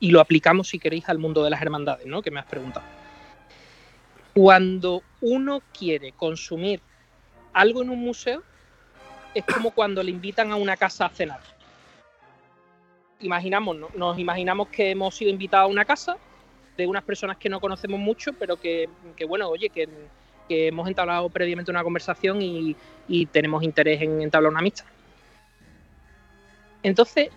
Y 0.00 0.10
lo 0.10 0.22
aplicamos, 0.22 0.68
si 0.68 0.78
queréis, 0.78 1.06
al 1.10 1.18
mundo 1.18 1.44
de 1.44 1.50
las 1.50 1.60
hermandades, 1.60 2.06
¿no? 2.06 2.22
Que 2.22 2.30
me 2.30 2.40
has 2.40 2.46
preguntado. 2.46 2.86
Cuando 4.32 5.02
uno 5.20 5.60
quiere 5.78 6.12
consumir 6.12 6.80
algo 7.52 7.82
en 7.82 7.90
un 7.90 8.00
museo, 8.00 8.42
es 9.34 9.44
como 9.44 9.72
cuando 9.72 10.02
le 10.02 10.10
invitan 10.10 10.50
a 10.50 10.56
una 10.56 10.78
casa 10.78 11.04
a 11.04 11.10
cenar. 11.10 11.40
Imaginamos, 13.20 13.76
¿no? 13.76 13.90
nos 13.96 14.18
imaginamos 14.18 14.68
que 14.68 14.92
hemos 14.92 15.14
sido 15.14 15.30
invitados 15.30 15.68
a 15.68 15.70
una 15.70 15.84
casa 15.84 16.16
de 16.78 16.86
unas 16.86 17.04
personas 17.04 17.36
que 17.36 17.50
no 17.50 17.60
conocemos 17.60 18.00
mucho, 18.00 18.32
pero 18.32 18.56
que, 18.56 18.88
que 19.14 19.26
bueno, 19.26 19.50
oye, 19.50 19.68
que, 19.68 19.86
que 20.48 20.68
hemos 20.68 20.88
entablado 20.88 21.28
previamente 21.28 21.70
una 21.70 21.82
conversación 21.82 22.40
y, 22.42 22.76
tenemos 23.32 23.62
interés 23.62 24.02
en 24.02 24.20
entablar 24.20 24.50
una 24.50 24.60
amistad. 24.60 24.84
Entonces, 26.82 27.30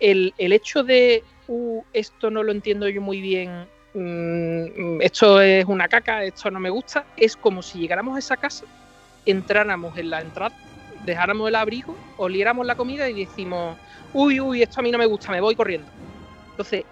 el, 0.00 0.34
el 0.36 0.52
hecho 0.52 0.82
de 0.82 1.22
"Uh, 1.48 1.82
esto 1.92 2.30
no 2.30 2.42
lo 2.42 2.52
entiendo 2.52 2.88
yo 2.88 3.00
muy 3.00 3.20
bien, 3.20 3.66
mm, 3.94 5.00
esto 5.00 5.40
es 5.40 5.64
una 5.66 5.88
caca, 5.88 6.24
esto 6.24 6.50
no 6.50 6.58
me 6.58 6.70
gusta, 6.70 7.04
es 7.16 7.36
como 7.36 7.62
si 7.62 7.78
llegáramos 7.78 8.16
a 8.16 8.18
esa 8.18 8.36
casa, 8.36 8.64
entráramos 9.24 9.96
en 9.96 10.10
la 10.10 10.20
entrada, 10.20 10.54
dejáramos 11.04 11.48
el 11.48 11.54
abrigo, 11.54 11.96
oliéramos 12.16 12.66
la 12.66 12.74
comida 12.74 13.08
y 13.08 13.24
decimos, 13.24 13.76
uy, 14.12 14.40
uy, 14.40 14.62
esto 14.62 14.80
a 14.80 14.82
mí 14.82 14.90
no 14.90 14.98
me 14.98 15.06
gusta, 15.06 15.30
me 15.30 15.40
voy 15.40 15.54
corriendo. 15.54 15.88
Entonces, 16.50 16.84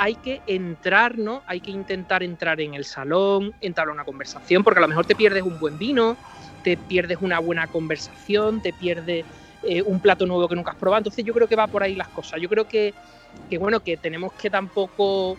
hay 0.00 0.14
que 0.14 0.40
entrar, 0.46 1.18
¿no? 1.18 1.42
Hay 1.46 1.60
que 1.60 1.70
intentar 1.70 2.22
entrar 2.22 2.58
en 2.62 2.72
el 2.72 2.86
salón, 2.86 3.52
entablar 3.60 3.94
una 3.94 4.04
conversación, 4.06 4.64
porque 4.64 4.78
a 4.78 4.80
lo 4.80 4.88
mejor 4.88 5.04
te 5.04 5.14
pierdes 5.14 5.42
un 5.42 5.60
buen 5.60 5.76
vino, 5.76 6.16
te 6.64 6.78
pierdes 6.78 7.18
una 7.20 7.38
buena 7.38 7.66
conversación, 7.66 8.62
te 8.62 8.72
pierdes 8.72 9.26
eh, 9.62 9.82
un 9.82 10.00
plato 10.00 10.24
nuevo 10.24 10.48
que 10.48 10.56
nunca 10.56 10.70
has 10.70 10.78
probado. 10.78 11.00
Entonces 11.00 11.22
yo 11.22 11.34
creo 11.34 11.46
que 11.46 11.54
va 11.54 11.66
por 11.66 11.82
ahí 11.82 11.94
las 11.96 12.08
cosas. 12.08 12.40
Yo 12.40 12.48
creo 12.48 12.66
que, 12.66 12.94
que 13.50 13.58
bueno, 13.58 13.80
que 13.80 13.98
tenemos 13.98 14.32
que 14.32 14.48
tampoco 14.48 15.36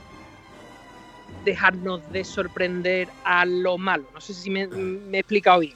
dejarnos 1.43 1.99
de 2.11 2.23
sorprender 2.23 3.09
a 3.23 3.47
lo 3.47 3.79
malo. 3.79 4.05
No 4.13 4.21
sé 4.21 4.35
si 4.35 4.51
me, 4.51 4.67
he 5.11 5.17
explicado 5.17 5.61
bien. 5.61 5.73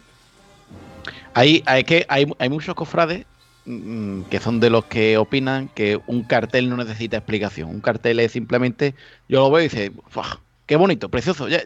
Hay, 1.33 1.63
hay, 1.65 1.83
que, 1.83 2.05
hay, 2.07 2.31
hay 2.37 2.49
muchos 2.49 2.75
cofrades 2.75 3.25
que 3.65 4.39
son 4.39 4.59
de 4.59 4.69
los 4.69 4.85
que 4.85 5.17
opinan 5.17 5.69
que 5.69 5.99
un 6.05 6.23
cartel 6.23 6.69
no 6.69 6.77
necesita 6.77 7.17
explicación. 7.17 7.69
Un 7.69 7.81
cartel 7.81 8.19
es 8.19 8.31
simplemente, 8.31 8.95
yo 9.27 9.39
lo 9.39 9.49
veo 9.51 9.61
y 9.61 9.63
dice, 9.69 9.91
"Fuah, 10.07 10.43
qué 10.67 10.75
bonito, 10.75 11.09
precioso. 11.09 11.47
ya- 11.47 11.63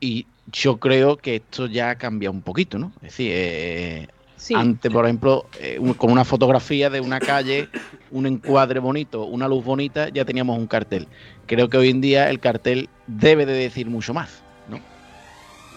Y 0.00 0.28
yo 0.46 0.80
creo 0.80 1.16
que 1.18 1.36
esto 1.36 1.66
ya 1.66 1.96
cambia 1.96 2.30
un 2.30 2.42
poquito, 2.42 2.78
¿no? 2.78 2.92
Es 2.96 3.10
decir, 3.12 3.30
eh, 3.34 4.08
Sí. 4.36 4.54
antes, 4.54 4.90
por 4.90 5.04
ejemplo, 5.04 5.50
eh, 5.60 5.78
un- 5.78 5.94
con 5.94 6.10
una 6.10 6.24
fotografía 6.24 6.88
de 6.90 7.00
una 7.00 7.20
calle, 7.20 7.68
un 8.10 8.26
encuadre 8.26 8.80
bonito, 8.80 9.24
una 9.26 9.46
luz 9.46 9.64
bonita, 9.64 10.08
ya 10.08 10.24
teníamos 10.24 10.58
un 10.58 10.66
cartel. 10.66 11.08
Creo 11.46 11.68
que 11.68 11.76
hoy 11.76 11.90
en 11.90 12.00
día 12.00 12.30
el 12.30 12.40
cartel 12.40 12.88
debe 13.06 13.44
de 13.46 13.52
decir 13.52 13.88
mucho 13.88 14.14
más, 14.14 14.42
¿no? 14.66 14.80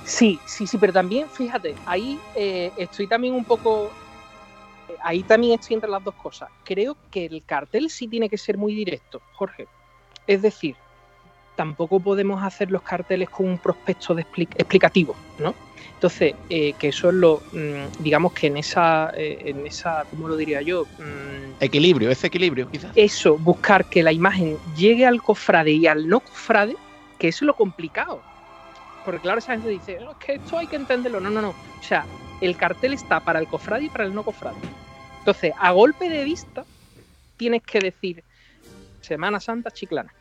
Sí, 0.05 0.39
sí, 0.45 0.67
sí, 0.67 0.77
pero 0.77 0.93
también, 0.93 1.29
fíjate, 1.29 1.75
ahí 1.85 2.19
eh, 2.35 2.71
estoy 2.77 3.07
también 3.07 3.33
un 3.35 3.45
poco. 3.45 3.93
Ahí 5.01 5.23
también 5.23 5.53
estoy 5.59 5.75
entre 5.75 5.89
las 5.89 6.03
dos 6.03 6.15
cosas. 6.15 6.49
Creo 6.63 6.97
que 7.11 7.25
el 7.25 7.43
cartel 7.45 7.89
sí 7.89 8.07
tiene 8.07 8.29
que 8.29 8.37
ser 8.37 8.57
muy 8.57 8.73
directo, 8.75 9.21
Jorge. 9.33 9.67
Es 10.27 10.41
decir, 10.41 10.77
tampoco 11.55 11.99
podemos 11.99 12.41
hacer 12.43 12.71
los 12.71 12.81
carteles 12.81 13.29
con 13.29 13.47
un 13.47 13.59
prospecto 13.59 14.15
de 14.15 14.23
expli- 14.23 14.47
explicativo, 14.55 15.15
¿no? 15.37 15.53
Entonces, 15.93 16.35
eh, 16.49 16.73
que 16.73 16.87
eso 16.89 17.09
es 17.09 17.15
lo, 17.15 17.41
mm, 17.51 18.01
digamos 18.03 18.33
que 18.33 18.47
en 18.47 18.57
esa, 18.57 19.11
eh, 19.15 19.37
en 19.45 19.65
esa, 19.65 20.05
¿cómo 20.09 20.27
lo 20.27 20.35
diría 20.35 20.61
yo? 20.61 20.87
Mm, 20.97 21.55
Equilibrio, 21.59 22.09
ese 22.09 22.27
equilibrio, 22.27 22.67
quizás. 22.69 22.91
eso, 22.95 23.37
buscar 23.37 23.87
que 23.89 24.03
la 24.03 24.11
imagen 24.11 24.57
llegue 24.75 25.05
al 25.05 25.21
cofrade 25.21 25.71
y 25.71 25.87
al 25.87 26.07
no 26.07 26.19
cofrade, 26.21 26.75
que 27.19 27.27
eso 27.27 27.45
es 27.45 27.47
lo 27.47 27.55
complicado. 27.55 28.21
Porque 29.03 29.21
claro, 29.21 29.39
esa 29.39 29.53
gente 29.53 29.69
dice, 29.69 29.99
"No, 29.99 30.11
es 30.11 30.17
que 30.17 30.33
esto 30.33 30.57
hay 30.57 30.67
que 30.67 30.75
entenderlo. 30.75 31.19
No, 31.19 31.29
no, 31.29 31.41
no. 31.41 31.49
O 31.49 31.83
sea, 31.83 32.05
el 32.41 32.57
cartel 32.57 32.93
está 32.93 33.19
para 33.19 33.39
el 33.39 33.47
cofrade 33.47 33.85
y 33.85 33.89
para 33.89 34.05
el 34.05 34.13
no 34.13 34.23
cofrade. 34.23 34.57
Entonces, 35.19 35.53
a 35.57 35.71
golpe 35.71 36.09
de 36.09 36.23
vista, 36.23 36.65
tienes 37.37 37.63
que 37.63 37.79
decir 37.79 38.23
Semana 39.01 39.39
Santa 39.39 39.71
Chiclana. 39.71 40.13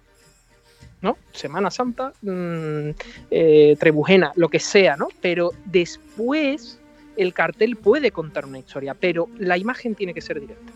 ¿No? 1.00 1.18
Semana 1.32 1.68
Santa, 1.72 2.12
mm, 2.22 2.90
eh, 3.32 3.76
Trebujena, 3.78 4.30
lo 4.36 4.48
que 4.48 4.60
sea, 4.60 4.96
¿no? 4.96 5.08
Pero 5.20 5.50
después 5.64 6.78
el 7.16 7.34
cartel 7.34 7.74
puede 7.74 8.12
contar 8.12 8.46
una 8.46 8.60
historia, 8.60 8.94
pero 8.94 9.28
la 9.38 9.58
imagen 9.58 9.96
tiene 9.96 10.14
que 10.14 10.20
ser 10.20 10.40
directa. 10.40 10.72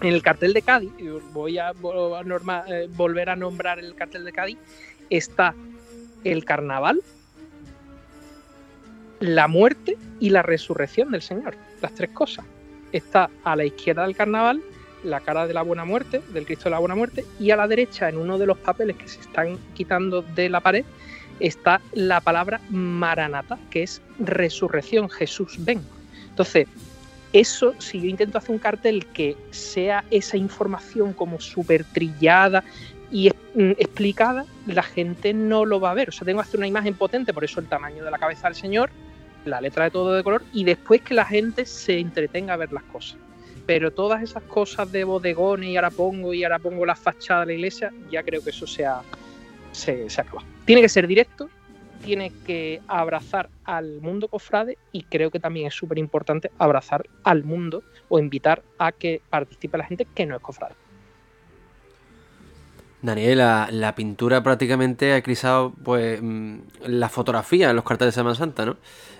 En 0.00 0.14
el 0.14 0.22
cartel 0.22 0.54
de 0.54 0.62
Cádiz, 0.62 0.90
voy 1.32 1.58
a, 1.58 1.72
eh, 1.72 2.88
volver 2.96 3.28
a 3.28 3.36
nombrar 3.36 3.78
el 3.78 3.94
cartel 3.94 4.24
de 4.24 4.32
Cádiz, 4.32 4.58
está 5.10 5.54
el 6.24 6.44
carnaval, 6.44 7.00
la 9.20 9.48
muerte 9.48 9.96
y 10.20 10.30
la 10.30 10.42
resurrección 10.42 11.10
del 11.10 11.22
Señor. 11.22 11.54
Las 11.80 11.94
tres 11.94 12.10
cosas. 12.10 12.44
Está 12.92 13.30
a 13.42 13.56
la 13.56 13.64
izquierda 13.64 14.02
del 14.02 14.16
carnaval 14.16 14.62
la 15.04 15.20
cara 15.20 15.46
de 15.46 15.54
la 15.54 15.62
buena 15.62 15.84
muerte, 15.84 16.22
del 16.32 16.46
Cristo 16.46 16.64
de 16.64 16.70
la 16.70 16.78
buena 16.78 16.94
muerte, 16.94 17.24
y 17.38 17.50
a 17.50 17.56
la 17.56 17.68
derecha, 17.68 18.08
en 18.08 18.16
uno 18.16 18.38
de 18.38 18.46
los 18.46 18.58
papeles 18.58 18.96
que 18.96 19.06
se 19.06 19.20
están 19.20 19.58
quitando 19.74 20.22
de 20.22 20.48
la 20.48 20.60
pared, 20.60 20.84
está 21.40 21.80
la 21.92 22.20
palabra 22.20 22.60
Maranata, 22.70 23.58
que 23.70 23.82
es 23.82 24.00
resurrección, 24.18 25.10
Jesús 25.10 25.56
ven. 25.58 25.82
Entonces, 26.30 26.66
eso, 27.32 27.74
si 27.78 28.00
yo 28.00 28.08
intento 28.08 28.38
hacer 28.38 28.52
un 28.52 28.58
cartel 28.58 29.06
que 29.06 29.36
sea 29.50 30.04
esa 30.10 30.36
información 30.36 31.12
como 31.12 31.40
súper 31.40 31.84
trillada 31.84 32.64
y 33.10 33.30
explicada, 33.54 34.44
la 34.66 34.82
gente 34.82 35.32
no 35.32 35.64
lo 35.64 35.80
va 35.80 35.90
a 35.90 35.94
ver. 35.94 36.08
O 36.08 36.12
sea, 36.12 36.24
tengo 36.24 36.40
que 36.40 36.48
hacer 36.48 36.58
una 36.58 36.66
imagen 36.66 36.94
potente, 36.94 37.32
por 37.32 37.44
eso 37.44 37.60
el 37.60 37.66
tamaño 37.66 38.04
de 38.04 38.10
la 38.10 38.18
cabeza 38.18 38.48
del 38.48 38.56
Señor, 38.56 38.90
la 39.44 39.60
letra 39.60 39.84
de 39.84 39.90
todo 39.90 40.14
de 40.14 40.22
color, 40.22 40.42
y 40.52 40.64
después 40.64 41.02
que 41.02 41.14
la 41.14 41.24
gente 41.24 41.66
se 41.66 41.98
entretenga 41.98 42.54
a 42.54 42.56
ver 42.56 42.72
las 42.72 42.84
cosas. 42.84 43.18
Pero 43.66 43.92
todas 43.92 44.22
esas 44.22 44.42
cosas 44.42 44.90
de 44.92 45.04
bodegones 45.04 45.70
y 45.70 45.76
ahora 45.76 45.90
pongo 45.90 46.34
y 46.34 46.44
ahora 46.44 46.58
pongo 46.58 46.84
la 46.84 46.96
fachada 46.96 47.40
de 47.40 47.46
la 47.46 47.52
iglesia, 47.54 47.92
ya 48.10 48.22
creo 48.22 48.42
que 48.42 48.50
eso 48.50 48.66
se 48.66 48.84
ha, 48.84 49.00
se, 49.72 50.10
se. 50.10 50.24
Tiene 50.64 50.82
que 50.82 50.88
ser 50.88 51.06
directo, 51.06 51.48
tiene 52.04 52.30
que 52.46 52.82
abrazar 52.86 53.48
al 53.64 54.00
mundo 54.02 54.28
cofrade 54.28 54.76
y 54.92 55.04
creo 55.04 55.30
que 55.30 55.40
también 55.40 55.68
es 55.68 55.74
súper 55.74 55.96
importante 55.98 56.50
abrazar 56.58 57.06
al 57.22 57.44
mundo 57.44 57.82
o 58.08 58.18
invitar 58.18 58.62
a 58.78 58.92
que 58.92 59.22
participe 59.30 59.78
la 59.78 59.84
gente 59.84 60.06
que 60.14 60.26
no 60.26 60.36
es 60.36 60.42
cofrade. 60.42 60.74
Daniel, 63.04 63.38
la, 63.38 63.68
la 63.70 63.94
pintura 63.94 64.42
prácticamente 64.42 65.12
ha 65.12 65.18
eclipsado 65.18 65.72
pues, 65.84 66.20
mm, 66.22 66.56
la 66.86 67.08
fotografía 67.10 67.68
en 67.70 67.76
los 67.76 67.84
carteles 67.84 68.14
de 68.14 68.20
Semana 68.20 68.34
Santa, 68.34 68.64
¿no? 68.64 68.76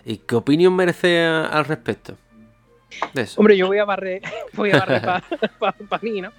¿Y 0.06 0.16
qué 0.18 0.36
opinión 0.36 0.74
merece 0.74 1.22
a- 1.24 1.46
al 1.46 1.66
respecto? 1.66 2.16
De 3.12 3.22
eso. 3.22 3.40
Hombre, 3.40 3.56
yo 3.56 3.66
voy 3.66 3.78
a 3.78 3.84
barrer, 3.84 4.22
voy 4.54 4.70
a 4.70 4.78
barrer 4.78 5.02
para 5.58 6.02
mí, 6.02 6.20
¿no? 6.22 6.30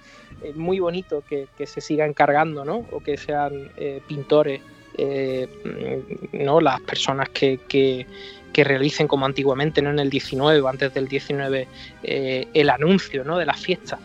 Es 0.42 0.56
muy 0.56 0.80
bonito 0.80 1.22
que, 1.28 1.46
que 1.56 1.66
se 1.66 1.80
siga 1.80 2.04
encargando, 2.04 2.64
¿no? 2.64 2.84
O 2.90 3.00
que 3.00 3.16
sean 3.16 3.70
eh, 3.76 4.00
pintores, 4.08 4.60
eh, 4.98 5.48
¿no? 6.32 6.60
Las 6.60 6.80
personas 6.80 7.28
que, 7.28 7.60
que- 7.68 8.06
que 8.52 8.64
realicen 8.64 9.06
como 9.06 9.26
antiguamente, 9.26 9.82
¿no? 9.82 9.90
En 9.90 9.98
el 9.98 10.08
19 10.10 10.60
o 10.62 10.68
antes 10.68 10.92
del 10.94 11.06
19, 11.08 11.68
eh, 12.02 12.48
el 12.54 12.70
anuncio, 12.70 13.22
¿no? 13.22 13.36
De 13.38 13.44
las 13.46 13.60
fiestas. 13.60 14.00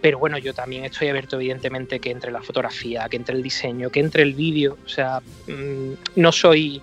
Pero 0.00 0.18
bueno, 0.18 0.38
yo 0.38 0.54
también 0.54 0.84
estoy 0.84 1.08
abierto, 1.08 1.36
evidentemente, 1.36 2.00
que 2.00 2.10
entre 2.10 2.30
la 2.32 2.40
fotografía, 2.42 3.06
que 3.10 3.16
entre 3.16 3.34
el 3.36 3.42
diseño, 3.42 3.90
que 3.90 4.00
entre 4.00 4.22
el 4.22 4.34
vídeo. 4.34 4.78
O 4.84 4.88
sea, 4.88 5.20
mm, 5.46 5.92
no 6.16 6.32
soy 6.32 6.80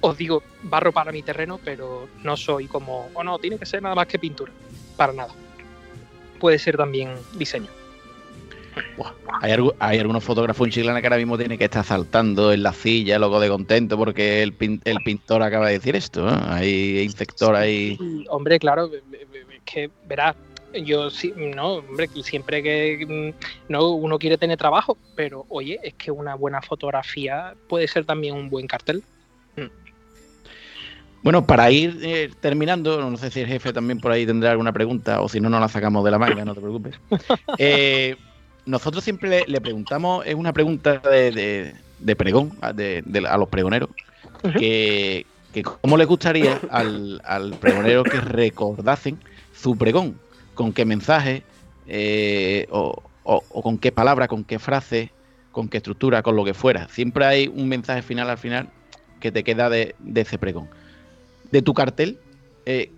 os 0.00 0.18
digo, 0.18 0.42
barro 0.64 0.92
para 0.92 1.12
mi 1.12 1.22
terreno, 1.22 1.58
pero 1.64 2.08
no 2.22 2.36
soy 2.36 2.66
como, 2.66 3.08
o 3.14 3.24
no, 3.24 3.38
tiene 3.38 3.58
que 3.58 3.64
ser 3.64 3.82
nada 3.82 3.94
más 3.94 4.06
que 4.06 4.18
pintura, 4.18 4.52
para 4.98 5.14
nada. 5.14 5.32
Puede 6.38 6.58
ser 6.58 6.76
también 6.76 7.14
diseño. 7.38 7.68
Hay, 9.40 9.52
algu- 9.52 9.74
hay 9.78 9.98
algunos 9.98 10.22
fotógrafos 10.22 10.66
en 10.66 10.72
Chiclana 10.72 11.00
que 11.00 11.06
ahora 11.06 11.16
mismo 11.16 11.38
tienen 11.38 11.56
que 11.56 11.64
estar 11.64 11.84
saltando 11.84 12.52
en 12.52 12.62
la 12.62 12.72
silla, 12.74 13.18
loco 13.18 13.40
de 13.40 13.48
contento, 13.48 13.96
porque 13.96 14.42
el, 14.42 14.52
pin- 14.58 14.80
el 14.84 14.98
pintor 15.04 15.42
acaba 15.42 15.68
de 15.68 15.74
decir 15.74 15.96
esto. 15.96 16.22
¿no? 16.26 16.52
Hay 16.52 17.00
inspector 17.00 17.54
ahí. 17.54 17.96
Y, 17.98 18.26
hombre, 18.28 18.58
claro, 18.58 18.90
es 18.92 19.62
que 19.64 19.90
verás, 20.06 20.36
yo 20.82 21.10
sí, 21.10 21.32
no, 21.36 21.74
hombre, 21.74 22.08
siempre 22.22 22.62
que 22.62 23.32
mm, 23.36 23.72
no 23.72 23.90
uno 23.90 24.18
quiere 24.18 24.38
tener 24.38 24.58
trabajo, 24.58 24.96
pero 25.14 25.46
oye, 25.48 25.78
es 25.82 25.94
que 25.94 26.10
una 26.10 26.34
buena 26.34 26.60
fotografía 26.62 27.54
puede 27.68 27.86
ser 27.88 28.04
también 28.04 28.34
un 28.34 28.50
buen 28.50 28.66
cartel. 28.66 29.02
Bueno, 31.22 31.46
para 31.46 31.70
ir 31.70 31.98
eh, 32.02 32.30
terminando, 32.40 33.10
no 33.10 33.16
sé 33.16 33.30
si 33.30 33.40
el 33.40 33.46
jefe 33.46 33.72
también 33.72 33.98
por 33.98 34.12
ahí 34.12 34.26
tendrá 34.26 34.50
alguna 34.50 34.72
pregunta, 34.74 35.22
o 35.22 35.28
si 35.28 35.40
no, 35.40 35.48
no 35.48 35.58
la 35.58 35.68
sacamos 35.68 36.04
de 36.04 36.10
la 36.10 36.18
manga, 36.18 36.44
no 36.44 36.54
te 36.54 36.60
preocupes. 36.60 36.94
Eh, 37.58 38.16
nosotros 38.66 39.02
siempre 39.04 39.28
le, 39.30 39.44
le 39.46 39.60
preguntamos, 39.60 40.26
es 40.26 40.34
una 40.34 40.52
pregunta 40.52 40.98
de, 40.98 41.30
de- 41.30 41.74
de 41.98 42.16
pregón 42.16 42.52
a, 42.60 42.72
de- 42.72 43.02
de- 43.06 43.26
a 43.26 43.36
los 43.38 43.48
pregoneros, 43.48 43.88
que, 44.58 45.24
que 45.52 45.62
cómo 45.62 45.96
les 45.96 46.06
gustaría 46.06 46.60
al, 46.70 47.20
al 47.24 47.52
pregonero 47.54 48.02
que 48.04 48.20
recordasen 48.20 49.18
su 49.54 49.76
pregón, 49.78 50.18
con 50.54 50.72
qué 50.72 50.84
mensaje, 50.84 51.42
eh, 51.86 52.66
o, 52.70 53.02
con 53.62 53.78
qué 53.78 53.92
palabra, 53.92 54.28
con 54.28 54.44
qué 54.44 54.58
frase, 54.58 55.10
con 55.52 55.68
qué 55.68 55.78
estructura, 55.78 56.22
con 56.22 56.36
lo 56.36 56.44
que 56.44 56.54
fuera. 56.54 56.88
Siempre 56.88 57.24
hay 57.24 57.48
un 57.48 57.68
mensaje 57.68 58.02
final 58.02 58.30
al 58.30 58.38
final 58.38 58.70
que 59.20 59.32
te 59.32 59.44
queda 59.44 59.68
de, 59.68 59.94
ese 60.14 60.38
pregón. 60.38 60.68
De 61.50 61.62
tu 61.62 61.74
cartel, 61.74 62.18
eh, 62.66 62.90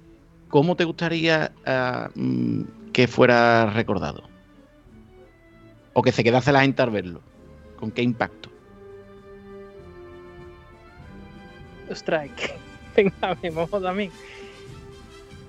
¿cómo 0.49 0.77
te 0.77 0.85
gustaría 0.85 1.53
ah, 1.65 2.11
mm, 2.15 2.63
que 2.93 3.07
fuera 3.07 3.71
recordado? 3.71 4.29
O 5.93 6.03
que 6.03 6.13
se 6.13 6.25
quedase 6.25 6.53
la 6.53 6.63
gente 6.63 6.83
al 6.83 6.91
verlo. 6.91 7.21
¿Con 7.79 7.91
qué 7.91 8.03
impacto? 8.03 8.51
Que 12.37 12.55
venga, 12.97 13.37
me 13.43 13.51
mojo 13.51 13.81
también. 13.81 14.11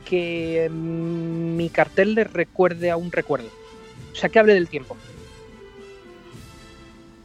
Que 0.08 0.70
mm, 0.72 1.56
mi 1.56 1.70
cartel 1.70 2.16
le 2.16 2.24
recuerde 2.24 2.90
a 2.92 2.98
un 2.98 3.12
recuerdo. 3.12 3.50
O 4.12 4.16
sea, 4.16 4.30
que 4.30 4.40
hable 4.40 4.54
del 4.54 4.68
tiempo. 4.70 4.96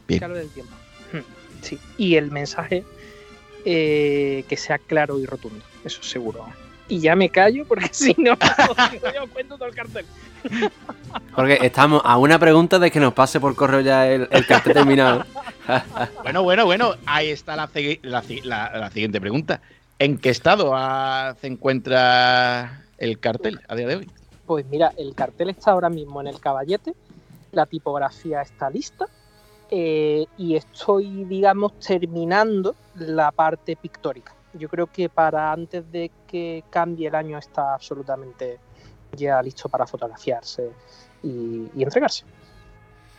Bien. 0.07 0.19
Que 0.19 0.25
hable 0.25 0.39
del 0.39 0.49
tiempo. 0.49 0.73
Hmm, 1.11 1.19
Sí. 1.61 1.79
Y 1.97 2.15
el 2.15 2.29
mensaje 2.31 2.83
eh, 3.65 4.43
que 4.49 4.57
sea 4.57 4.77
claro 4.77 5.19
y 5.19 5.25
rotundo. 5.25 5.63
Eso 5.85 6.03
seguro. 6.03 6.45
Y 6.89 6.99
ya 6.99 7.15
me 7.15 7.29
callo 7.29 7.65
porque 7.65 7.87
si 7.93 8.13
no, 8.17 8.37
yo 9.15 9.27
cuento 9.31 9.57
todo 9.57 9.69
el 9.69 9.75
cartel. 9.75 10.05
Porque 11.33 11.57
estamos 11.61 12.01
a 12.03 12.17
una 12.17 12.37
pregunta 12.37 12.77
de 12.79 12.91
que 12.91 12.99
nos 12.99 13.13
pase 13.13 13.39
por 13.39 13.55
correo 13.55 13.79
ya 13.79 14.09
el, 14.09 14.27
el 14.31 14.45
cartel 14.45 14.73
terminado. 14.73 15.25
Bueno, 16.23 16.43
bueno, 16.43 16.65
bueno, 16.65 16.95
ahí 17.05 17.29
está 17.29 17.55
la- 17.55 17.69
la 18.73 18.91
siguiente 18.91 19.21
pregunta. 19.21 19.61
¿En 19.99 20.17
qué 20.17 20.29
estado 20.29 20.73
se 21.39 21.47
encuentra 21.47 22.83
el 22.97 23.19
cartel 23.19 23.61
a 23.67 23.75
día 23.75 23.87
de 23.87 23.95
hoy? 23.97 24.11
Pues 24.45 24.65
mira, 24.67 24.91
el 24.97 25.15
cartel 25.15 25.49
está 25.49 25.71
ahora 25.71 25.89
mismo 25.89 26.19
en 26.21 26.27
el 26.27 26.39
caballete, 26.39 26.93
la 27.51 27.65
tipografía 27.65 28.41
está 28.41 28.69
lista 28.69 29.07
eh, 29.71 30.25
y 30.37 30.55
estoy, 30.55 31.23
digamos, 31.25 31.79
terminando 31.79 32.75
la 32.95 33.31
parte 33.31 33.75
pictórica. 33.75 34.33
Yo 34.53 34.69
creo 34.69 34.87
que 34.87 35.09
para 35.09 35.51
antes 35.51 35.89
de 35.91 36.11
que 36.27 36.63
cambie 36.69 37.07
el 37.07 37.15
año 37.15 37.37
está 37.37 37.73
absolutamente 37.73 38.59
ya 39.15 39.41
listo 39.41 39.69
para 39.69 39.87
fotografiarse 39.87 40.71
y, 41.23 41.69
y 41.75 41.83
entregarse. 41.83 42.25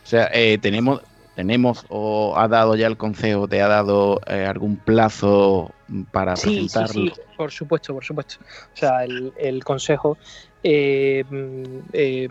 O 0.03 0.07
sea, 0.07 0.29
eh, 0.31 0.57
tenemos, 0.59 1.01
tenemos 1.35 1.85
o 1.89 2.33
ha 2.37 2.47
dado 2.47 2.75
ya 2.75 2.87
el 2.87 2.97
consejo, 2.97 3.47
te 3.47 3.61
ha 3.61 3.67
dado 3.67 4.21
eh, 4.27 4.45
algún 4.45 4.77
plazo 4.77 5.71
para 6.11 6.35
Sí, 6.35 6.49
sí, 6.49 6.55
presentarlo? 6.61 7.15
sí, 7.15 7.21
por 7.37 7.51
supuesto, 7.51 7.93
por 7.93 8.03
supuesto. 8.03 8.35
O 8.73 8.77
sea, 8.77 9.03
el, 9.03 9.33
el 9.37 9.63
consejo 9.63 10.17
eh, 10.63 11.23
mm, 11.29 11.79
eh, 11.93 12.27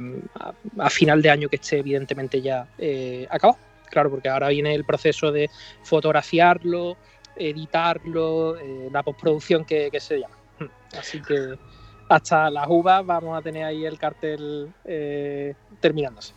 a, 0.79 0.91
final 0.91 1.23
de 1.23 1.31
año 1.31 1.49
que 1.49 1.57
esté 1.57 1.79
evidentemente 1.79 2.41
ya 2.41 2.67
eh, 2.79 3.27
acabado. 3.31 3.59
Claro, 3.91 4.11
porque 4.11 4.29
ahora 4.29 4.49
viene 4.49 4.75
el 4.75 4.85
proceso 4.85 5.31
de 5.31 5.49
fotografiarlo, 5.85 6.97
editarlo, 7.37 8.57
la 8.91 9.03
postproducción 9.05 9.65
que, 9.65 9.89
que 9.91 10.01
se 10.01 10.19
llama. 10.19 10.37
Mm, 10.59 10.97
Así 10.99 11.23
que 11.23 11.57
hasta 12.09 12.51
las 12.51 12.67
uvas 12.69 13.05
vamos 13.07 13.39
a 13.39 13.43
tener 13.43 13.65
ahí 13.65 13.85
el 13.85 13.99
cartel 13.99 14.73
eh, 14.85 15.55
terminándose. 15.81 16.35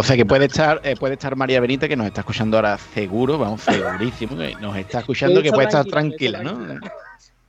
O 0.00 0.02
sea 0.02 0.16
que 0.16 0.24
puede 0.24 0.46
estar, 0.46 0.80
eh, 0.82 0.96
puede 0.96 1.12
estar 1.12 1.36
María 1.36 1.60
Benítez, 1.60 1.86
que 1.86 1.94
nos 1.94 2.06
está 2.06 2.22
escuchando 2.22 2.56
ahora 2.56 2.78
seguro, 2.78 3.36
vamos, 3.36 3.60
segurísimo, 3.60 4.34
que 4.34 4.54
nos 4.58 4.74
está 4.74 5.00
escuchando, 5.00 5.42
que 5.42 5.50
puede 5.52 5.66
estar 5.68 5.84
tranquila, 5.84 6.42
¿no? 6.42 6.80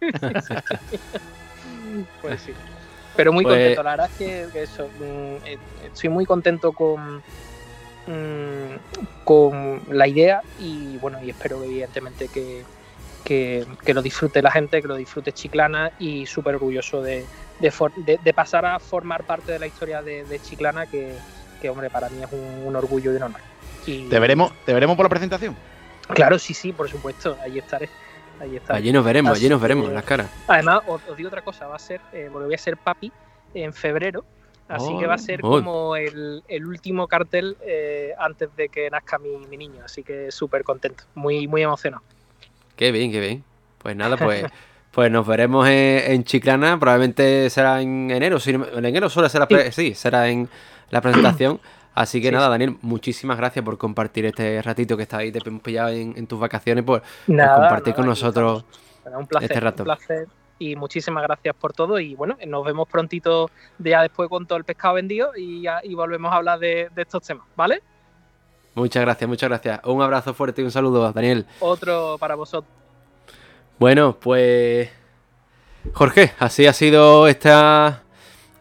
Pues 2.22 2.42
sí. 2.42 2.52
Pero 3.16 3.32
muy 3.32 3.46
Pues- 3.46 3.56
contento, 3.56 3.84
la 3.84 3.92
verdad 3.92 4.10
es 4.12 4.18
que, 4.18 4.48
que 4.52 4.64
eso, 4.64 4.90
mm, 5.00 5.36
eh, 5.46 5.58
estoy 5.86 6.10
muy 6.10 6.26
contento 6.26 6.74
con, 6.74 7.20
mm, 8.08 8.76
con 9.24 9.82
la 9.90 10.08
idea 10.10 10.42
y 10.60 10.98
bueno, 10.98 11.24
y 11.24 11.30
espero 11.30 11.64
evidentemente 11.64 12.28
que, 12.28 12.66
que, 13.24 13.66
que 13.86 13.94
lo 13.94 14.02
disfrute 14.02 14.42
la 14.42 14.52
gente, 14.52 14.82
que 14.82 14.88
lo 14.90 14.96
disfrute 14.98 15.32
Chiclana 15.32 15.90
y 16.00 16.26
súper 16.26 16.56
orgulloso 16.56 17.02
de, 17.02 17.26
de, 17.60 17.72
for- 17.72 17.94
de- 17.96 18.20
de 18.22 18.34
pasar 18.34 18.66
a 18.66 18.78
formar 18.78 19.24
parte 19.26 19.54
de 19.54 19.60
la 19.60 19.68
historia 19.68 20.02
de, 20.02 20.26
de 20.26 20.40
Chiclana, 20.42 20.86
que, 20.86 21.18
que, 21.62 21.70
hombre, 21.70 21.90
para 21.90 22.10
mí 22.10 22.22
es 22.24 22.32
un, 22.32 22.64
un 22.66 22.76
orgullo 22.76 23.14
y 23.14 23.16
un 23.16 23.24
honor. 23.24 23.40
Y- 23.86 24.10
¿Te 24.10 24.20
veremos, 24.20 24.52
¿Te 24.66 24.74
veremos 24.74 24.96
por 24.96 25.06
la 25.06 25.10
presentación? 25.10 25.56
Claro, 26.14 26.38
sí, 26.40 26.54
sí, 26.54 26.74
por 26.74 26.90
supuesto, 26.90 27.38
ahí 27.42 27.58
estaré. 27.60 27.90
Ahí 28.40 28.56
estaré. 28.58 28.80
Allí 28.80 28.92
nos 28.92 29.06
veremos, 29.06 29.38
allí 29.38 29.48
nos 29.48 29.62
veremos 29.62 29.88
que- 29.88 29.94
las 29.94 30.04
caras. 30.04 30.28
Además, 30.48 30.82
os, 30.88 31.02
os 31.08 31.16
digo 31.16 31.28
otra 31.30 31.42
cosa, 31.44 31.68
va 31.68 31.76
a 31.76 31.80
ser, 31.80 32.02
eh, 32.12 32.28
porque 32.32 32.46
voy 32.48 32.56
a 32.56 32.58
ser 32.58 32.76
papi 32.78 33.12
en 33.54 33.72
febrero, 33.74 34.26
así 34.68 34.98
que 35.00 35.06
va 35.06 35.14
a 35.16 35.18
ser 35.20 35.40
Oh. 35.44 35.52
como 35.52 35.96
el, 35.96 36.44
el 36.48 36.66
último 36.66 37.08
cartel 37.08 37.56
eh, 37.62 38.14
antes 38.18 38.50
de 38.56 38.70
que 38.70 38.90
nazca 38.90 39.20
mi, 39.20 39.38
mi 39.48 39.58
niño, 39.58 39.84
así 39.86 40.04
que 40.04 40.32
súper 40.32 40.64
contento, 40.64 41.04
muy, 41.16 41.48
muy 41.48 41.62
emocionado. 41.62 42.04
Qué 42.76 42.92
bien, 42.92 43.12
qué 43.12 43.20
bien. 43.20 43.44
Pues 43.78 43.96
nada, 43.96 44.18
pues, 44.18 44.46
pues 44.92 45.12
nos 45.12 45.26
veremos 45.28 45.68
en, 45.68 46.12
en 46.12 46.24
Chiclana. 46.24 46.80
Probablemente 46.80 47.50
será 47.50 47.82
en 47.82 48.10
enero. 48.12 48.40
Si 48.40 48.52
en 48.52 48.86
enero 48.86 49.10
suele 49.10 49.30
ser 49.30 49.42
la 49.42 49.48
pre- 49.48 49.72
sí, 49.72 49.94
será 49.94 50.30
en 50.30 50.50
la 50.92 51.02
presentación. 51.02 51.60
Así 51.94 52.22
que 52.22 52.30
Sí, 52.30 52.34
nada. 52.34 52.48
Daniel, 52.48 52.78
muchísimas 52.82 53.36
gracias 53.38 53.66
por 53.66 53.78
compartir 53.78 54.26
este 54.26 54.62
ratito 54.62 54.96
que 54.96 55.04
está 55.04 55.18
ahí, 55.18 55.32
te 55.32 55.40
hemos 55.46 55.62
pillado 55.62 55.90
en, 55.90 56.14
en 56.16 56.26
tus 56.28 56.40
vacaciones, 56.40 56.84
por, 56.86 57.02
por 57.02 57.36
compartir 57.36 57.88
nada, 57.88 57.96
con 57.96 58.06
nosotros 58.06 58.64
un 59.18 59.28
placer, 59.28 59.52
este 59.52 59.60
rato. 59.60 59.84
un 59.84 59.86
placer 59.86 60.28
y 60.60 60.76
muchísimas 60.76 61.24
gracias 61.24 61.56
por 61.56 61.74
todo 61.74 62.00
y 62.00 62.14
bueno, 62.16 62.38
nos 62.48 62.64
vemos 62.64 62.88
prontito 62.88 63.50
ya 63.80 64.04
después 64.04 64.30
con 64.30 64.46
todo 64.46 64.58
el 64.60 64.64
pescado 64.64 64.94
vendido 64.94 65.32
y, 65.36 65.64
ya- 65.64 65.82
y 65.84 65.96
volvemos 65.96 66.32
a 66.32 66.36
hablar 66.36 66.60
de, 66.60 66.88
de 66.96 67.02
estos 67.02 67.24
temas, 67.24 67.46
¿vale? 67.56 67.82
Muchas 68.76 69.02
gracias, 69.02 69.28
muchas 69.28 69.50
gracias. 69.50 69.82
Un 69.84 70.02
abrazo 70.02 70.34
fuerte 70.34 70.62
y 70.62 70.66
un 70.66 70.72
saludo, 70.72 71.12
Daniel. 71.12 71.46
Otro 71.60 72.16
para 72.20 72.36
vosotros. 72.36 72.72
Bueno, 73.80 74.16
pues. 74.18 74.90
Jorge, 75.94 76.32
así 76.40 76.68
ha 76.68 76.74
sido 76.74 77.28
esta, 77.28 78.04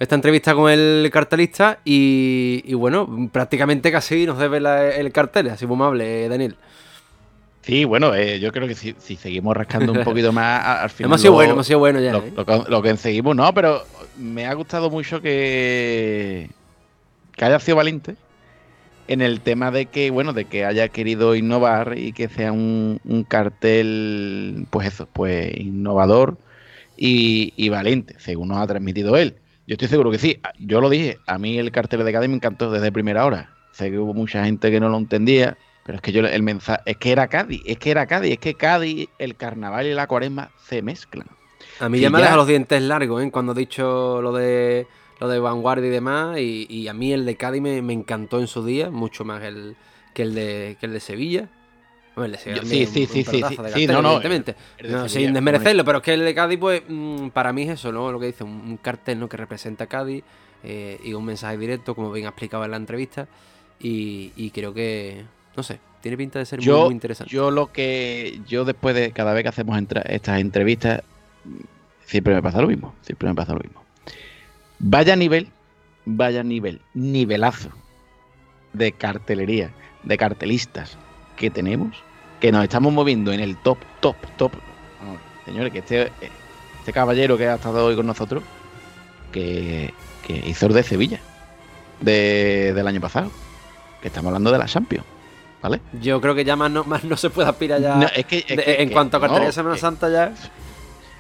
esta 0.01 0.16
entrevista 0.16 0.55
con 0.55 0.70
el 0.70 1.09
cartelista. 1.12 1.78
Y, 1.85 2.62
y 2.64 2.74
bueno, 2.74 3.28
prácticamente 3.32 3.93
casi 3.93 4.27
nos 4.27 4.39
debe 4.39 4.59
la- 4.59 4.89
el 4.93 5.12
cartel. 5.12 5.48
Así 5.51 5.66
muy 5.66 5.77
amable, 5.77 6.28
Daniel. 6.28 6.56
Sí, 7.62 7.85
bueno, 7.85 8.14
eh, 8.14 8.40
yo 8.40 8.51
creo 8.52 8.66
que 8.66 8.74
si, 8.74 8.97
si 8.98 9.16
seguimos 9.16 9.55
rascando 9.56 9.93
un 9.93 10.02
poquito 10.05 10.32
más, 10.32 10.64
al 10.82 10.90
final. 10.90 11.10
Hemos 11.10 11.20
sido 11.20 11.32
lo- 11.32 11.36
bueno, 11.36 11.52
hemos 11.52 11.66
sido 11.66 11.78
bueno 11.78 12.01
ya. 12.01 12.12
Lo, 12.12 12.18
¿eh? 12.20 12.32
lo 12.35 12.44
que- 12.47 12.62
lo 12.70 12.82
que 12.82 12.97
seguimos, 12.97 13.36
no, 13.36 13.52
pero 13.55 13.82
me 14.18 14.47
ha 14.47 14.55
gustado 14.55 14.90
mucho 14.90 15.20
que, 15.20 16.48
que 17.36 17.44
haya 17.44 17.60
sido 17.60 17.77
valiente 17.77 18.16
en 19.09 19.20
el 19.20 19.40
tema 19.40 19.70
de 19.70 19.86
que, 19.86 20.10
bueno, 20.10 20.32
de 20.32 20.47
que 20.47 20.64
haya 20.64 20.89
querido 20.89 21.35
innovar 21.35 21.98
y 21.98 22.12
que 22.12 22.28
sea 22.28 22.52
un, 22.52 23.01
un 23.05 23.24
cartel, 23.24 24.66
pues 24.70 24.89
eso, 24.89 25.06
pues 25.12 25.52
innovador 25.59 26.39
y, 26.97 27.52
y 27.56 27.68
valiente, 27.68 28.14
según 28.18 28.48
nos 28.48 28.59
ha 28.59 28.66
transmitido 28.66 29.16
él. 29.18 29.35
Yo 29.70 29.74
estoy 29.74 29.86
seguro 29.86 30.10
que 30.10 30.18
sí. 30.18 30.36
Yo 30.59 30.80
lo 30.80 30.90
dije, 30.90 31.20
a 31.28 31.38
mí 31.38 31.56
el 31.56 31.70
cartel 31.70 32.05
de 32.05 32.12
Cádiz 32.12 32.28
me 32.28 32.34
encantó 32.34 32.72
desde 32.72 32.90
primera 32.90 33.24
hora. 33.24 33.55
Sé 33.70 33.88
que 33.88 34.01
hubo 34.01 34.12
mucha 34.12 34.44
gente 34.44 34.68
que 34.68 34.80
no 34.80 34.88
lo 34.88 34.98
entendía, 34.98 35.56
pero 35.86 35.94
es 35.94 36.02
que 36.02 36.10
yo 36.10 36.26
el 36.26 36.42
mensaje, 36.42 36.82
es 36.86 36.97
que 36.97 37.12
era 37.12 37.28
Cádiz, 37.28 37.62
es 37.64 37.78
que 37.78 37.92
era 37.92 38.05
Cádiz, 38.06 38.32
es 38.32 38.38
que 38.40 38.55
Cádiz, 38.55 39.09
el 39.20 39.36
carnaval 39.36 39.86
y 39.86 39.94
la 39.94 40.09
cuaresma 40.09 40.51
se 40.60 40.82
mezclan. 40.82 41.28
A 41.78 41.88
mí 41.88 42.01
ya 42.01 42.10
me 42.10 42.18
dejado 42.18 42.38
los 42.38 42.48
dientes 42.48 42.82
largos, 42.82 43.22
¿eh? 43.22 43.30
Cuando 43.30 43.52
he 43.52 43.55
dicho 43.55 44.20
lo 44.20 44.32
de 44.32 44.88
lo 45.20 45.28
de 45.28 45.38
vanguardia 45.38 45.86
y 45.86 45.90
demás. 45.90 46.36
Y, 46.40 46.66
y 46.68 46.88
a 46.88 46.92
mí 46.92 47.12
el 47.12 47.24
de 47.24 47.36
Cádiz 47.36 47.62
me, 47.62 47.80
me 47.80 47.92
encantó 47.92 48.40
en 48.40 48.48
su 48.48 48.64
día, 48.64 48.90
mucho 48.90 49.24
más 49.24 49.40
el, 49.44 49.76
que, 50.14 50.22
el 50.22 50.34
de, 50.34 50.78
que 50.80 50.86
el 50.86 50.92
de 50.94 50.98
Sevilla. 50.98 51.48
Bueno, 52.16 52.34
Yo- 52.34 52.40
sí, 52.64 52.82
es 52.82 52.90
sí, 52.90 53.02
un 53.02 53.08
sí, 53.08 53.24
sí, 53.24 53.24
sí, 53.74 53.86
no, 53.86 54.02
no, 54.02 54.20
evidentemente. 54.20 54.56
No, 54.88 55.08
sin 55.08 55.32
desmerecerlo, 55.32 55.84
pero 55.84 55.98
es 55.98 56.04
que 56.04 56.14
el 56.14 56.24
de 56.24 56.34
Cádiz, 56.34 56.58
pues, 56.58 56.82
mm, 56.88 57.28
para 57.28 57.52
mí 57.52 57.62
es 57.62 57.70
eso, 57.70 57.92
¿no? 57.92 58.10
Lo 58.12 58.18
que 58.18 58.26
dice, 58.26 58.44
un, 58.44 58.76
cartel 58.82 59.18
¿no? 59.20 59.28
que 59.28 59.36
representa 59.36 59.84
a 59.84 59.86
Cádiz 59.86 60.24
eh, 60.64 60.98
y 61.04 61.14
un 61.14 61.24
mensaje 61.24 61.56
directo, 61.56 61.94
como 61.94 62.10
bien 62.12 62.26
explicado 62.26 62.64
en 62.64 62.72
la 62.72 62.76
entrevista. 62.76 63.28
Y, 63.78 64.32
y 64.36 64.50
creo 64.50 64.74
que, 64.74 65.24
no 65.56 65.62
sé, 65.62 65.78
tiene 66.02 66.16
pinta 66.18 66.38
de 66.38 66.44
ser 66.46 66.58
muy, 66.58 66.66
yo, 66.66 66.84
muy 66.86 66.92
interesante. 66.94 67.32
yo 67.32 67.50
lo 67.50 67.72
que 67.72 68.40
yo 68.46 68.64
después 68.64 68.94
de 68.94 69.12
cada 69.12 69.32
vez 69.32 69.42
que 69.44 69.48
hacemos 69.48 69.78
entra- 69.78 70.02
estas 70.02 70.40
entrevistas 70.40 71.02
siempre 72.04 72.34
me 72.34 72.42
pasa 72.42 72.60
lo 72.60 72.66
mismo, 72.68 72.94
siempre 73.02 73.28
me 73.28 73.34
pasa 73.34 73.54
lo 73.54 73.60
mismo. 73.60 73.82
Vaya 74.80 75.16
nivel, 75.16 75.48
vaya 76.04 76.42
nivel, 76.42 76.80
nivelazo 76.92 77.70
de 78.74 78.92
cartelería, 78.92 79.70
de 80.02 80.16
cartelistas 80.18 80.98
que 81.40 81.50
tenemos, 81.50 81.96
que 82.38 82.52
nos 82.52 82.62
estamos 82.62 82.92
moviendo 82.92 83.32
en 83.32 83.40
el 83.40 83.56
top, 83.56 83.78
top, 84.00 84.14
top. 84.36 84.52
Vamos, 85.00 85.18
señores, 85.46 85.72
que 85.72 85.78
este, 85.78 86.12
este 86.78 86.92
caballero 86.92 87.38
que 87.38 87.48
ha 87.48 87.54
estado 87.54 87.86
hoy 87.86 87.96
con 87.96 88.06
nosotros, 88.06 88.42
que, 89.32 89.94
que 90.26 90.34
hizo 90.46 90.66
el 90.66 90.74
de 90.74 90.82
Sevilla 90.82 91.18
de- 92.00 92.72
del 92.74 92.86
año 92.86 93.00
pasado, 93.00 93.30
que 94.02 94.08
estamos 94.08 94.28
hablando 94.28 94.52
de 94.52 94.58
la 94.58 94.66
Champions, 94.66 95.06
¿vale? 95.62 95.80
Yo 96.00 96.20
creo 96.20 96.34
que 96.34 96.44
ya 96.44 96.56
más 96.56 96.70
no, 96.70 96.84
más 96.84 97.04
no 97.04 97.16
se 97.16 97.30
puede 97.30 97.48
aspirar 97.48 97.80
ya. 97.80 97.94
No, 97.96 98.06
es 98.14 98.26
que- 98.26 98.44
es 98.46 98.56
de- 98.56 98.62
que- 98.62 98.82
en 98.82 98.88
que- 98.88 98.92
cuanto 98.94 99.16
a 99.16 99.20
cartelería 99.20 99.46
de 99.48 99.52
Semana 99.54 99.76
Santa 99.78 100.10
ya. 100.10 100.34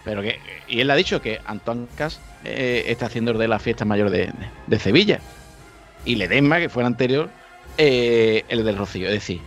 Pero 0.04 0.20
que, 0.20 0.38
y 0.68 0.80
él 0.80 0.90
ha 0.90 0.94
dicho 0.96 1.22
que 1.22 1.40
Antoine 1.46 1.86
Cas 1.96 2.20
eh, 2.44 2.84
está 2.88 3.06
haciendo 3.06 3.30
el 3.32 3.38
de 3.38 3.48
la 3.48 3.58
fiesta 3.58 3.86
mayor 3.86 4.10
de, 4.10 4.26
de- 4.26 4.32
de 4.66 4.78
Sevilla. 4.78 5.20
Y 6.04 6.16
Ledesma, 6.16 6.58
que 6.58 6.68
fue 6.68 6.82
el 6.82 6.88
anterior, 6.88 7.28
eh, 7.78 8.44
el 8.48 8.64
del 8.64 8.76
Rocío. 8.78 9.06
Es 9.08 9.12
decir, 9.14 9.40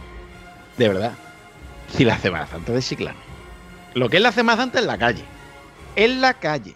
de 0.77 0.87
verdad, 0.87 1.11
si 1.89 2.03
la 2.05 2.17
Semana 2.17 2.47
Santa 2.47 2.71
de 2.71 2.81
Chiclana, 2.81 3.19
lo 3.93 4.09
que 4.09 4.17
es 4.17 4.23
la 4.23 4.31
Semana 4.31 4.57
Santa 4.63 4.79
en 4.79 4.87
la 4.87 4.97
calle, 4.97 5.23
en 5.95 6.21
la 6.21 6.33
calle, 6.33 6.75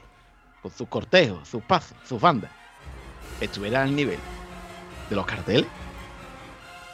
con 0.62 0.72
sus 0.72 0.88
cortejos, 0.88 1.48
sus 1.48 1.64
pasos, 1.64 1.98
sus 2.08 2.22
bandas, 2.22 2.52
estuviera 3.42 3.84
al 3.84 3.96
nivel 3.96 4.20
de 5.10 5.16
los 5.16 5.26
carteles. 5.26 5.66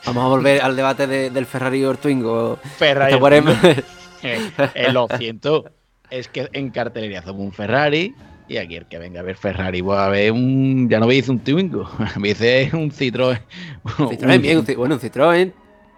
Vamos 0.05 0.23
a 0.25 0.27
volver 0.27 0.61
al 0.61 0.75
debate 0.75 1.07
de- 1.07 1.29
del 1.29 1.45
Ferrari 1.45 1.83
o 1.85 1.91
el 1.91 1.97
Twingo. 1.97 2.57
Ferrari. 2.77 3.13
Eh, 4.25 4.39
eh, 4.73 4.89
lo 4.93 5.09
siento, 5.17 5.65
es 6.09 6.29
que 6.29 6.47
en 6.53 6.69
cartelería 6.71 7.21
somos 7.23 7.41
un 7.41 7.51
Ferrari 7.51 8.15
y 8.47 8.55
aquí 8.55 8.77
el 8.77 8.85
que 8.85 8.97
venga 8.97 9.19
a 9.19 9.23
ver 9.23 9.35
Ferrari 9.35 9.81
va 9.81 10.05
a 10.05 10.07
ver 10.09 10.31
un. 10.31 10.87
Ya 10.89 11.01
no 11.01 11.07
veis 11.07 11.27
un 11.27 11.39
Twingo, 11.39 11.89
veis 12.15 12.71
un 12.73 12.89
Citroën. 12.89 13.41
Citroën, 13.83 14.39
bien, 14.41 14.59
un 14.59 14.65
bueno, 14.77 14.95
un 14.95 15.01
Citroën. 15.01 15.51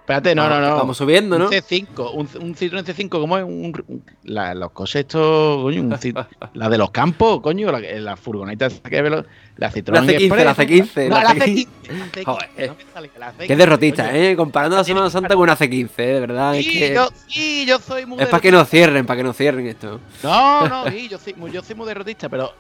Espérate, 0.05 0.35
no, 0.35 0.47
no, 0.47 0.61
no. 0.61 0.75
Vamos 0.75 0.97
subiendo, 0.97 1.39
¿no? 1.39 1.45
Un 1.45 1.51
C5, 1.51 2.11
un, 2.13 2.29
un 2.43 2.53
Citroën 2.55 2.83
C5, 2.85 3.09
¿cómo 3.09 3.39
es? 3.39 3.43
Un, 3.43 3.73
un- 3.87 4.03
la- 4.23 4.53
los 4.53 4.69
coches 4.71 4.97
estos, 5.01 5.63
coño, 5.63 5.81
un 5.81 5.89
la 6.53 6.69
de 6.69 6.77
los 6.77 6.91
campos, 6.91 7.41
coño, 7.41 7.71
la, 7.71 7.79
la 7.79 8.15
furgoneta 8.15 8.69
que 8.69 9.01
ve 9.01 9.09
los- 9.09 9.25
la 9.57 9.71
Citroën 9.71 9.93
La 9.93 10.01
C15, 10.03 10.43
la 10.43 10.51
Express. 10.51 10.95
C15. 10.95 11.09
No, 11.09 11.15
la 11.15 11.23
la 11.23 11.33
C15. 11.33 11.67
C15. 11.67 11.67
la 11.87 12.05
C15, 12.05 12.23
Joder, 12.23 12.69
no 12.69 12.75
sale 12.93 13.11
la 13.17 13.33
C15, 13.33 13.47
Qué 13.47 13.55
derrotista, 13.55 14.05
coño. 14.05 14.15
¿eh? 14.15 14.35
Comparando 14.35 14.75
la 14.77 14.83
Semana 14.83 15.09
Santa 15.09 15.29
con 15.33 15.39
una 15.41 15.57
C15, 15.57 15.89
¿eh? 15.97 16.05
de 16.05 16.19
verdad. 16.19 16.55
es 16.55 16.65
Sí, 16.65 16.71
que 16.79 16.93
yo, 16.93 17.09
sí, 17.27 17.65
yo 17.67 17.79
soy 17.79 18.05
muy 18.05 18.21
es 18.21 18.27
para 18.27 18.41
que 18.41 18.51
nos 18.51 18.69
cierren, 18.69 19.07
para 19.07 19.17
que 19.17 19.23
nos 19.23 19.35
cierren 19.35 19.65
esto. 19.65 19.99
No, 20.21 20.67
no, 20.67 20.85
sí, 20.91 21.07
yo 21.09 21.17
soy, 21.17 21.33
muy- 21.33 21.51
yo 21.51 21.63
soy 21.63 21.73
muy 21.75 21.87
derrotista, 21.87 22.29
pero 22.29 22.53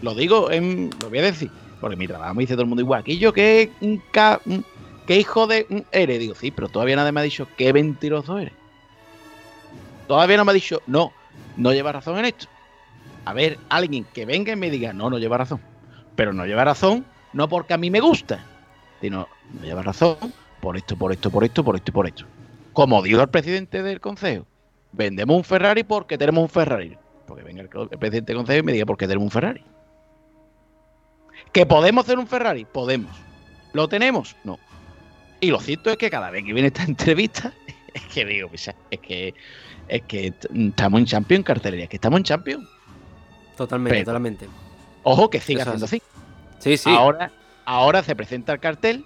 lo 0.00 0.14
digo, 0.14 0.48
en, 0.52 0.90
lo 1.02 1.08
voy 1.10 1.18
a 1.18 1.22
decir, 1.22 1.50
porque 1.80 1.96
mi 1.96 2.06
trabajo 2.06 2.34
me 2.34 2.42
dice 2.44 2.54
todo 2.54 2.62
el 2.62 2.68
mundo 2.68 2.82
igual. 2.82 3.00
Aquí 3.00 3.18
yo 3.18 3.32
que 3.32 3.72
un, 3.80 4.00
ca- 4.12 4.40
un- 4.46 4.64
qué 5.06 5.18
hijo 5.18 5.46
de 5.46 5.84
eres, 5.92 6.18
digo, 6.18 6.34
sí, 6.34 6.50
pero 6.50 6.68
todavía 6.68 6.96
nadie 6.96 7.12
me 7.12 7.20
ha 7.20 7.24
dicho 7.24 7.48
qué 7.56 7.72
mentiroso 7.72 8.38
eres. 8.38 8.54
Todavía 10.06 10.36
no 10.36 10.44
me 10.44 10.50
ha 10.50 10.54
dicho, 10.54 10.82
no, 10.86 11.12
no 11.56 11.72
lleva 11.72 11.92
razón 11.92 12.18
en 12.18 12.26
esto. 12.26 12.46
A 13.24 13.32
ver, 13.32 13.58
alguien 13.68 14.04
que 14.12 14.26
venga 14.26 14.52
y 14.52 14.56
me 14.56 14.70
diga, 14.70 14.92
no, 14.92 15.08
no 15.08 15.18
lleva 15.18 15.38
razón. 15.38 15.60
Pero 16.14 16.32
no 16.32 16.44
lleva 16.44 16.64
razón, 16.64 17.04
no 17.32 17.48
porque 17.48 17.74
a 17.74 17.78
mí 17.78 17.90
me 17.90 18.00
gusta, 18.00 18.44
sino 19.00 19.28
no 19.52 19.62
lleva 19.64 19.82
razón 19.82 20.16
por 20.60 20.76
esto, 20.76 20.96
por 20.96 21.12
esto, 21.12 21.30
por 21.30 21.44
esto, 21.44 21.64
por 21.64 21.76
esto 21.76 21.90
y 21.90 21.94
por 21.94 22.06
esto. 22.06 22.24
como 22.72 23.02
dijo 23.02 23.20
el 23.20 23.28
presidente 23.28 23.82
del 23.82 24.00
consejo, 24.00 24.46
vendemos 24.92 25.36
un 25.36 25.44
Ferrari 25.44 25.84
porque 25.84 26.18
tenemos 26.18 26.42
un 26.42 26.48
Ferrari. 26.48 26.96
Porque 27.26 27.42
venga 27.42 27.62
el, 27.62 27.70
el 27.90 27.98
presidente 27.98 28.32
del 28.32 28.36
consejo 28.36 28.60
y 28.60 28.62
me 28.62 28.72
diga 28.72 28.86
por 28.86 28.96
qué 28.96 29.06
tenemos 29.06 29.24
un 29.24 29.30
Ferrari. 29.30 29.64
¿Que 31.52 31.66
podemos 31.66 32.04
hacer 32.04 32.18
un 32.18 32.26
Ferrari? 32.26 32.64
Podemos. 32.64 33.16
¿Lo 33.72 33.88
tenemos? 33.88 34.36
No. 34.44 34.58
Y 35.44 35.50
lo 35.50 35.60
cierto 35.60 35.90
es 35.90 35.96
que 35.96 36.08
cada 36.10 36.30
vez 36.30 36.44
que 36.44 36.52
viene 36.52 36.68
esta 36.68 36.82
entrevista, 36.88 37.52
es 37.92 38.02
que 38.12 38.24
digo, 38.24 38.48
pues, 38.48 38.70
es 38.90 38.98
que 39.00 39.34
es 39.86 40.02
que 40.02 40.32
estamos 40.54 40.98
en 41.00 41.04
Champions 41.06 41.38
en 41.40 41.42
cartelería, 41.42 41.84
es 41.84 41.90
que 41.90 41.96
estamos 41.96 42.18
en 42.18 42.24
Champions. 42.24 42.66
Totalmente, 43.56 43.94
Pero- 43.96 44.04
totalmente. 44.06 44.48
Ojo 45.02 45.28
que 45.28 45.38
siga 45.40 45.64
siendo 45.64 45.84
es. 45.84 45.92
así. 45.92 46.02
Sí, 46.58 46.76
sí. 46.78 46.88
Ahora, 46.90 47.30
ahora 47.66 48.02
se 48.02 48.16
presenta 48.16 48.54
el 48.54 48.60
cartel 48.60 49.04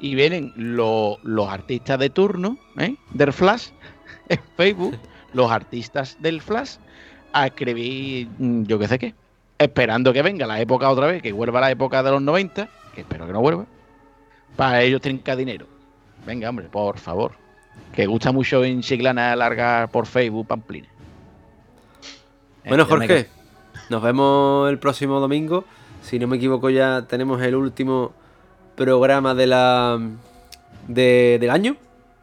y 0.00 0.14
vienen 0.14 0.52
lo- 0.56 1.18
los 1.24 1.48
artistas 1.48 1.98
de 1.98 2.10
turno 2.10 2.58
¿eh? 2.78 2.94
del 3.10 3.32
Flash 3.32 3.70
en 4.28 4.38
Facebook, 4.56 4.96
los 5.32 5.50
artistas 5.50 6.16
del 6.20 6.40
Flash, 6.40 6.76
a 7.32 7.46
escribir 7.48 8.28
mm, 8.38 8.62
yo 8.64 8.78
qué 8.78 8.86
sé 8.86 8.98
qué, 9.00 9.14
esperando 9.58 10.12
que 10.12 10.22
venga 10.22 10.46
la 10.46 10.60
época 10.60 10.88
otra 10.88 11.08
vez, 11.08 11.20
que 11.22 11.32
vuelva 11.32 11.60
la 11.60 11.70
época 11.72 12.04
de 12.04 12.12
los 12.12 12.22
90, 12.22 12.68
que 12.94 13.00
espero 13.00 13.26
que 13.26 13.32
no 13.32 13.40
vuelva, 13.40 13.66
para 14.54 14.82
ellos 14.82 15.00
trinca 15.00 15.34
dinero. 15.34 15.66
Venga, 16.26 16.48
hombre, 16.48 16.66
por 16.70 16.98
favor. 16.98 17.32
Que 17.94 18.06
gusta 18.06 18.32
mucho 18.32 18.64
en 18.64 18.80
Chiclana 18.82 19.34
largar 19.36 19.90
por 19.90 20.06
Facebook 20.06 20.46
pamplines. 20.46 20.90
Bueno, 22.64 22.84
me 22.84 22.90
Jorge, 22.90 23.28
nos 23.88 24.02
vemos 24.02 24.70
el 24.70 24.78
próximo 24.78 25.18
domingo. 25.20 25.64
Si 26.02 26.18
no 26.18 26.26
me 26.26 26.36
equivoco, 26.36 26.70
ya 26.70 27.02
tenemos 27.08 27.42
el 27.42 27.54
último 27.54 28.12
programa 28.76 29.34
de 29.34 29.46
la 29.46 29.98
de- 30.86 31.38
del 31.40 31.50
año. 31.50 31.76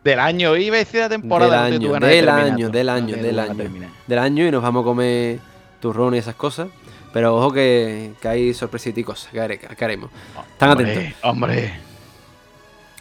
Del 0.04 0.20
año, 0.20 0.56
iba 0.56 0.76
a 0.78 0.80
decir 0.80 1.02
la 1.02 1.10
temporada. 1.10 1.66
del 1.66 1.74
año, 1.76 1.94
del 2.00 2.30
año, 2.30 2.70
del 2.70 2.90
año, 2.90 3.16
del 3.18 3.40
año. 3.40 3.90
Del 4.08 4.20
año 4.20 4.48
y 4.48 4.52
nos 4.52 4.64
vamos 4.64 4.82
a 4.82 4.86
comer 4.86 5.40
turrón 5.82 6.16
y 6.16 6.20
esas 6.20 6.36
cosas. 6.36 6.70
Pero 7.12 7.36
ojo 7.36 7.52
que, 7.52 8.14
que 8.22 8.28
hay 8.28 8.54
sorpresitas 8.54 9.00
y 9.00 9.04
cosas 9.04 9.32
que, 9.32 9.84
haremos. 9.84 10.10
Están 10.54 10.70
atentos. 10.72 11.04
Hombre, 11.24 11.74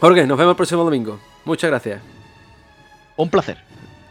Jorge, 0.00 0.26
nos 0.26 0.38
vemos 0.38 0.52
el 0.52 0.56
próximo 0.56 0.84
domingo. 0.84 1.18
Muchas 1.44 1.70
gracias. 1.70 2.00
un 3.16 3.28
placer. 3.30 3.58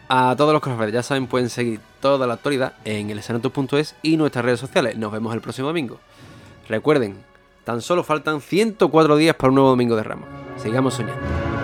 A 0.09 0.35
todos 0.37 0.53
los 0.53 0.61
que 0.61 0.91
ya 0.91 1.01
saben, 1.03 1.27
pueden 1.27 1.49
seguir 1.49 1.79
toda 2.01 2.27
la 2.27 2.33
actualidad 2.35 2.73
en 2.83 3.09
el 3.09 3.19
escenato.es 3.19 3.95
y 4.01 4.17
nuestras 4.17 4.43
redes 4.43 4.59
sociales. 4.59 4.97
Nos 4.97 5.11
vemos 5.11 5.33
el 5.33 5.41
próximo 5.41 5.67
domingo. 5.67 5.99
Recuerden, 6.67 7.17
tan 7.63 7.81
solo 7.81 8.03
faltan 8.03 8.41
104 8.41 9.15
días 9.15 9.35
para 9.35 9.49
un 9.49 9.55
nuevo 9.55 9.69
domingo 9.69 9.95
de 9.95 10.03
Ramos. 10.03 10.27
Sigamos 10.57 10.93
soñando. 10.93 11.56